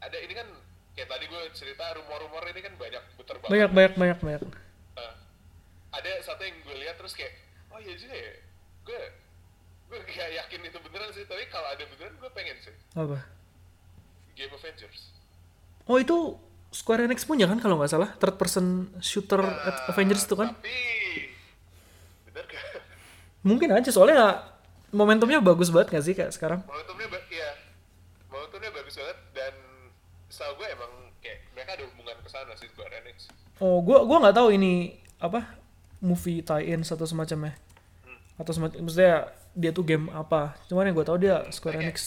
ada 0.00 0.18
ini 0.18 0.34
kan 0.34 0.48
kayak 0.92 1.08
tadi 1.08 1.24
gue 1.24 1.42
cerita 1.52 1.94
rumor-rumor 1.94 2.42
ini 2.46 2.60
kan 2.60 2.74
banyak 2.74 3.02
puter 3.14 3.38
banget 3.38 3.50
banyak 3.50 3.70
banyak 3.70 3.94
banyak 3.94 4.18
banyak. 4.18 4.42
Nah, 4.92 5.14
ada 5.90 6.10
satu 6.20 6.42
yang 6.42 6.58
gue 6.60 6.76
lihat 6.76 6.98
terus 6.98 7.14
kayak 7.14 7.32
oh 7.70 7.78
iya 7.78 7.94
juga 7.94 8.12
ya 8.12 8.32
gue 8.82 9.00
gue 9.90 9.98
gak 10.06 10.30
yakin 10.30 10.60
itu 10.62 10.78
beneran 10.80 11.10
sih 11.10 11.26
tapi 11.26 11.42
kalau 11.46 11.66
ada 11.66 11.82
beneran 11.84 12.14
gue 12.14 12.30
pengen 12.30 12.56
sih. 12.58 12.74
Apa? 12.94 13.18
Game 14.32 14.54
Avengers. 14.54 15.10
Oh 15.84 15.98
itu 15.98 16.38
Square 16.70 17.02
Enix 17.02 17.26
punya 17.26 17.44
kan 17.44 17.58
kalau 17.58 17.74
nggak 17.76 17.90
salah? 17.90 18.14
Third 18.14 18.38
person 18.38 18.66
shooter 19.02 19.42
at 19.42 19.90
Avengers 19.90 20.22
itu 20.22 20.38
kan? 20.38 20.54
tapi 20.54 20.78
bener 22.24 22.46
gak 22.46 22.62
Mungkin 23.42 23.74
aja 23.74 23.90
soalnya 23.90 24.46
momentumnya 24.90 25.42
bagus 25.42 25.74
banget 25.74 25.98
gak 25.98 26.04
sih 26.06 26.14
kayak 26.14 26.30
sekarang? 26.30 26.62
momentumnya 26.62 27.10
ba- 27.10 27.26
iya. 27.26 27.50
Momentumnya 28.30 28.70
bagus 28.70 28.94
banget 28.94 29.18
dan 29.34 29.54
setahu 30.30 30.62
gue 30.62 30.68
emang 30.70 30.92
kayak 31.18 31.42
mereka 31.50 31.70
ada 31.74 31.84
hubungan 31.90 32.16
ke 32.22 32.28
sana 32.30 32.54
sih 32.54 32.70
Square 32.70 32.94
Enix. 33.02 33.26
Oh, 33.58 33.82
gua 33.82 34.06
gua 34.06 34.22
nggak 34.24 34.38
tahu 34.38 34.54
ini 34.54 34.94
apa 35.18 35.58
movie 36.00 36.40
tie-in 36.40 36.80
atau 36.80 37.04
semacamnya. 37.04 37.58
Atau 38.38 38.54
semacam 38.54 38.78
maksudnya 38.80 39.28
dia 39.56 39.70
tuh 39.74 39.82
game 39.82 40.08
apa. 40.12 40.56
Cuman 40.70 40.90
yang 40.90 40.96
gua 40.96 41.06
tahu 41.06 41.18
dia 41.22 41.46
Square 41.50 41.78
Oke. 41.78 41.84
Enix. 41.86 41.98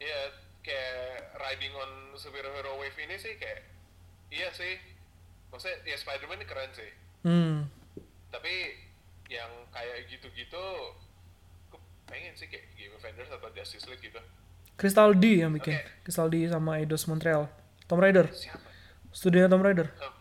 Iya, 0.00 0.20
kayak 0.60 1.36
riding 1.40 1.72
on 1.76 1.92
superhero 2.16 2.76
wave 2.80 2.98
ini 3.00 3.16
sih 3.16 3.36
kayak 3.36 3.64
iya 4.32 4.48
sih. 4.52 4.76
Maksudnya 5.52 5.76
ya 5.86 5.96
Spider-Man 5.96 6.42
ini 6.42 6.46
keren 6.48 6.70
sih. 6.74 6.90
Hmm. 7.24 7.70
Tapi 8.32 8.52
yang 9.26 9.50
kayak 9.74 10.06
gitu-gitu 10.10 10.64
gue 11.72 11.80
pengen 12.06 12.34
sih 12.38 12.46
kayak 12.46 12.70
Game 12.78 12.94
Avengers 12.94 13.30
atau 13.32 13.48
Justice 13.54 13.86
League 13.90 14.02
gitu. 14.02 14.20
Crystal 14.76 15.10
D 15.16 15.40
yang 15.40 15.56
bikin. 15.56 15.80
Oke. 15.80 16.04
Crystal 16.04 16.28
D 16.28 16.44
sama 16.46 16.78
Eidos 16.78 17.08
Montreal. 17.08 17.48
Tomb 17.88 18.02
Raider. 18.02 18.28
Siapa? 18.28 18.60
Studionya 19.14 19.48
Tomb 19.48 19.64
Raider. 19.64 19.88
Oh, 20.04 20.12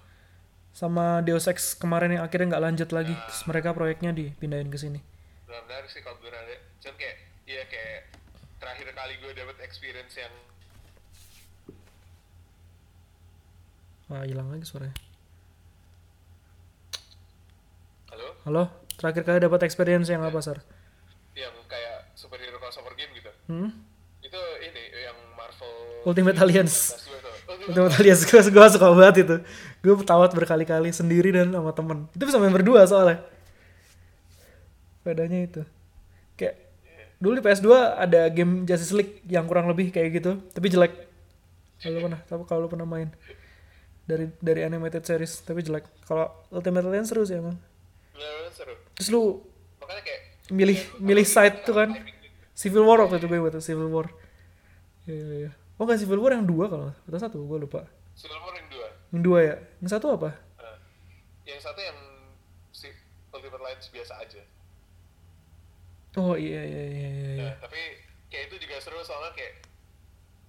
Sama 0.75 1.23
Deus 1.23 1.47
Ex 1.47 1.71
kemarin 1.71 2.19
yang 2.19 2.23
akhirnya 2.27 2.51
nggak 2.51 2.65
lanjut 2.67 2.89
lagi. 2.91 3.15
Terus 3.15 3.47
mereka 3.47 3.71
proyeknya 3.71 4.11
dipindahin 4.11 4.67
ke 4.67 4.75
sini. 4.75 4.99
benar-benar 5.47 5.87
sih 5.87 6.03
kalau 6.03 6.19
ada. 6.19 6.51
Cuman 6.83 6.95
kayak 6.99 7.15
iya 7.47 7.63
kayak 7.63 8.11
terakhir 8.59 8.91
kali 8.91 9.13
gue 9.23 9.31
dapet 9.31 9.55
experience 9.63 10.19
yang 10.19 10.33
Wah, 14.05 14.21
hilang 14.21 14.51
lagi 14.51 14.67
suaranya. 14.67 14.93
halo 18.13 18.27
Halo, 18.45 18.63
terakhir 18.99 19.23
kali 19.25 19.39
dapat 19.41 19.65
experience 19.65 20.11
yang 20.11 20.21
apa, 20.21 20.37
Sar? 20.37 20.59
yang 21.33 21.51
kayak 21.67 22.13
superhero 22.15 22.59
crossover 22.59 22.95
game 22.95 23.11
gitu 23.15 23.31
Hmm? 23.47 23.69
itu 24.21 24.41
ini 24.61 24.83
yang 25.03 25.17
Marvel 25.35 26.03
Ultimate 26.05 26.37
Alliance. 26.37 27.04
Ultimate 27.65 27.81
Ultimate 27.89 27.97
Alliance 28.01 28.23
gue, 28.29 28.41
gue 28.53 28.65
suka 28.69 28.87
banget 28.93 29.15
itu. 29.25 29.35
Gue 29.81 29.93
tawat 30.05 30.31
berkali-kali 30.37 30.93
sendiri 30.93 31.33
dan 31.33 31.49
sama 31.49 31.73
temen. 31.73 32.05
Itu 32.13 32.23
bisa 32.29 32.37
main 32.37 32.53
berdua 32.53 32.85
soalnya. 32.85 33.25
Bedanya 35.01 35.39
itu. 35.45 35.61
Kayak 36.37 36.61
dulu 37.17 37.39
di 37.39 37.43
PS2 37.45 37.69
ada 37.97 38.29
game 38.29 38.65
Justice 38.69 38.93
League 38.93 39.21
yang 39.25 39.49
kurang 39.49 39.65
lebih 39.65 39.89
kayak 39.89 40.09
gitu, 40.13 40.37
tapi 40.53 40.69
jelek. 40.69 40.93
Kalau 41.81 41.99
pernah, 42.01 42.19
tapi 42.25 42.43
kalau 42.47 42.59
lu 42.65 42.69
pernah 42.71 42.87
main 42.87 43.09
dari 44.05 44.29
dari 44.37 44.61
animated 44.61 45.01
series 45.01 45.41
tapi 45.41 45.65
jelek. 45.65 45.85
Kalau 46.05 46.29
Ultimate 46.53 46.85
Alliance 46.85 47.09
seru 47.09 47.25
sih 47.25 47.41
emang. 47.41 47.57
Seru 48.53 48.73
Terus 48.95 49.09
lu 49.11 49.41
makanya 49.81 50.01
kayak 50.05 50.21
milih 50.53 50.79
milih 51.01 51.25
side 51.25 51.65
tuh 51.65 51.75
kan. 51.75 51.89
Civil 52.55 52.87
War 52.87 53.03
waktu 53.03 53.19
itu 53.19 53.27
gue 53.27 53.39
buat 53.41 53.57
Civil 53.59 53.91
War. 53.91 54.07
Iya, 55.05 55.19
iya, 55.19 55.35
iya. 55.49 55.51
Oh 55.75 55.83
kan 55.83 55.99
Civil 55.99 56.23
War 56.23 56.31
yang 56.35 56.47
dua 56.47 56.71
kalau 56.71 56.87
atau 56.91 57.19
satu 57.19 57.43
gue 57.43 57.59
lupa. 57.67 57.83
Civil 58.15 58.39
War 58.39 58.55
yang 58.55 58.67
dua 58.71 58.87
Yang 59.11 59.21
dua 59.27 59.39
ya. 59.43 59.55
Yang 59.83 59.89
satu 59.99 60.07
apa? 60.15 60.29
Nah, 60.55 60.77
yang 61.43 61.59
satu 61.59 61.79
yang 61.83 61.97
si 62.71 62.87
Ultimate 63.35 63.59
Alliance 63.59 63.91
biasa 63.91 64.23
aja 64.23 64.41
Oh 66.15 66.33
iya 66.39 66.63
iya 66.63 66.83
iya 66.87 67.07
iya. 67.11 67.29
iya. 67.35 67.47
Nah, 67.51 67.53
tapi 67.59 67.79
kayak 68.31 68.47
itu 68.47 68.55
juga 68.63 68.79
seru 68.79 69.03
soalnya 69.03 69.35
kayak 69.35 69.67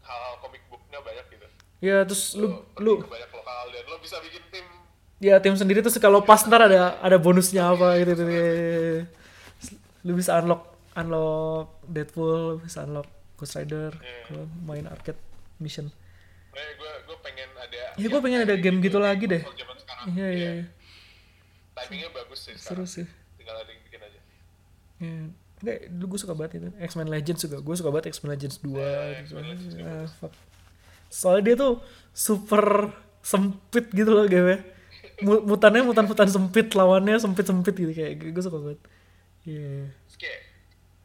hal-hal 0.07 0.35
comic 0.39 0.63
booknya 0.71 1.03
banyak 1.03 1.27
gitu. 1.35 1.47
Ya 1.83 2.07
terus 2.07 2.39
lu 2.39 2.63
lu 2.79 3.03
ke 3.03 3.11
banyak 3.11 3.31
lokal 3.35 3.67
dan 3.75 3.83
lo 3.91 3.99
bisa 3.99 4.17
bikin 4.23 4.43
tim 4.55 4.67
ya 5.19 5.43
tim 5.43 5.59
sendiri 5.59 5.83
terus 5.83 5.99
kalau 5.99 6.23
pas 6.23 6.39
ntar 6.47 6.71
ada 6.71 7.03
ada 7.03 7.19
bonusnya 7.19 7.67
apa 7.67 7.99
gitu 7.99 8.15
iya. 8.31 9.11
Lu 10.07 10.15
bisa 10.15 10.39
unlock 10.39 10.79
unlock 10.95 11.83
Deadpool, 11.91 12.63
lu 12.63 12.63
bisa 12.63 12.87
unlock 12.87 13.11
Ghost 13.37 13.55
Rider 13.55 13.93
Iya. 13.95 14.21
kalau 14.27 14.45
main 14.63 14.85
arcade 14.85 15.21
mission. 15.57 15.89
Eh, 16.51 16.71
gue 16.75 16.91
gue 17.05 17.17
pengen 17.21 17.49
ada. 17.55 17.81
Ya, 17.95 18.07
gua 18.09 18.21
pengen 18.21 18.41
ada 18.43 18.57
game 18.57 18.81
gitu 18.81 18.97
lagi 18.97 19.25
deh. 19.25 19.45
Iya 20.09 20.29
iya 20.31 20.51
iya. 20.55 20.67
Timingnya 21.75 22.09
bagus 22.11 22.41
sih 22.43 22.57
Seru 22.57 22.83
sekarang. 22.83 22.89
sih. 22.89 23.07
Tinggal 23.37 23.57
ada 23.57 23.69
yang 23.69 23.83
bikin 23.83 24.01
aja. 24.01 24.21
Ya. 24.97 25.17
Enggak, 25.57 25.79
dulu 25.91 26.05
gue 26.13 26.21
suka 26.21 26.33
banget 26.33 26.53
itu. 26.57 26.69
X-Men 26.79 27.09
Legends 27.09 27.41
juga. 27.43 27.57
Gue 27.61 27.75
suka 27.75 27.89
banget 27.91 28.13
X-Men 28.13 28.33
Legends 28.33 28.57
2 28.59 28.77
Ya, 28.77 29.21
gitu. 29.21 29.33
X-Men 29.33 29.45
Legends 29.47 29.73
juga 29.73 29.85
Ah, 29.87 30.07
fuck. 30.11 30.33
Soalnya 31.07 31.43
dia 31.45 31.55
tuh 31.57 31.73
super 32.11 32.65
sempit 33.21 33.89
gitu 33.91 34.11
loh 34.11 34.25
game 34.25 34.61
Mu- 35.19 35.45
Mutannya 35.45 35.81
mutan-mutan 35.83 36.29
sempit, 36.29 36.73
lawannya 36.73 37.17
sempit-sempit 37.17 37.73
gitu 37.73 37.93
kayak 37.93 38.33
gue 38.33 38.43
suka 38.43 38.57
banget. 38.57 38.81
Iya. 39.45 39.93
Terus 39.93 40.17
kayak 40.17 40.41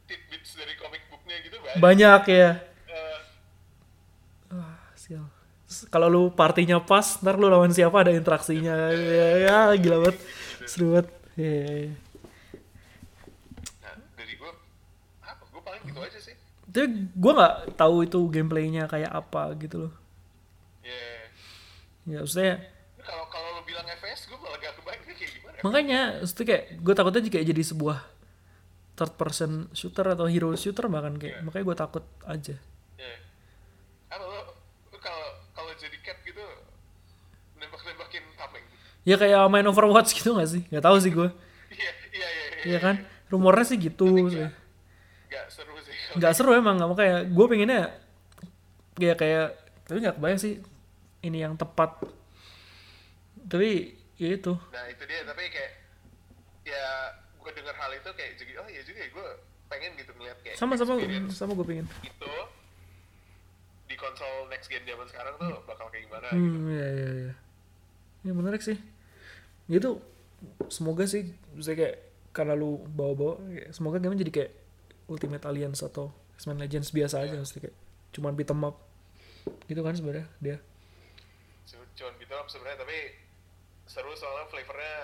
tidbits 0.05 0.51
dari 0.55 0.73
gitu 0.75 1.00
banyak. 1.75 1.81
Banyak 1.81 2.21
ya. 2.27 2.49
Eh, 2.87 3.17
Wah, 4.51 4.75
sial. 4.93 5.25
Terus 5.65 5.87
Kalau 5.87 6.07
lu 6.07 6.23
partinya 6.31 6.77
pas, 6.79 7.05
ntar 7.19 7.35
lu 7.35 7.47
lawan 7.47 7.71
siapa 7.71 8.03
ada 8.03 8.11
interaksinya. 8.11 8.91
Ya, 8.91 9.27
ya 9.39 9.57
gila 9.75 9.97
banget. 10.03 10.17
Seru 10.65 10.93
banget. 10.93 11.07
Iya, 11.33 11.47
iya, 11.47 11.73
iya. 11.87 11.93
nah, 13.79 13.95
dari 14.13 14.33
gue 14.35 14.51
apa? 15.23 15.43
Gue 15.47 15.61
paling 15.63 15.83
gitu 15.85 15.99
aja 15.99 16.19
sih. 16.19 16.35
Tapi 16.67 16.85
gue 17.09 17.31
nggak 17.31 17.55
tahu 17.75 17.95
itu 18.03 18.19
gameplaynya 18.27 18.83
kayak 18.85 19.11
apa 19.11 19.55
gitu 19.57 19.87
loh. 19.87 19.93
Ya. 20.81 21.07
Ya, 22.03 22.17
maksudnya 22.19 22.53
Kalau 22.99 23.25
kalau 23.27 23.47
lo 23.55 23.61
bilang 23.63 23.87
FPS, 23.87 24.27
gue 24.27 24.37
malah 24.37 24.57
gak 24.57 24.73
kebayang 24.77 25.03
kayak 25.03 25.17
gimana. 25.19 25.57
makanya 25.61 25.99
maksudnya 26.19 26.45
kayak 26.47 26.63
gue 26.77 26.93
takutnya 26.93 27.21
juga 27.23 27.39
jadi 27.41 27.63
sebuah 27.63 27.97
third 28.95 29.13
person 29.15 29.71
shooter 29.71 30.03
atau 30.03 30.27
hero 30.27 30.51
shooter 30.53 30.85
bahkan 30.91 31.15
kayak 31.15 31.41
makanya 31.41 31.65
gue 31.65 31.77
takut 31.77 32.05
aja. 32.27 32.55
Ya. 32.99 33.13
Apa 34.11 34.23
lo, 34.23 34.39
lo 34.91 34.97
kalau 34.99 35.27
kalau 35.55 35.71
jadi 35.79 35.95
cat 36.03 36.19
gitu 36.21 36.43
nembak-nembakin 37.57 38.23
tameng. 38.35 38.65
Ya 39.07 39.15
kayak 39.17 39.47
main 39.49 39.65
Overwatch 39.65 40.13
gitu 40.13 40.35
gak 40.37 40.49
sih? 40.51 40.61
Gak 40.69 40.83
tahu 40.85 40.97
sih 40.99 41.09
gue. 41.09 41.29
Iya, 41.71 41.91
iya, 42.11 42.27
iya. 42.27 42.45
Iya 42.67 42.79
kan? 42.83 42.95
Rumornya 43.31 43.65
sih 43.65 43.77
gitu. 43.79 44.05
sih. 44.27 44.45
Gak 45.31 45.45
seru 45.47 45.75
sih. 45.79 45.95
nggak 46.11 46.33
seru 46.35 46.51
emang 46.51 46.75
nggak 46.75 46.89
mau 46.91 46.97
kayak 46.99 47.31
gue 47.31 47.45
pengennya 47.47 47.87
kayak 48.99 49.15
kayak 49.15 49.47
tapi 49.87 49.97
nggak 50.03 50.19
kebayang 50.19 50.41
sih 50.43 50.59
ini 51.23 51.39
yang 51.39 51.55
tepat 51.55 52.03
tapi 53.47 53.95
ya 54.19 54.35
itu 54.35 54.53
Nah 54.75 54.85
itu 54.91 55.03
dia, 55.07 55.23
tapi 55.23 55.47
kayak 55.47 55.71
ya 56.67 56.85
gue 57.51 57.59
dengar 57.59 57.75
hal 57.75 57.91
itu 57.91 58.09
kayak 58.09 58.31
jadi 58.35 58.51
oh 58.57 58.67
iya 58.67 58.81
juga 58.81 58.99
ya 58.99 59.09
gue 59.09 59.27
pengen 59.67 59.91
gitu 59.95 60.11
ngeliat 60.15 60.39
kayak 60.39 60.55
sama 60.55 60.73
sama 60.73 60.95
sama 61.29 61.51
gue 61.53 61.67
pengen. 61.67 61.85
itu 62.01 62.31
di 63.85 63.95
konsol 63.95 64.47
next 64.47 64.67
gen 64.67 64.83
zaman 64.83 65.03
sekarang 65.05 65.35
tuh 65.35 65.51
bakal 65.65 65.87
kayak 65.87 66.07
gimana 66.07 66.27
gitu. 66.27 66.39
hmm 66.39 66.67
ya 66.71 66.87
ya 66.89 67.09
ya 67.11 67.33
ya 68.21 68.31
menarik 68.31 68.61
sih. 68.61 68.79
Gitu. 69.67 69.99
Semoga 70.67 71.03
sih 71.03 71.27
bisa 71.51 71.73
kayak 71.73 71.99
karena 72.31 72.53
lu 72.53 72.79
bawa-bawa 72.87 73.35
kayak, 73.43 73.69
semoga 73.71 73.97
game 73.97 74.15
jadi 74.15 74.31
kayak 74.31 74.51
Ultimate 75.05 75.43
Alliance 75.43 75.81
atau 75.81 76.07
X-Men 76.33 76.57
Legends 76.57 76.89
biasa 76.89 77.21
aja 77.21 77.35
maksudnya 77.35 77.67
kayak 77.67 77.75
cuman 78.11 78.31
beat 78.33 78.47
'em 78.47 78.63
up. 78.63 78.79
Gitu 79.67 79.81
kan 79.81 79.91
sebenarnya 79.91 80.25
dia. 80.39 80.57
Cuma- 81.65 81.89
Cuman 81.91 82.13
gitu 82.15 82.33
up 82.33 82.47
sebenarnya 82.47 82.79
tapi 82.79 82.97
seru 83.85 84.13
soalnya 84.13 84.47
flavornya 84.47 84.97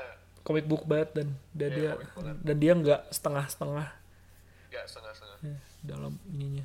comic 0.48 0.64
book 0.64 0.88
banget 0.88 1.12
dan 1.12 1.28
dan 1.52 1.70
Iya, 1.76 1.76
dia 1.76 1.92
dan 2.40 2.56
dia 2.56 2.72
nggak 2.72 3.02
setengah-setengah 3.12 3.88
gak 4.72 4.86
setengah-setengah. 4.88 5.40
ya, 5.44 5.58
dalam 5.84 6.16
ininya 6.32 6.64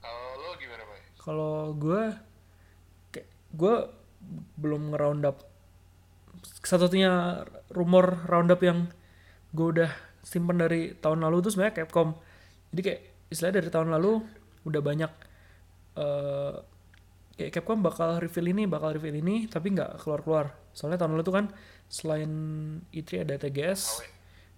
Kalau 0.00 0.28
lo 0.40 0.48
gimana 0.56 0.82
Pak? 0.84 0.98
Kalau 1.20 1.56
gue 1.76 2.02
kayak 3.12 3.28
gue 3.56 3.74
belum 4.60 4.92
nge-round 4.92 5.24
up 5.24 5.48
satu-satunya 6.60 7.44
rumor 7.72 8.24
roundup 8.28 8.60
yang 8.60 8.88
gue 9.52 9.66
udah 9.80 9.90
simpen 10.20 10.60
dari 10.60 10.92
tahun 10.96 11.24
lalu 11.24 11.40
tuh 11.44 11.50
sebenarnya 11.56 11.84
Capcom. 11.84 12.16
Jadi 12.72 12.80
kayak 12.84 13.00
istilahnya 13.32 13.56
dari 13.64 13.70
tahun 13.72 13.88
lalu 13.96 14.12
udah 14.68 14.80
banyak 14.84 15.12
eh 15.96 16.54
kayak 17.40 17.52
Capcom 17.56 17.80
bakal 17.80 18.20
reveal 18.20 18.52
ini, 18.52 18.68
bakal 18.68 18.92
reveal 18.92 19.16
ini, 19.16 19.48
tapi 19.48 19.72
nggak 19.72 20.00
keluar-keluar. 20.04 20.52
Soalnya 20.72 20.98
tahun 21.02 21.18
lalu 21.18 21.24
tuh 21.26 21.36
kan 21.36 21.46
selain 21.90 22.30
E3 22.94 23.26
ada 23.26 23.34
TGS, 23.36 23.80
Awe. 24.00 24.06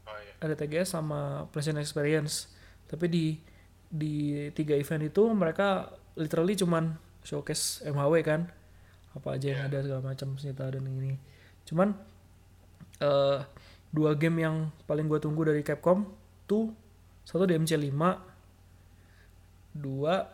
Oh 0.03 0.19
iya. 0.19 0.33
ada 0.43 0.55
TGS 0.59 0.89
sama 0.99 1.49
PlayStation 1.51 1.81
Experience. 1.81 2.53
Tapi 2.91 3.07
di 3.09 3.27
di 3.93 4.49
tiga 4.57 4.73
event 4.73 5.05
itu 5.05 5.23
mereka 5.33 5.93
literally 6.17 6.57
cuman 6.57 6.97
showcase 7.25 7.85
MHW 7.89 8.25
kan. 8.25 8.49
Apa 9.13 9.37
aja 9.37 9.53
yang 9.53 9.63
ada 9.69 9.85
segala 9.85 10.01
macam 10.13 10.37
senjata 10.41 10.73
dan 10.77 10.89
ini. 10.89 11.17
Cuman 11.69 11.93
eh 13.03 13.41
dua 13.93 14.17
game 14.17 14.41
yang 14.41 14.73
paling 14.89 15.05
gue 15.05 15.21
tunggu 15.21 15.45
dari 15.45 15.61
Capcom 15.61 16.09
tuh 16.49 16.73
satu 17.29 17.45
DMC 17.45 17.77
5 17.77 17.93
dua 19.77 20.29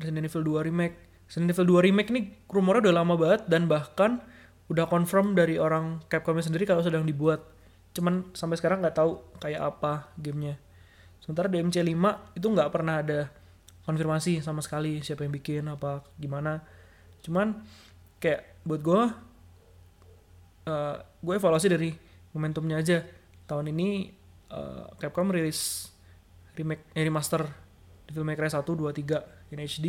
Resident 0.00 0.28
Evil 0.28 0.42
2 0.60 0.68
remake. 0.68 0.96
Resident 1.28 1.52
Evil 1.52 1.66
2 1.80 1.86
remake 1.92 2.10
nih 2.12 2.24
rumornya 2.48 2.88
udah 2.88 2.94
lama 2.96 3.14
banget 3.16 3.44
dan 3.48 3.68
bahkan 3.68 4.20
udah 4.66 4.86
confirm 4.90 5.38
dari 5.38 5.56
orang 5.56 6.02
Capcomnya 6.10 6.42
sendiri 6.42 6.66
kalau 6.66 6.82
sedang 6.82 7.06
dibuat. 7.06 7.42
Cuman 7.94 8.34
sampai 8.34 8.58
sekarang 8.58 8.82
nggak 8.82 8.96
tahu 8.98 9.22
kayak 9.38 9.62
apa 9.62 10.10
gamenya. 10.18 10.58
Sementara 11.22 11.46
DMC 11.50 11.82
5 11.82 12.38
itu 12.38 12.46
nggak 12.46 12.70
pernah 12.70 13.02
ada 13.02 13.30
konfirmasi 13.86 14.42
sama 14.42 14.58
sekali 14.60 14.98
siapa 15.00 15.22
yang 15.22 15.34
bikin 15.34 15.64
apa 15.70 16.02
gimana. 16.18 16.62
Cuman 17.22 17.62
kayak 18.18 18.66
buat 18.66 18.80
gue 18.82 19.02
eh 20.66 20.96
gue 21.22 21.34
evaluasi 21.38 21.70
dari 21.70 21.90
momentumnya 22.34 22.82
aja. 22.82 22.98
Tahun 23.46 23.70
ini 23.70 24.10
eh, 24.50 24.84
Capcom 24.98 25.30
rilis 25.30 25.90
remake 26.58 26.90
eh, 26.98 27.06
remaster 27.06 27.46
Devil 28.10 28.26
May 28.26 28.34
Cry 28.34 28.50
1 28.50 28.62
2 28.66 28.74
3 28.90 29.54
in 29.54 29.62
HD 29.62 29.86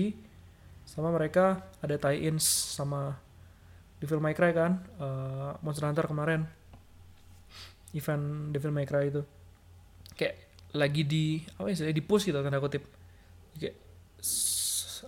sama 0.88 1.12
mereka 1.12 1.68
ada 1.84 2.00
tie-ins 2.00 2.46
sama 2.48 3.20
Devil 3.98 4.22
May 4.22 4.38
Cry 4.38 4.54
kan 4.54 4.84
eh, 5.02 5.52
Monster 5.62 5.90
Hunter 5.90 6.06
kemarin. 6.06 6.46
Event 7.96 8.54
Devil 8.54 8.74
May 8.76 8.86
Cry 8.86 9.10
itu. 9.10 9.24
Kayak 10.14 10.36
lagi 10.76 11.02
di 11.08 11.42
apa 11.58 11.72
ya 11.72 11.90
di 11.90 12.04
push 12.04 12.30
gitu 12.30 12.38
tanda 12.44 12.62
kutip. 12.62 12.84
Kayak 13.58 13.76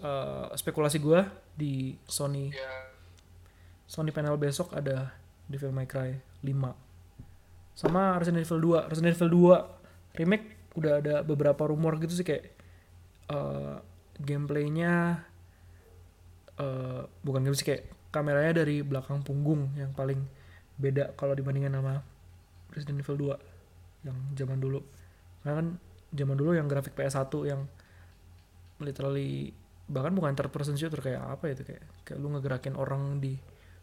eh, 0.02 0.45
spekulasi 0.57 0.98
gua 0.98 1.28
di 1.53 1.94
Sony. 2.10 2.49
Ya, 2.49 2.74
Sony 3.90 4.14
panel 4.14 4.38
besok 4.38 4.74
ada 4.78 5.14
Devil 5.49 5.74
May 5.74 5.90
Cry 5.90 6.14
5 6.45 6.90
sama 7.74 8.20
Resident 8.20 8.44
Evil 8.44 8.86
2 8.86 8.91
Resident 8.91 9.16
Evil 9.16 9.32
2 9.57 10.20
remake 10.22 10.45
udah 10.78 10.99
ada 11.02 11.16
beberapa 11.26 11.66
rumor 11.66 11.98
gitu 11.98 12.14
sih 12.14 12.28
kayak 12.28 12.53
eh, 13.34 13.76
gameplaynya 14.22 15.26
eh, 16.60 17.02
bukan 17.26 17.41
game 17.41 17.57
sih 17.57 17.66
kayak 17.66 17.88
kameranya 18.10 18.65
dari 18.65 18.81
belakang 18.81 19.22
punggung 19.22 19.69
yang 19.77 19.94
paling 19.94 20.22
beda 20.80 21.14
kalau 21.14 21.36
dibandingin 21.38 21.73
sama 21.76 22.02
Resident 22.73 23.02
Evil 23.02 23.38
2 23.38 24.07
yang 24.10 24.18
zaman 24.34 24.57
dulu. 24.57 24.80
Karena 25.41 25.53
kan 25.61 25.68
zaman 26.14 26.36
dulu 26.38 26.52
yang 26.57 26.65
grafik 26.65 26.98
PS1 26.98 27.30
yang 27.45 27.68
literally 28.80 29.53
bahkan 29.90 30.14
bukan 30.14 30.38
third 30.38 30.53
person 30.53 30.77
shooter 30.77 31.02
kayak 31.02 31.19
apa 31.26 31.49
itu 31.49 31.65
kayak 31.65 31.81
kayak 32.06 32.18
lu 32.22 32.30
ngegerakin 32.30 32.77
orang 32.77 33.18
di 33.18 33.36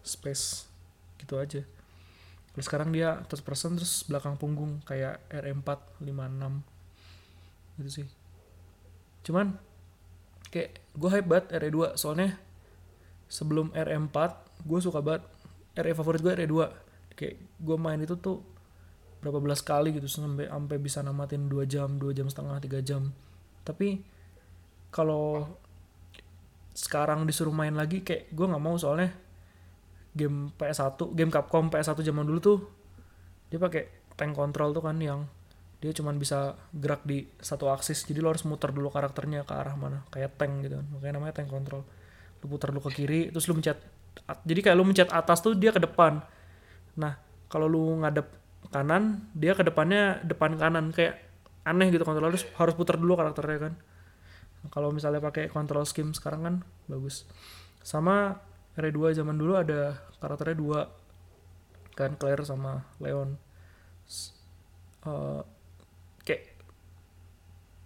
space 0.07 0.71
gitu 1.19 1.37
aja. 1.37 1.63
Terus 2.55 2.65
sekarang 2.65 2.95
dia 2.95 3.21
third 3.27 3.43
person 3.45 3.77
terus 3.77 4.07
belakang 4.07 4.39
punggung 4.39 4.81
kayak 4.87 5.21
R4 5.29 6.01
56 6.01 7.83
gitu 7.83 7.91
sih. 7.91 8.07
Cuman 9.27 9.59
kayak 10.49 10.81
gue 10.97 11.11
hype 11.11 11.29
banget 11.29 11.47
RE2 11.59 11.99
soalnya 11.99 12.39
sebelum 13.27 13.75
RE4 13.75 14.17
gue 14.67 14.81
suka 14.83 15.03
banget. 15.03 15.25
RE 15.77 15.93
favorit 15.93 16.25
gue 16.25 16.33
RE2 16.33 16.57
kayak 17.13 17.37
gue 17.37 17.77
main 17.77 18.01
itu 18.01 18.17
tuh 18.17 18.41
berapa 19.21 19.41
belas 19.41 19.61
kali 19.61 19.93
gitu 19.93 20.09
sampai 20.09 20.49
sampai 20.49 20.77
bisa 20.81 21.05
namatin 21.05 21.49
2 21.49 21.69
jam 21.69 22.01
2 22.01 22.17
jam 22.17 22.27
setengah 22.33 22.57
3 22.61 22.81
jam. 22.81 23.13
Tapi 23.61 24.01
kalau 24.89 25.45
sekarang 26.77 27.25
disuruh 27.29 27.53
main 27.53 27.73
lagi 27.73 28.05
kayak 28.05 28.33
gue 28.33 28.47
nggak 28.49 28.63
mau 28.63 28.77
soalnya 28.77 29.13
game 30.17 30.53
PS1 30.57 30.97
game 31.13 31.33
Capcom 31.33 31.69
PS1 31.69 32.01
zaman 32.05 32.25
dulu 32.25 32.41
tuh 32.41 32.59
dia 33.53 33.61
pakai 33.61 34.13
tank 34.17 34.33
control 34.33 34.73
tuh 34.73 34.85
kan 34.85 34.97
yang 34.97 35.29
dia 35.77 35.93
cuman 35.93 36.17
bisa 36.17 36.57
gerak 36.73 37.05
di 37.05 37.29
satu 37.37 37.69
aksis. 37.69 38.09
Jadi 38.09 38.25
lo 38.25 38.33
harus 38.33 38.49
muter 38.49 38.73
dulu 38.73 38.89
karakternya 38.89 39.45
ke 39.45 39.53
arah 39.53 39.77
mana 39.77 40.09
kayak 40.09 40.41
tank 40.41 40.65
gitu 40.65 40.81
kan. 40.81 40.87
Makanya 40.89 41.13
namanya 41.21 41.35
tank 41.37 41.53
control 41.53 41.85
lu 42.47 42.55
putar 42.55 42.71
dulu 42.71 42.87
ke 42.87 43.03
kiri 43.03 43.35
terus 43.35 43.51
lu 43.51 43.59
mencet 43.59 43.83
jadi 44.47 44.61
kayak 44.71 44.77
lu 44.79 44.85
mencet 44.87 45.11
atas 45.11 45.43
tuh 45.45 45.55
dia 45.55 45.71
ke 45.75 45.81
depan. 45.83 46.23
Nah 46.99 47.19
kalau 47.51 47.67
lu 47.69 48.01
ngadep 48.03 48.27
kanan 48.71 49.27
dia 49.37 49.55
ke 49.55 49.63
depannya 49.63 50.19
depan 50.27 50.59
kanan 50.59 50.91
kayak 50.91 51.23
aneh 51.67 51.91
gitu 51.91 52.03
kontrol 52.07 52.31
harus 52.31 52.47
harus 52.59 52.75
putar 52.75 52.99
dulu 52.99 53.19
karakternya 53.19 53.71
kan. 53.71 53.75
Kalau 54.71 54.91
misalnya 54.91 55.23
pakai 55.23 55.47
control 55.47 55.87
scheme 55.87 56.11
sekarang 56.11 56.41
kan 56.43 56.55
bagus. 56.91 57.27
Sama 57.87 58.35
R2 58.75 59.15
zaman 59.15 59.39
dulu 59.39 59.55
ada 59.55 59.95
karakternya 60.19 60.57
dua 60.59 60.81
kan 61.95 62.19
Claire 62.19 62.43
sama 62.43 62.83
Leon. 62.99 63.39
Eh, 65.07 65.43
kayak 66.27 66.43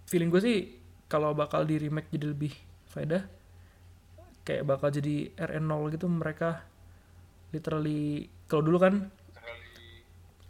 feeling 0.09 0.33
gue 0.33 0.41
sih 0.41 0.59
kalau 1.05 1.37
bakal 1.37 1.69
di 1.69 1.77
remake 1.77 2.09
jadi 2.09 2.33
lebih 2.33 2.53
faedah 2.89 3.40
kayak 4.45 4.67
bakal 4.67 4.89
jadi 4.91 5.33
RN0 5.37 5.81
gitu 5.95 6.07
mereka. 6.09 6.65
Literally 7.51 8.31
kalau 8.47 8.63
dulu 8.65 8.79
kan 8.79 8.95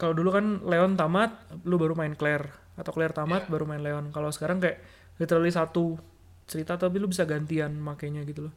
kalau 0.01 0.17
dulu 0.17 0.33
kan 0.33 0.65
Leon 0.65 0.97
tamat 0.97 1.61
lu 1.65 1.77
baru 1.77 1.93
main 1.93 2.17
Claire. 2.17 2.49
Atau 2.73 2.95
Claire 2.97 3.13
tamat 3.13 3.45
baru 3.51 3.69
main 3.69 3.83
Leon. 3.83 4.09
Kalau 4.09 4.33
sekarang 4.33 4.57
kayak 4.57 4.81
literally 5.21 5.53
satu 5.53 6.01
cerita 6.49 6.75
tapi 6.75 6.97
lu 6.97 7.05
bisa 7.05 7.23
gantian 7.29 7.77
makainya 7.77 8.25
gitu 8.25 8.49
loh. 8.49 8.53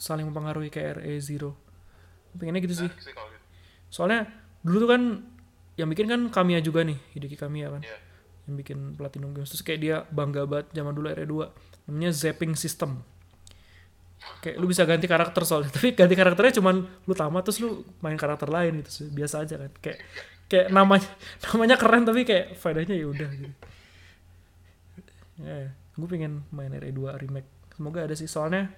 Saling 0.00 0.28
mempengaruhi 0.28 0.72
kayak 0.72 1.04
RE0 1.04 1.66
pengennya 2.36 2.60
gitu 2.68 2.84
sih. 2.84 2.90
Gitu. 2.92 3.16
soalnya 3.88 4.28
dulu 4.60 4.84
tuh 4.84 4.90
kan 4.92 5.02
yang 5.80 5.88
bikin 5.88 6.04
kan 6.04 6.20
Kamiya 6.28 6.60
juga 6.60 6.84
nih 6.84 7.00
Hideki 7.16 7.36
Kamiya 7.40 7.72
kan. 7.72 7.82
Iya. 7.84 7.98
yang 8.46 8.54
bikin 8.62 8.78
Platinum 8.94 9.34
Games. 9.34 9.50
Terus 9.50 9.64
kayak 9.66 9.80
dia 9.82 9.96
bangga 10.12 10.46
banget 10.46 10.70
zaman 10.76 10.92
dulu 10.94 11.10
RE2 11.10 11.34
namanya 11.88 12.10
zapping 12.14 12.54
system 12.54 13.02
kayak 14.42 14.56
lu 14.58 14.66
bisa 14.70 14.82
ganti 14.86 15.06
karakter 15.06 15.42
soalnya. 15.42 15.70
Tapi 15.76 15.94
ganti 15.96 16.14
karakternya 16.14 16.54
cuman 16.60 16.76
lu 16.84 17.14
tamat 17.14 17.42
terus 17.46 17.58
lu 17.62 17.82
main 18.00 18.18
karakter 18.18 18.48
lain 18.50 18.82
gitu 18.82 19.10
biasa 19.12 19.46
aja 19.46 19.54
kan. 19.60 19.72
Kayak 19.82 19.98
kayak 20.46 20.66
namanya 20.70 21.10
namanya 21.50 21.76
keren 21.76 22.06
tapi 22.06 22.22
kayak 22.22 22.54
faedahnya 22.54 22.94
ya 22.94 23.06
udah 23.10 23.30
gitu. 23.34 23.54
Ya 25.42 25.70
gue 25.72 26.08
pengen 26.08 26.44
main 26.52 26.70
RE2 26.70 27.00
remake. 27.22 27.48
Semoga 27.74 28.04
ada 28.04 28.14
sih. 28.14 28.28
Soalnya 28.28 28.70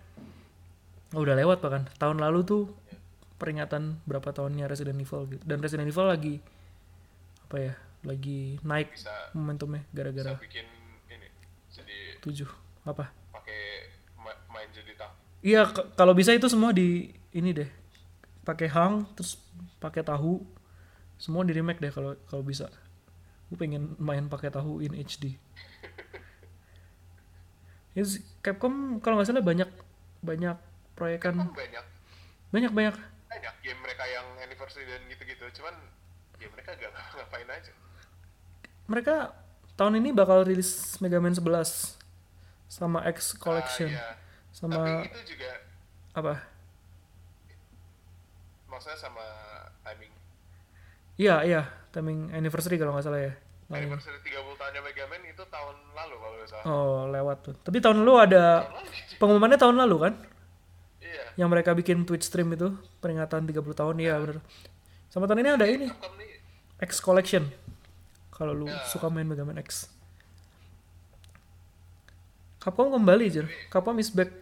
oh, 1.12 1.20
udah 1.22 1.34
lewat 1.36 1.60
bahkan. 1.60 1.86
Tahun 1.98 2.18
lalu 2.18 2.40
tuh 2.46 2.62
peringatan 3.38 4.02
berapa 4.08 4.34
tahunnya 4.34 4.66
Resident 4.66 4.98
Evil 4.98 5.26
gitu. 5.30 5.42
Dan 5.46 5.62
Resident 5.62 5.86
Evil 5.86 6.08
lagi 6.08 6.34
apa 7.48 7.56
ya 7.64 7.74
lagi 8.04 8.60
naik 8.60 8.92
bisa 8.92 9.32
momentumnya 9.32 9.82
bisa 9.88 9.96
gara-gara 9.96 10.36
bikin 10.36 10.68
ini 11.08 11.28
jadi 11.72 11.98
tujuh 12.20 12.50
apa 12.84 13.08
pakai 13.32 13.88
ma- 14.20 14.36
main 14.52 14.68
jadi 14.68 14.92
tak 15.00 15.16
iya 15.44 15.68
kalau 15.94 16.12
bisa 16.12 16.34
itu 16.34 16.46
semua 16.50 16.74
di 16.74 17.12
ini 17.34 17.50
deh. 17.54 17.70
Pakai 18.42 18.68
hang 18.70 19.06
terus 19.14 19.38
pakai 19.82 20.02
tahu. 20.02 20.42
Semua 21.18 21.42
di 21.42 21.52
remake 21.52 21.82
deh 21.82 21.92
kalau 21.92 22.14
kalau 22.30 22.42
bisa. 22.46 22.70
Gue 23.48 23.56
pengen 23.56 23.96
main 23.96 24.28
pakai 24.28 24.52
tahu 24.52 24.84
in 24.84 24.92
HD 24.94 25.40
ya, 27.98 28.02
sih, 28.06 28.22
Capcom 28.46 29.02
kalau 29.02 29.18
nggak 29.18 29.26
salah 29.26 29.42
banyak 29.42 29.70
banyak 30.22 30.56
proyekan. 30.94 31.34
Kan 31.34 31.50
banyak. 31.50 31.84
Banyak 32.54 32.72
banyak. 32.72 32.96
Banyak 33.28 33.54
game 33.60 33.80
mereka 33.82 34.04
yang 34.06 34.26
anniversary 34.38 34.86
dan 34.86 35.02
gitu-gitu. 35.10 35.42
Cuman 35.58 35.74
ya 36.38 36.48
mereka 36.54 36.78
gak 36.78 36.92
ngapain 37.18 37.48
aja. 37.50 37.72
Mereka 38.88 39.14
tahun 39.74 39.98
ini 39.98 40.14
bakal 40.14 40.46
rilis 40.46 40.96
Mega 41.02 41.18
Man 41.18 41.34
11 41.34 41.98
sama 42.70 43.02
X 43.10 43.34
Collection. 43.34 43.90
Ah, 43.90 43.98
iya. 43.98 44.08
Sama 44.58 44.74
tapi 44.74 45.06
itu 45.06 45.20
juga 45.36 45.50
apa? 46.12 46.34
Maksudnya 48.68 48.98
sama 48.98 49.24
timing. 49.82 50.12
Iya 51.16 51.36
iya. 51.46 51.62
Timing 51.88 52.34
anniversary 52.34 52.76
kalau 52.76 52.92
nggak 52.92 53.06
salah 53.06 53.22
ya. 53.22 53.32
Ini. 53.68 53.84
anniversary 53.84 54.16
30 54.24 54.32
tahunnya 54.56 54.80
Mega 54.80 55.04
Man 55.06 55.22
itu 55.28 55.44
tahun 55.44 55.76
lalu 55.92 56.14
kalau 56.16 56.34
nggak 56.36 56.48
salah. 56.48 56.64
Oh 56.66 56.98
lewat 57.06 57.36
tuh. 57.44 57.54
Tapi 57.60 57.78
tahun 57.78 58.00
lalu 58.02 58.14
ada 58.18 58.44
tahun 58.64 58.74
lalu 58.74 59.16
pengumumannya 59.20 59.58
tahun 59.60 59.76
lalu 59.78 59.96
kan? 60.02 60.12
Iya. 60.98 61.24
Yang 61.38 61.48
mereka 61.52 61.70
bikin 61.76 62.02
Twitch 62.02 62.26
stream 62.26 62.48
itu 62.52 62.72
peringatan 62.98 63.44
30 63.44 63.60
tahun. 63.76 63.94
Iya 64.00 64.14
bener. 64.18 64.40
Sama 65.08 65.24
tahun 65.24 65.40
ini 65.44 65.50
ada 65.54 65.66
ini. 65.68 65.86
Nih. 65.88 66.30
X 66.80 66.98
Collection. 66.98 67.44
Kalau 68.32 68.54
lu 68.54 68.66
Ya. 68.66 68.78
suka 68.86 69.06
main 69.06 69.26
Mega 69.26 69.42
Man 69.44 69.58
X. 69.60 69.90
Capcom 72.58 72.90
kembali 72.90 73.24
jir 73.30 73.46
Capcom 73.70 73.94
is 73.96 74.10
back 74.10 74.34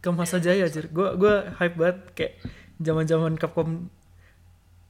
ke 0.00 0.08
masa 0.12 0.36
jaya 0.38 0.66
jir. 0.68 0.88
Gue 0.92 1.16
gua 1.16 1.52
hype 1.58 1.76
banget 1.76 1.98
kayak 2.14 2.32
zaman 2.78 3.04
zaman 3.08 3.32
Capcom 3.40 3.88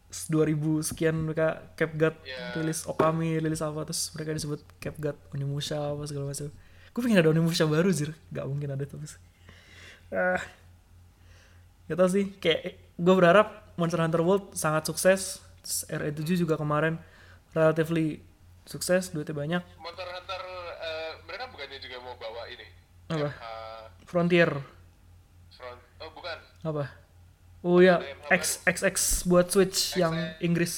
2000 0.07 0.87
sekian 0.87 1.17
mereka 1.29 1.67
CapGut 1.77 2.15
Ya. 2.25 2.55
rilis 2.57 2.87
Okami 2.89 3.37
rilis 3.37 3.61
apa 3.61 3.85
terus 3.85 4.09
mereka 4.17 4.33
disebut 4.33 4.61
CapGut 4.81 5.17
Onimusha 5.35 5.77
apa 5.77 6.03
segala 6.09 6.33
macam. 6.33 6.49
Gue 6.95 7.01
pengen 7.05 7.21
ada 7.21 7.31
Onimusha 7.35 7.69
baru 7.69 7.93
jir. 7.93 8.17
Gak 8.33 8.47
mungkin 8.49 8.73
ada 8.73 8.85
terus. 8.87 9.21
Ah. 10.09 10.41
Gak 11.91 11.97
tau 12.01 12.09
sih. 12.09 12.33
Kayak 12.41 12.81
gue 12.97 13.15
berharap 13.15 13.77
Monster 13.77 14.01
Hunter 14.01 14.23
World 14.25 14.57
sangat 14.57 14.89
sukses. 14.89 15.45
Terus 15.61 15.85
RE7 15.91 16.47
juga 16.47 16.57
kemarin 16.57 16.97
relatively 17.53 18.23
sukses 18.65 19.11
duitnya 19.13 19.37
banyak. 19.37 19.63
Monster 19.79 20.07
Hunter 20.07 20.43
eh, 20.81 21.13
mereka 21.29 21.45
bukannya 21.51 21.79
juga 21.79 21.97
mau 22.03 22.15
bawa 22.17 22.43
ini 22.49 22.67
Apa? 23.11 23.31
MH 23.31 23.39
Frontier 24.07 24.51
apa? 26.67 27.07
Oh 27.67 27.83
ya 27.83 27.99
yang 27.99 28.21
X 28.31 28.63
XX 28.63 28.97
buat 29.27 29.51
Switch 29.51 29.99
yang 29.99 30.15
XX. 30.15 30.47
Inggris. 30.47 30.75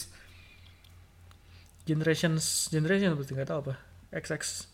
Generations 1.85 2.69
Generation 2.73 3.13
pasti 3.17 3.33
nggak 3.37 3.49
tahu 3.49 3.59
apa. 3.69 3.75
XX 4.09 4.65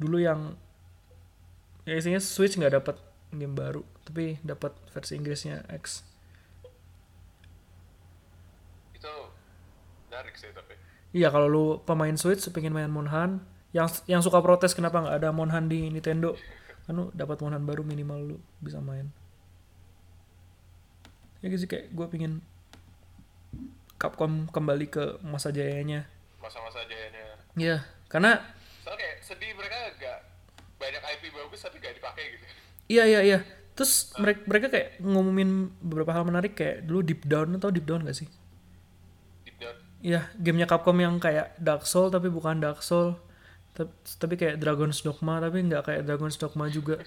dulu 0.00 0.16
yang 0.16 0.56
ya 1.84 2.00
isinya 2.00 2.16
Switch 2.16 2.56
nggak 2.56 2.80
dapat 2.80 2.96
game 3.28 3.52
baru 3.52 3.84
tapi 4.08 4.40
dapat 4.40 4.72
versi 4.88 5.20
Inggrisnya 5.20 5.68
X. 5.68 6.00
Itu 8.96 9.12
menarik 10.08 10.32
sih 10.40 10.48
tapi. 10.56 10.80
Iya 11.12 11.28
kalau 11.28 11.48
lu 11.50 11.64
pemain 11.84 12.16
Switch 12.16 12.40
pengen 12.48 12.72
main 12.72 12.88
Monhan 12.88 13.44
yang 13.76 13.86
yang 14.08 14.24
suka 14.24 14.40
protes 14.40 14.72
kenapa 14.72 15.04
nggak 15.04 15.16
ada 15.20 15.28
Monhan 15.28 15.68
di 15.68 15.92
Nintendo? 15.92 16.32
Kan 16.88 16.96
lu 16.96 17.04
dapat 17.12 17.36
Monhan 17.44 17.68
baru 17.68 17.84
minimal 17.84 18.18
lu 18.32 18.36
bisa 18.64 18.80
main 18.80 19.12
ya 21.40 21.46
gitu 21.48 21.64
sih 21.64 21.70
kayak 21.70 21.92
gue 21.92 22.06
pengen 22.08 22.44
Capcom 24.00 24.48
kembali 24.48 24.88
ke 24.88 25.04
masa 25.20 25.52
jayanya. 25.52 26.08
Masa-masa 26.40 26.80
jayanya. 26.88 27.36
Iya 27.52 27.84
karena 28.08 28.40
soalnya 28.80 28.96
kayak 28.96 29.16
sedih 29.20 29.52
mereka 29.52 29.78
gak 30.00 30.18
banyak 30.80 31.02
IP 31.04 31.22
bagus 31.36 31.60
tapi 31.60 31.76
gak 31.84 32.00
dipakai 32.00 32.24
gitu. 32.32 32.44
Iya 32.88 33.04
iya 33.04 33.20
iya. 33.20 33.38
Terus 33.76 34.16
mereka 34.16 34.40
mereka 34.48 34.66
kayak 34.72 34.88
ngumumin 35.04 35.68
beberapa 35.84 36.16
hal 36.16 36.24
menarik 36.24 36.56
kayak 36.56 36.88
dulu 36.88 37.04
Deep 37.04 37.28
Down 37.28 37.60
atau 37.60 37.68
Deep 37.68 37.84
Down 37.84 38.08
gak 38.08 38.16
sih? 38.24 38.28
Deep 39.44 39.56
down. 39.60 39.76
Iya, 40.00 40.32
gamenya 40.40 40.64
Capcom 40.64 40.96
yang 40.96 41.20
kayak 41.20 41.60
Dark 41.60 41.84
Soul 41.84 42.08
tapi 42.08 42.32
bukan 42.32 42.56
Dark 42.56 42.80
Soul. 42.80 43.20
Tapi, 43.76 43.92
tapi 44.16 44.34
kayak 44.40 44.56
Dragon's 44.58 45.04
Dogma 45.04 45.38
tapi 45.44 45.60
nggak 45.60 45.86
kayak 45.86 46.02
Dragon's 46.08 46.40
Dogma 46.40 46.72
juga. 46.72 47.04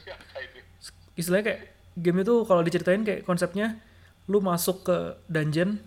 Istilahnya 1.19 1.45
kayak 1.45 1.61
game 1.97 2.22
itu 2.22 2.34
kalau 2.45 2.61
diceritain 2.61 3.01
kayak 3.01 3.26
konsepnya 3.26 3.81
lu 4.27 4.39
masuk 4.39 4.87
ke 4.87 4.97
dungeon 5.27 5.79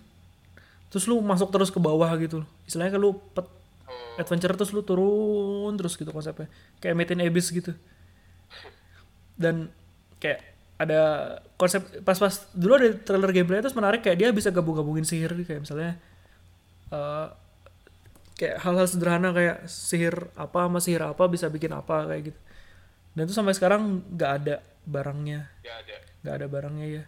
terus 0.92 1.08
lu 1.08 1.18
masuk 1.20 1.50
terus 1.50 1.68
ke 1.72 1.80
bawah 1.82 2.08
gitu. 2.20 2.46
Istilahnya 2.68 2.96
kan 2.96 3.00
lu 3.02 3.18
pet 3.34 3.46
Oh, 3.86 4.18
adventure 4.18 4.50
terus 4.58 4.74
lu 4.74 4.82
turun 4.82 5.72
terus 5.78 5.94
gitu 5.94 6.10
konsepnya. 6.10 6.50
Kayak 6.82 6.96
Metin 6.98 7.22
Abyss 7.22 7.54
gitu. 7.54 7.70
Dan 9.38 9.70
kayak 10.18 10.42
ada 10.76 11.00
konsep 11.56 11.86
pas-pas 12.04 12.50
dulu 12.52 12.76
ada 12.76 12.92
trailer 12.98 13.32
gameplay 13.32 13.62
terus 13.64 13.78
menarik 13.78 14.04
kayak 14.04 14.18
dia 14.18 14.28
bisa 14.34 14.52
gabung-gabungin 14.52 15.08
sihir 15.08 15.32
kayak 15.46 15.64
misalnya 15.64 15.96
eh, 16.92 17.26
kayak 18.36 18.60
hal-hal 18.60 18.84
sederhana 18.90 19.32
kayak 19.32 19.64
sihir 19.70 20.28
apa 20.36 20.68
sama 20.68 20.78
sihir 20.82 21.02
apa 21.06 21.24
bisa 21.30 21.46
bikin 21.48 21.72
apa 21.72 22.10
kayak 22.10 22.34
gitu. 22.34 22.40
Dan 23.16 23.22
itu 23.30 23.34
sampai 23.38 23.54
sekarang 23.54 24.02
nggak 24.12 24.32
ada 24.42 24.56
barangnya. 24.84 25.46
Ya 25.64 25.78
ada. 25.78 25.96
nggak 26.26 26.34
ada 26.42 26.46
barangnya 26.50 26.86
ya 26.90 27.04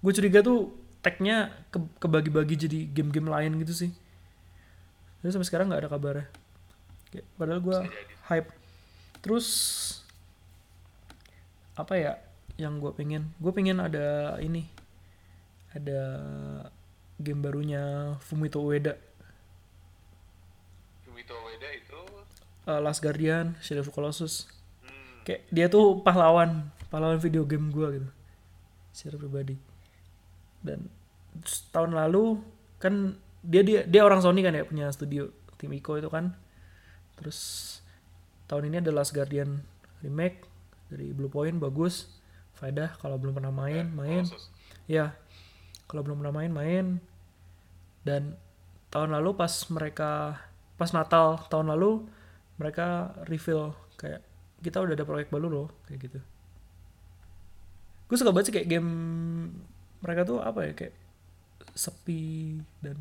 gue 0.00 0.12
curiga 0.12 0.44
tuh 0.44 0.74
tagnya 1.06 1.54
ke 1.70 1.78
kebagi-bagi 2.02 2.66
jadi 2.66 2.78
game-game 2.90 3.30
lain 3.30 3.62
gitu 3.62 3.86
sih. 3.86 3.90
Tapi 5.22 5.30
sampai 5.30 5.46
sekarang 5.46 5.66
nggak 5.70 5.86
ada 5.86 5.92
kabarnya. 5.92 6.26
Kayak, 7.14 7.26
padahal 7.38 7.60
gue 7.62 7.78
hype. 8.26 8.50
Terus 9.22 9.46
apa 11.78 11.94
ya 11.94 12.12
yang 12.58 12.82
gue 12.82 12.90
pengen? 12.90 13.30
Gue 13.38 13.54
pengen 13.54 13.78
ada 13.78 14.34
ini 14.42 14.66
ada 15.70 16.02
game 17.22 17.38
barunya 17.38 18.16
Fumito 18.26 18.58
Ueda. 18.66 18.98
Fumito 21.06 21.38
Ueda 21.46 21.68
itu? 21.70 22.00
Uh, 22.66 22.82
Last 22.82 22.98
Guardian 22.98 23.54
Shadow 23.62 23.86
of 23.86 23.94
Colossus. 23.94 24.50
Hmm, 24.82 25.22
kayak 25.22 25.46
dia 25.54 25.70
tuh 25.70 26.02
pahlawan 26.02 26.66
pahlawan 26.90 27.22
video 27.22 27.46
game 27.46 27.70
gue 27.70 28.02
gitu. 28.02 28.08
Secara 28.90 29.22
pribadi 29.22 29.75
dan 30.66 30.90
tahun 31.70 31.94
lalu 31.94 32.42
kan 32.82 33.14
dia 33.46 33.62
dia 33.62 33.86
dia 33.86 34.02
orang 34.02 34.18
Sony 34.18 34.42
kan 34.42 34.50
ya 34.50 34.66
punya 34.66 34.90
studio 34.90 35.30
tim 35.56 35.70
Ico 35.72 35.94
itu 35.96 36.10
kan. 36.10 36.34
Terus 37.16 37.38
tahun 38.50 38.68
ini 38.74 38.76
ada 38.82 38.90
Last 38.92 39.14
Guardian 39.14 39.62
remake 40.02 40.44
dari 40.90 41.14
Blue 41.14 41.30
Point 41.30 41.62
bagus. 41.62 42.10
Faedah 42.58 42.98
kalau 42.98 43.16
belum 43.20 43.38
pernah 43.38 43.54
main 43.54 43.92
main. 43.94 44.26
Colossus. 44.26 44.50
ya 44.90 45.14
kalau 45.86 46.02
belum 46.02 46.20
pernah 46.24 46.34
main 46.34 46.52
main. 46.52 46.86
Dan 48.02 48.34
tahun 48.90 49.14
lalu 49.14 49.38
pas 49.38 49.52
mereka 49.70 50.40
pas 50.76 50.90
Natal 50.92 51.40
tahun 51.48 51.72
lalu 51.72 52.06
mereka 52.56 53.16
reveal 53.28 53.76
kayak 53.96 54.24
kita 54.60 54.80
udah 54.80 54.94
ada 54.96 55.04
proyek 55.04 55.28
baru 55.28 55.48
loh 55.48 55.68
kayak 55.88 56.10
gitu. 56.10 56.20
Gue 58.06 58.16
suka 58.16 58.30
banget 58.30 58.50
sih 58.50 58.54
kayak 58.54 58.70
game 58.70 58.90
mereka 60.00 60.22
tuh 60.28 60.38
apa 60.42 60.66
ya 60.68 60.72
kayak 60.76 60.94
sepi 61.76 62.60
dan 62.80 62.96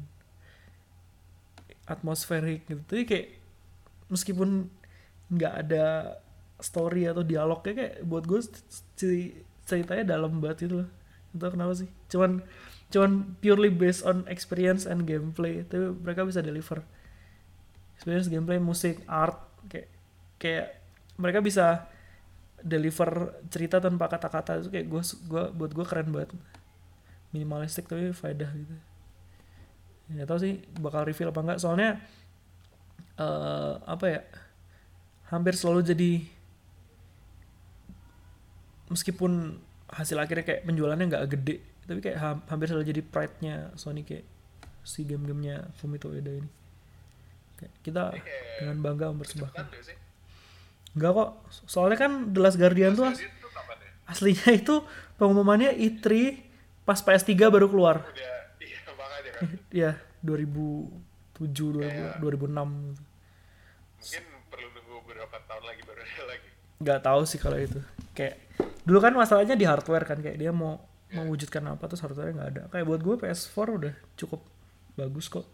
atmosferik 1.86 2.66
gitu. 2.66 2.82
Jadi 2.90 3.04
kayak 3.06 3.28
meskipun 4.10 4.70
nggak 5.32 5.54
ada 5.66 5.86
story 6.62 7.10
atau 7.10 7.22
dialognya 7.26 7.74
kayak 7.74 7.94
buat 8.06 8.24
gue 8.26 8.40
ceritanya 9.66 10.18
dalam 10.18 10.42
banget 10.42 10.70
gitu 10.70 10.86
loh. 10.86 10.90
Entah 11.34 11.50
kenapa 11.52 11.74
sih. 11.78 11.90
Cuman 12.10 12.42
cuman 12.86 13.12
purely 13.42 13.74
based 13.74 14.06
on 14.06 14.24
experience 14.30 14.86
and 14.86 15.10
gameplay 15.10 15.66
tapi 15.66 15.94
mereka 15.94 16.26
bisa 16.26 16.42
deliver. 16.42 16.82
Experience 17.98 18.28
gameplay 18.28 18.60
musik 18.60 19.02
art 19.08 19.40
kayak 19.72 19.90
kayak 20.38 20.68
mereka 21.16 21.40
bisa 21.40 21.88
deliver 22.66 23.40
cerita 23.54 23.78
tanpa 23.78 24.10
kata-kata. 24.10 24.64
Itu 24.66 24.70
kayak 24.74 24.88
gue 24.90 25.02
gua 25.30 25.44
buat 25.54 25.72
gue 25.72 25.86
keren 25.86 26.10
banget 26.10 26.34
minimalistik 27.36 27.84
tapi 27.86 28.16
faedah 28.16 28.48
gitu. 28.48 28.76
Nggak 30.16 30.28
tahu 30.32 30.40
sih 30.40 30.53
bakal 30.80 31.03
reveal 31.03 31.36
apa 31.36 31.41
enggak 31.44 31.60
soalnya 31.60 31.99
eh 33.16 33.74
apa 33.84 34.06
ya 34.07 34.22
hampir 35.28 35.56
selalu 35.56 35.82
jadi 35.84 36.12
meskipun 38.88 39.57
hasil 39.90 40.18
akhirnya 40.20 40.45
kayak 40.45 40.62
penjualannya 40.64 41.06
nggak 41.10 41.26
gede 41.32 41.56
tapi 41.86 41.99
kayak 42.02 42.18
ham- 42.18 42.44
hampir 42.49 42.68
selalu 42.70 42.86
jadi 42.90 43.02
pride-nya 43.02 43.56
Sony 43.78 44.02
kayak 44.02 44.26
si 44.82 45.02
game-gamenya 45.02 45.70
Fumito 45.78 46.10
Ueda 46.10 46.30
ini. 46.34 46.49
Kayak 47.57 47.74
kita 47.82 48.02
kayak 48.14 48.26
dengan 48.62 48.78
bangga 48.82 49.06
mempersembahkan. 49.14 49.66
nggak 50.95 51.12
kok. 51.12 51.30
Soalnya 51.66 51.98
kan 51.98 52.12
The 52.34 52.40
Last 52.41 52.57
Guardian 52.57 52.94
tuh 52.94 53.06
as- 53.06 53.22
ya? 53.22 53.30
aslinya 54.06 54.49
itu 54.53 54.82
pengumumannya 55.18 55.74
E3 55.74 56.06
pas 56.86 57.02
PS3 57.02 57.34
baru 57.49 57.68
keluar. 57.68 58.06
Udah, 58.06 58.34
iya 58.62 58.78
makanya 58.94 59.32
kan. 59.34 59.45
ya 59.74 59.91
2007 60.22 61.41
2000, 61.41 62.22
2006 62.22 62.22
gitu. 62.22 63.03
Mungkin 63.99 64.24
perlu 64.48 64.68
nunggu 64.72 64.94
beberapa 65.03 65.38
tahun 65.44 65.64
lagi 65.66 65.82
baru 65.84 65.99
ada 66.02 66.24
lagi. 66.32 66.49
nggak 66.76 66.99
tahu 67.02 67.22
sih 67.26 67.40
kalau 67.41 67.57
itu. 67.57 67.80
Kayak 68.14 68.36
dulu 68.86 68.99
kan 69.02 69.14
masalahnya 69.18 69.57
di 69.57 69.66
hardware 69.66 70.06
kan 70.06 70.22
kayak 70.22 70.38
dia 70.38 70.53
mau 70.53 70.78
mewujudkan 71.10 71.64
apa 71.66 71.90
terus 71.90 72.06
hardware 72.06 72.32
nggak 72.32 72.49
ada. 72.53 72.62
Kayak 72.70 72.86
buat 72.86 73.02
gue 73.02 73.16
PS4 73.26 73.57
udah 73.82 73.94
cukup 74.16 74.41
bagus 74.95 75.26
kok. 75.28 75.45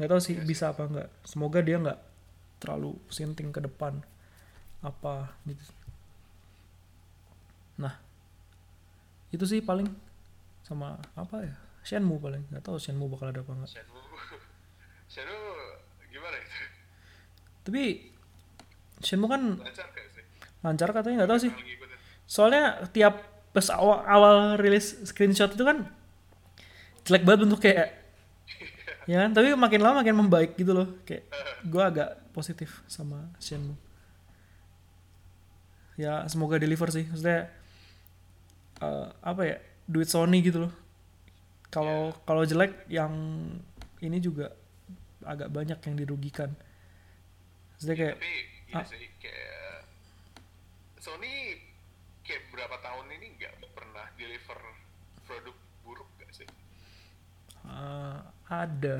Nggak 0.00 0.08
tahu 0.08 0.20
sih 0.24 0.34
bisa 0.40 0.72
apa 0.72 0.88
nggak. 0.88 1.08
Semoga 1.28 1.60
dia 1.60 1.76
nggak 1.76 2.00
terlalu 2.60 2.96
sinting 3.12 3.52
ke 3.52 3.60
depan 3.60 4.00
apa 4.80 5.36
gitu. 5.44 5.60
Nah 7.76 7.96
itu 9.30 9.44
sih 9.46 9.60
paling 9.60 9.86
sama 10.70 11.02
apa 11.18 11.36
ya? 11.42 11.54
Shenmue 11.82 12.22
paling 12.22 12.46
nggak 12.54 12.62
tahu 12.62 12.78
Shenmue 12.78 13.10
bakal 13.10 13.34
ada 13.34 13.42
apa 13.42 13.52
nggak. 13.58 13.70
Shenmue, 13.74 14.02
Shenmue 15.12 15.50
gimana 16.10 16.36
itu? 16.38 16.58
tapi 17.60 17.82
Shenmue 19.04 19.28
kan 19.30 19.42
Lancar 20.60 20.92
katanya 20.92 21.24
nggak 21.24 21.30
tahu 21.34 21.40
sih. 21.40 21.52
Soalnya 22.30 22.86
tiap 22.94 23.18
pas 23.50 23.66
awal, 23.74 24.06
awal 24.06 24.36
rilis 24.60 24.94
screenshot 25.08 25.50
itu 25.50 25.64
kan 25.66 25.88
jelek 27.02 27.26
banget 27.26 27.40
bentuk 27.48 27.60
kayak 27.64 27.88
ya 29.10 29.26
kan? 29.26 29.30
Tapi 29.34 29.56
makin 29.58 29.80
lama 29.82 30.04
makin 30.04 30.14
membaik 30.14 30.54
gitu 30.54 30.70
loh. 30.76 31.00
Kayak 31.02 31.26
gue 31.72 31.82
agak 31.82 32.10
positif 32.30 32.84
sama 32.86 33.32
Shenmue. 33.42 33.74
Ya 35.98 36.28
semoga 36.28 36.60
deliver 36.60 36.92
sih. 36.92 37.08
Maksudnya 37.08 37.48
eh, 38.84 39.06
apa 39.24 39.42
ya 39.48 39.56
duit 39.90 40.06
Sony 40.06 40.38
gitu 40.40 40.66
loh. 40.66 40.72
Kalau 41.68 42.14
kalau 42.22 42.42
jelek 42.42 42.86
yang 42.86 43.10
ini 43.98 44.18
juga 44.18 44.54
agak 45.22 45.50
banyak 45.50 45.78
yang 45.82 45.94
dirugikan. 45.96 46.50
Maksudnya 47.74 47.96
kayak 47.96 48.14
Tapi 48.16 48.32
ini 48.66 48.72
Ah. 48.72 48.86
sih 48.86 49.04
kayak 49.18 49.82
Sony 50.96 51.58
kayak 52.22 52.42
berapa 52.48 52.76
tahun 52.78 53.06
ini 53.10 53.26
nggak 53.34 53.52
pernah 53.72 54.06
deliver 54.14 54.58
produk 55.24 55.56
buruk 55.82 56.08
gak 56.16 56.30
sih? 56.32 56.48
Eh, 57.60 58.18
ada. 58.46 58.96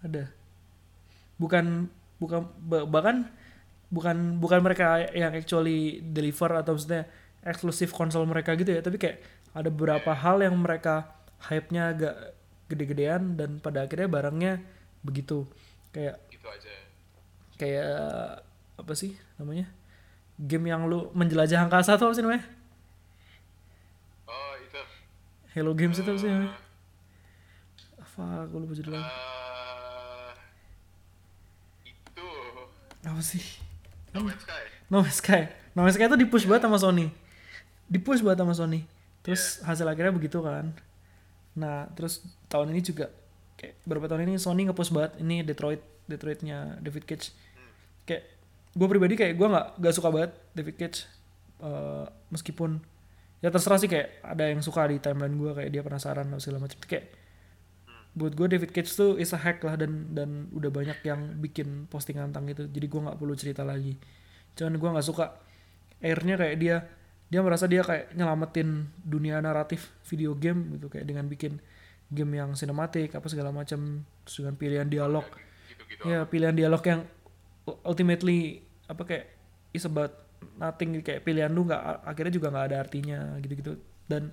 Ada. 0.00 0.24
Bukan 1.36 1.90
bukan 2.16 2.40
ba- 2.64 2.88
bahkan 2.88 3.28
bukan 3.86 4.40
bukan 4.40 4.60
mereka 4.60 5.04
yang 5.12 5.30
actually 5.30 6.00
deliver 6.02 6.48
atau 6.54 6.74
maksudnya 6.74 7.04
eksklusif 7.44 7.92
konsol 7.92 8.26
mereka 8.26 8.56
gitu 8.56 8.72
ya 8.72 8.80
tapi 8.80 8.96
kayak 8.96 9.20
ada 9.56 9.72
beberapa 9.72 10.12
hal 10.12 10.44
yang 10.44 10.52
mereka 10.54 11.16
hype-nya 11.42 11.90
agak 11.90 12.14
gede-gedean 12.68 13.34
dan 13.34 13.56
pada 13.56 13.88
akhirnya 13.88 14.04
barangnya 14.06 14.52
begitu 15.00 15.48
kayak 15.90 16.20
Gitu 16.28 16.44
aja. 16.44 16.72
kayak 17.56 17.88
apa 18.76 18.92
sih 18.92 19.16
namanya 19.36 19.64
game 20.36 20.68
yang 20.68 20.84
lu 20.84 21.08
menjelajah 21.10 21.64
angkasa 21.64 21.96
tuh 21.96 22.10
apa 22.10 22.14
sih 22.14 22.20
namanya 22.20 22.44
Oh 24.26 24.52
itu. 24.58 24.82
Hello 25.54 25.72
Games 25.72 25.96
itu 25.96 26.04
apa 26.04 26.20
sih 26.20 26.28
namanya 26.28 26.52
Eh, 26.52 26.60
apa 27.96 28.24
aku 28.44 28.54
lupa 28.58 28.74
judulnya 28.74 29.00
eh, 29.00 30.32
itu 31.86 32.28
apa 33.02 33.22
sih 33.22 33.44
No 34.12 34.24
Man's 34.24 34.40
Sky. 34.42 34.64
No 34.88 34.96
Man's 34.98 35.16
Sky. 35.16 35.42
No 35.72 35.80
Man's 35.80 35.94
Sky 35.94 36.08
itu 36.08 36.16
di 36.16 36.24
push 36.24 36.44
banget 36.44 36.64
sama 36.64 36.80
Sony. 36.80 37.12
Di 37.84 38.00
push 38.00 38.24
banget 38.24 38.40
sama 38.40 38.56
Sony. 38.56 38.80
Terus 39.26 39.58
hasil 39.66 39.86
akhirnya 39.90 40.14
begitu 40.14 40.38
kan. 40.38 40.70
Nah, 41.58 41.90
terus 41.98 42.22
tahun 42.46 42.70
ini 42.70 42.80
juga 42.86 43.10
kayak 43.58 43.82
beberapa 43.82 44.06
tahun 44.06 44.30
ini 44.30 44.38
Sony 44.38 44.70
nge-push 44.70 44.94
banget 44.94 45.18
ini 45.18 45.42
Detroit 45.42 45.82
Detroitnya 46.06 46.78
David 46.78 47.10
Cage. 47.10 47.34
Kayak 48.06 48.30
gue 48.76 48.86
pribadi 48.86 49.18
kayak 49.18 49.34
gue 49.34 49.48
nggak 49.50 49.66
nggak 49.82 49.94
suka 49.98 50.08
banget 50.14 50.30
David 50.54 50.76
Cage 50.78 51.16
Eh, 51.56 52.06
meskipun 52.28 52.84
ya 53.40 53.48
terserah 53.48 53.80
sih 53.80 53.88
kayak 53.88 54.20
ada 54.20 54.44
yang 54.48 54.60
suka 54.60 54.84
di 54.92 55.00
timeline 55.00 55.36
gue 55.40 55.52
kayak 55.56 55.70
dia 55.72 55.82
penasaran 55.84 56.28
atau 56.28 56.40
segala 56.40 56.68
macam. 56.68 56.76
Kayak 56.84 57.16
buat 58.16 58.32
gue 58.36 58.46
David 58.48 58.70
Cage 58.76 58.92
tuh 58.92 59.16
is 59.16 59.32
a 59.32 59.40
hack 59.40 59.64
lah 59.64 59.76
dan 59.80 60.12
dan 60.12 60.52
udah 60.52 60.68
banyak 60.68 61.00
yang 61.04 61.40
bikin 61.40 61.88
postingan 61.88 62.32
tentang 62.32 62.52
itu. 62.52 62.64
Jadi 62.68 62.86
gue 62.88 63.00
nggak 63.08 63.16
perlu 63.16 63.34
cerita 63.36 63.64
lagi. 63.64 63.96
Cuman 64.52 64.76
gue 64.76 64.88
nggak 65.00 65.06
suka 65.06 65.32
airnya 66.04 66.36
kayak 66.36 66.56
dia 66.60 66.76
dia 67.26 67.42
merasa 67.42 67.66
dia 67.66 67.82
kayak 67.82 68.14
nyelamatin 68.14 68.86
dunia 69.02 69.42
naratif 69.42 69.90
video 70.06 70.34
game 70.38 70.78
gitu 70.78 70.86
kayak 70.86 71.06
dengan 71.10 71.26
bikin 71.26 71.58
game 72.06 72.38
yang 72.38 72.54
sinematik 72.54 73.18
apa 73.18 73.26
segala 73.26 73.50
macam 73.50 74.06
dengan 74.26 74.54
pilihan 74.54 74.86
dialog. 74.86 75.26
Gitu-gitu. 75.66 76.02
Ya 76.06 76.22
pilihan 76.22 76.54
dialog 76.54 76.82
yang 76.86 77.02
ultimately 77.82 78.62
apa 78.86 79.02
kayak 79.02 79.26
is 79.74 79.82
about 79.82 80.14
nothing 80.54 81.02
kayak 81.02 81.26
pilihan 81.26 81.50
lu 81.50 81.66
nggak 81.66 82.06
akhirnya 82.06 82.32
juga 82.38 82.54
nggak 82.54 82.66
ada 82.70 82.76
artinya 82.78 83.18
gitu-gitu. 83.42 83.74
Dan 84.06 84.30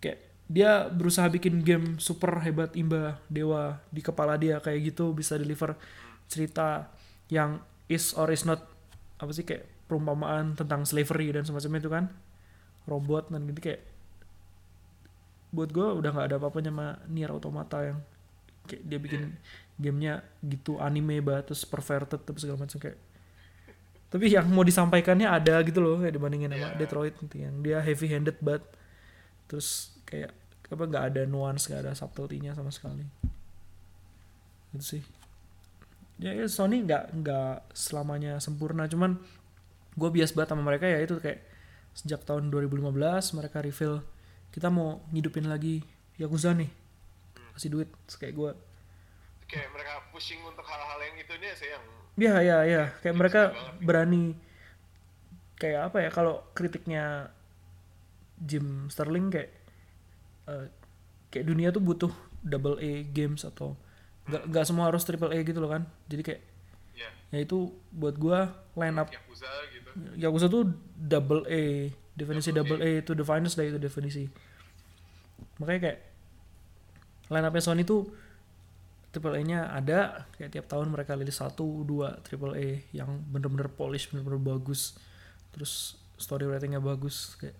kayak 0.00 0.24
dia 0.48 0.88
berusaha 0.88 1.28
bikin 1.28 1.60
game 1.60 2.00
super 2.00 2.40
hebat 2.40 2.72
imba 2.80 3.20
dewa 3.28 3.76
di 3.92 4.00
kepala 4.00 4.40
dia 4.40 4.56
kayak 4.56 4.92
gitu 4.92 5.12
bisa 5.12 5.36
deliver 5.36 5.76
cerita 6.32 6.88
yang 7.28 7.60
is 7.92 8.16
or 8.16 8.32
is 8.32 8.48
not 8.48 8.64
apa 9.20 9.32
sih 9.36 9.44
kayak 9.44 9.68
perumpamaan 9.92 10.56
tentang 10.56 10.88
slavery 10.88 11.36
dan 11.36 11.44
semacamnya 11.44 11.84
itu 11.84 11.92
kan. 11.92 12.08
Robot 12.88 13.28
dan 13.28 13.44
gitu 13.52 13.60
kayak 13.60 13.84
buat 15.52 15.68
gue 15.68 15.84
udah 15.84 16.10
nggak 16.16 16.26
ada 16.32 16.36
apa-apanya 16.40 16.72
sama 16.72 16.88
Nier 17.12 17.28
Automata 17.28 17.84
yang 17.84 18.00
kayak 18.64 18.82
dia 18.88 18.98
bikin 18.98 19.22
gamenya 19.76 20.24
gitu 20.40 20.80
anime 20.80 21.20
banget 21.20 21.52
terus 21.52 21.68
perverted 21.68 22.24
terus 22.24 22.40
segala 22.40 22.64
macam 22.64 22.80
kayak 22.80 22.96
tapi 24.12 24.28
yang 24.28 24.44
mau 24.52 24.60
disampaikannya 24.60 25.24
ada 25.24 25.64
gitu 25.64 25.80
loh 25.80 25.96
kayak 25.96 26.12
dibandingin 26.20 26.52
sama 26.52 26.76
Iya. 26.76 26.76
Detroit 26.84 27.16
gitu, 27.16 27.36
yang 27.40 27.64
dia 27.64 27.80
heavy 27.80 28.12
handed 28.12 28.36
banget. 28.44 28.60
Terus 29.48 29.96
kayak 30.04 30.36
apa 30.68 30.84
nggak 30.84 31.04
ada 31.16 31.22
nuance 31.24 31.72
nggak 31.72 31.80
ada 31.88 31.92
subtlety-nya 31.96 32.52
sama 32.52 32.68
sekali. 32.68 33.08
Itu 34.76 34.84
sih. 34.84 35.02
Ya, 36.20 36.36
ya 36.36 36.44
Sony 36.44 36.84
nggak 36.84 37.24
nggak 37.24 37.72
selamanya 37.72 38.36
sempurna 38.36 38.84
cuman 38.84 39.16
gue 39.92 40.08
bias 40.08 40.32
banget 40.32 40.56
sama 40.56 40.62
mereka 40.64 40.88
ya 40.88 41.00
itu 41.04 41.16
kayak 41.20 41.44
sejak 41.92 42.24
tahun 42.24 42.48
2015 42.48 42.88
mereka 43.36 43.58
reveal 43.60 44.00
kita 44.52 44.72
mau 44.72 45.04
ngidupin 45.12 45.44
lagi 45.48 45.84
Yakuza 46.16 46.56
nih 46.56 46.68
kasih 47.52 47.68
duit 47.72 47.88
Terus 48.08 48.16
kayak 48.16 48.34
gue 48.36 48.50
kayak 49.48 49.68
mereka 49.76 50.00
pushing 50.08 50.40
untuk 50.48 50.64
hal-hal 50.64 51.00
yang 51.04 51.16
itu 51.20 51.32
nih 51.36 51.52
sih 51.52 51.68
yang 51.68 51.84
ya 52.16 52.34
ya 52.40 52.58
ya 52.64 52.82
kayak 53.04 53.16
mereka 53.16 53.40
banget. 53.52 53.84
berani 53.84 54.24
kayak 55.60 55.80
apa 55.92 55.98
ya 56.08 56.10
kalau 56.10 56.40
kritiknya 56.56 57.28
Jim 58.40 58.88
Sterling 58.88 59.28
kayak 59.28 59.50
eh, 60.48 60.66
kayak 61.28 61.46
dunia 61.46 61.68
tuh 61.68 61.84
butuh 61.84 62.12
double 62.42 62.80
A 62.80 63.04
games 63.06 63.44
atau 63.44 63.76
nggak 64.28 64.42
nggak 64.48 64.64
semua 64.66 64.88
harus 64.88 65.04
triple 65.04 65.30
A 65.30 65.38
gitu 65.44 65.60
loh 65.60 65.70
kan 65.70 65.84
jadi 66.08 66.22
kayak 66.24 66.40
ya 67.32 67.40
itu 67.40 67.72
buat 67.90 68.14
gua 68.20 68.52
line 68.76 68.96
up. 69.00 69.08
Yakuza 69.08 69.48
gitu. 69.72 69.88
Yakuza 70.20 70.46
tuh 70.52 70.68
double 70.94 71.48
A 71.48 71.90
definisi 72.12 72.52
Double 72.52 72.76
double 72.76 72.84
A, 72.84 73.00
itu 73.00 73.12
the 73.16 73.24
finest 73.24 73.56
dari 73.56 73.72
itu 73.72 73.80
definisi. 73.80 74.28
Makanya 75.56 75.80
kayak 75.80 75.98
line 77.32 77.46
upnya 77.48 77.62
Sony 77.64 77.82
tuh 77.88 78.12
triple 79.12 79.36
A 79.36 79.40
nya 79.44 79.68
ada 79.72 80.28
kayak 80.36 80.52
tiap 80.52 80.66
tahun 80.68 80.92
mereka 80.92 81.16
rilis 81.16 81.40
satu 81.40 81.84
dua 81.84 82.20
triple 82.24 82.56
A 82.56 82.68
yang 82.92 83.20
bener-bener 83.28 83.72
polish 83.72 84.12
bener-bener 84.12 84.40
bagus. 84.40 84.96
Terus 85.56 85.96
story 86.20 86.48
ratingnya 86.48 86.80
bagus 86.80 87.36
kayak 87.40 87.56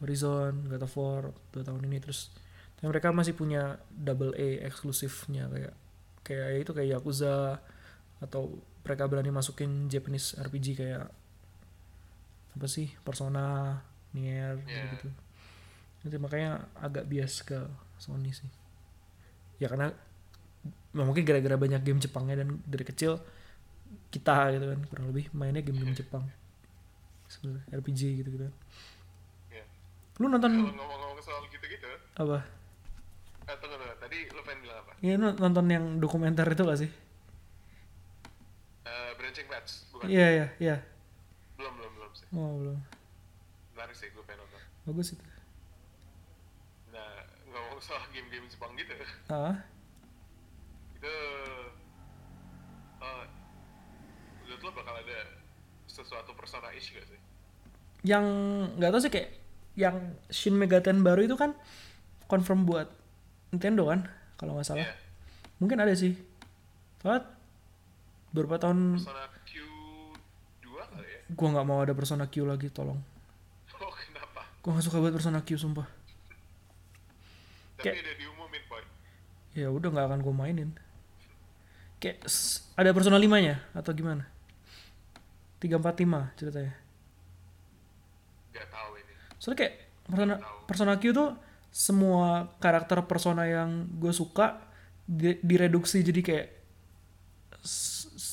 Horizon, 0.00 0.70
God 0.70 0.86
of 0.86 0.94
War 0.96 1.22
dua 1.50 1.62
tahun 1.66 1.82
ini 1.86 1.98
terus. 1.98 2.30
Tapi 2.78 2.86
mereka 2.88 3.12
masih 3.12 3.34
punya 3.34 3.76
double 3.90 4.34
A 4.38 4.70
eksklusifnya 4.70 5.50
kayak 5.50 5.74
kayak 6.22 6.46
ya 6.54 6.58
itu 6.62 6.72
kayak 6.72 6.88
Yakuza 6.98 7.58
atau 8.22 8.60
mereka 8.90 9.06
berani 9.06 9.30
masukin 9.30 9.86
Japanese 9.86 10.34
RPG 10.34 10.66
kayak 10.74 11.06
apa 12.50 12.66
sih 12.66 12.90
Persona, 13.06 13.78
Nier 14.10 14.58
Yeah. 14.66 14.90
gitu. 14.98 15.08
Jadi 16.02 16.16
makanya 16.18 16.66
agak 16.74 17.06
bias 17.06 17.46
ke 17.46 17.54
Sony 18.02 18.34
sih. 18.34 18.50
Ya 19.62 19.70
karena 19.70 19.94
ya 20.90 21.04
mungkin 21.06 21.22
gara-gara 21.22 21.54
banyak 21.54 21.86
game 21.86 22.02
Jepangnya 22.02 22.42
dan 22.42 22.58
dari 22.66 22.82
kecil 22.82 23.22
kita 24.10 24.50
gitu 24.58 24.66
kan 24.74 24.80
kurang 24.90 25.06
lebih 25.14 25.30
mainnya 25.30 25.62
game-game 25.62 25.94
Jepang. 25.94 26.26
Sebenarnya 27.30 27.62
RPG 27.70 28.00
gitu 28.24 28.28
gitu. 28.34 28.50
Iya. 29.54 29.62
Lu 30.18 30.26
nonton 30.26 30.50
kalau 30.50 30.74
ngomong-ngomong 30.74 31.22
soal 31.22 31.46
gitu-gitu 31.46 31.86
apa? 32.18 32.42
eh 33.50 33.56
tunggu 33.58 33.76
tunggu 33.82 33.96
tadi 33.98 34.18
lu 34.30 34.40
pengen 34.46 34.60
bilang 34.62 34.78
apa 34.78 34.90
Iya 35.02 35.14
nonton 35.18 35.66
yang 35.66 35.84
dokumenter 35.98 36.46
itu 36.46 36.62
gak 36.62 36.80
sih? 36.80 36.90
Branching 39.30 39.46
Paths 39.46 39.86
bukan 39.88 40.10
Iya 40.10 40.26
iya 40.28 40.46
iya. 40.58 40.76
belum 41.54 41.70
belum 41.72 41.92
belum 41.94 42.12
sih 42.12 42.26
Oh 42.32 42.52
belum. 42.58 42.78
menarik 43.70 43.94
sih 43.94 44.10
gue 44.10 44.22
pengen 44.26 44.42
nonton 44.42 44.58
Bagus 44.84 45.14
itu. 45.14 45.22
nah 46.90 47.10
ngomong 47.46 47.78
soal 47.78 48.02
game-game 48.10 48.42
Jepang 48.44 48.74
gitu 48.74 48.90
Ah, 49.28 49.54
itu 50.92 51.14
eh 52.98 53.24
menurut 54.40 54.60
lo 54.60 54.70
bakal 54.74 54.94
ada 54.96 55.18
sesuatu 55.86 56.34
persona 56.34 56.74
ish 56.74 56.90
gak 56.90 57.06
sih 57.06 57.20
yang 58.02 58.26
nggak 58.74 58.90
tahu 58.90 59.00
sih 59.00 59.12
kayak 59.12 59.30
yang 59.74 59.96
Shin 60.26 60.58
Megami 60.58 61.00
baru 61.00 61.22
itu 61.22 61.38
kan 61.38 61.54
confirm 62.26 62.66
buat 62.66 62.90
Nintendo 63.48 63.86
kan 63.86 64.10
kalau 64.34 64.58
nggak 64.58 64.66
salah 64.66 64.82
Iya. 64.82 64.94
mungkin 65.56 65.78
ada 65.78 65.94
sih 65.94 66.18
soalnya 66.98 67.30
beberapa 68.30 68.56
tahun? 68.58 68.96
Persona 68.96 69.24
Q2 69.42 70.64
kali 70.86 71.08
ya? 71.08 71.20
Gua 71.30 71.48
nggak 71.50 71.66
mau 71.66 71.78
ada 71.78 71.92
Persona 71.92 72.24
Q 72.26 72.44
lagi 72.44 72.68
tolong. 72.68 72.98
Oh 73.76 73.88
kenapa? 73.88 74.44
Gua 74.60 74.70
nggak 74.74 74.84
suka 74.84 74.98
banget 74.98 75.14
Persona 75.16 75.40
Q 75.40 75.48
sumpah. 75.56 75.88
Tapi 77.76 77.84
Kayak- 77.86 78.02
udah 78.02 78.14
diumumin 78.16 78.62
boy. 78.66 78.82
Ya 79.52 79.68
udah 79.68 79.88
nggak 79.88 80.06
akan 80.06 80.20
gua 80.20 80.34
mainin. 80.36 80.70
Kayak 81.96 82.28
ada 82.74 82.90
Persona 82.90 83.16
5 83.16 83.40
nya 83.40 83.60
atau 83.72 83.92
gimana? 83.92 84.24
345 85.60 86.32
ceritanya. 86.34 86.72
Gak 88.50 88.66
tahu 88.66 88.92
ini. 88.96 89.12
Soalnya 89.36 89.58
kayak 89.58 89.74
Persona. 90.08 90.34
Persona 90.64 90.92
Q 90.96 91.04
tuh 91.10 91.28
semua 91.70 92.28
karakter 92.58 92.98
persona 93.04 93.46
yang 93.46 93.86
gue 93.94 94.10
suka 94.10 94.58
di- 95.04 95.38
direduksi 95.38 96.02
jadi 96.02 96.18
kayak 96.18 96.48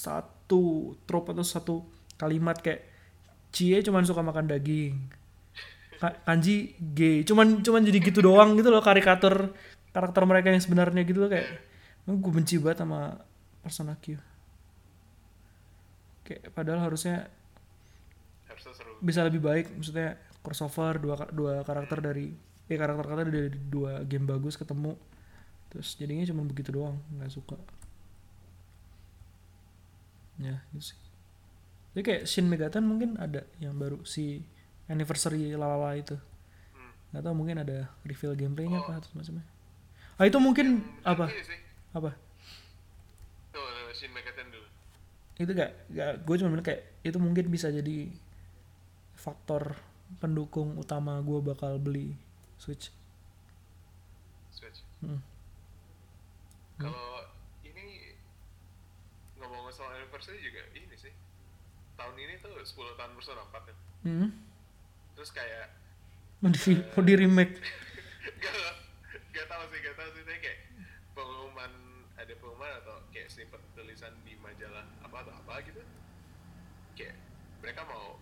satu 0.08 0.96
trope 1.04 1.36
atau 1.36 1.44
satu 1.44 1.76
kalimat 2.16 2.56
kayak 2.58 2.88
Cie 3.52 3.80
cuman 3.84 4.04
suka 4.08 4.24
makan 4.24 4.48
daging. 4.48 4.96
Ka- 5.98 6.20
Kanji 6.24 6.78
gay 6.80 7.26
cuman 7.26 7.60
cuman 7.66 7.82
jadi 7.84 8.00
gitu 8.00 8.22
doang 8.22 8.54
gitu 8.56 8.70
loh 8.70 8.80
karikatur 8.80 9.52
karakter 9.92 10.24
mereka 10.30 10.54
yang 10.54 10.62
sebenarnya 10.62 11.02
gitu 11.04 11.26
loh 11.26 11.30
kayak 11.32 11.48
gue 12.08 12.32
benci 12.32 12.56
banget 12.62 12.86
sama 12.86 13.18
Persona 13.66 13.98
Q. 13.98 14.16
Kayak 16.24 16.54
padahal 16.54 16.86
harusnya 16.86 17.28
harusnya 18.48 18.74
seru. 18.78 18.92
bisa 19.04 19.26
lebih 19.28 19.42
baik 19.42 19.74
maksudnya 19.76 20.16
crossover 20.44 21.02
dua 21.02 21.16
dua 21.34 21.54
karakter 21.68 22.00
dari 22.00 22.32
eh 22.68 22.78
karakter 22.78 23.04
karakter 23.04 23.28
dari 23.32 23.50
dua 23.58 24.04
game 24.04 24.28
bagus 24.28 24.56
ketemu 24.60 24.96
terus 25.68 25.96
jadinya 26.00 26.24
cuma 26.28 26.44
begitu 26.48 26.72
doang 26.72 27.00
nggak 27.16 27.32
suka 27.32 27.58
ya 30.38 30.62
gitu 30.72 30.94
sih. 30.94 30.98
Jadi 31.94 32.02
kayak 32.06 32.24
Shin 32.30 32.46
Megatan 32.46 32.86
mungkin 32.86 33.18
ada 33.18 33.42
yang 33.58 33.74
baru 33.74 34.06
si 34.06 34.46
anniversary 34.86 35.52
lalala 35.54 35.98
itu. 35.98 36.14
Hmm. 36.72 36.92
nggak 37.12 37.24
tahu 37.26 37.34
mungkin 37.36 37.58
ada 37.62 37.90
reveal 38.06 38.38
gameplaynya 38.38 38.78
Oh. 38.78 38.86
apa 38.86 39.02
atau 39.02 39.10
semacamnya 39.12 39.46
ah 40.18 40.26
itu 40.26 40.38
mungkin 40.42 40.82
Yang 40.82 41.14
apa? 41.14 41.26
sih. 41.30 41.60
Apa? 41.94 42.12
Tuh 43.54 43.66
Shin 43.94 44.10
Megami 44.12 44.50
dulu. 44.50 44.68
Itu 45.38 45.52
gak, 45.54 45.72
gak 45.94 46.12
gue 46.26 46.36
cuma 46.42 46.50
bilang 46.54 46.66
kayak 46.66 46.82
itu 47.06 47.18
mungkin 47.22 47.46
bisa 47.50 47.70
jadi 47.70 48.10
faktor 49.14 49.78
pendukung 50.18 50.74
utama 50.78 51.18
gue 51.22 51.40
bakal 51.42 51.78
beli 51.78 52.18
Switch. 52.58 52.90
Switch. 54.50 54.82
Hmm. 55.02 55.22
kalau 56.78 57.26
soal 59.78 59.94
anniversary 59.94 60.42
juga 60.42 60.66
ini 60.74 60.98
sih. 60.98 61.14
Tahun 61.94 62.18
ini 62.18 62.42
tuh 62.42 62.58
10 62.58 62.98
tahun 62.98 63.14
Persona 63.14 63.46
4 63.46 63.70
kan 63.70 63.78
hmm. 64.06 64.30
terus 65.18 65.30
kayak 65.34 65.74
mau 66.42 66.50
di 66.54 66.60
mau 66.94 67.02
di 67.02 67.14
remake. 67.18 67.58
Gak, 68.38 68.74
gak 69.34 69.46
tau 69.50 69.64
sih 69.70 69.80
gak 69.82 69.96
tau 69.98 70.10
sih. 70.14 70.22
Tapi 70.22 70.40
kayak 70.42 70.60
pengumuman 71.18 71.72
ada 72.18 72.34
pengumuman 72.38 72.72
atau 72.86 73.02
kayak 73.10 73.30
snippet 73.30 73.62
tulisan 73.74 74.14
di 74.22 74.38
majalah 74.38 74.86
apa 75.02 75.18
atau 75.26 75.34
apa 75.34 75.54
gitu. 75.66 75.82
Kayak 76.94 77.18
mereka 77.62 77.82
mau 77.90 78.22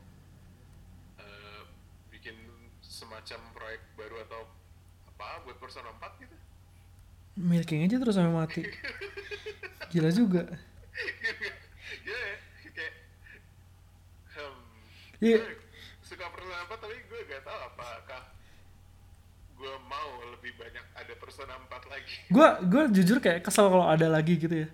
eh, 1.19 1.61
bikin 2.11 2.35
semacam 2.79 3.39
proyek 3.51 3.81
baru 3.99 4.23
atau 4.27 4.41
apa 5.11 5.43
buat 5.43 5.57
Persona 5.59 5.91
4 5.99 6.23
gitu. 6.23 6.35
Milking 7.35 7.83
aja 7.83 7.99
terus 7.99 8.15
sampai 8.15 8.31
mati. 8.31 8.63
Gila 9.91 10.11
juga 10.15 10.47
Gila 12.05 12.19
ya. 12.19 12.37
Kayak 12.71 12.93
hmm, 14.35 14.59
Iya. 15.23 15.37
gue 15.39 15.55
suka 16.03 16.25
Persona 16.27 16.67
4 16.67 16.75
tapi 16.75 16.95
gue 17.07 17.19
gak 17.25 17.43
tahu 17.43 17.59
apakah 17.65 18.21
gue 19.55 19.73
mau 19.87 20.09
lebih 20.35 20.51
banyak 20.59 20.85
ada 20.91 21.13
Persona 21.15 21.55
4 21.55 21.71
lagi. 21.87 22.15
Gue 22.27 22.47
gue 22.67 22.83
jujur 22.99 23.17
kayak 23.19 23.41
kesel 23.41 23.71
kalau 23.71 23.87
ada 23.87 24.11
lagi 24.11 24.35
gitu 24.35 24.67
ya. 24.67 24.69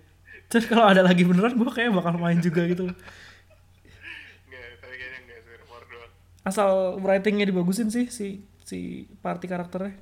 Terus 0.50 0.66
kalau 0.66 0.84
ada 0.84 1.00
lagi 1.00 1.22
beneran 1.22 1.54
gue 1.54 1.70
kayak 1.70 1.94
bakal 1.94 2.18
main 2.18 2.42
juga 2.42 2.66
gitu. 2.66 2.90
Nggak, 2.90 4.66
tapi 4.82 4.94
kayaknya 4.98 5.20
nggak 5.24 5.40
sih 5.46 5.54
rumor 5.62 5.82
doang. 5.86 6.12
Asal 6.42 6.70
writingnya 6.98 7.46
dibagusin 7.46 7.88
sih 7.88 8.10
si 8.10 8.42
si 8.66 9.06
party 9.22 9.46
karakternya. 9.46 9.94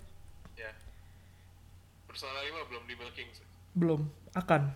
Ya 0.56 0.72
Persona 2.08 2.40
5 2.40 2.68
belum 2.72 2.82
di 2.88 2.94
milking 2.96 3.28
sih. 3.36 3.46
Belum 3.76 4.08
akan 4.32 4.72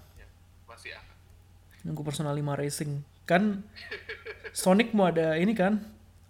nunggu 1.84 2.02
Persona 2.02 2.32
5 2.32 2.40
Racing. 2.60 3.04
Kan 3.28 3.62
Sonic 4.56 4.92
mau 4.96 5.08
ada 5.08 5.36
ini 5.36 5.52
kan 5.52 5.80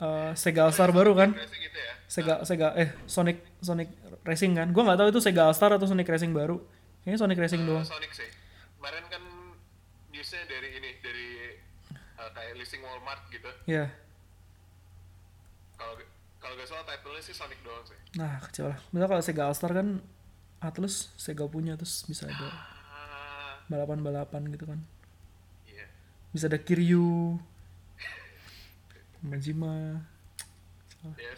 eh, 0.03 0.33
Sega 0.35 0.67
All 0.69 0.75
Star 0.75 0.91
baru 0.91 1.15
kan? 1.15 1.33
Racing 1.33 1.63
gitu 1.63 1.79
ya? 1.79 1.93
Sega 2.11 2.35
Sega 2.43 2.69
eh 2.75 2.91
Sonic 3.07 3.39
Sonic 3.63 3.89
Racing 4.27 4.53
kan? 4.59 4.69
Gua 4.75 4.83
nggak 4.91 4.99
tahu 5.01 5.09
itu 5.15 5.21
Sega 5.23 5.49
All 5.49 5.57
Star 5.57 5.73
atau 5.75 5.87
Sonic 5.87 6.07
Racing 6.11 6.35
baru. 6.35 6.59
Kayaknya 7.07 7.19
Sonic 7.23 7.39
Racing 7.39 7.63
Eh, 7.63 7.67
doang. 7.69 7.87
Sonic 7.87 8.11
sih. 8.13 8.29
Kemarin 8.79 9.05
kan 9.09 9.23
newsnya 10.13 10.43
dari 10.51 10.69
ini 10.77 10.91
dari 11.01 11.29
eh, 11.95 12.31
kayak 12.35 12.59
listing 12.59 12.83
Walmart 12.83 13.23
gitu. 13.31 13.49
Ya 13.71 13.89
kalau 15.75 15.95
kalau 16.39 16.55
gak 16.61 16.69
salah 16.69 16.85
title-nya 16.87 17.23
sih 17.25 17.35
Sonic 17.35 17.59
doang 17.65 17.85
sih. 17.85 17.99
Nah 18.21 18.41
kecil 18.47 18.71
lah. 18.73 18.79
Misal 18.93 19.07
kalau 19.11 19.23
Sega 19.25 19.43
All 19.49 19.57
Star 19.57 19.73
kan 19.75 20.01
Atlus 20.65 21.13
Sega 21.21 21.45
punya 21.45 21.77
terus 21.77 22.09
bisa 22.09 22.25
ada 22.25 22.49
ah. 22.49 23.61
balapan-balapan 23.69 24.49
gitu 24.49 24.65
kan 24.65 24.81
bisa 26.35 26.51
ada 26.51 26.59
Kiryu. 26.59 27.39
Majima. 29.23 30.03
Ya 31.15 31.33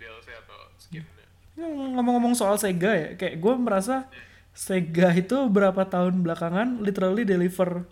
DLC 0.00 0.28
atau 0.32 0.58
skinnya 0.78 1.22
Ya, 1.52 1.68
ngomong-ngomong 1.68 2.32
soal 2.32 2.56
Sega 2.56 2.96
ya 2.96 3.08
kayak 3.12 3.36
gue 3.36 3.54
merasa 3.60 4.08
Sega 4.56 5.12
itu 5.12 5.36
berapa 5.52 5.84
tahun 5.84 6.24
belakangan 6.24 6.80
literally 6.80 7.28
deliver 7.28 7.84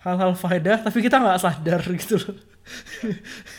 hal-hal 0.00 0.32
faedah 0.32 0.80
tapi 0.80 1.04
kita 1.04 1.20
nggak 1.20 1.40
sadar 1.42 1.84
gitu 2.00 2.16
loh. 2.16 2.36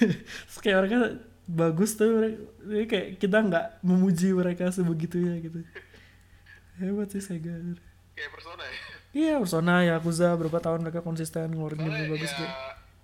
Terus 0.01 0.57
kayak 0.65 0.77
mereka 0.81 0.97
bagus 1.45 1.93
tuh 1.93 2.09
mereka, 2.09 2.41
kayak 2.89 3.07
kita 3.21 3.37
nggak 3.37 3.65
memuji 3.85 4.33
mereka 4.33 4.73
sebegitunya 4.73 5.37
gitu. 5.45 5.61
Hebat 6.81 7.13
sih 7.13 7.21
Sega. 7.21 7.53
Kayak 8.17 8.31
Persona 8.33 8.65
ya 8.65 8.94
iya 9.15 9.39
Persona 9.39 9.81
Yakuza 9.81 10.35
berapa 10.35 10.59
tahun 10.59 10.83
mereka 10.83 10.99
konsisten 10.99 11.55
ngeluarin 11.55 11.79
game 11.79 11.89
soalnya 11.89 12.11
bagus 12.11 12.31
ya 12.31 12.37
kayak 12.37 12.53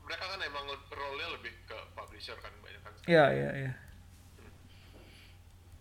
mereka 0.04 0.26
kan 0.28 0.40
emang 0.44 0.66
role-nya 0.92 1.28
lebih 1.40 1.54
ke 1.64 1.78
publisher 1.96 2.36
kan 2.38 2.52
banyak 2.60 2.82
kan. 2.84 2.92
Iya 3.08 3.26
iya 3.32 3.50
iya. 3.56 3.72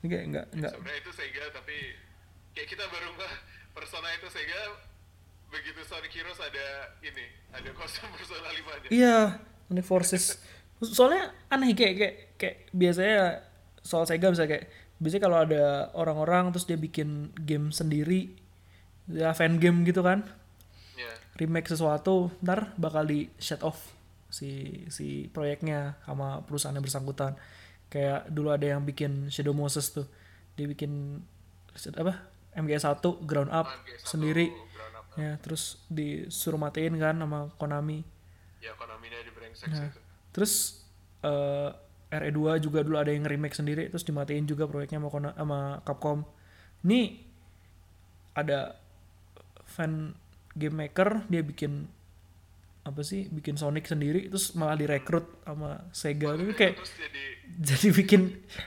Ini 0.00 0.06
kayak 0.06 0.24
nggak 0.30 0.46
nggak 0.56 0.72
sebenarnya 0.72 0.98
itu 1.02 1.10
Sega 1.12 1.44
tapi 1.50 1.76
kayak 2.54 2.68
kita 2.70 2.84
baru 2.88 3.08
nggak 3.18 3.32
Persona 3.74 4.08
itu 4.14 4.28
Sega 4.30 4.60
begitu 5.50 5.80
Sonic 5.82 6.14
Heroes 6.14 6.38
ada 6.38 6.66
ini 7.02 7.24
ada 7.50 7.70
kostum 7.74 8.06
Persona 8.16 8.48
5 8.48 8.86
nya 8.86 8.88
Iya, 8.88 9.18
Sonic 9.66 9.84
Forces. 9.84 10.24
Soalnya 10.80 11.34
aneh 11.50 11.74
kayak 11.74 11.94
kayak 11.98 12.14
kayak 12.38 12.56
biasanya 12.70 13.44
soal 13.82 14.06
Sega 14.06 14.30
bisa 14.30 14.46
kayak 14.46 14.70
biasanya 14.96 15.22
kalau 15.26 15.38
ada 15.42 15.64
orang-orang 15.98 16.54
terus 16.54 16.64
dia 16.64 16.78
bikin 16.78 17.34
game 17.34 17.74
sendiri 17.74 18.36
ya 19.12 19.34
fan 19.34 19.58
game 19.58 19.82
gitu 19.86 20.00
kan. 20.02 20.22
Ya 20.98 21.10
remake 21.40 21.70
sesuatu 21.72 22.28
ntar 22.44 22.74
bakal 22.76 23.08
di 23.08 23.32
shut 23.40 23.64
off 23.64 23.96
si 24.30 24.82
si 24.92 25.26
proyeknya 25.32 25.98
sama 26.06 26.44
perusahaan 26.46 26.74
yang 26.76 26.84
bersangkutan. 26.84 27.34
Kayak 27.90 28.30
dulu 28.30 28.54
ada 28.54 28.66
yang 28.66 28.86
bikin 28.86 29.32
Shadow 29.32 29.56
Moses 29.56 29.90
tuh. 29.90 30.06
Dia 30.54 30.70
bikin 30.70 31.22
apa? 31.98 32.30
MGS1 32.50 33.02
ground 33.26 33.50
up 33.50 33.66
MGS1 33.66 34.06
sendiri. 34.06 34.46
Ground 34.50 34.96
up. 34.98 35.04
ya 35.18 35.34
terus 35.42 35.82
disuruh 35.90 36.58
matiin 36.58 36.94
kan 36.98 37.18
sama 37.18 37.50
Konami. 37.58 38.06
Ya 38.62 38.74
Konami-nya 38.78 39.22
di 39.26 39.32
brengsek 39.34 39.66
Nah. 39.70 39.90
gitu 39.90 40.00
Terus 40.30 40.82
eh 41.26 41.70
RE2 42.10 42.58
juga 42.58 42.82
dulu 42.82 42.98
ada 42.98 43.14
yang 43.14 43.22
remake 43.22 43.54
sendiri 43.54 43.86
terus 43.86 44.02
dimatiin 44.02 44.42
juga 44.42 44.66
proyeknya 44.66 44.98
sama, 44.98 45.30
sama 45.34 45.60
Capcom. 45.86 46.26
Ini 46.82 47.22
ada 48.34 48.79
fan 49.80 50.12
game 50.52 50.76
maker 50.76 51.24
dia 51.32 51.40
bikin 51.40 51.88
apa 52.84 53.00
sih 53.04 53.28
bikin 53.32 53.56
Sonic 53.56 53.88
sendiri 53.88 54.28
terus 54.28 54.52
malah 54.52 54.76
direkrut 54.76 55.24
sama 55.44 55.84
Sega. 55.92 56.36
Itu 56.36 56.52
kayak 56.52 56.76
jadi 56.80 57.24
jadi 57.72 57.88
bikin 57.96 58.20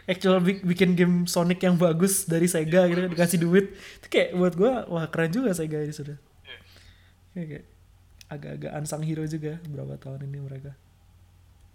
actual 0.10 0.42
bi- 0.42 0.62
bikin 0.66 0.98
game 0.98 1.30
Sonic 1.30 1.62
yang 1.62 1.78
bagus 1.78 2.26
dari 2.26 2.50
Sega 2.50 2.90
gitu 2.90 3.10
dikasih 3.14 3.38
duit. 3.42 3.78
Itu 4.02 4.08
kayak 4.10 4.30
buat 4.34 4.54
gua 4.58 4.74
wah 4.90 5.06
keren 5.10 5.30
juga 5.30 5.54
Sega 5.54 5.86
ini 5.86 5.94
sudah. 5.94 6.18
Ya, 7.34 7.50
kayak, 7.50 7.66
agak-agak 8.30 8.72
unsung 8.78 9.02
hero 9.02 9.26
juga 9.26 9.58
berapa 9.66 9.98
tahun 9.98 10.30
ini 10.30 10.38
mereka. 10.38 10.78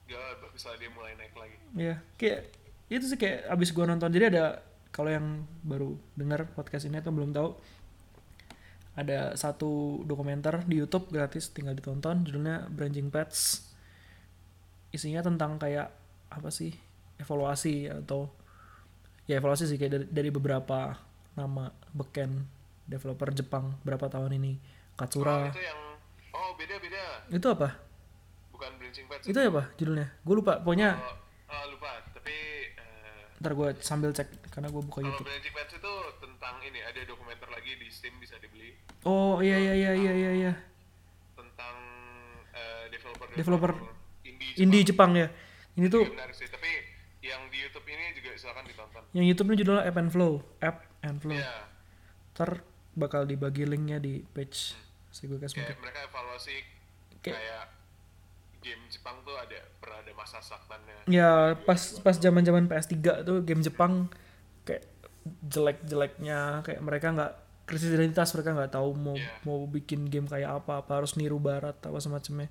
Gak 0.07 0.39
bagus 0.39 0.63
lah 0.63 0.79
dia 0.79 0.91
mulai 0.95 1.19
naik 1.19 1.35
lagi. 1.35 1.57
Iya, 1.75 1.95
kayak 2.15 2.41
itu 2.89 3.05
sih 3.11 3.19
kayak 3.19 3.51
abis 3.51 3.75
gua 3.75 3.91
nonton 3.91 4.15
jadi 4.15 4.31
ada 4.31 4.63
kalau 4.95 5.11
yang 5.13 5.45
baru 5.67 5.99
dengar 6.17 6.49
podcast 6.55 6.89
ini 6.89 7.03
atau 7.03 7.13
belum 7.13 7.35
tahu 7.35 7.59
ada 8.99 9.39
satu 9.39 10.03
dokumenter 10.03 10.67
di 10.67 10.83
YouTube 10.83 11.15
gratis 11.15 11.55
tinggal 11.55 11.79
ditonton 11.79 12.27
judulnya 12.27 12.67
Branching 12.67 13.15
Paths. 13.15 13.71
Isinya 14.91 15.23
tentang 15.23 15.55
kayak 15.55 15.95
apa 16.27 16.51
sih 16.51 16.75
evaluasi 17.23 17.87
atau 17.87 18.27
ya 19.31 19.39
evaluasi 19.39 19.71
sih 19.71 19.79
kayak 19.79 19.93
dari, 19.95 20.07
dari 20.11 20.31
beberapa 20.35 20.99
nama 21.39 21.71
beken 21.95 22.43
developer 22.91 23.31
Jepang 23.31 23.79
berapa 23.87 24.11
tahun 24.11 24.35
ini. 24.35 24.59
Oh 24.59 24.97
Katsura 24.99 25.47
itu 25.47 25.63
yang 25.63 25.81
oh 26.35 26.51
beda 26.59 26.75
beda. 26.83 27.05
Itu 27.31 27.47
apa? 27.55 27.79
Bukan 28.51 28.71
Paths. 28.83 29.31
Itu 29.31 29.39
apa 29.39 29.71
judulnya? 29.79 30.11
Gue 30.27 30.43
lupa 30.43 30.59
pokoknya 30.59 30.99
oh, 30.99 31.55
oh, 31.55 31.65
lupa. 31.71 32.03
Tapi 32.19 32.35
eh, 32.75 33.39
ntar 33.39 33.55
gue 33.55 33.79
sambil 33.79 34.11
cek 34.11 34.51
karena 34.51 34.75
gue 34.75 34.83
buka 34.83 35.07
kalau 35.07 35.15
YouTube. 35.15 35.29
Paths 35.31 35.75
itu 35.79 35.95
tentang 36.19 36.59
ini 36.67 36.83
ada 36.83 36.99
dokumenter 37.07 37.47
lagi 37.47 37.79
di 37.79 37.87
Steam 37.95 38.19
bisa 38.19 38.35
dibeli 38.43 38.75
Oh 39.03 39.39
iya 39.39 39.57
iya 39.57 39.75
iya 39.75 39.93
iya 39.93 40.13
iya 40.13 40.31
iya. 40.37 40.53
tentang 41.33 41.77
eh, 42.51 42.85
developer 42.91 43.27
Developer 43.31 43.73
indie 44.23 44.51
Indie 44.57 44.83
Jepang 44.83 45.15
ya. 45.15 45.31
Ini 45.75 45.87
tuh 45.87 46.03
Juga 46.03 46.15
menarik 46.17 46.35
sih. 46.35 46.47
Tapi 46.47 46.71
yang 47.21 47.47
di 47.47 47.59
YouTube 47.61 47.87
ini 47.87 48.05
juga 48.13 48.31
silakan 48.35 48.65
ditonton. 48.65 49.03
Yang 49.13 49.25
YouTube 49.29 49.49
ini 49.49 49.57
judulnya 49.57 49.85
App 49.85 49.97
and 49.97 50.11
Flow, 50.11 50.33
App 50.59 50.77
and 51.01 51.19
Flow. 51.19 51.35
ya 51.35 51.55
Ntar 52.33 52.63
bakal 52.93 53.23
dibagi 53.25 53.63
linknya 53.63 53.99
di 53.99 54.23
page 54.25 54.75
si 55.09 55.25
gue 55.25 55.37
kasih 55.37 55.59
kayak 55.61 55.79
mereka 55.79 55.99
evaluasi 56.05 56.57
Kayak- 57.21 57.35
kayak 57.35 57.65
game 58.59 58.83
Jepang 58.89 59.23
tuh 59.23 59.35
ada 59.35 59.59
pernah 59.79 59.99
ada 59.99 60.13
masa 60.13 60.39
saktannya 60.39 61.07
Ya 61.07 61.55
pas 61.57 61.79
pas 61.99 62.15
zaman 62.15 62.43
zaman 62.43 62.67
PS3 62.67 62.95
tuh 63.23 63.43
game 63.43 63.63
Jepang 63.63 64.11
kayak 64.63 64.87
jelek-jeleknya 65.45 66.63
kayak 66.63 66.81
mereka 66.81 67.07
nggak 67.11 67.33
krisis 67.69 67.93
identitas 67.93 68.33
mereka 68.33 68.57
nggak 68.57 68.73
tahu 68.73 68.89
mau 68.95 69.13
Iya. 69.13 69.29
mau 69.45 69.61
bikin 69.63 70.09
game 70.09 70.25
kayak 70.25 70.65
apa 70.65 70.81
apa 70.81 70.93
harus 70.97 71.15
niru 71.15 71.37
barat 71.37 71.77
apa 71.77 71.99
semacamnya. 71.99 72.49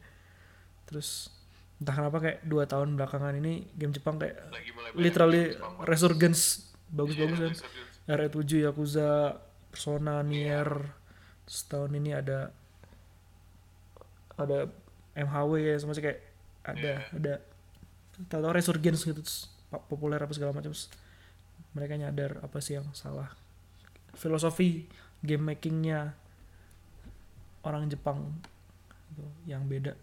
Terus 0.86 1.34
entah 1.78 1.94
kenapa 1.94 2.18
kayak 2.20 2.40
dua 2.44 2.64
tahun 2.64 2.94
belakangan 2.94 3.34
ini 3.36 3.66
game 3.74 3.92
Jepang 3.92 4.16
kayak 4.16 4.38
literally 4.94 5.50
game 5.50 5.58
Jepang 5.58 5.76
resurgence. 5.84 6.42
Bagus-bagus 6.88 7.34
Iya, 7.36 7.44
kan? 7.44 7.52
resurgence. 7.52 7.94
RE7 8.08 8.38
Yakuza 8.64 9.10
Persona 9.68 10.22
Nier. 10.22 10.70
Terus 11.44 11.60
tahun 11.66 11.92
ini 11.94 12.14
ada 12.14 12.54
ada 14.38 14.70
MHW 15.14 15.52
ya 15.64 15.76
semacam 15.76 16.02
kayak 16.04 16.20
ada 16.64 16.92
ada. 17.10 17.34
Tahu-tahu 18.24 18.54
resurgence 18.54 19.02
gitu 19.02 19.20
terus 19.20 19.50
populer 19.90 20.18
apa 20.18 20.32
segala 20.32 20.54
macam 20.54 20.70
terus 20.70 20.90
mereka 21.74 21.94
nyadar 21.94 22.42
apa 22.42 22.58
sih 22.58 22.78
yang 22.78 22.86
salah. 22.94 23.34
Filosofi 24.14 24.90
game 25.26 25.54
makingnya 25.54 26.14
orang 27.66 27.90
Jepang 27.90 28.32
gitu, 29.14 29.26
yang 29.50 29.66
beda. 29.66 29.98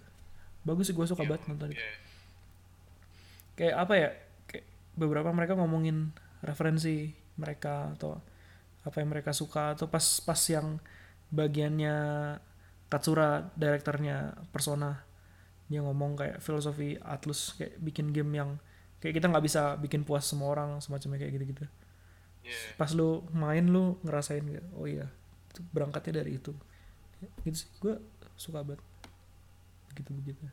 Bagus 0.65 0.91
sih 0.91 0.97
gue 0.97 1.07
suka 1.07 1.25
banget 1.25 1.47
nonton 1.49 1.73
itu. 1.73 1.81
Iya. 1.81 1.97
kayak 3.55 3.77
apa 3.87 3.95
ya 3.95 4.09
kayak 4.51 4.67
beberapa 4.99 5.31
mereka 5.31 5.55
ngomongin 5.55 6.11
referensi 6.43 7.15
mereka 7.39 7.95
atau 7.95 8.19
apa 8.83 8.97
yang 8.99 9.15
mereka 9.15 9.31
suka 9.31 9.79
atau 9.79 9.87
pas 9.87 10.03
pas 10.27 10.41
yang 10.51 10.83
bagiannya 11.31 11.97
Katsura 12.91 13.47
direkturnya 13.55 14.35
Persona 14.51 15.07
dia 15.71 15.81
ngomong 15.81 16.19
kayak 16.19 16.43
filosofi 16.43 16.99
Atlus 17.01 17.55
kayak 17.55 17.79
bikin 17.81 18.11
game 18.11 18.33
yang 18.35 18.51
kayak 18.99 19.23
kita 19.23 19.31
nggak 19.31 19.45
bisa 19.47 19.79
bikin 19.81 20.03
puas 20.03 20.27
semua 20.27 20.53
orang 20.53 20.83
semacamnya 20.83 21.23
kayak 21.23 21.33
gitu-gitu 21.39 21.65
Iya. 22.45 22.77
pas 22.77 22.93
lu 22.93 23.25
main 23.33 23.65
lu 23.65 23.97
ngerasain 24.05 24.45
kayak 24.45 24.67
oh 24.77 24.85
iya 24.85 25.09
berangkatnya 25.73 26.21
dari 26.21 26.37
itu. 26.37 26.53
Gitu 27.43 27.57
sih 27.65 27.69
gue 27.81 27.97
suka 28.37 28.61
banget. 28.61 28.85
Begitu 29.93 30.11
begitu 30.13 30.45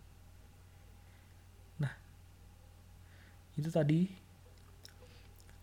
nah 1.78 1.92
itu 3.58 3.70
tadi 3.74 4.06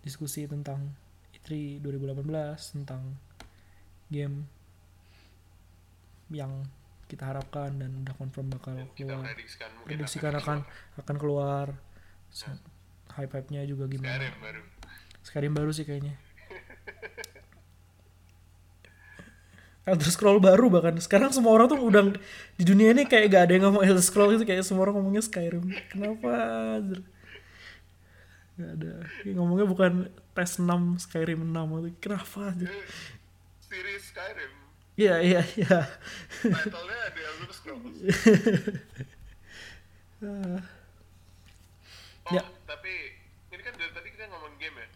diskusi 0.02 0.44
tentang 0.44 0.92
E3 1.32 1.78
2018 1.80 2.26
tentang 2.74 3.16
game 4.10 4.44
yang 6.28 6.64
kita 7.08 7.24
harapkan 7.24 7.72
dan 7.80 8.04
udah 8.04 8.14
confirm 8.20 8.52
bakal 8.52 8.76
Dan 8.76 8.88
keluar. 8.92 9.24
prediksikan 9.88 10.32
akan 10.36 10.58
akan 10.60 11.00
akan 11.00 11.16
keluar. 11.16 11.66
Hype 13.16 13.32
hype 13.32 13.48
nya 13.48 13.64
juga 13.64 13.88
gimana? 13.88 14.12
Skyrim 14.20 14.36
baru 14.44 14.62
Skyrim 15.28 15.52
baru 15.52 15.68
sih 15.70 15.84
kayaknya. 15.84 16.16
Elder 19.84 20.08
Scroll 20.08 20.36
baru 20.38 20.68
bahkan. 20.68 21.00
Sekarang 21.00 21.32
semua 21.32 21.56
orang 21.56 21.68
tuh 21.68 21.80
udah 21.80 22.12
di 22.56 22.64
dunia 22.64 22.92
ini 22.92 23.08
kayak 23.08 23.26
gak 23.28 23.42
ada 23.48 23.52
yang 23.56 23.64
ngomong 23.68 23.84
Elder 23.84 24.04
Scroll 24.08 24.36
gitu. 24.36 24.44
Kayak 24.44 24.64
semua 24.64 24.84
orang 24.84 25.00
ngomongnya 25.00 25.24
Skyrim. 25.24 25.64
Kenapa? 25.88 26.32
Gak 28.56 28.70
ada. 28.76 28.92
Kayak 29.24 29.34
ngomongnya 29.36 29.64
bukan 29.64 29.92
tes 30.36 30.60
6 30.60 30.68
Skyrim 31.00 31.40
6 31.40 31.56
gitu. 31.88 31.88
kenapa 32.04 32.52
aja 32.52 32.68
Eh, 32.68 32.84
series 33.64 34.04
Skyrim. 34.12 34.52
Iya 34.98 35.14
iya 35.22 35.40
iya. 35.56 35.78
Title-nya 36.42 36.98
ada 37.08 37.20
Elder 37.22 37.50
Scrolls 37.54 37.96
Ah, 40.18 40.58
oh 42.26 42.34
Ya. 42.34 42.42
tapi 42.66 42.90
ini 43.48 43.62
kan 43.62 43.70
dari 43.72 43.94
tadi 43.94 44.08
kita 44.10 44.26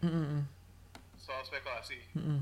ngomong 0.03 0.11
game 0.11 0.27
ya 0.27 0.43
mm, 0.43 0.43
mm, 0.43 0.43
soal 1.15 1.41
spekulasi. 1.47 1.99
Mm, 2.15 2.23
mm. 2.27 2.41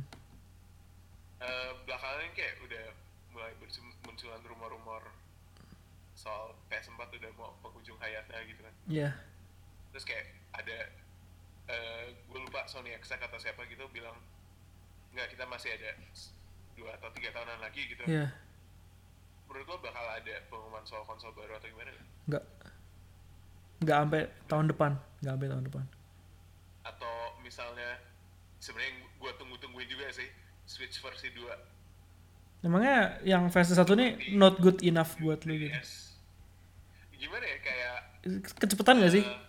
Eh, 1.42 1.72
belakangan 1.86 2.30
kayak 2.38 2.56
udah 2.66 2.86
mulai 3.34 3.54
munculan 4.06 4.42
rumor-rumor 4.46 5.04
soal 6.14 6.54
PS4 6.70 7.18
udah 7.18 7.32
mau 7.38 7.54
penghujung 7.66 7.98
hayatnya 7.98 8.42
gitu 8.46 8.62
kan. 8.62 8.76
Iya. 8.86 9.10
Terus 9.94 10.06
kayak 10.06 10.26
ada 10.54 10.78
eh 11.72 12.06
gue 12.28 12.40
lupa 12.42 12.68
Sony 12.68 12.92
Exact 12.94 13.22
atau 13.24 13.40
siapa 13.40 13.64
gitu 13.70 13.86
bilang 13.94 14.18
nggak 15.16 15.34
kita 15.34 15.46
masih 15.48 15.72
ada 15.72 15.96
dua 16.76 16.98
atau 16.98 17.10
tiga 17.14 17.34
tahunan 17.34 17.62
lagi 17.62 17.90
gitu. 17.90 18.02
Iya. 18.06 18.30
Menurut 19.50 19.68
lo 19.68 19.78
bakal 19.82 20.06
ada 20.06 20.36
pengumuman 20.50 20.86
soal 20.86 21.06
konsol 21.10 21.34
baru 21.34 21.58
atau 21.58 21.70
gimana 21.70 21.90
nggak. 22.30 22.44
Nggak 23.82 23.98
sampai 23.98 24.22
tahun 24.46 24.66
depan. 24.70 24.92
Nggak 25.26 25.34
sampai 25.34 25.50
tahun 25.50 25.66
depan 25.74 25.86
atau 26.82 27.38
misalnya 27.46 28.02
sebenarnya 28.62 28.94
gue 29.18 29.32
tunggu-tungguin 29.38 29.90
juga 29.90 30.10
sih 30.14 30.30
Switch 30.66 31.02
versi 31.02 31.30
2 31.34 31.72
emangnya 32.62 33.18
yang 33.26 33.50
versi 33.50 33.74
satu 33.74 33.98
nih 33.98 34.38
not 34.38 34.62
good 34.62 34.78
enough 34.86 35.18
buat 35.18 35.42
lu 35.50 35.58
gitu? 35.58 35.74
Gimana 37.18 37.46
ya 37.46 37.58
kayak 37.62 37.98
kecepatan 38.58 39.02
gak 39.02 39.14
sih? 39.14 39.26
Eh, 39.26 39.40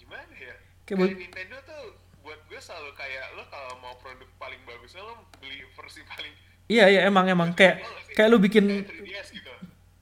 gimana 0.00 0.32
ya? 0.36 0.56
Kayak 0.88 0.98
kayak, 1.00 1.16
Nintendo 1.20 1.56
tuh 1.64 1.82
buat 2.24 2.40
gue 2.48 2.60
selalu 2.60 2.92
kayak 2.96 3.36
lo 3.36 3.44
kalau 3.48 3.72
mau 3.80 3.96
produk 4.00 4.28
paling 4.40 4.60
bagusnya 4.64 5.04
lo 5.04 5.24
beli 5.40 5.60
versi 5.76 6.00
paling 6.04 6.32
iya 6.72 6.88
iya 6.88 7.00
emang 7.04 7.28
emang. 7.28 7.52
Kayak 7.52 7.84
kayak 8.16 8.28
lu 8.32 8.40
bikin 8.40 8.64
kayak 8.64 8.88
3DS 8.96 9.28
gitu. 9.36 9.52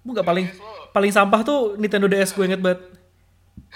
Nggak 0.06 0.26
paling 0.26 0.46
3DS 0.50 0.62
lo. 0.62 0.90
paling 0.94 1.12
sampah 1.14 1.40
tuh 1.42 1.60
Nintendo 1.82 2.06
DS 2.06 2.30
gue 2.30 2.46
inget 2.46 2.62
banget. 2.62 2.80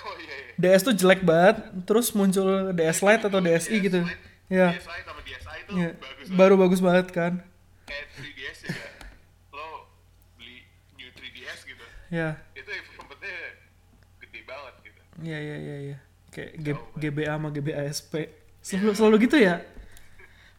Oh 0.02 0.14
iya 0.18 0.31
DS 0.62 0.82
tuh 0.86 0.94
jelek 0.94 1.26
banget 1.26 1.58
terus 1.82 2.14
muncul 2.14 2.70
DS 2.70 3.02
Lite 3.02 3.24
atau 3.26 3.40
DSi 3.42 3.74
gitu. 3.82 4.00
ya 4.46 4.70
DS 4.78 4.86
Lite 4.86 5.06
sama 5.10 5.20
DSi 5.26 5.54
itu 5.66 5.72
ya. 5.74 5.90
bagus 5.98 6.26
baru 6.30 6.54
bagus 6.54 6.80
banget 6.80 7.06
kan. 7.10 7.32
Kayak 7.82 8.06
3DS 8.14 8.58
juga 8.70 8.86
lo 9.50 9.90
beli 10.38 10.62
new 10.94 11.10
3DS 11.10 11.60
gitu. 11.66 11.84
Ya 12.14 12.38
itu 12.54 12.70
improvementnya 12.70 13.38
gede 14.22 14.40
banget 14.46 14.74
gitu. 14.86 15.00
Iya 15.26 15.38
iya 15.42 15.56
iya 15.58 15.76
iya. 15.90 15.96
Kayak 16.30 16.50
G-. 16.62 16.88
GBA 16.96 17.32
sama 17.34 17.48
GBASP 17.50 18.12
selalu 18.62 18.92
selalu 18.94 19.16
gitu 19.26 19.36
ya? 19.42 19.58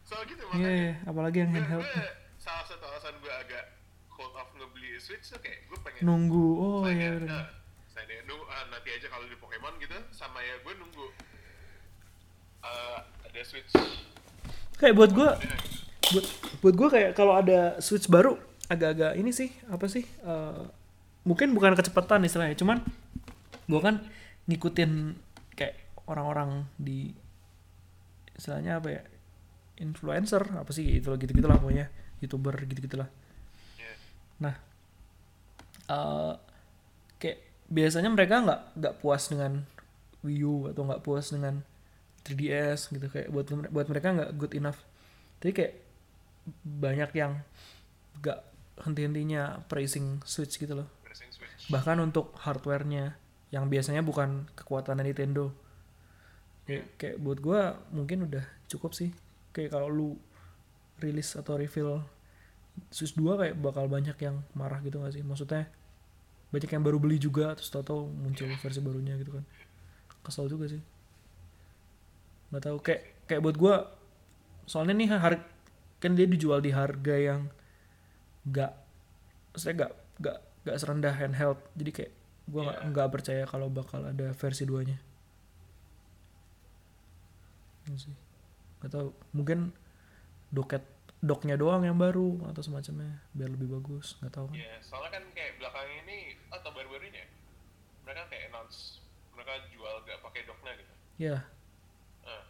Soal 0.04 0.28
gitu 0.28 0.44
iya 0.52 0.52
makanya. 0.52 0.70
iya. 0.76 0.92
Apalagi 1.08 1.36
yang 1.40 1.50
handheld. 1.56 1.88
Salah 2.36 2.64
satu 2.68 2.84
alasan 2.84 3.16
gue 3.24 3.32
agak 3.32 3.64
hold 4.12 4.36
off 4.36 4.52
ngebeli 4.52 5.00
Switch 5.00 5.32
tuh 5.32 5.40
kayak 5.40 5.64
gue 5.66 5.78
pengen 5.80 6.02
nunggu. 6.04 6.48
Oh 6.60 6.84
iya 6.86 7.16
ya, 7.16 7.24
udah 7.24 7.40
eh, 7.40 7.46
selain 7.88 8.08
ya, 8.12 8.20
nunggu 8.28 8.44
ah, 8.46 8.64
nanti 8.68 8.88
aja 8.92 9.06
kalau 9.08 9.26
di 9.26 9.36
Pokemon 9.64 9.80
gitu 9.80 9.96
sama 10.12 10.44
ya 10.44 10.60
gue 10.60 10.72
nunggu. 10.76 11.06
Eh, 12.68 12.98
ada 13.00 13.40
Switch. 13.48 13.72
Kayak 14.76 14.92
buat 15.00 15.10
gue 15.16 15.28
Ya, 15.40 15.56
buat 16.12 16.26
buat 16.60 16.74
gue 16.76 16.88
kayak 16.92 17.10
kalau 17.16 17.32
ada 17.32 17.80
switch 17.80 18.12
baru 18.12 18.36
agak-agak 18.68 19.16
ini 19.16 19.32
sih 19.32 19.48
apa 19.72 19.88
sih 19.88 20.04
eh, 20.04 20.62
mungkin 21.24 21.56
bukan 21.56 21.72
kecepatan 21.72 22.28
istilahnya 22.28 22.60
cuman 22.60 22.84
gue 23.64 23.80
kan 23.80 24.04
ngikutin 24.44 25.16
kayak 25.56 25.80
orang-orang 26.04 26.68
di 26.76 27.16
istilahnya 28.36 28.84
apa 28.84 28.88
ya 28.92 29.02
influencer 29.80 30.44
apa 30.52 30.68
sih 30.76 31.00
itu 31.00 31.08
gitu 31.16 31.32
gitulah 31.32 31.56
pokoknya 31.56 31.88
youtuber 32.20 32.52
gitu 32.68 32.84
gitulah 32.84 33.08
ya. 33.80 33.96
nah 34.44 34.54
kayak 35.88 36.36
biasanya 37.68 38.10
mereka 38.12 38.44
nggak 38.44 38.60
nggak 38.76 38.94
puas 39.00 39.28
dengan 39.28 39.64
Wii 40.24 40.40
U 40.44 40.54
atau 40.72 40.82
nggak 40.88 41.02
puas 41.04 41.28
dengan 41.32 41.60
3DS 42.24 42.88
gitu 42.92 43.06
kayak 43.12 43.28
buat 43.28 43.46
buat 43.68 43.86
mereka 43.88 44.16
nggak 44.16 44.30
good 44.40 44.52
enough. 44.56 44.80
Jadi 45.44 45.52
kayak 45.52 45.74
banyak 46.64 47.10
yang 47.16 47.40
nggak 48.20 48.40
henti-hentinya 48.84 49.64
praising 49.68 50.24
Switch 50.24 50.56
gitu 50.56 50.72
loh. 50.72 50.88
Switch. 51.12 51.68
Bahkan 51.70 52.00
untuk 52.00 52.34
hardwarenya 52.40 53.14
yang 53.52 53.70
biasanya 53.70 54.02
bukan 54.02 54.50
kekuatan 54.58 54.98
Nintendo. 55.04 55.52
Kayak, 56.64 56.86
kayak 56.96 57.16
buat 57.20 57.38
gua 57.44 57.76
mungkin 57.92 58.24
udah 58.26 58.44
cukup 58.66 58.96
sih. 58.96 59.12
Kayak 59.52 59.76
kalau 59.78 59.88
lu 59.92 60.08
rilis 60.98 61.36
atau 61.36 61.60
reveal 61.60 62.02
Switch 62.90 63.14
2 63.14 63.38
kayak 63.38 63.56
bakal 63.60 63.86
banyak 63.86 64.16
yang 64.18 64.42
marah 64.58 64.82
gitu 64.82 64.98
gak 64.98 65.14
sih? 65.14 65.22
Maksudnya 65.22 65.70
banyak 66.54 66.70
yang 66.70 66.86
baru 66.86 67.02
beli 67.02 67.18
juga 67.18 67.58
terus 67.58 67.66
tau-tau 67.74 68.06
muncul 68.06 68.46
versi 68.62 68.78
barunya 68.78 69.18
gitu 69.18 69.34
kan. 69.34 69.44
Kesel 70.22 70.46
juga 70.46 70.70
sih. 70.70 70.78
Nggak 72.54 72.62
tahu 72.70 72.76
kayak 72.78 73.02
kayak 73.26 73.42
buat 73.42 73.56
gua 73.58 73.74
soalnya 74.70 74.94
nih 74.94 75.10
har 75.10 75.34
kan 75.98 76.14
dia 76.14 76.30
dijual 76.30 76.62
di 76.62 76.70
harga 76.70 77.16
yang 77.18 77.50
nggak 78.46 78.72
saya 79.58 79.72
nggak 79.82 79.92
nggak 80.22 80.36
nggak 80.62 80.76
serendah 80.78 81.14
handheld. 81.18 81.58
Jadi 81.74 81.90
kayak 81.90 82.12
gua 82.46 82.70
nggak 82.70 82.80
nggak 82.94 83.08
percaya 83.10 83.42
kalau 83.50 83.66
bakal 83.66 84.06
ada 84.06 84.30
versi 84.38 84.62
duanya. 84.62 85.02
Sih. 87.98 88.14
Nggak 88.78 88.92
tahu 88.94 89.08
mungkin 89.34 89.74
doket 90.54 90.93
doknya 91.24 91.56
doang 91.56 91.88
yang 91.88 91.96
baru 91.96 92.36
atau 92.52 92.60
semacamnya 92.60 93.24
biar 93.32 93.48
lebih 93.48 93.80
bagus 93.80 94.20
nggak 94.20 94.32
tahu 94.36 94.52
kan. 94.52 94.56
Ya 94.60 94.76
soalnya 94.84 95.10
kan 95.16 95.24
kayak 95.32 95.56
belakang 95.56 95.88
ini 96.04 96.36
atau 96.52 96.68
baru-baru 96.76 97.08
ini 97.08 97.18
ya 97.24 97.28
mereka 98.04 98.28
kayak 98.28 98.52
announce 98.52 99.00
mereka 99.32 99.64
jual 99.72 99.94
gak 100.04 100.20
pakai 100.20 100.40
docknya 100.44 100.72
gitu. 100.76 100.94
Ya 101.16 101.36
Eh, 102.24 102.44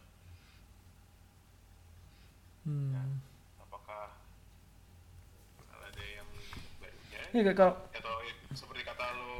hmm. 2.63 3.19
apakah 3.59 4.15
bakal 5.59 5.79
ada 5.83 6.03
yang 6.03 6.27
barunya? 6.79 7.21
Ya 7.31 7.41
kayak 7.43 7.57
kalau 7.59 7.75
atau 7.91 8.15
seperti 8.55 8.81
kata 8.87 9.05
lo 9.19 9.31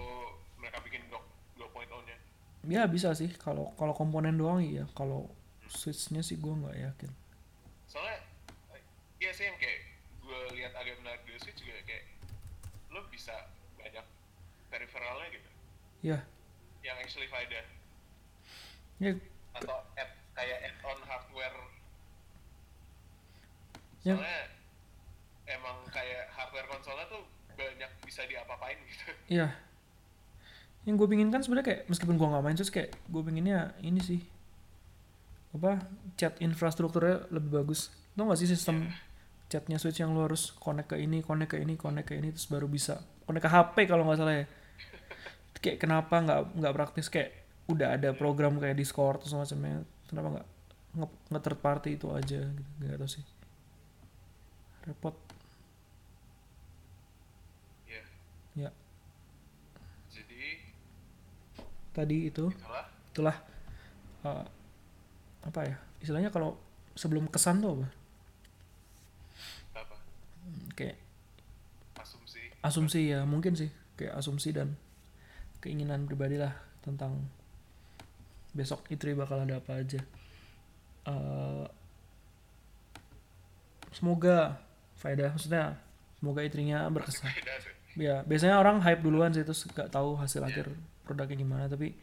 mereka 0.59 0.79
bikin 0.83 1.07
dock 1.07 1.23
2.0 1.55 1.87
nya 2.07 2.17
ya 2.65 2.83
bisa 2.89 3.15
sih 3.15 3.31
kalau 3.35 3.71
kalau 3.79 3.93
komponen 3.95 4.35
doang 4.35 4.59
iya 4.59 4.89
kalau 4.97 5.29
switchnya 5.69 6.19
sih 6.25 6.35
gua 6.35 6.55
nggak 6.59 6.77
yakin 6.81 7.11
iya 9.25 9.33
sih 9.33 9.49
yang 9.49 9.57
kayak 9.57 9.79
gue 10.21 10.39
lihat 10.61 10.73
agak 10.77 11.01
menarik 11.01 11.21
di 11.25 11.33
Switch 11.41 11.57
juga 11.57 11.81
kayak 11.89 12.05
lo 12.93 13.01
bisa 13.09 13.33
banyak 13.81 14.05
peripheralnya 14.69 15.27
gitu. 15.33 15.49
Ya 16.05 16.21
yang 16.85 16.97
actually 17.01 17.25
faedah. 17.27 17.65
Ya. 19.01 19.17
Atau 19.57 19.75
add 19.97 20.11
kayak 20.37 20.57
add-on 20.69 20.99
hardware. 21.09 21.57
Ya. 24.05 24.13
soalnya 24.13 24.41
emang 25.49 25.77
kayak 25.89 26.29
hardware 26.29 26.69
konsolnya 26.69 27.09
tuh 27.09 27.25
banyak 27.57 27.91
bisa 28.05 28.21
diapa-apain 28.29 28.77
gitu. 28.85 29.05
Iya. 29.41 29.49
Yang 30.85 30.95
gue 31.01 31.07
pingin 31.09 31.33
kan 31.33 31.41
sebenarnya 31.41 31.65
kayak 31.73 31.81
meskipun 31.89 32.21
gue 32.21 32.27
nggak 32.29 32.43
main 32.45 32.53
terus 32.53 32.69
kayak 32.69 32.93
gue 33.09 33.21
pinginnya 33.25 33.73
ini 33.81 33.97
sih. 34.05 34.21
Apa 35.57 35.81
chat 36.21 36.37
infrastrukturnya 36.37 37.25
lebih 37.33 37.49
bagus. 37.65 37.89
Tau 38.13 38.29
gak 38.29 38.39
sih 38.39 38.47
sistem 38.47 38.87
chatnya 39.45 39.77
Switch 39.77 40.01
yang 40.01 40.17
lu 40.17 40.25
harus 40.25 40.53
connect 40.57 40.93
ke 40.93 40.97
ini, 40.97 41.21
connect 41.21 41.53
ke 41.53 41.57
ini, 41.61 41.77
connect 41.77 42.09
ke 42.09 42.17
ini 42.17 42.33
terus 42.33 42.49
baru 42.49 42.65
bisa 42.65 43.01
connect 43.29 43.45
ke 43.45 43.51
HP 43.51 43.75
kalau 43.85 44.05
nggak 44.05 44.17
salah 44.17 44.35
ya. 44.41 44.45
Kayak 45.61 45.77
kenapa 45.81 46.15
nggak 46.21 46.39
nggak 46.61 46.73
praktis? 46.73 47.07
Kayak 47.09 47.45
udah 47.65 47.97
ada 47.97 48.13
program 48.13 48.57
kayak 48.61 48.77
Discord 48.77 49.21
atau 49.21 49.41
semacamnya 49.41 49.81
kenapa 50.05 50.27
nggak 50.37 50.47
nge, 51.01 51.07
nge 51.33 51.39
third 51.41 51.59
party 51.61 51.89
itu 51.97 52.07
aja 52.13 52.41
gitu 52.41 52.69
nggak 52.81 52.97
tahu 53.01 53.09
sih. 53.09 53.25
Repot. 54.85 55.15
Ya 57.89 58.01
ya. 58.53 58.69
Jadi 60.13 60.41
tadi 61.93 62.17
itu 62.29 62.45
itulah. 62.49 62.85
itulah 63.13 63.37
eh, 64.25 64.45
apa 65.45 65.59
ya 65.61 65.77
istilahnya 66.01 66.33
kalau 66.33 66.57
sebelum 66.97 67.29
kesan 67.29 67.61
tuh 67.61 67.77
apa 67.81 68.04
kayak 70.75 70.97
asumsi. 71.97 72.41
asumsi 72.61 73.01
ya 73.13 73.23
mungkin 73.23 73.53
sih. 73.57 73.69
Kayak 73.95 74.19
asumsi 74.19 74.51
dan 74.51 74.75
keinginan 75.63 76.05
pribadi 76.05 76.37
lah 76.37 76.53
tentang 76.83 77.25
besok 78.55 78.87
Itri 78.91 79.17
bakal 79.17 79.43
ada 79.43 79.59
apa 79.59 79.81
aja. 79.81 79.99
Eh, 81.05 81.65
semoga 83.95 84.59
faedah 84.97 85.31
maksudnya 85.35 85.79
semoga 86.19 86.41
Itrinya 86.43 86.87
berkesan. 86.91 87.31
Ya 87.95 88.27
biasanya 88.27 88.59
orang 88.59 88.83
hype 88.83 88.99
duluan 88.99 89.31
sih 89.31 89.47
terus 89.47 89.63
gak 89.71 89.87
tahu 89.87 90.19
hasil 90.19 90.43
akhir 90.43 90.67
produknya 91.07 91.39
gimana 91.39 91.71
tapi 91.71 91.95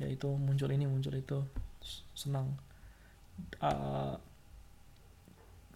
ya 0.00 0.08
itu 0.08 0.32
muncul 0.32 0.72
ini 0.72 0.88
muncul 0.88 1.12
itu. 1.12 1.44
Senang. 2.16 2.56
Uh, 3.60 4.16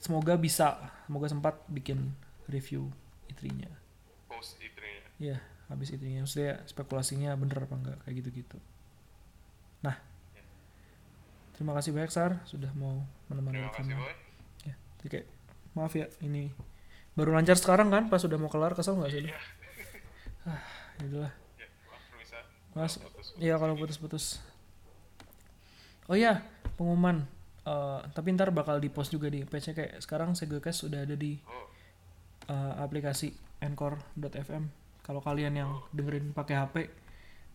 semoga 0.00 0.34
bisa 0.40 0.80
semoga 1.06 1.28
sempat 1.28 1.54
bikin 1.68 2.16
review 2.48 2.88
itrinya. 3.30 3.68
Post 4.26 4.58
itrinya. 4.58 5.06
Ya 5.20 5.36
habis 5.68 5.92
itrinya. 5.92 6.26
Maksudnya 6.26 6.64
spekulasinya 6.66 7.36
bener 7.38 7.68
apa 7.68 7.74
enggak 7.76 7.98
kayak 8.02 8.16
gitu 8.24 8.42
gitu 8.42 8.58
nah 9.80 9.96
terima 11.56 11.72
kasih 11.76 11.92
banyak 11.92 12.12
Sar 12.12 12.40
sudah 12.44 12.68
mau 12.76 13.04
menemani 13.28 13.64
terima 13.64 13.72
kasih 13.72 13.96
boy. 13.96 14.14
Ya 14.64 14.74
jadi 15.00 15.08
kayak 15.08 15.26
maaf 15.76 15.92
ya 15.96 16.06
ini 16.24 16.52
baru 17.16 17.36
lancar 17.36 17.56
sekarang 17.56 17.92
kan 17.92 18.08
pas 18.08 18.20
sudah 18.20 18.36
mau 18.36 18.48
kelar 18.52 18.72
kesel 18.76 18.96
nggak 18.96 19.12
sih 19.12 19.20
lu? 19.24 19.28
iya. 19.28 19.40
Ah 20.48 20.60
ya 21.00 21.04
udahlah. 21.08 21.32
Ya 21.56 21.66
bisa 22.16 22.38
Mas, 22.76 22.92
iya 23.40 23.54
kalau 23.60 23.74
putus-putus. 23.76 24.40
Oh 26.08 26.16
iya, 26.18 26.42
pengumuman. 26.78 27.26
Eh, 27.60 28.00
tapi 28.16 28.32
ntar 28.32 28.48
bakal 28.56 28.80
di 28.80 28.88
post 28.88 29.12
juga 29.12 29.28
di 29.28 29.44
page-nya 29.44 29.76
kayak 29.76 29.92
sekarang 30.00 30.32
Segocast 30.32 30.88
sudah 30.88 31.04
ada 31.04 31.12
di 31.12 31.36
eh, 32.48 32.74
aplikasi 32.80 33.36
Anchor.fm. 33.60 34.64
Kalau 35.04 35.20
kalian 35.20 35.52
yang 35.56 35.70
dengerin 35.92 36.32
pakai 36.32 36.56
HP 36.56 36.76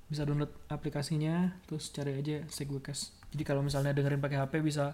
bisa 0.06 0.22
download 0.22 0.54
aplikasinya, 0.70 1.58
terus 1.66 1.90
cari 1.90 2.14
aja 2.22 2.46
Segocast. 2.46 3.18
Jadi 3.34 3.42
kalau 3.42 3.66
misalnya 3.66 3.98
dengerin 3.98 4.22
pakai 4.22 4.38
HP 4.46 4.62
bisa 4.62 4.94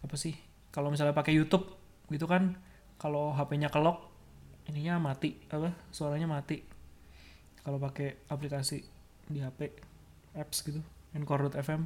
apa 0.00 0.16
sih? 0.16 0.38
Kalau 0.70 0.94
misalnya 0.94 1.10
pakai 1.10 1.34
YouTube 1.34 1.66
gitu 2.14 2.30
kan, 2.30 2.54
kalau 2.94 3.34
HP-nya 3.34 3.74
kelok, 3.74 4.06
ininya 4.70 5.02
mati 5.02 5.34
apa? 5.50 5.74
Suaranya 5.90 6.30
mati. 6.30 6.62
Kalau 7.66 7.82
pakai 7.82 8.22
aplikasi 8.30 8.86
di 9.26 9.42
HP 9.42 9.74
apps 10.38 10.62
gitu, 10.62 10.78
Anchor.fm 11.18 11.82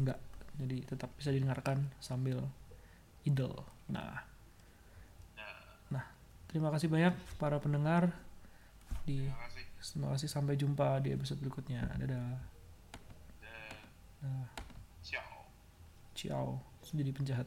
enggak. 0.00 0.25
Jadi 0.56 0.88
tetap 0.88 1.12
bisa 1.16 1.32
didengarkan 1.32 1.92
sambil 2.00 2.44
idle. 3.24 3.64
Nah, 3.92 4.24
Nah, 5.86 6.02
terima 6.50 6.74
kasih 6.74 6.90
banyak 6.90 7.14
para 7.38 7.62
pendengar 7.62 8.10
di 9.06 9.22
terima 9.22 9.38
kasih 9.46 9.64
terima 9.78 10.08
kasih 10.18 10.28
sampai 10.30 10.58
jumpa 10.58 10.98
di 10.98 11.14
episode 11.14 11.38
berikutnya. 11.38 11.86
Dadah. 11.94 12.34
Nah, 14.26 14.48
ciao 15.04 15.36
ciao. 16.16 16.58
Jadi 16.90 17.12
penjahat. 17.12 17.46